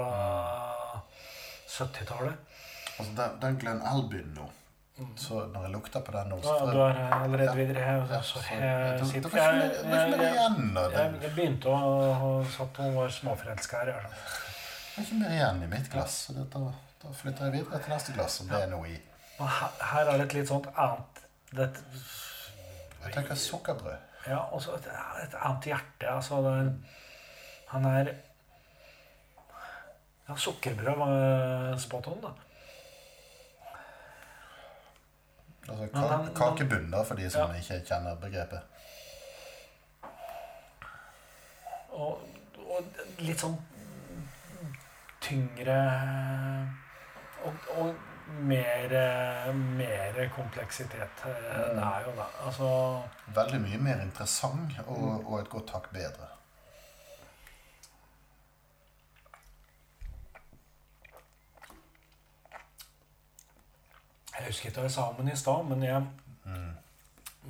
70-tallet. 1.68 2.36
Altså, 3.00 3.12
den, 3.18 3.40
den 3.42 3.56
Glenn 3.60 3.82
Albyn 3.90 4.28
nå 4.38 4.46
Så 5.18 5.40
når 5.50 5.64
jeg 5.66 5.72
lukter 5.74 6.04
på 6.06 6.12
den 6.14 6.28
nå 6.30 6.38
Ja, 6.46 6.58
du 6.70 6.80
er 6.86 7.00
eh, 7.02 7.14
allerede 7.24 7.56
videre. 7.58 7.84
her. 7.84 8.04
Ja, 8.14 8.20
så- 8.22 8.44
jeg, 8.46 8.60
det- 8.62 9.24
det 9.24 9.32
var 9.34 9.40
jeg- 9.40 9.72
det 9.72 9.92
var 9.92 10.92
jeg- 10.92 11.22
jeg, 11.24 11.32
begynte 11.36 11.66
å 11.70 12.46
satt 12.58 12.80
og 12.80 12.94
var 12.96 13.10
småforelska 13.10 13.78
her. 13.78 13.86
Det 13.86 14.98
er 14.98 15.02
ikke 15.08 15.20
mer 15.20 15.30
igjen 15.34 15.64
i 15.64 15.68
mitt 15.68 15.90
glass. 15.92 16.12
Så 16.28 16.34
dette 16.38 16.60
da, 16.60 16.72
da 17.04 17.12
flytter 17.14 17.46
jeg 17.50 17.54
videre 17.54 17.80
til 17.84 17.92
neste 17.94 18.14
glass, 18.16 18.38
som 18.40 18.48
det 18.48 18.62
er 18.64 18.70
noe 18.72 18.88
i. 18.90 18.96
Og 19.40 19.50
her, 19.50 19.72
her 19.92 20.10
er 20.14 20.18
det 20.22 20.26
et 20.30 20.34
litt 20.38 20.48
sånt 20.52 20.68
annet 20.78 21.24
det, 21.54 21.70
Jeg 23.04 23.14
tenker 23.14 23.36
sukkerbrød. 23.36 23.98
Ja, 24.28 24.38
og 24.56 24.62
så 24.64 24.78
et, 24.78 24.86
et 25.24 25.34
annet 25.36 25.66
hjerte. 25.68 26.08
Altså, 26.08 26.40
det 26.46 26.80
han 27.74 27.86
er 27.90 28.14
Ja, 30.30 30.36
sukkerbrød 30.40 30.96
var 30.98 31.78
spot 31.84 32.08
on, 32.08 32.22
da. 32.24 32.32
Altså 35.70 35.88
ka 35.94 36.20
kakebunn, 36.36 36.90
da, 36.92 37.02
for 37.04 37.16
de 37.20 37.30
som 37.30 37.52
Ja. 37.52 37.60
ikke 37.60 37.82
kjenner 37.88 38.16
begrepet. 38.16 38.62
Og, 41.94 42.20
og 42.58 43.04
litt 43.20 43.40
sånn 43.44 43.58
tyngre 45.24 45.76
og, 47.44 47.54
og 47.78 47.96
mer, 48.40 48.94
mer 49.54 50.30
kompleksitet. 50.36 51.24
Det 51.24 51.84
er 51.84 52.06
jo 52.06 52.14
det. 52.18 52.30
Altså 52.46 52.70
Veldig 53.36 53.60
mye 53.62 53.82
mer 53.90 54.06
interessant 54.06 54.80
og, 54.86 55.26
og 55.26 55.40
et 55.40 55.50
godt 55.50 55.76
hakk 55.76 55.90
bedre. 55.94 56.30
Jeg 64.34 64.48
husker 64.50 64.70
ikke 64.70 64.82
hva 64.82 64.88
jeg 64.90 64.96
sa 64.96 65.04
om 65.08 65.20
den 65.22 65.32
i 65.32 65.36
stad, 65.40 65.68
men 65.70 65.84
jeg, 65.86 66.02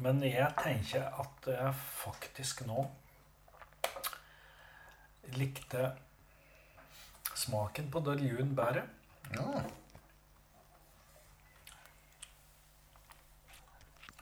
men 0.03 0.19
jeg 0.27 0.49
tenker 0.59 1.05
at 1.23 1.47
jeg 1.47 1.77
faktisk 2.03 2.65
nå 2.67 2.83
likte 5.33 5.87
smaken 7.39 7.87
på 7.91 8.03
Deljun 8.05 8.51
bedre. 8.55 8.83
Ja. 9.33 9.63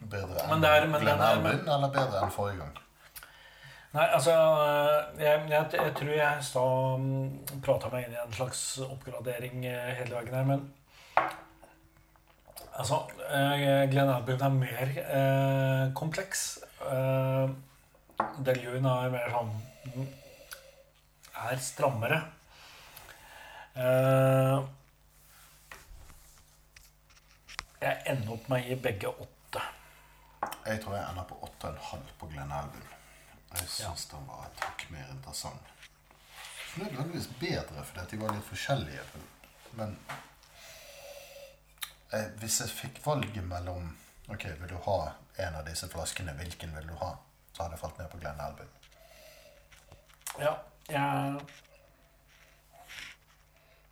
Bedre 0.01 0.41
enn 0.49 0.63
er- 0.65 0.87
men 0.87 1.01
Glenn 1.01 1.21
er- 1.21 1.75
eller 1.75 1.89
bedre 1.93 2.21
enn 2.23 2.31
forrige 2.33 2.57
gang? 2.57 2.77
Nei, 3.93 4.05
altså 4.15 4.31
Jeg, 5.19 5.49
jeg, 5.49 5.65
jeg 5.73 5.93
tror 5.95 6.11
jeg 6.15 6.39
i 6.39 6.43
stad 6.47 7.61
prata 7.65 7.89
meg 7.91 8.05
inn 8.07 8.13
i 8.15 8.21
en 8.23 8.33
slags 8.33 8.61
oppgradering 8.85 9.65
eh, 9.65 9.93
hele 9.99 10.15
veien 10.15 10.33
her, 10.33 10.43
men 10.47 10.71
Altså, 12.71 13.01
eh, 13.29 13.83
Glenn 13.91 14.09
Albin 14.09 14.41
er 14.41 14.49
mer 14.49 14.93
eh, 15.03 15.91
kompleks. 15.93 16.59
Eh, 16.87 17.49
Deljun 18.47 18.85
er 18.87 19.09
mer 19.11 19.27
sånn 19.33 19.51
Er 21.51 21.57
strammere. 21.59 22.21
Eh, 23.75 24.61
jeg 27.81 28.01
ender 28.13 28.33
opp 28.37 28.47
med 28.49 28.61
å 28.61 28.67
gi 28.69 28.75
begge 28.87 29.11
åtte. 29.11 29.40
Jeg 30.65 30.81
tror 30.81 30.95
jeg 30.95 31.09
ender 31.09 31.23
på 31.29 31.37
8,5 31.61 31.97
på 32.19 32.27
Glenn. 32.31 32.53
Jeg 33.51 33.67
syns 33.67 34.05
den 34.11 34.27
var 34.27 34.47
et 34.47 34.63
hakk 34.63 34.85
mer 34.89 35.09
interessant. 35.11 35.71
Ikke 36.67 36.83
nødvendigvis 36.85 37.29
bedre, 37.39 37.83
fordi 37.85 38.05
de 38.11 38.21
var 38.21 38.33
litt 38.33 38.47
forskjellige. 38.47 39.03
Men 39.79 39.97
jeg, 42.11 42.29
hvis 42.39 42.61
jeg 42.61 42.69
fikk 42.69 43.05
valget 43.05 43.43
mellom 43.43 43.97
Ok, 44.31 44.45
vil 44.59 44.69
du 44.69 44.77
ha 44.85 45.11
en 45.43 45.55
av 45.59 45.65
disse 45.67 45.89
flaskene, 45.91 46.31
hvilken 46.37 46.71
vil 46.75 46.85
du 46.87 46.93
ha? 47.01 47.09
Så 47.51 47.63
hadde 47.63 47.75
jeg 47.75 47.81
falt 47.81 47.97
ned 47.99 48.07
på 48.13 48.19
Glenn. 48.21 48.39
Ja, 50.39 50.53
jeg 50.87 51.41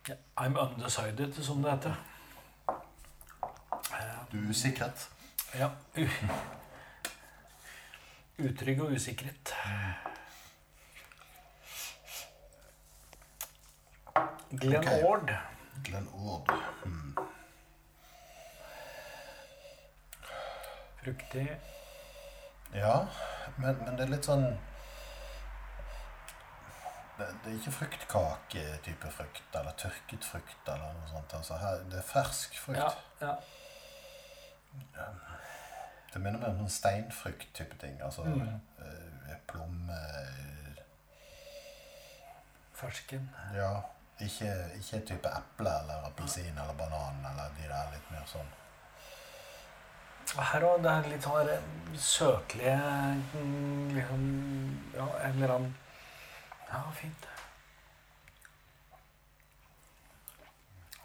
yeah, 0.08 0.16
I'm 0.36 0.56
undecided, 0.56 1.44
som 1.44 1.62
det 1.62 1.74
heter. 1.74 1.94
Du 4.32 4.38
er 4.38 4.48
usikret? 4.48 5.10
Ja. 5.58 5.70
Utrygg 8.38 8.80
og 8.80 8.92
usikret. 8.94 9.54
Glenn 14.50 14.78
okay. 14.78 15.02
Ord. 15.02 15.34
Glenn 15.84 16.08
Ord. 16.14 16.52
Mm. 16.84 17.16
Fruktig. 21.02 21.60
Ja, 22.74 23.06
men, 23.56 23.78
men 23.84 23.96
det 23.96 24.04
er 24.04 24.12
litt 24.12 24.26
sånn 24.28 24.44
det, 27.18 27.26
det 27.44 27.50
er 27.50 27.56
ikke 27.56 27.72
fruktkake-type 27.74 29.10
frukt, 29.12 29.56
eller 29.58 29.74
tørket 29.80 30.24
frukt, 30.24 30.68
eller 30.68 30.94
noe 30.96 31.08
sånt. 31.10 31.34
Altså, 31.36 31.58
her, 31.60 31.82
det 31.90 31.98
er 32.00 32.06
fersk 32.06 32.54
frukt. 32.56 32.78
Ja, 32.80 32.92
ja. 33.26 33.34
Det 36.12 36.18
minner 36.20 36.38
meg 36.40 36.48
om 36.50 36.58
sånn 36.64 36.70
steinfrukt-type 36.74 37.76
ting. 37.78 38.00
Altså 38.02 38.24
Mm. 38.24 38.60
eh, 38.80 39.36
plomme 39.46 39.92
eh, 39.94 40.82
Fersken. 42.74 43.28
Ja, 43.54 43.82
ikke, 44.20 44.50
ikke 44.78 45.00
type 45.06 45.28
eple 45.28 45.70
eller 45.82 46.06
appelsin 46.08 46.58
eller 46.58 46.74
banan 46.74 47.24
eller 47.30 47.50
de 47.58 47.68
der 47.68 47.90
litt 47.92 48.10
mer 48.10 48.24
sånn 48.26 48.48
her 50.30 50.62
òg, 50.62 50.82
det 50.82 50.90
er 50.90 51.08
litt 51.10 51.22
sånn 51.26 51.46
der 51.46 51.62
søtlige 51.98 52.76
mm, 53.34 53.88
liksom, 53.96 54.20
Ja, 54.94 55.06
en 55.26 55.34
eller 55.42 55.54
annen 55.56 55.76
Ja, 56.70 56.82
fint. 56.94 57.26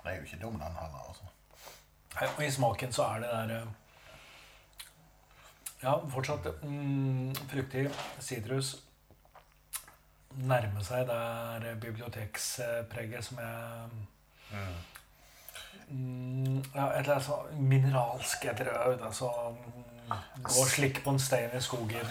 Den 0.03 0.11
er 0.11 0.15
jo 0.19 0.23
ikke 0.27 0.41
dum, 0.43 0.59
den 0.59 0.75
heller. 0.77 1.07
altså. 1.09 1.23
Og 2.21 2.43
i 2.45 2.51
smaken 2.51 2.93
så 2.95 3.03
er 3.15 3.19
det 3.25 3.29
der 3.33 3.55
eh, 3.59 3.67
Ja, 5.83 5.97
fortsatt 6.09 6.47
mm, 6.63 7.35
fruktig 7.51 7.89
sitrus. 8.23 8.75
Nærme 10.35 10.81
seg 10.83 11.05
det 11.07 11.15
der 11.61 11.75
bibliotekspreget 11.83 13.23
som 13.27 13.37
jeg 13.39 13.89
mm, 15.89 16.63
Ja, 16.75 16.87
et 16.87 17.03
eller 17.03 17.13
annet 17.17 17.27
sånn 17.27 17.67
mineralsk 17.69 18.47
et. 18.49 18.71
Altså 19.05 19.29
mm, 19.53 20.15
gå 20.47 20.55
og 20.63 20.71
slikke 20.71 21.03
på 21.05 21.13
en 21.13 21.21
stein 21.21 21.53
i 21.55 21.61
skogen. 21.63 22.09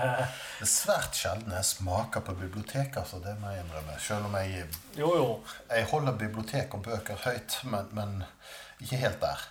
eh, 0.00 0.24
Det 0.58 0.66
er 0.66 0.72
svært 0.72 1.14
sjelden 1.20 1.54
jeg 1.54 1.64
smaker 1.70 2.20
på 2.26 2.34
bibliotek, 2.40 2.96
altså, 3.00 3.20
det 3.24 3.36
må 3.40 3.52
jeg 3.54 3.64
innrømme. 3.64 3.96
Selv 4.00 4.26
om 4.28 4.34
jeg, 4.40 4.66
Jo, 4.98 5.12
jo. 5.20 5.30
jeg 5.70 5.86
holder 5.92 6.18
bibliotek 6.24 6.74
og 6.74 6.82
bøker 6.88 7.16
høyt, 7.28 7.60
men, 7.64 7.88
men 7.92 8.24
ikke 8.84 9.00
helt 9.02 9.20
der. 9.22 9.42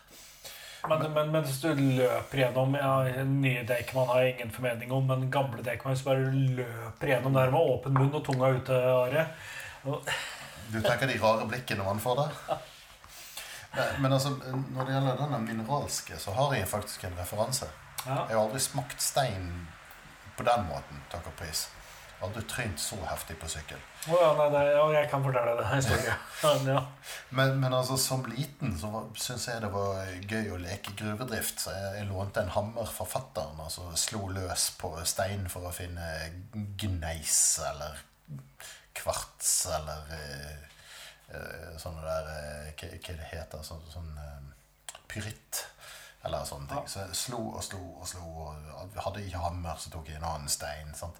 Men, 0.90 1.04
men 1.16 1.30
mens 1.32 1.62
du 1.64 1.70
løper 1.80 2.38
gjennom 2.42 2.74
ja, 2.76 3.24
Nye 3.24 3.62
Deichman 3.68 4.08
har 4.10 4.20
jeg 4.26 4.34
ingen 4.34 4.52
formening 4.52 4.92
om, 4.92 5.06
men 5.08 5.30
gamle 5.32 5.64
Deichman 5.64 5.96
så 5.96 6.10
bare 6.10 6.32
løper 6.60 7.08
gjennom 7.14 7.38
der 7.38 7.54
med 7.54 7.70
åpen 7.76 7.96
munn 7.96 8.14
og 8.20 8.26
tunga 8.28 8.50
ute, 8.58 8.80
Are. 8.92 9.28
Og- 9.86 10.10
Du 10.74 10.80
tenker 10.82 11.08
de 11.08 11.16
rare 11.22 11.46
blikkene 11.48 11.84
man 11.86 12.00
får 12.04 12.16
der? 12.20 12.58
Men, 13.76 14.02
men 14.02 14.14
altså, 14.14 14.30
når 14.74 14.86
det 14.86 14.94
gjelder 14.94 15.18
denne 15.24 15.40
mineralske, 15.44 16.18
så 16.20 16.32
har 16.38 16.54
jeg 16.56 16.68
faktisk 16.68 17.04
en 17.08 17.16
referanse. 17.20 17.68
Ja. 18.06 18.20
Jeg 18.30 18.36
har 18.38 18.44
aldri 18.44 18.60
smakt 18.60 19.02
stein 19.02 19.68
på 20.38 20.44
den 20.48 20.68
måten, 20.68 21.00
takk 21.12 21.28
og 21.32 21.36
pris. 21.40 21.68
Aldri 22.24 22.44
trynt 22.48 22.80
så 22.80 22.98
heftig 23.10 23.36
på 23.42 23.50
sykkel. 23.52 23.80
Oh, 24.08 24.16
ja, 24.20 24.30
nei, 24.38 24.48
nei, 24.52 24.64
ja, 24.72 24.84
jeg 24.96 25.10
kan 25.12 25.24
fortelle 25.24 25.56
deg 25.60 25.70
historien. 25.74 26.22
Ja. 26.68 26.82
Men, 27.36 27.54
men 27.62 27.74
altså, 27.74 27.96
som 28.00 28.26
liten 28.28 28.74
så 28.80 28.90
syns 29.20 29.48
jeg 29.48 29.62
det 29.64 29.70
var 29.72 30.02
gøy 30.28 30.50
å 30.52 30.60
leke 30.60 30.96
gruvedrift. 31.00 31.62
Så 31.64 31.76
jeg, 31.76 31.92
jeg 32.00 32.10
lånte 32.10 32.44
en 32.44 32.52
hammer 32.56 32.90
fra 32.92 33.08
fattern 33.08 33.60
og 33.64 33.72
så 33.72 33.88
slo 34.00 34.28
løs 34.32 34.70
på 34.80 34.92
stein 35.08 35.48
for 35.52 35.70
å 35.70 35.76
finne 35.76 36.10
gneis 36.80 37.38
eller 37.72 38.04
kvarts 38.94 39.54
eller 39.74 40.12
uh, 41.34 41.72
sånne 41.82 42.04
der 42.04 42.28
uh, 42.30 42.68
Hva, 42.78 42.90
hva 42.92 43.16
det 43.20 43.30
heter 43.32 43.64
Sånn, 43.66 43.88
sånn 43.92 44.12
uh, 44.20 45.00
pyritt. 45.12 45.64
Eller 46.24 46.46
sånne 46.48 46.70
ting. 46.70 46.86
Så 46.88 47.04
jeg 47.04 47.18
slo 47.20 47.42
og 47.52 47.64
slo 47.66 47.82
og 48.00 48.08
slo. 48.08 48.28
Og 48.48 49.02
hadde 49.08 49.26
ikke 49.26 49.44
hammer, 49.44 49.80
så 49.80 49.92
tok 49.94 50.12
jeg 50.12 50.20
en 50.22 50.30
annen 50.30 50.52
stein. 50.52 50.94
sant? 50.96 51.20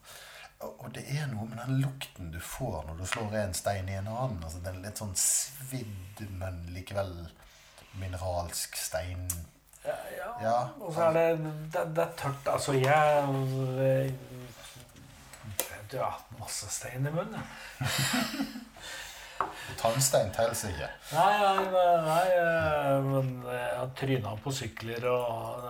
Og 0.64 0.92
det 0.96 1.04
er 1.12 1.28
noe 1.32 1.48
med 1.50 1.60
den 1.62 1.80
lukten 1.84 2.32
du 2.34 2.40
får 2.44 2.84
når 2.88 3.00
du 3.00 3.06
slår 3.10 3.38
en 3.42 3.56
stein 3.58 3.90
i 3.90 3.98
en 4.00 4.10
annen. 4.12 4.44
altså 4.44 4.62
Den 4.66 4.82
litt 4.84 5.02
sånn 5.02 5.16
svidd, 5.20 6.24
men 6.40 6.62
likevel 6.76 7.14
mineralsk 8.02 8.78
stein. 8.80 9.28
Ja, 9.84 9.98
ja. 10.18 10.30
Ja. 10.42 10.58
Og 10.80 10.94
så 10.96 11.10
er 11.10 11.18
det, 11.18 11.26
det, 11.74 11.86
det 11.96 12.04
er 12.06 12.14
tørt. 12.18 12.48
Altså, 12.48 12.74
jeg 12.74 14.14
Du 15.92 15.98
har 16.00 16.16
hatt 16.16 16.40
masse 16.40 16.70
stein 16.74 17.06
i 17.06 17.12
munnen. 17.14 17.44
Tannstein 19.82 20.32
teller 20.34 20.56
ikke. 20.70 20.90
Nei, 21.14 21.34
nei, 21.42 21.86
nei, 22.08 22.28
men 23.06 23.32
jeg 23.46 23.78
har 23.78 23.90
tryna 24.00 24.36
på 24.44 24.54
sykler 24.56 25.08
og, 25.12 25.68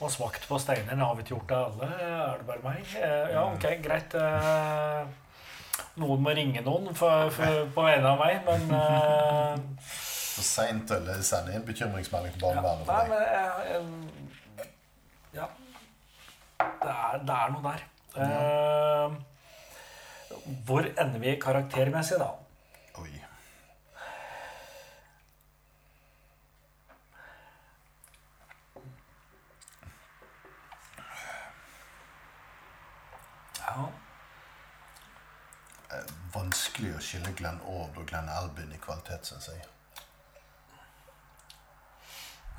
og 0.00 0.10
smakt 0.12 0.44
på 0.48 0.58
steiner. 0.60 0.96
Har 1.00 1.14
vi 1.16 1.22
ikke 1.24 1.34
gjort 1.34 1.48
det 1.52 1.56
alle. 1.56 1.86
Er 2.06 2.36
det 2.42 2.46
bare 2.50 2.64
meg? 2.64 2.82
Eh, 3.00 3.30
Ja, 3.32 3.44
ok, 3.52 3.66
greit. 3.84 4.14
eh, 4.14 5.06
Noen 6.00 6.20
må 6.24 6.30
ringe 6.36 6.60
noen 6.64 6.94
for, 6.96 7.30
for, 7.32 7.62
på 7.74 7.82
vegne 7.84 8.08
av 8.12 8.18
meg, 8.20 8.34
men 8.44 8.62
eh, 8.76 9.54
For 10.36 10.44
seint 10.44 10.90
å 10.92 10.98
sende 11.24 11.52
inn 11.56 11.64
bekymringsmelding 11.68 12.32
til 12.36 12.48
ja, 12.48 12.62
barnevernet. 12.64 12.86
Nei, 12.86 12.94
for 13.00 13.08
men 13.08 13.18
deg. 13.20 13.28
jeg, 13.36 13.46
jeg, 13.72 14.66
Ja. 15.36 15.46
Det 16.82 16.92
er, 16.92 17.18
det 17.28 17.36
er 17.36 17.48
noe 17.52 17.64
der. 17.64 17.80
Eh, 18.16 19.08
hvor 20.68 20.84
ender 20.88 21.20
vi 21.20 21.36
karaktermessig, 21.40 22.18
da? 22.20 22.30
Oi. 23.00 23.12
Ja. 33.58 33.88
Eh, 35.90 36.04
Vanskelig 36.36 36.92
å 36.96 37.02
skille 37.02 37.32
Glenn 37.38 37.62
Ord 37.64 37.96
og 37.96 38.04
Glenn 38.10 38.28
Albin 38.28 38.74
i 38.76 38.82
kvalitet, 38.82 39.24
syns 39.28 39.48
jeg. 39.52 39.64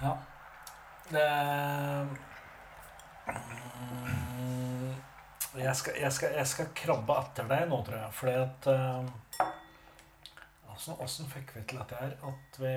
Ja. 0.01 0.17
Det 1.07 1.27
Mm, 3.27 4.95
jeg, 5.57 5.75
skal, 5.75 5.93
jeg, 5.99 6.11
skal, 6.13 6.35
jeg 6.37 6.47
skal 6.47 6.73
krabbe 6.77 7.19
etter 7.21 7.47
deg 7.49 7.67
nå, 7.69 7.79
tror 7.85 7.99
jeg. 7.99 8.11
Fordi 8.19 8.35
at 8.43 8.69
eh, 8.73 9.47
Åssen 10.77 10.93
altså, 11.01 11.25
fikk 11.31 11.55
vi 11.55 11.63
til 11.65 11.79
dette 11.81 11.97
her? 11.97 12.11
At 12.29 12.59
vi 12.61 12.73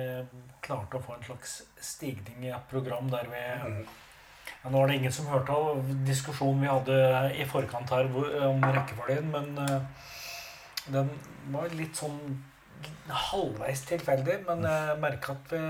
klarte 0.65 0.97
å 0.97 1.03
få 1.05 1.17
en 1.17 1.27
slags 1.27 1.59
stigning 1.77 2.47
i 2.47 2.53
et 2.53 2.71
program 2.71 3.11
der 3.13 3.29
vi 3.29 3.41
ja, 3.41 4.69
Nå 4.69 4.79
var 4.79 4.89
det 4.89 4.97
ingen 4.97 5.13
som 5.13 5.29
hørte 5.29 5.53
av 5.53 5.91
diskusjonen 6.05 6.63
vi 6.63 6.69
hadde 6.69 6.97
i 7.37 7.45
forkant 7.49 7.93
her 7.93 8.09
om 8.47 8.65
rekkefølgen, 8.65 9.29
men 9.33 9.61
eh, 9.61 10.09
den 10.87 11.09
var 11.53 11.69
litt 11.77 11.95
sånn 11.99 12.43
halvveis 13.07 13.83
tilfeldig. 13.89 14.39
Men 14.47 14.63
jeg 14.65 14.99
merka 15.03 15.35
at 15.37 15.51
vi 15.53 15.61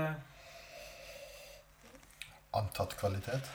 Antatt 2.52 2.92
kvalitet. 3.00 3.46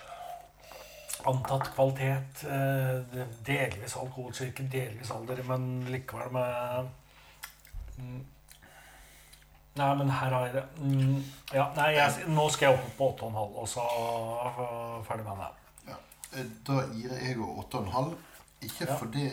Antatt 1.30 1.68
kvalitet, 1.76 2.44
eh, 2.50 3.26
delvis 3.46 3.94
alkoholsyke, 3.98 4.66
delvis 4.72 5.12
alder, 5.14 5.42
men 5.46 5.86
likevel 5.92 6.32
med 6.34 6.90
mm, 7.98 8.26
Nei, 9.78 9.90
men 10.00 10.10
her 10.10 10.34
har 10.34 10.46
jeg 10.48 10.54
det. 10.56 10.64
Mm, 10.82 11.18
ja, 11.54 11.68
nei, 11.78 11.92
jeg, 11.94 12.24
nå 12.34 12.48
skal 12.50 12.72
jeg 12.72 12.80
opp 12.80 12.96
på 12.98 13.10
8,5, 13.30 13.58
og 13.62 13.68
så 13.70 13.84
ferdig 15.06 15.26
med 15.28 15.44
det. 15.44 15.50
Ja. 15.92 15.98
Eh, 16.40 16.48
Da 16.66 16.80
gir 16.96 17.14
jeg 17.14 17.36
jo 17.38 17.52
8,5. 17.62 18.16
Ikke 18.66 18.88
Ja. 18.88 18.96
fordi 18.98 19.28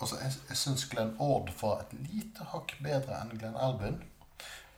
Altså, 0.00 0.16
jeg, 0.22 0.32
jeg 0.48 0.56
syns 0.56 0.84
Glenn 0.88 1.14
Ord 1.20 1.50
var 1.60 1.82
et 1.84 1.90
lite 2.08 2.44
hakk 2.54 2.72
bedre 2.82 3.18
enn 3.20 3.34
Glenn 3.38 3.56
Albin. 3.60 3.98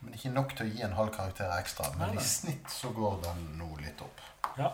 Men 0.03 0.17
ikke 0.19 0.33
nok 0.35 0.57
til 0.59 0.67
å 0.67 0.73
gi 0.75 0.83
en 0.83 0.97
halv 0.99 1.13
karakter 1.15 1.53
ekstra. 1.61 1.93
Men 2.01 2.17
i 2.19 2.25
snitt 2.27 2.71
så 2.75 2.91
går 2.97 3.21
den 3.23 3.45
nå 3.61 3.69
litt 3.85 4.01
opp. 4.03 4.23
Ja. 4.59 4.73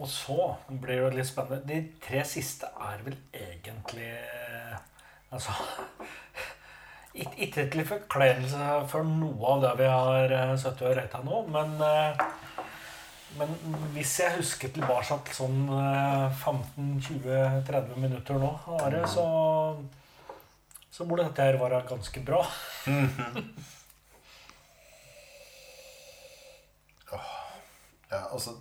Og 0.00 0.08
så 0.08 0.36
blir 0.68 1.06
det 1.06 1.16
litt 1.18 1.28
spennende. 1.28 1.64
De 1.68 1.80
tre 2.04 2.22
siste 2.28 2.68
er 2.80 3.02
vel 3.06 3.16
egentlig 3.36 4.10
Altså 5.32 5.52
ik- 7.14 7.38
Ikke 7.46 7.64
til 7.72 7.86
forkleinelse 7.88 8.68
for 8.92 9.04
noe 9.08 9.54
av 9.54 9.62
det 9.64 9.72
vi 9.80 9.88
har 9.88 10.32
eh, 10.36 10.54
sittet 10.60 10.84
og 10.90 10.96
retta 10.98 11.22
nå, 11.24 11.38
men 11.52 11.74
eh, 11.80 12.22
men 13.38 13.56
hvis 13.94 14.18
jeg 14.20 14.36
husker 14.36 14.72
tilbake 14.74 15.18
til 15.28 15.36
sånn 15.36 15.60
eh, 15.76 16.42
15-20-30 16.44 17.98
minutter 18.02 18.40
nå, 18.42 18.52
Are, 18.78 19.02
så 19.08 19.26
så 20.92 21.06
burde 21.08 21.24
dette 21.24 21.44
her 21.46 21.56
være 21.60 21.84
ganske 21.88 22.24
bra. 22.26 22.42
Ja, 28.12 28.18
altså 28.28 28.52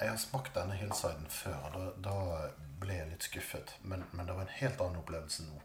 Jeg 0.00 0.08
har 0.10 0.16
smakt 0.18 0.54
denne 0.54 0.74
hillsiden 0.74 1.26
før, 1.30 1.54
og 1.68 1.74
da, 1.76 1.84
da 2.08 2.14
ble 2.82 2.96
jeg 2.96 3.10
litt 3.12 3.26
skuffet. 3.26 3.70
Men, 3.82 4.02
men 4.10 4.26
det 4.26 4.34
var 4.34 4.46
en 4.46 4.56
helt 4.60 4.82
annen 4.82 4.98
opplevelse 4.98 5.46
nå. 5.46 5.60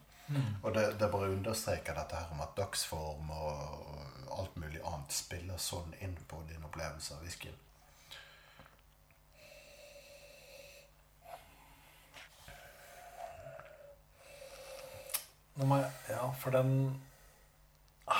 Og 0.61 0.75
det, 0.75 0.83
det 1.01 1.09
bare 1.13 1.31
understreker 1.33 1.97
dette 1.97 2.17
her 2.17 2.31
om 2.33 2.41
at 2.45 2.53
dagsform 2.57 3.29
og 3.33 4.29
alt 4.37 4.55
mulig 4.61 4.81
annet 4.81 5.13
spiller 5.13 5.57
sånn 5.61 5.93
inn 6.05 6.13
på 6.29 6.41
din 6.49 6.65
opplevelse 6.69 7.17
av 7.17 7.25
whiskyen. 7.25 7.57
Jeg, 15.59 15.91
ja, 16.09 16.29
for 16.39 16.55
den 16.55 16.71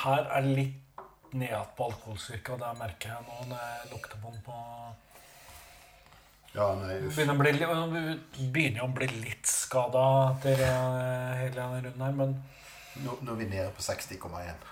her 0.04 0.28
er 0.38 0.48
litt 0.48 1.04
ned 1.34 1.72
på 1.78 1.88
alkoholstyrke, 1.90 2.54
og 2.54 2.62
det 2.62 2.70
merker 2.78 3.10
jeg 3.10 3.26
nå 3.26 3.48
når 3.50 3.64
jeg 3.64 3.90
lukter 3.94 4.22
på 4.22 4.34
den 4.34 4.44
på 4.46 4.60
Ja, 6.54 6.68
nei, 6.78 7.00
uff. 7.02 7.16
Begynner, 7.16 7.34
å 7.34 7.88
bli, 7.90 8.50
begynner 8.54 8.84
jo 8.84 8.86
å 8.86 8.94
bli 8.94 9.08
litt 9.24 9.50
skada 9.50 10.04
etter 10.36 10.62
eh, 10.62 11.32
hele 11.40 11.56
denne 11.58 11.82
runden 11.88 12.06
her, 12.06 12.20
men 12.22 12.36
Nå, 13.02 13.16
nå 13.26 13.34
er 13.34 13.40
vi 13.40 13.46
nede 13.50 13.72
på 13.74 13.82
60,1. 13.82 14.68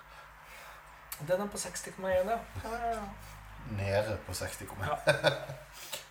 den 1.26 1.42
er 1.42 1.48
på 1.50 1.58
60,1, 1.58 2.06
ja. 2.06 2.38
ja, 2.38 2.74
ja, 2.76 2.92
ja. 2.94 3.08
Nede 3.80 4.20
på 4.28 4.36
60,1. 4.38 4.86
Ja. 4.86 5.00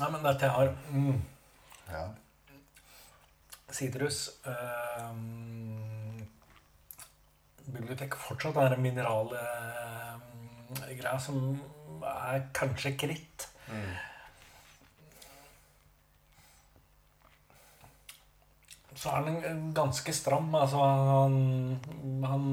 Nei, 0.00 0.10
men 0.10 0.22
dette 0.24 0.48
har 0.48 0.68
mm, 0.90 1.22
Ja. 1.92 2.08
sitrus 3.72 4.30
Eh, 4.48 5.10
Bibliotek 7.72 8.14
fortsatt 8.18 8.56
er 8.58 8.72
en 8.74 8.82
mineralgreie 8.82 11.20
som 11.22 11.60
er 12.02 12.48
kanskje 12.56 12.96
kritt. 12.98 13.52
så 19.02 19.10
er 19.10 19.24
han 19.26 19.62
ganske 19.74 20.12
stram. 20.14 20.52
Altså, 20.54 20.78
han, 20.78 21.34
han 22.22 22.44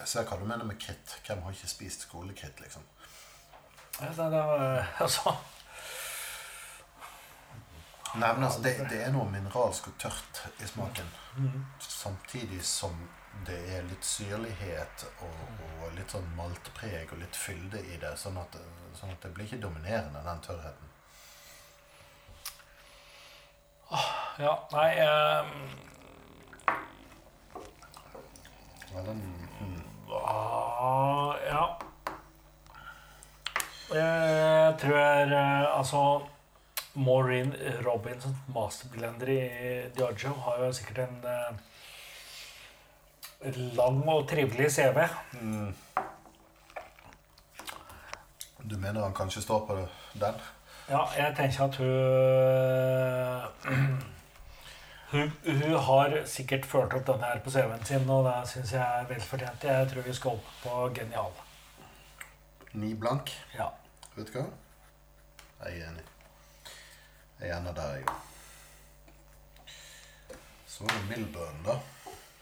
Jeg 0.00 0.08
ser 0.08 0.26
hva 0.28 0.38
du 0.40 0.46
mener 0.48 0.64
med 0.64 0.80
kritt. 0.80 1.16
Hvem 1.26 1.42
har 1.44 1.54
ikke 1.54 1.68
spist 1.68 2.06
skolekritt, 2.08 2.60
liksom? 2.64 2.82
Ja, 4.00 4.08
det, 4.16 4.30
det, 4.32 4.86
altså, 5.04 5.34
Nei, 8.14 8.32
men 8.32 8.44
altså, 8.44 8.62
det, 8.62 8.74
det 8.90 9.02
er 9.04 9.12
noe 9.14 9.28
mineralsk 9.30 9.90
og 9.92 9.98
tørt 10.02 10.40
i 10.58 10.66
smaken. 10.66 11.10
mm. 11.36 11.58
Samtidig 11.84 12.62
som 12.66 12.96
det 13.46 13.58
er 13.76 13.84
litt 13.86 14.04
syrlighet 14.04 15.04
og, 15.22 15.36
og 15.80 15.92
litt 15.94 16.10
sånn 16.10 16.26
maltpreg 16.36 17.12
og 17.12 17.20
litt 17.20 17.36
fylde 17.38 17.82
i 17.86 18.00
det. 18.02 18.16
Sånn 18.18 18.40
at, 18.40 18.56
sånn 18.98 19.14
at 19.14 19.22
det 19.22 19.30
blir 19.36 19.46
ikke 19.46 19.62
dominerende, 19.62 20.24
den 20.26 20.42
tørrheten. 20.48 20.90
Ja, 24.40 24.56
nei 24.72 24.90
um... 25.04 25.54
Ja, 28.90 29.02
den, 29.06 29.22
mm. 29.60 29.89
Ah, 30.26 31.34
Ja. 31.46 31.64
Jeg 33.90 34.74
tror 34.78 34.96
jeg 34.96 35.66
altså 35.76 36.20
Maureen 36.94 37.54
Robinson, 37.86 38.36
masterblender 38.54 39.28
i 39.28 39.40
Diageo, 39.96 40.32
har 40.44 40.64
jo 40.64 40.72
sikkert 40.72 40.98
en 41.08 41.24
eh, 41.26 41.52
lang 43.76 44.08
og 44.08 44.28
trivelig 44.28 44.72
CV. 44.72 44.98
Mm. 45.40 45.74
Du 48.70 48.78
mener 48.78 49.02
han 49.02 49.14
kanskje 49.14 49.42
står 49.42 49.66
på 49.66 49.76
den? 50.20 50.34
Ja, 50.90 50.98
jeg 51.16 51.34
tenker 51.36 51.64
at 51.64 51.76
hun 51.76 51.86
Hun, 55.10 55.32
hun 55.44 55.72
har 55.74 56.12
sikkert 56.30 56.66
ført 56.70 56.92
opp 56.94 57.06
denne 57.08 57.26
her 57.26 57.40
på 57.42 57.50
CV-en 57.50 57.84
sin, 57.84 58.10
og 58.14 58.28
det 58.28 58.34
syns 58.46 58.72
jeg 58.76 59.00
er 59.00 59.08
velfortjent. 59.10 59.64
Jeg 59.66 59.88
tror 59.90 60.04
vi 60.06 60.12
skal 60.14 60.36
opp 60.38 60.50
på 60.62 60.74
genial. 60.94 61.32
Ni 62.78 62.92
blank. 62.94 63.32
Ja. 63.56 63.66
Vet 64.14 64.30
du 64.30 64.36
hva? 64.38 64.44
Jeg 65.64 65.80
er 65.80 65.88
enig. 65.88 66.04
Jeg 67.40 67.48
er 67.48 67.56
enig 67.56 67.74
der, 67.74 67.96
jeg. 67.98 68.06
Så 70.70 70.84
var 70.84 70.94
det 70.94 71.08
Milburn, 71.10 71.58
da. 71.66 71.74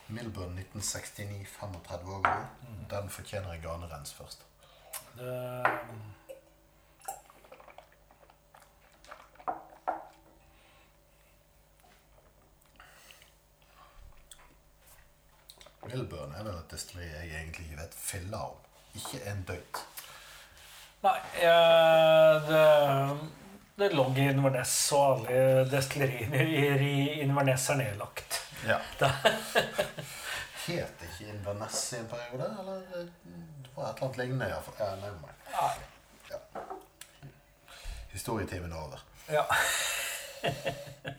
Milburn 0.08 0.60
1969, 0.60 1.48
35 1.48 2.14
år 2.18 2.22
gammel. 2.28 2.84
Den 2.90 3.08
fortjener 3.16 3.52
en 3.52 3.64
ganerens 3.64 4.12
først. 4.14 4.44
Det, 5.16 5.32
Milburn 15.88 16.34
er 16.36 16.44
vel 16.44 16.56
et 16.58 16.72
destilleri 16.72 17.08
jeg 17.08 17.40
egentlig 17.40 17.66
ikke 17.66 17.80
vet 17.80 17.94
filla 17.96 18.42
om. 18.50 18.58
Ikke 18.98 19.20
en 19.30 19.42
døyt. 19.48 19.80
nei, 21.04 21.18
det, 22.48 22.62
det 23.78 23.90
lå 23.94 24.06
i 24.16 24.26
Inverness, 24.32 24.74
og 24.92 25.28
alle 25.28 25.64
destilleriene 25.70 26.42
i 26.88 27.20
Inverness 27.22 27.68
er 27.72 27.80
nedlagt. 27.82 28.40
Ja. 28.66 28.80
Het 30.68 31.04
ikke 31.06 31.30
Inverness 31.32 31.92
i 31.92 32.00
en 32.02 32.08
periode? 32.10 32.50
Eller 32.60 32.82
eh, 32.98 33.06
det 33.62 33.70
var 33.76 33.88
et 33.88 33.94
eller 33.94 34.08
annet 34.08 34.18
lignende? 34.18 34.48
Ja, 34.50 34.60
ja, 34.78 34.88
mind. 34.96 35.38
Nei. 35.54 35.76
Historietimen 38.12 38.72
er 38.72 38.82
over. 38.82 39.04
Ja. 39.28 39.44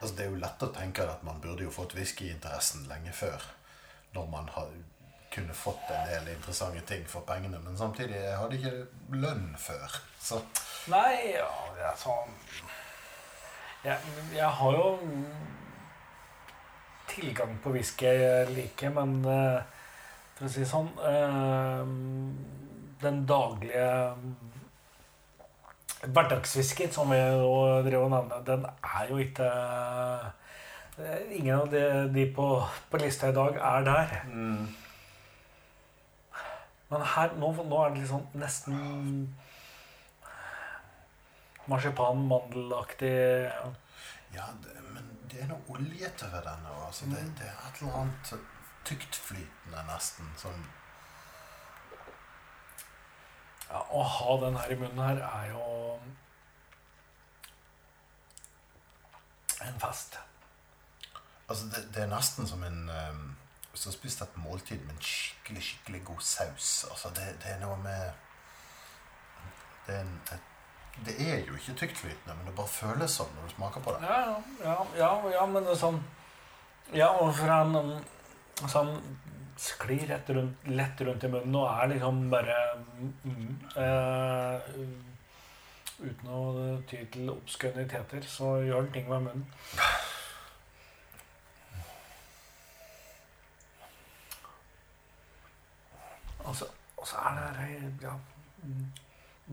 Altså, 0.00 0.14
det 0.16 0.24
er 0.24 0.30
jo 0.30 0.40
lett 0.40 0.62
å 0.64 0.70
tenke 0.72 1.04
at 1.04 1.24
man 1.26 1.40
burde 1.44 1.66
jo 1.66 1.72
fått 1.74 1.94
whiskyinteressen 1.96 2.86
lenge 2.88 3.12
før. 3.12 3.44
Når 4.14 4.30
man 4.32 4.48
har, 4.56 4.70
kunne 5.30 5.54
fått 5.54 5.90
en 5.92 6.08
del 6.08 6.32
interessante 6.32 6.80
ting 6.88 7.04
for 7.08 7.26
pengene. 7.28 7.60
Men 7.62 7.76
samtidig 7.78 8.16
jeg 8.16 8.38
hadde 8.40 8.58
ikke 8.58 9.20
lønn 9.20 9.50
før. 9.60 10.00
Så 10.20 10.40
Nei, 10.90 11.36
ja, 11.36 11.50
er 11.76 11.96
sånn 12.00 12.32
jeg, 13.84 13.96
jeg 14.34 14.48
har 14.58 14.74
jo 14.76 14.88
tilgang 17.08 17.54
på 17.62 17.72
whisky 17.72 18.08
jeg 18.08 18.50
liker, 18.52 18.92
men 18.96 19.14
eh, 19.24 19.60
for 20.36 20.48
å 20.48 20.52
si 20.52 20.66
sånn 20.68 20.90
eh, 21.08 21.94
Den 23.00 23.22
daglige 23.28 23.86
hverdagswhisky, 26.00 26.88
som 26.92 27.10
vi 27.12 27.18
jo 27.18 27.82
drev 27.84 28.04
og 28.06 28.12
nevnte, 28.14 28.40
den 28.46 28.66
er 28.66 29.10
jo 29.10 29.20
ikke 29.20 29.48
eh, 29.48 30.28
Ingen 31.32 31.54
av 31.54 31.70
de, 31.72 31.82
de 32.12 32.26
på, 32.36 32.46
på 32.90 32.98
lista 33.00 33.30
i 33.30 33.36
dag 33.36 33.54
er 33.56 33.84
der. 33.86 34.10
Men 36.90 37.04
her, 37.14 37.36
nå, 37.40 37.52
nå 37.56 37.78
er 37.80 37.94
det 37.94 38.02
liksom 38.02 38.26
nesten 38.36 38.74
marsipan, 41.70 42.26
mandelaktig 42.28 43.14
Ja, 44.34 44.50
det, 44.60 44.76
men 44.90 45.08
det 45.30 45.40
er 45.44 45.48
noe 45.50 45.76
oljete 45.76 46.28
ved 46.34 46.44
denne. 46.44 46.74
Altså. 46.84 47.06
Altså, 47.06 47.08
det, 47.14 47.24
det 47.38 47.48
er 47.48 47.64
et 47.70 47.80
eller 47.80 47.96
annet 48.02 48.34
tyktflytende, 48.90 49.86
nesten. 49.88 50.30
Som 50.36 50.60
ja, 53.70 53.84
Å 53.90 54.02
ha 54.02 54.36
den 54.44 54.58
her 54.58 54.72
i 54.72 54.78
munnen 54.80 55.04
her 55.04 55.22
er 55.26 55.52
jo 55.52 55.66
en 59.60 59.80
fest. 59.80 60.18
Altså, 61.48 61.66
det, 61.66 61.84
det 61.94 62.02
er 62.02 62.10
nesten 62.10 62.46
som 62.48 62.62
en 62.64 62.88
um, 62.88 63.36
Hvis 63.70 63.82
du 63.82 63.88
har 63.88 63.94
spist 63.94 64.22
et 64.22 64.36
måltid 64.36 64.78
med 64.82 64.94
en 64.94 65.02
skikkelig, 65.02 65.62
skikkelig 65.62 66.04
god 66.04 66.20
saus. 66.20 66.70
Altså, 66.90 67.10
det, 67.14 67.26
det 67.42 67.52
er 67.54 67.60
noe 67.62 67.76
med 67.82 68.10
Det 69.86 69.94
er, 69.94 70.00
en, 70.00 70.20
et, 70.32 70.48
det 71.06 71.16
er 71.26 71.44
jo 71.46 71.54
ikke 71.54 71.74
tyktflytende, 71.74 72.34
men 72.36 72.46
det 72.46 72.54
bare 72.54 72.68
føles 72.68 73.14
sånn 73.16 73.30
når 73.36 73.48
du 73.48 73.54
smaker 73.54 73.82
på 73.84 73.94
det. 73.94 74.02
Ja, 74.06 74.36
ja, 74.64 74.76
ja, 74.98 75.10
ja 75.34 75.46
men 75.46 75.66
det 75.66 75.74
er 75.74 75.82
sånn 75.82 76.00
Ja, 76.94 77.08
og 77.22 77.34
for 77.38 77.50
en 77.54 78.68
sånn 78.68 78.96
sklir 79.60 80.06
rett 80.08 80.30
rundt, 80.30 80.66
lett 80.66 81.00
rundt 81.00 81.24
i 81.24 81.28
munnen 81.28 81.56
og 81.60 81.66
er 81.68 81.90
liksom 81.92 82.20
bare 82.32 82.58
mm, 83.24 83.48
eh, 83.76 84.70
Uten 86.00 86.28
å 86.32 86.42
ty 86.88 87.02
til 87.12 87.28
obskøniteter, 87.28 88.24
så 88.24 88.54
gjør 88.64 88.86
den 88.86 88.92
ting 88.94 89.08
med 89.10 89.26
munnen. 89.26 89.42
Og 96.48 96.56
så, 96.56 96.70
og 96.96 97.04
så 97.10 97.20
er 97.28 97.36
det 97.36 97.58
her, 97.58 97.90
ja, 98.06 98.14
mm, 98.62 98.86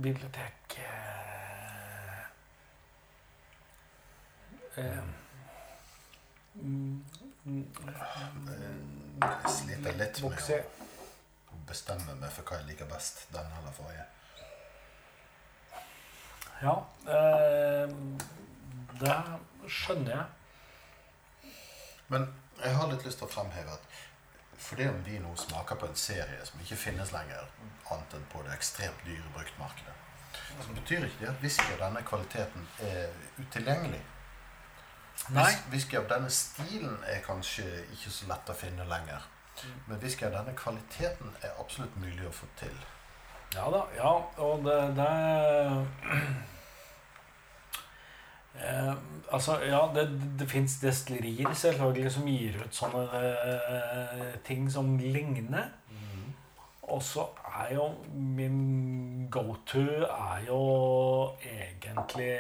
bibliotek 0.08 0.78
eh, 0.86 2.22
eh, 4.78 5.04
mm, 6.54 7.04
mm, 7.44 7.66
Jeg 9.18 9.52
sliter 9.52 9.96
litt 9.98 10.20
med 10.22 10.52
å 11.50 11.60
bestemme 11.70 12.16
meg 12.20 12.32
for 12.36 12.46
hva 12.46 12.60
jeg 12.60 12.68
liker 12.70 12.90
best. 12.92 13.24
Den 13.34 13.48
eller 13.60 13.74
forrige. 13.74 14.06
Ja, 16.62 16.76
eh, 17.14 17.96
det 19.02 19.16
skjønner 19.70 20.12
jeg. 20.16 21.54
Men 22.08 22.28
jeg 22.62 22.76
har 22.78 22.92
litt 22.92 23.06
lyst 23.06 23.22
til 23.22 23.28
å 23.28 23.32
fremheve 23.32 23.74
at 23.78 24.04
fordi 24.68 24.88
om 24.90 25.02
vi 25.06 25.20
nå 25.22 25.36
smaker 25.38 25.78
på 25.78 25.86
en 25.86 26.00
serie 26.02 26.46
som 26.46 26.62
ikke 26.62 26.80
finnes 26.82 27.12
lenger, 27.14 27.50
annet 27.94 28.16
enn 28.18 28.26
på 28.32 28.42
det 28.46 28.56
ekstremt 28.56 29.04
dyre 29.06 29.30
bruktmarkedet, 29.36 29.94
så 30.66 30.74
betyr 30.74 31.06
ikke 31.06 31.22
det 31.22 31.30
at 31.30 31.44
whisky 31.44 31.68
av 31.76 31.84
denne 31.86 32.02
kvaliteten 32.06 32.66
er 32.88 33.14
utilgjengelig. 33.38 34.02
Nei. 35.34 35.54
Whisky 35.72 35.98
av 36.00 36.08
denne 36.10 36.30
stilen 36.32 37.00
er 37.10 37.24
kanskje 37.26 37.66
ikke 37.94 38.12
så 38.14 38.30
lett 38.30 38.52
å 38.52 38.56
finne 38.56 38.86
lenger. 38.88 39.26
Men 39.88 40.00
whisky 40.02 40.28
av 40.28 40.36
denne 40.38 40.54
kvaliteten 40.56 41.34
er 41.42 41.58
absolutt 41.60 41.98
mulig 42.00 42.28
å 42.28 42.36
få 42.36 42.50
til. 42.60 42.78
Ja 43.56 43.70
da, 43.72 43.82
ja, 43.96 44.12
og 44.44 44.64
det, 44.66 44.78
det 44.98 45.08
eh, 48.62 48.94
Altså, 49.34 49.58
ja, 49.64 49.82
det, 49.96 50.06
det 50.40 50.50
fins 50.52 50.78
destillerier 50.84 51.54
selvfølgelig 51.54 52.12
som 52.12 52.28
gir 52.32 52.62
ut 52.62 52.76
sånne 52.76 53.04
eh, 53.24 54.40
ting 54.48 54.70
som 54.72 54.96
ligner. 55.02 55.74
Og 56.88 57.02
så 57.04 57.26
er 57.60 57.74
jo 57.76 57.90
min 58.14 59.28
go-to 59.32 59.84
er 60.08 60.46
jo 60.48 60.60
egentlig 61.44 62.38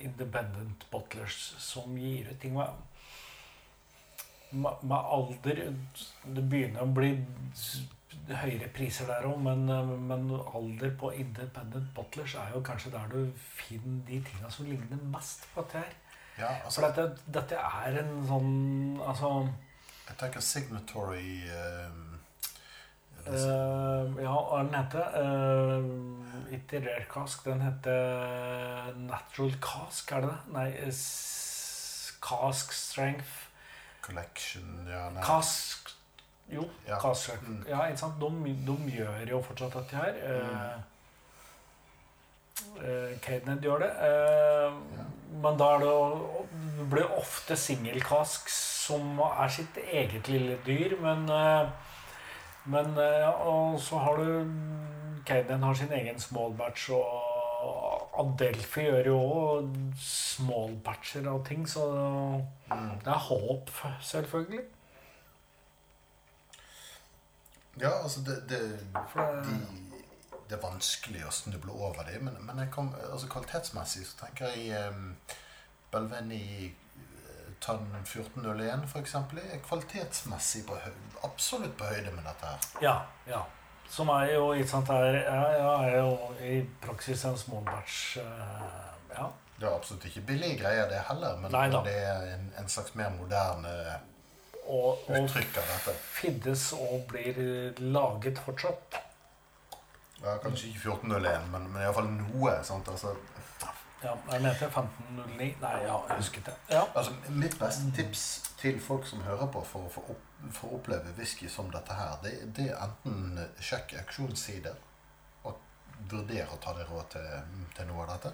independent 0.00 0.86
bottlers 0.90 1.38
som 1.58 1.96
gir 1.98 2.30
ut 2.30 2.40
ting 2.40 2.56
med 2.56 2.86
med, 4.50 4.92
alder 4.92 5.60
Det 6.24 6.42
begynner 6.42 6.82
å 6.82 6.90
bli 6.90 7.12
høyere 8.30 8.68
priser 8.74 9.08
der 9.10 9.26
òg, 9.26 9.38
men, 9.42 9.68
eh, 9.70 9.92
men 10.10 10.28
alder 10.30 10.92
på 10.98 11.12
independent 11.14 11.90
bottlers 11.94 12.34
er 12.34 12.52
jo 12.54 12.62
kanskje 12.66 12.92
der 12.94 13.08
du 13.10 13.32
finner 13.38 14.04
de 14.06 14.20
tinga 14.26 14.50
som 14.50 14.66
ligner 14.66 15.02
mest 15.12 15.46
på 15.54 15.62
dette 15.62 15.84
her. 15.84 15.96
Ja, 16.38 16.52
For 16.68 16.86
altså, 16.86 17.06
dette, 17.06 17.32
dette 17.38 17.56
er 17.58 17.98
en 18.00 18.22
sånn 18.24 19.00
Altså 19.04 19.30
jeg 20.10 20.18
tenker 20.18 20.42
signatory 20.42 21.46
eh, 21.46 21.90
eh, 23.36 24.22
Ja, 24.24 24.34
hva 24.48 24.58
den 24.62 24.74
heter 24.74 25.04
uh, 25.14 25.84
Ikke 26.56 26.80
rare 26.84 27.04
cask, 27.12 27.44
den 27.44 27.60
heter 27.62 28.92
natural 28.98 29.54
cask, 29.62 30.12
er 30.12 30.20
det 30.20 30.30
det? 30.30 30.52
Nei, 30.56 30.70
cask 32.22 32.72
strength 32.76 33.46
Collection 34.02 34.88
ja, 34.90 35.06
nei. 35.14 35.22
Cask 35.22 35.90
Jo, 36.50 36.64
Ja. 36.88 36.98
cask 36.98 37.22
strength. 37.28 37.48
Mm. 37.48 37.64
Ja, 37.68 37.84
ikke 37.86 37.98
sant? 38.02 38.20
De, 38.20 38.54
de 38.66 38.76
gjør 38.96 39.28
jo 39.30 39.42
fortsatt 39.46 39.76
dette 39.78 39.96
her. 39.96 40.14
Uh, 42.80 43.12
Cadenhead 43.22 43.62
gjør 43.64 43.78
det. 43.84 43.90
Uh, 44.00 44.72
Ja. 44.98 45.04
Men 45.42 45.56
da 45.60 45.66
er 45.74 45.78
det 45.78 45.86
jo 45.86 46.46
Det 46.80 46.86
blir 46.90 47.12
ofte 47.14 47.54
singelkask 47.56 48.48
som 48.50 49.20
er 49.22 49.48
sitt 49.52 49.76
eget 49.92 50.26
lille 50.28 50.56
dyr, 50.66 50.96
men 51.00 51.28
eh, 51.30 51.68
Men 52.70 52.92
eh, 52.98 53.18
ja, 53.24 53.30
og 53.50 53.80
så 53.82 53.98
har 54.04 54.20
du 54.20 54.50
Caden 55.26 55.62
har 55.66 55.74
sin 55.78 55.92
egen 55.92 56.20
small 56.22 56.54
batch, 56.58 56.90
og 56.96 58.16
Adelphi 58.20 58.86
gjør 58.86 59.08
jo 59.10 59.16
òg 59.20 59.74
small 60.00 60.76
batcher 60.84 61.26
og 61.30 61.44
ting, 61.48 61.66
så 61.68 61.86
Mm. 62.70 62.98
det 63.04 63.10
er 63.10 63.18
håp, 63.26 63.70
selvfølgelig. 64.00 64.60
Ja, 67.80 67.90
altså 68.02 68.20
det, 68.20 68.36
det, 68.48 68.60
de, 69.44 69.54
det 70.50 70.56
er 70.58 70.62
vanskelig 70.62 71.24
å 71.26 71.32
snuble 71.34 71.72
over 71.72 72.02
det, 72.06 72.20
men, 72.22 72.36
men 72.46 72.60
kom, 72.70 72.92
altså 73.12 73.28
kvalitetsmessig 73.30 74.04
så 74.06 74.20
tenker 74.24 74.52
jeg 74.54 74.88
um, 74.90 75.16
Belveni 75.92 76.42
eh, 76.66 76.79
Tann 77.60 77.86
1401 78.02 78.86
for 78.88 79.00
eksempel 79.04 79.40
er 79.42 79.60
kvalitetsmessig 79.64 80.62
på 80.68 80.78
høy, 80.80 80.94
absolutt 81.26 81.74
på 81.76 81.88
høyde 81.90 82.12
med 82.14 82.24
dette 82.24 82.52
her. 82.52 82.68
Ja, 82.84 82.94
ja. 83.28 83.42
Som 83.90 84.08
er 84.14 84.30
jo 84.36 84.52
ikke 84.54 84.70
sant, 84.70 84.90
er, 84.94 85.18
ja, 85.26 85.72
er 85.82 85.96
jo 85.98 86.12
i 86.46 86.60
praksis 86.80 87.24
en 87.26 87.36
small 87.38 87.64
batch. 87.66 88.16
eh, 88.22 89.16
ja. 89.16 89.26
Det 89.58 89.68
er 89.68 89.74
absolutt 89.74 90.06
ikke 90.08 90.22
billige 90.30 90.60
greier 90.62 90.88
det 90.88 91.02
heller, 91.08 91.36
men, 91.42 91.52
det 91.84 91.96
er 91.98 92.30
en, 92.36 92.46
en 92.62 92.68
slags 92.68 92.94
mer 92.96 93.10
moderne 93.18 93.74
Og, 94.64 95.02
og 95.04 95.10
uttrykk 95.18 95.58
av 95.58 95.68
dette. 95.74 95.96
finnes 96.14 96.70
og 96.78 97.02
blir 97.10 97.40
laget 97.80 98.38
fortsatt. 98.38 99.00
Ja, 100.22 100.36
kanskje 100.40 100.70
ikke 100.70 100.94
1401, 100.94 101.50
men, 101.50 101.68
men 101.72 101.82
iallfall 101.82 102.08
noe. 102.12 102.54
sant, 102.64 102.88
altså 102.88 103.16
Ja, 104.02 104.14
jeg 104.32 104.42
mente 104.42 104.64
1509. 104.64 105.56
Nei, 105.60 105.72
ja, 105.84 105.96
jeg 106.08 106.16
husket 106.16 106.46
det. 106.46 106.54
Ja. 106.70 106.84
Altså, 106.94 107.12
Mitt 107.28 107.58
beste 107.60 107.92
tips 107.96 108.22
til 108.60 108.80
folk 108.80 109.06
som 109.06 109.20
hører 109.26 109.50
på 109.52 109.60
for 109.64 109.88
å 109.88 109.92
få 109.92 110.04
opp, 110.14 110.26
for 110.56 110.78
oppleve 110.78 111.12
whisky 111.18 111.48
som 111.52 111.68
dette 111.72 111.96
her, 111.96 112.16
det, 112.24 112.32
det 112.56 112.70
er 112.72 112.80
enten 112.86 113.42
sjekk 113.60 113.92
auksjonssider 114.00 114.78
og 115.44 115.60
vurder 116.08 116.48
å 116.48 116.58
ta 116.64 116.72
deg 116.78 116.88
råd 116.88 117.12
til, 117.12 117.28
til 117.76 117.90
noe 117.92 118.06
av 118.06 118.14
dette. 118.14 118.32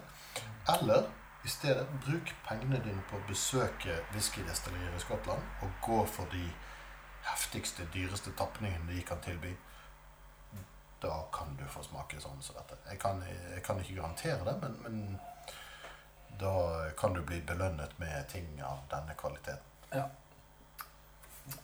Eller 0.77 1.09
i 1.43 1.51
stedet 1.51 1.85
bruk 2.05 2.31
pengene 2.47 2.79
dine 2.83 3.03
på 3.11 3.19
å 3.19 3.27
besøke 3.27 3.99
whiskydestillerier 4.15 4.95
i 4.95 5.03
Skottland 5.03 5.63
og 5.63 5.83
gå 5.83 6.01
for 6.15 6.31
de 6.31 6.43
heftigste, 7.27 7.85
dyreste 7.93 8.31
tapningene 8.39 8.87
de 8.91 9.03
kan 9.07 9.19
tilby. 9.23 9.51
Da 11.03 11.19
kan 11.33 11.53
du 11.59 11.63
få 11.69 11.83
smake 11.85 12.19
sånn 12.23 12.39
som 12.41 12.55
dette. 12.57 12.79
Jeg 12.89 12.99
kan, 13.03 13.19
jeg 13.27 13.63
kan 13.67 13.79
ikke 13.83 13.99
garantere 13.99 14.47
det, 14.47 14.55
men, 14.63 14.79
men 14.83 15.19
da 16.39 16.53
kan 16.99 17.13
du 17.13 17.21
bli 17.25 17.41
belønnet 17.41 17.93
med 17.99 18.27
ting 18.31 18.47
av 18.61 18.79
denne 18.91 19.15
kvaliteten. 19.17 19.63
Ja. 19.93 20.05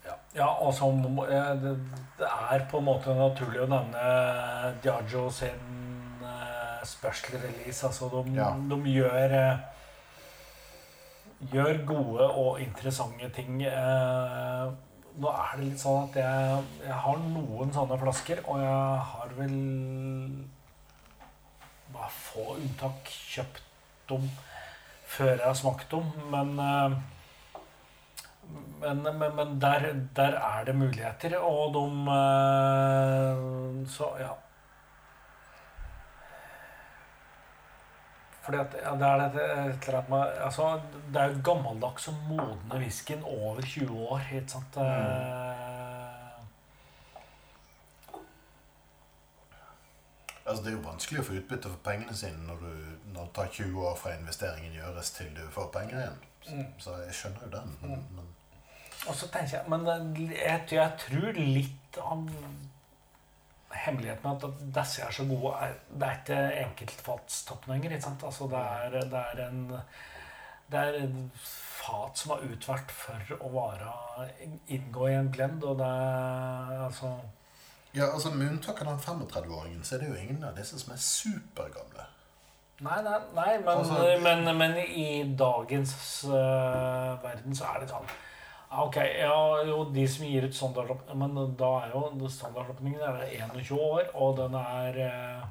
Ja, 0.06 0.15
ja 0.34 0.48
og 0.64 0.72
det 1.19 2.27
er 2.30 2.65
på 2.72 2.80
en 2.80 2.88
måte 2.88 3.15
naturlig 3.18 3.65
å 3.65 3.68
nevne 3.68 4.03
Diagio 4.84 5.27
sin 5.31 6.23
eh, 6.23 6.80
special 6.88 7.41
release. 7.44 7.84
Altså, 7.85 8.10
de, 8.10 8.35
Ja. 8.38 8.53
de 8.56 8.81
gjør 8.95 9.38
eh, 9.41 9.69
Gjør 11.52 11.81
gode 11.85 12.26
og 12.40 12.61
interessante 12.64 13.27
ting. 13.35 13.57
Eh, 13.68 14.69
nå 15.19 15.27
er 15.27 15.57
det 15.57 15.65
litt 15.65 15.81
sånn 15.81 16.06
at 16.07 16.15
jeg, 16.15 16.61
jeg 16.85 16.99
har 17.06 17.19
noen 17.19 17.73
sånne 17.76 17.98
flasker, 17.99 18.40
og 18.48 18.61
jeg 18.64 19.02
har 19.10 19.34
vel 19.38 19.57
bare 21.94 22.10
få 22.15 22.56
unntak 22.56 23.11
kjøpt 23.11 23.61
dem 24.10 24.30
før 25.14 25.34
jeg 25.34 25.45
har 25.45 25.57
smakt 25.57 25.91
dem, 25.91 26.14
men 26.34 26.56
eh, 26.60 27.02
men, 28.84 29.03
men, 29.03 29.35
men 29.35 29.61
der, 29.61 29.85
der 30.15 30.35
er 30.40 30.65
det 30.68 30.76
muligheter, 30.76 31.38
og 31.40 31.73
de 31.76 31.85
eh, 32.14 33.38
Så, 33.88 34.10
ja. 34.19 34.34
Fordi 38.44 38.57
at, 38.60 38.76
ja, 38.84 38.91
det 38.99 39.07
er 39.07 39.18
det, 39.31 39.44
et 39.52 39.88
eller 39.88 39.98
annet 39.98 40.10
med 40.10 40.23
altså, 40.45 40.80
Det 41.14 41.22
er 41.22 41.30
jo 41.31 41.44
gammeldags 41.48 42.07
og 42.11 42.15
modne 42.27 42.80
whiskyen 42.81 43.23
over 43.23 43.61
20 43.61 43.99
år, 44.07 44.22
ikke 44.34 44.52
sant? 44.52 44.77
Eh, 44.77 45.53
Altså, 50.54 50.64
det 50.66 50.72
er 50.72 50.78
jo 50.78 50.84
vanskelig 50.86 51.20
å 51.22 51.26
få 51.28 51.38
utbytte 51.40 51.72
for 51.74 51.82
pengene 51.88 52.16
sine 52.16 52.46
når, 52.48 52.62
du, 52.62 53.10
når 53.16 53.26
det 53.28 53.34
tar 53.40 53.50
20 53.58 53.88
år 53.90 53.96
fra 54.00 54.14
investeringen 54.20 54.78
gjøres 54.78 55.12
til 55.18 55.32
du 55.38 55.42
får 55.56 55.72
penger 55.74 56.00
igjen. 56.04 56.22
Så, 56.44 56.54
Mm. 56.54 56.72
så 56.84 56.94
jeg 57.06 57.14
skjønner 57.16 57.44
jo 57.46 57.50
den. 57.58 57.76
Men, 57.82 58.02
men 58.18 58.26
Og 59.08 59.16
så 59.16 59.28
tenker 59.32 59.58
jeg 59.58 59.70
Men 59.72 59.86
jeg, 60.32 60.66
jeg 60.76 60.92
tror 61.00 61.38
litt 61.40 62.00
av 62.04 62.26
hemmeligheten 63.74 64.28
med 64.28 64.44
at 64.48 64.64
disse 64.76 65.02
er 65.06 65.12
så 65.16 65.26
gode 65.30 65.54
er, 65.66 65.78
Det 65.90 66.08
er 66.10 66.18
ikke 66.20 66.42
enkeltfatstapninger. 66.66 67.92
ikke 67.96 68.04
sant? 68.06 68.24
Altså 68.28 68.48
det 68.52 68.60
er, 68.60 69.00
det 69.14 69.24
er 69.32 69.48
en 69.48 69.64
det 70.74 70.80
er 70.80 70.96
en 71.04 71.32
fat 71.38 72.18
som 72.18 72.32
er 72.34 72.46
utvært 72.50 72.92
for 72.96 73.34
å 73.44 73.50
vare 73.54 74.28
inngå 74.74 75.08
i 75.12 75.16
en 75.20 75.28
blend, 75.32 75.64
og 75.68 75.78
det 75.78 75.86
er 75.86 76.80
altså 76.88 77.12
ja, 77.94 78.07
altså 78.11 78.32
Med 78.34 78.48
unntak 78.52 78.82
av 78.82 78.88
den 78.88 78.99
35-åringen, 78.99 79.84
så 79.84 79.95
er 79.95 79.99
det 80.03 80.10
jo 80.10 80.15
ingen 80.22 80.44
av 80.44 80.56
disse 80.57 80.80
som 80.82 80.94
er 80.94 81.02
supergamle. 81.02 82.06
Nei, 82.84 83.02
nei, 83.06 83.20
nei 83.36 83.57
men, 83.60 83.68
Altså- 83.78 84.20
men, 84.24 84.57
men 84.57 84.78
i 84.82 85.36
dagens 85.40 85.94
uh, 86.26 87.14
verden 87.24 87.56
så 87.56 87.70
er 87.70 87.84
det 87.84 87.90
sånn 87.94 88.07
Ok, 88.74 88.95
ja, 88.98 89.36
jo, 89.68 89.84
de 89.94 90.07
som 90.10 90.26
gir 90.26 90.48
ut 90.49 90.56
standardopp... 90.57 91.11
Men 91.14 91.36
da 91.60 91.68
er 91.84 91.91
jo 91.94 92.30
standardåpningen 92.34 93.03
er 93.06 93.20
21 93.53 93.78
år, 93.78 94.07
og 94.18 94.32
den 94.40 94.56
er 94.57 94.98
øh, 95.06 95.44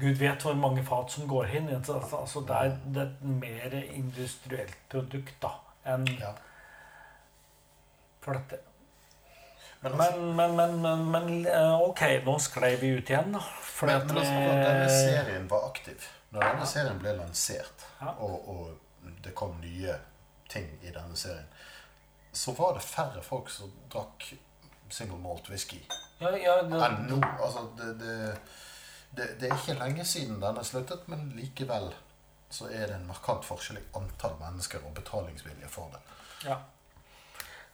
Gud 0.00 0.16
vet 0.22 0.42
hvor 0.46 0.56
mange 0.56 0.80
fat 0.88 1.12
som 1.12 1.28
går 1.28 1.52
inn. 1.58 1.68
Altså, 1.68 2.40
det, 2.48 2.56
er, 2.56 2.78
det 2.94 3.02
er 3.02 3.10
et 3.10 3.22
mer 3.28 3.76
industrielt 3.92 4.78
produkt 4.88 5.36
da, 5.44 5.52
enn 5.92 6.08
Ja. 6.16 6.32
for 8.24 8.40
dette. 8.40 8.62
Men, 9.82 9.96
Men, 9.98 10.56
men, 10.56 10.80
men, 10.82 11.10
men, 11.10 11.46
øh, 11.46 11.80
ok, 11.88 12.02
nå 12.24 12.36
sklei 12.38 12.76
vi 12.78 12.92
ut 12.94 13.10
igjen, 13.10 13.32
da. 13.34 13.40
Fordi 13.66 13.96
men, 13.96 14.06
men 14.06 14.20
altså, 14.22 14.36
denne 14.62 14.90
serien 14.94 15.48
var 15.50 15.66
aktiv, 15.66 16.06
når 16.30 16.46
denne 16.46 16.68
serien 16.70 17.00
ble 17.02 17.16
lansert, 17.18 17.86
og, 18.12 18.48
og 18.48 19.10
det 19.24 19.34
kom 19.34 19.56
nye 19.60 19.96
ting 20.52 20.68
i 20.82 20.92
denne 20.94 21.18
serien, 21.18 21.50
så 22.32 22.54
var 22.56 22.76
det 22.78 22.84
færre 22.86 23.22
folk 23.26 23.50
som 23.50 23.72
drakk 23.92 24.30
single 24.92 25.18
malt 25.20 25.48
whisky 25.50 25.80
ja, 26.20 26.30
ja, 26.36 26.54
det, 26.62 26.78
enn 26.78 27.06
nå. 27.08 27.18
Altså, 27.40 27.64
det, 27.78 27.92
det, 28.00 28.14
det, 29.16 29.28
det 29.40 29.48
er 29.48 29.56
ikke 29.56 29.78
lenge 29.80 30.04
siden 30.06 30.40
den 30.42 30.60
er 30.60 30.66
sluttet, 30.68 31.08
men 31.10 31.32
likevel 31.36 31.90
så 32.52 32.68
er 32.68 32.90
det 32.90 32.98
en 32.98 33.08
markant 33.08 33.44
forskjell 33.48 33.80
i 33.80 33.84
antall 33.98 34.36
mennesker 34.40 34.84
og 34.84 34.94
betalingsvilje 34.96 35.70
for 35.72 35.92
det. 35.94 36.02
Ja. 36.44 36.58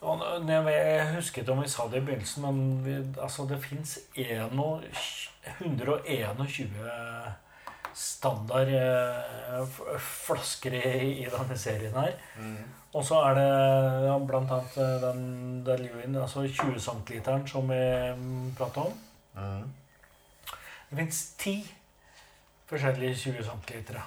Og 0.00 0.22
jeg, 0.70 1.14
husket 1.16 1.48
om 1.50 1.62
vi 1.62 1.68
sa 1.70 1.88
det 1.90 1.98
i 1.98 2.06
begynnelsen, 2.06 2.44
men 2.44 2.84
vi, 2.84 2.94
altså, 3.18 3.46
det 3.50 3.58
fins 3.64 3.98
121 5.58 6.90
standard 7.98 8.68
eh, 8.68 9.64
flasker 9.98 10.76
i, 10.78 11.24
i 11.24 11.26
denne 11.32 11.56
serien 11.58 11.96
her. 11.98 12.14
Og 12.94 13.04
så 13.04 13.18
er 13.26 13.34
det 13.36 13.48
ja, 14.06 14.14
blant 14.28 14.52
annet 14.54 14.78
eh, 14.80 14.94
den 15.02 15.24
Delivin, 15.66 16.16
altså 16.16 16.46
20 16.46 16.78
cm 16.80 17.46
som 17.50 17.68
vi 17.68 17.82
mm, 18.20 18.54
om. 18.84 18.94
Mm. 19.34 19.66
Det 20.90 21.00
fins 21.02 21.24
ti 21.38 21.56
forskjellige 22.70 23.14
20 23.14 23.44
cm. 23.50 23.98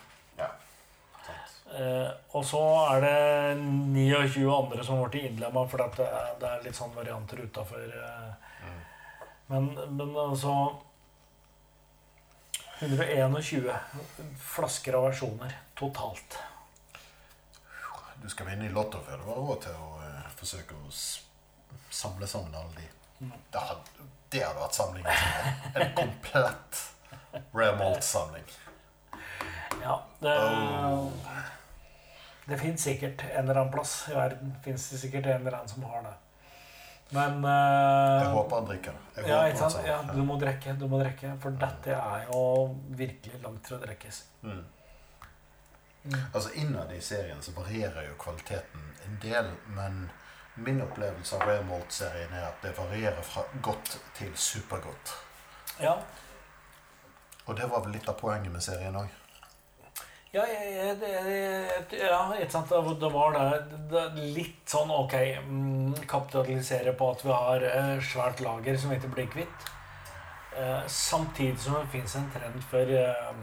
Eh, 1.72 2.12
og 2.36 2.46
så 2.46 2.62
er 2.92 3.04
det 3.06 3.58
29 3.64 4.46
andre 4.52 4.84
som 4.84 5.02
ble 5.06 5.26
innlemma, 5.30 5.64
for 5.72 5.80
det 5.80 6.08
det 6.42 6.50
er 6.50 6.64
litt 6.66 6.76
sånn 6.76 6.96
varianter 6.96 7.44
utafor. 7.46 7.84
Eh. 7.88 8.72
Men, 9.52 9.72
men 9.96 10.16
altså 10.16 10.54
121 12.82 13.70
flasker 14.42 14.96
av 14.98 15.10
versjoner 15.10 15.58
totalt. 15.78 16.40
Du 18.22 18.30
skal 18.30 18.52
vinne 18.52 18.68
i 18.68 18.74
Lotto 18.74 19.02
før 19.06 19.22
du 19.22 19.28
har 19.30 19.40
råd 19.42 19.62
til 19.68 19.78
å 19.78 19.92
eh, 20.06 20.32
forsøke 20.40 20.78
å 20.78 20.92
samle 21.92 22.28
sammen 22.30 22.56
alle 22.58 22.74
de. 22.80 22.90
Det 23.54 23.64
hadde, 23.70 24.10
det 24.34 24.44
hadde 24.44 24.64
vært 24.64 24.78
samlingen 24.78 25.24
sin. 25.24 25.64
En 25.78 25.96
komplett 25.98 26.84
Rare 27.54 27.78
Malt-samling. 27.80 28.54
Ja, 29.82 30.02
det, 30.20 30.36
Oh. 30.42 31.12
Det 32.52 32.58
fins 32.60 32.84
sikkert 32.84 33.24
en 33.30 33.46
eller 33.46 33.62
annen 33.62 33.72
plass 33.74 33.94
i 34.12 34.16
verden 34.18 34.52
Finnes 34.66 34.90
det 34.92 35.00
sikkert 35.02 35.30
en 35.32 35.42
eller 35.42 35.58
annen 35.58 35.72
som 35.72 35.86
har 35.88 36.04
det. 36.04 36.14
Men 37.12 37.46
uh, 37.46 38.22
Jeg 38.22 38.28
håper 38.36 38.56
han 38.56 38.68
drikker 38.70 38.94
det. 38.96 39.24
Ja, 39.28 39.40
ikke 39.48 39.70
sant? 39.70 39.88
ja, 39.88 39.98
du 40.14 40.22
må 40.24 40.38
drikke, 40.40 40.76
du 40.80 40.86
må 40.92 41.00
drikke. 41.02 41.34
For 41.44 41.58
dette 41.60 41.96
er 41.96 42.28
jo 42.30 42.44
virkelig 43.00 43.42
langt 43.44 43.68
fra 43.68 43.80
å 43.80 43.82
drikkes. 43.84 44.22
Mm. 44.48 44.62
Mm. 46.04 46.16
Altså 46.32 46.54
Innad 46.62 46.94
i 46.96 47.02
serien 47.04 47.44
så 47.44 47.52
varierer 47.56 48.08
jo 48.08 48.16
kvaliteten 48.20 48.88
en 49.06 49.20
del, 49.22 49.52
men 49.76 50.06
min 50.56 50.82
opplevelse 50.84 51.36
av 51.36 51.44
Rare 51.48 51.66
Malt-serien 51.68 52.32
er 52.36 52.48
at 52.48 52.64
det 52.64 52.72
varierer 52.80 53.22
fra 53.28 53.44
godt 53.64 53.98
til 54.18 54.32
supergodt. 54.36 55.16
Ja, 55.80 55.98
Og 57.46 57.56
det 57.58 57.68
var 57.72 57.82
vel 57.84 57.96
litt 57.96 58.08
av 58.08 58.20
poenget 58.20 58.52
med 58.54 58.64
serien 58.64 58.96
òg. 58.96 59.21
Ja, 60.32 60.46
jeg, 60.48 60.96
ja, 61.92 62.20
ikke 62.40 62.54
sant. 62.54 62.70
Det 62.72 63.08
var 63.12 63.34
det, 63.36 63.80
det 63.92 64.04
litt 64.32 64.70
sånn 64.72 64.92
ok 64.96 65.16
mm, 65.44 66.06
Kapitalisere 66.08 66.94
på 66.96 67.10
at 67.12 67.24
vi 67.26 67.34
har 67.36 67.66
eh, 67.68 67.98
svært 68.00 68.40
lager 68.40 68.78
som 68.80 68.94
vi 68.94 69.00
ikke 69.02 69.10
blir 69.12 69.28
kvitt. 69.34 69.66
Eh, 70.56 70.86
samtidig 70.88 71.60
som 71.60 71.76
det 71.76 71.92
fins 71.92 72.16
en 72.16 72.30
trend 72.32 72.64
for 72.72 72.94
eh, 72.96 73.42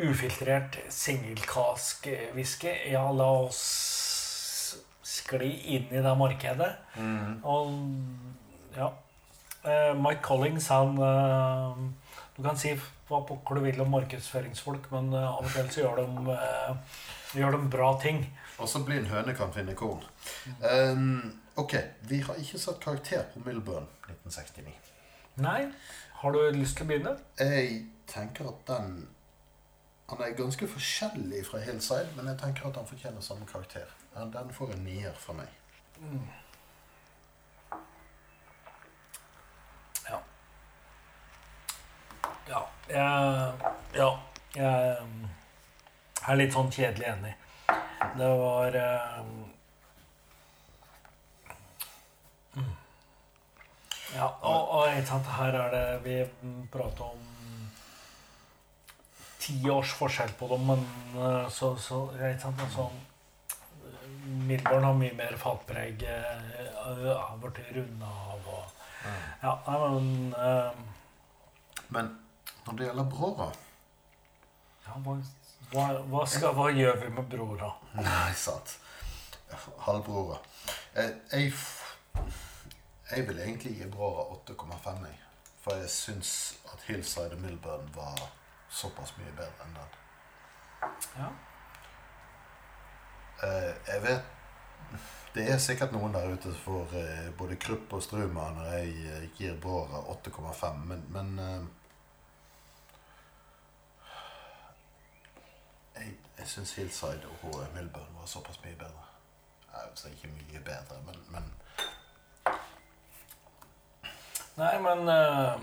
ufiltrert 0.00 0.78
singelkask-whisky. 0.96 2.72
Ja, 2.94 3.02
la 3.12 3.28
oss 3.42 3.60
skli 5.04 5.50
inn 5.76 5.92
i 5.92 6.00
det 6.00 6.14
markedet. 6.16 6.70
Og 7.44 7.76
ja 8.78 8.88
Mike 9.92 10.22
Collings, 10.24 10.70
han 10.72 10.96
Du 10.96 12.40
kan 12.40 12.56
si 12.56 12.72
hva 13.10 13.20
pokker 13.26 13.58
du 13.58 13.64
vil 13.66 13.80
om 13.82 13.90
markedsføringsfolk, 13.92 14.86
men 14.94 15.12
eh, 15.14 15.26
av 15.28 15.44
og 15.44 15.52
til 15.54 15.70
så 15.74 15.82
gjør 15.84 16.00
de, 16.00 16.34
eh, 16.36 16.98
gjør 17.40 17.56
de 17.56 17.70
bra 17.72 17.90
ting. 18.02 18.24
Og 18.60 18.68
så 18.68 18.82
blir 18.84 19.00
en 19.02 19.10
høne 19.10 19.34
kan 19.36 19.52
finne 19.54 19.74
korn. 19.74 20.02
Um, 20.60 21.40
ok, 21.58 21.74
vi 22.10 22.20
har 22.26 22.38
ikke 22.42 22.60
satt 22.60 22.80
karakter 22.82 23.24
på 23.32 23.42
Milburn 23.46 23.86
1969. 24.08 24.74
Nei, 25.40 25.62
har 26.20 26.34
du 26.36 26.40
lyst 26.52 26.76
til 26.76 26.84
å 26.86 26.90
begynne? 26.90 27.14
Jeg 27.40 27.86
tenker 28.10 28.50
at 28.50 28.66
den 28.68 29.08
Han 30.10 30.18
er 30.26 30.32
ganske 30.34 30.66
forskjellig 30.66 31.44
fra 31.46 31.60
Hillside, 31.62 32.08
men 32.16 32.26
jeg 32.26 32.40
tenker 32.40 32.66
at 32.66 32.74
han 32.80 32.86
fortjener 32.88 33.22
samme 33.22 33.46
karakter. 33.46 33.86
Den- 34.16 34.50
får 34.50 34.72
en 34.74 34.84
nier 34.84 35.12
fra 35.14 35.32
meg. 35.38 35.46
Ja. 36.00 36.18
Ja. 42.50 42.62
Jeg, 42.90 43.52
ja. 43.94 44.10
Jeg 44.56 46.30
er 46.34 46.38
litt 46.40 46.54
sånn 46.54 46.70
kjedelig 46.74 47.06
enig. 47.12 47.34
Det 48.18 48.30
var 48.40 48.74
eh, 48.80 49.18
mm. 52.56 52.70
Ja, 54.16 54.26
og, 54.42 54.72
og 54.74 54.88
ikke 54.90 55.06
sant, 55.12 55.28
her 55.38 55.54
er 55.54 55.74
det 55.74 55.84
Vi 56.02 56.16
prater 56.72 57.12
om 57.12 57.28
ti 59.40 59.54
års 59.70 59.92
forskjell 59.96 60.32
på 60.38 60.48
dem, 60.50 60.66
men 60.72 60.82
eh, 61.16 61.46
så, 61.54 61.72
så 61.80 62.02
ikke 62.18 62.42
sant, 62.42 62.60
altså, 62.66 62.88
Milborn 64.50 64.84
har 64.84 64.98
mye 64.98 65.14
mer 65.16 65.38
fatpreg. 65.40 66.02
eh, 66.02 66.50
Har 67.14 67.38
blitt 67.40 67.62
runda 67.76 68.10
av 68.34 68.50
og 68.56 68.64
Ja, 69.40 69.54
nei, 69.66 69.78
men 69.80 70.34
eh, 70.36 70.82
Men 71.94 72.10
når 72.66 72.78
det 72.78 72.86
gjelder 72.86 73.10
Brora 73.10 73.50
ja, 74.90 74.96
hva, 75.70 75.84
hva, 76.10 76.22
skal, 76.26 76.54
hva 76.56 76.70
gjør 76.74 76.96
vi 77.04 77.10
med 77.14 77.28
brora? 77.30 77.68
Nei, 77.94 78.32
sant. 78.34 78.72
Halvbrora. 79.84 80.38
Jeg, 80.96 81.14
jeg, 81.32 81.52
jeg 83.10 83.26
vil 83.28 83.38
egentlig 83.44 83.76
gi 83.78 83.90
Brora 83.92 84.24
8,5. 84.34 85.06
For 85.62 85.78
jeg 85.78 85.92
syns 85.92 86.32
at 86.72 86.82
Hillside 86.88 87.36
og 87.36 87.44
Milburn 87.44 87.86
var 87.94 88.18
såpass 88.70 89.14
mye 89.18 89.32
bedre 89.36 89.66
enn 89.66 89.78
den. 89.78 89.96
Ja. 91.20 91.30
Eh, 93.46 93.72
jeg 93.88 94.02
vet 94.04 94.36
Det 95.34 95.44
er 95.52 95.60
sikkert 95.62 95.92
noen 95.94 96.14
der 96.16 96.32
ute 96.32 96.50
får 96.64 96.94
eh, 96.98 97.28
både 97.38 97.56
krupp 97.60 97.92
og 97.94 98.02
struma 98.02 98.48
når 98.56 98.72
jeg 98.74 98.94
eh, 99.06 99.26
gir 99.38 99.60
Brora 99.62 100.00
8,5, 100.16 100.80
men, 100.88 101.04
men 101.14 101.68
Jeg, 106.00 106.14
jeg 106.38 106.46
syns 106.48 106.74
Hillside 106.74 107.22
og 107.42 107.66
Milburn 107.74 108.16
var 108.20 108.26
såpass 108.26 108.62
mye 108.64 108.76
bedre. 108.76 109.06
Vil 110.04 110.12
ikke 110.12 110.28
mye 110.28 110.60
bedre, 110.64 110.96
men, 111.06 111.16
men 111.28 111.52
Nei, 114.56 114.78
men 114.82 115.08
uh, 115.08 115.62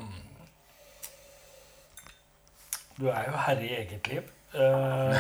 Du 2.98 3.08
er 3.08 3.24
jo 3.28 3.38
herre 3.38 3.66
i 3.66 3.74
eget 3.76 4.08
liv. 4.08 4.32
Uh, 4.54 5.18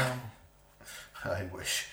I 1.41 1.43
wish. 1.53 1.87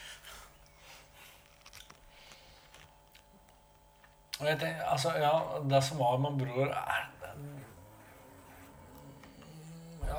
tenker, 4.41 4.85
altså, 4.85 5.13
ja, 5.17 5.33
det 5.71 5.85
som 5.85 5.99
var 5.99 6.17
med 6.17 6.39
bror, 6.39 6.67
er 6.67 7.14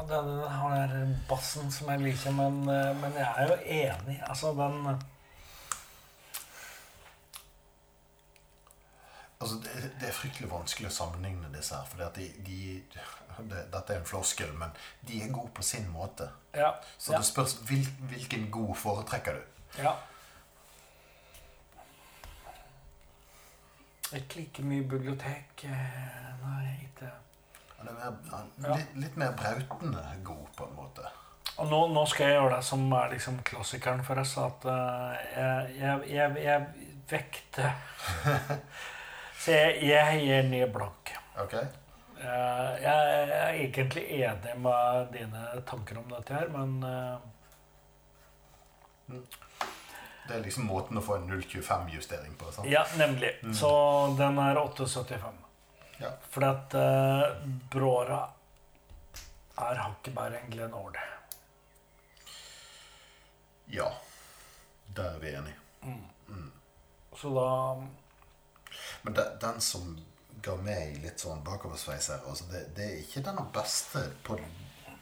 den 0.09 0.29
har 0.59 0.93
bassen 1.29 1.71
som 1.71 1.89
jeg 1.93 2.01
liker, 2.03 2.31
men, 2.37 2.61
eh, 2.69 2.91
men 3.01 3.13
jeg 3.19 3.27
er 3.37 3.51
jo 3.51 3.57
enig. 3.79 4.21
Altså, 4.29 4.53
den 4.57 5.01
Altså, 9.41 9.55
det, 9.55 9.91
det 9.99 10.07
er 10.07 10.15
fryktelig 10.15 10.47
vanskelig 10.49 10.87
å 10.89 10.93
sammenligne 10.95 11.49
disse 11.53 11.75
her, 11.75 11.85
for 11.91 11.99
de, 12.15 12.23
de, 12.47 12.59
de, 12.95 13.59
dette 13.73 13.93
er 13.93 13.99
en 13.99 14.07
floskel, 14.07 14.53
men 14.57 14.71
de 15.05 15.19
er 15.21 15.33
gode 15.35 15.51
på 15.57 15.65
sin 15.67 15.85
måte. 15.91 16.29
Ja. 16.55 16.71
Så 16.97 17.11
ja, 17.13 17.19
det 17.19 17.27
spørs 17.27 17.57
hvil, 17.67 17.83
hvilken 18.09 18.47
god 18.51 18.75
foretrekker 18.79 19.41
du. 19.41 19.81
ja. 19.83 19.95
Ikke 24.15 24.37
like 24.37 24.63
mye 24.63 24.83
bibliotek. 24.87 25.63
eh, 25.67 26.27
Nei, 26.45 26.75
ikke 26.85 27.09
Han 27.77 27.87
er 27.91 27.93
mer, 27.99 28.17
han, 28.31 28.51
Ja. 28.63 28.75
litt, 28.75 28.95
litt 29.03 29.15
mer 29.19 29.31
brautende 29.37 30.03
god, 30.23 30.47
på 30.57 30.67
en 30.69 30.75
måte. 30.75 31.11
Og 31.57 31.69
nå, 31.71 31.79
nå 31.93 32.03
skal 32.11 32.27
jeg 32.27 32.35
gjøre 32.39 32.55
det 32.57 32.65
som 32.67 32.81
er 32.97 33.13
liksom 33.13 33.37
klassikeren 33.47 34.03
for 34.03 34.19
oss, 34.19 34.33
at 34.41 34.65
uh, 34.67 35.13
jeg, 35.35 35.75
jeg, 35.79 36.09
jeg, 36.11 36.43
jeg 36.43 36.91
vekter 37.09 37.71
Så 39.45 39.51
jeg, 39.53 39.77
jeg 39.85 40.21
gir 40.25 40.47
ny 40.49 40.63
blank. 40.73 41.13
Ok? 41.39 41.53
Uh, 42.15 42.71
jeg 42.81 43.15
er 43.29 43.59
egentlig 43.61 44.03
enig 44.17 44.55
med 44.63 45.11
dine 45.13 45.45
tanker 45.69 45.99
om 46.01 46.07
dette 46.09 46.33
her, 46.33 46.47
men 46.49 46.77
eh, 46.89 47.17
Det 50.25 50.37
er 50.39 50.41
liksom 50.47 50.65
måten 50.65 50.97
å 50.97 51.03
få 51.05 51.19
en 51.19 51.27
0,25-justering 51.29 52.33
på. 52.39 52.49
sant? 52.55 52.67
Ja, 52.71 52.81
nemlig. 52.97 53.35
Så 53.53 53.69
den 54.17 54.39
er 54.41 54.57
8,75. 54.63 55.44
Ja. 56.01 56.11
Fordi 56.29 56.47
at 56.47 56.75
uh, 56.79 57.45
Bråra 57.71 58.21
er 59.55 59.79
hakket 59.79 60.15
bare 60.15 60.39
en 60.41 60.51
Glenn 60.51 60.73
Ord. 60.73 60.97
Ja. 63.71 63.91
Der 64.95 65.15
er 65.15 65.19
vi 65.19 65.31
enige. 65.35 65.55
Så 67.15 67.31
da 67.35 67.75
Men 69.01 69.13
de, 69.13 69.23
den 69.41 69.61
som 69.61 69.97
ga 70.43 70.55
meg 70.61 70.99
litt 71.03 71.21
sånn 71.21 71.43
bakoversveis 71.45 72.09
her 72.11 72.25
altså 72.29 72.45
det, 72.51 72.61
det 72.77 72.85
er 72.85 73.01
ikke 73.01 73.23
den 73.25 73.39
beste 73.55 74.01
på 74.25 74.37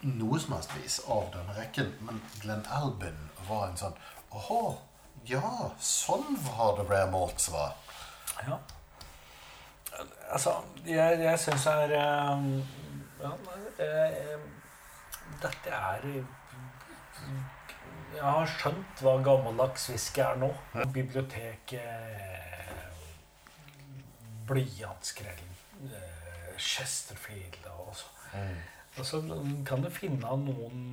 noe 0.04 0.40
som 0.40 0.56
helst 0.56 0.76
vis 0.78 0.98
av 1.08 1.30
denne 1.34 1.56
rekken, 1.58 1.90
men 2.04 2.20
Glenn 2.42 2.66
Albin 2.72 3.18
var 3.48 3.70
en 3.70 3.80
sånn 3.80 3.96
Åhå, 4.34 4.62
ja, 5.30 5.72
sånn 5.80 6.38
var 6.48 6.78
det 6.80 6.88
Rare 6.90 7.10
Malts 7.12 7.52
var. 7.54 7.76
Ja. 8.48 8.58
Altså, 10.34 10.56
jeg, 10.86 11.20
jeg 11.22 11.40
syns 11.40 11.68
det 11.68 11.98
er 12.00 12.40
Ja, 13.24 13.34
nei, 13.46 13.60
eh, 13.86 14.40
dette 15.44 15.70
er 15.78 16.08
jeg 18.14 18.22
har 18.22 18.46
skjønt 18.46 19.02
hva 19.02 19.16
gammeldags 19.26 19.88
whisky 19.90 20.22
er 20.22 20.38
nå. 20.38 20.52
Biblioteket, 20.94 21.80
blyantskrell, 24.48 25.42
eh, 25.88 26.52
Chesterfield 26.62 27.66
og 27.72 27.96
så. 27.98 28.12
Og 29.00 29.08
så 29.10 29.22
kan 29.66 29.82
du 29.82 29.90
finne 29.90 30.36
noen 30.44 30.84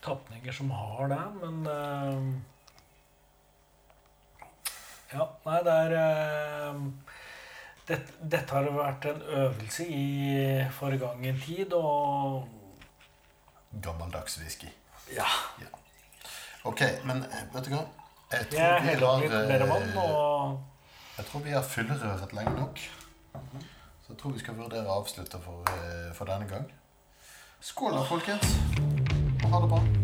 tapninger 0.00 0.56
som 0.56 0.72
har 0.72 1.12
det, 1.12 1.20
men 1.42 1.60
eh, 1.74 2.22
Ja, 5.10 5.26
nei, 5.44 5.60
det 5.66 5.76
er 5.76 5.94
dette, 7.88 8.12
dette 8.22 8.54
har 8.54 8.68
vært 8.74 9.04
en 9.10 9.22
øvelse 9.22 9.86
i 9.88 10.64
forgangen 10.76 11.40
tid, 11.40 11.72
og 11.72 12.48
Gammeldags 13.82 14.38
whisky. 14.38 14.68
ja. 15.16 15.26
Ok, 16.64 16.82
men 17.04 17.22
vet 17.54 17.64
du 17.64 17.70
hva? 17.72 17.84
Jeg 18.30 18.46
tror 18.50 18.58
Jeg 18.60 18.82
vi 18.84 18.94
lar 19.00 19.22
litt 19.22 19.32
mer 19.48 19.64
vann, 19.66 19.88
eh, 19.88 20.02
og 20.02 20.60
Jeg 21.16 21.26
tror 21.26 21.40
vi 21.40 21.50
har 21.50 21.62
fyllerøret 21.62 22.32
lenge 22.36 22.52
nok. 22.58 22.78
Så 24.02 24.12
jeg 24.12 24.18
tror 24.18 24.32
vi 24.32 24.38
skal 24.44 24.54
vurdere 24.58 24.84
å 24.86 25.00
avslutte 25.00 25.40
for, 25.40 25.64
eh, 25.72 26.12
for 26.14 26.24
denne 26.26 26.48
gang. 26.48 26.68
Skål 27.60 27.92
da, 27.96 28.04
folkens. 28.04 28.54
Og 29.44 29.50
ha 29.50 29.60
det 29.60 29.68
bra. 29.72 29.99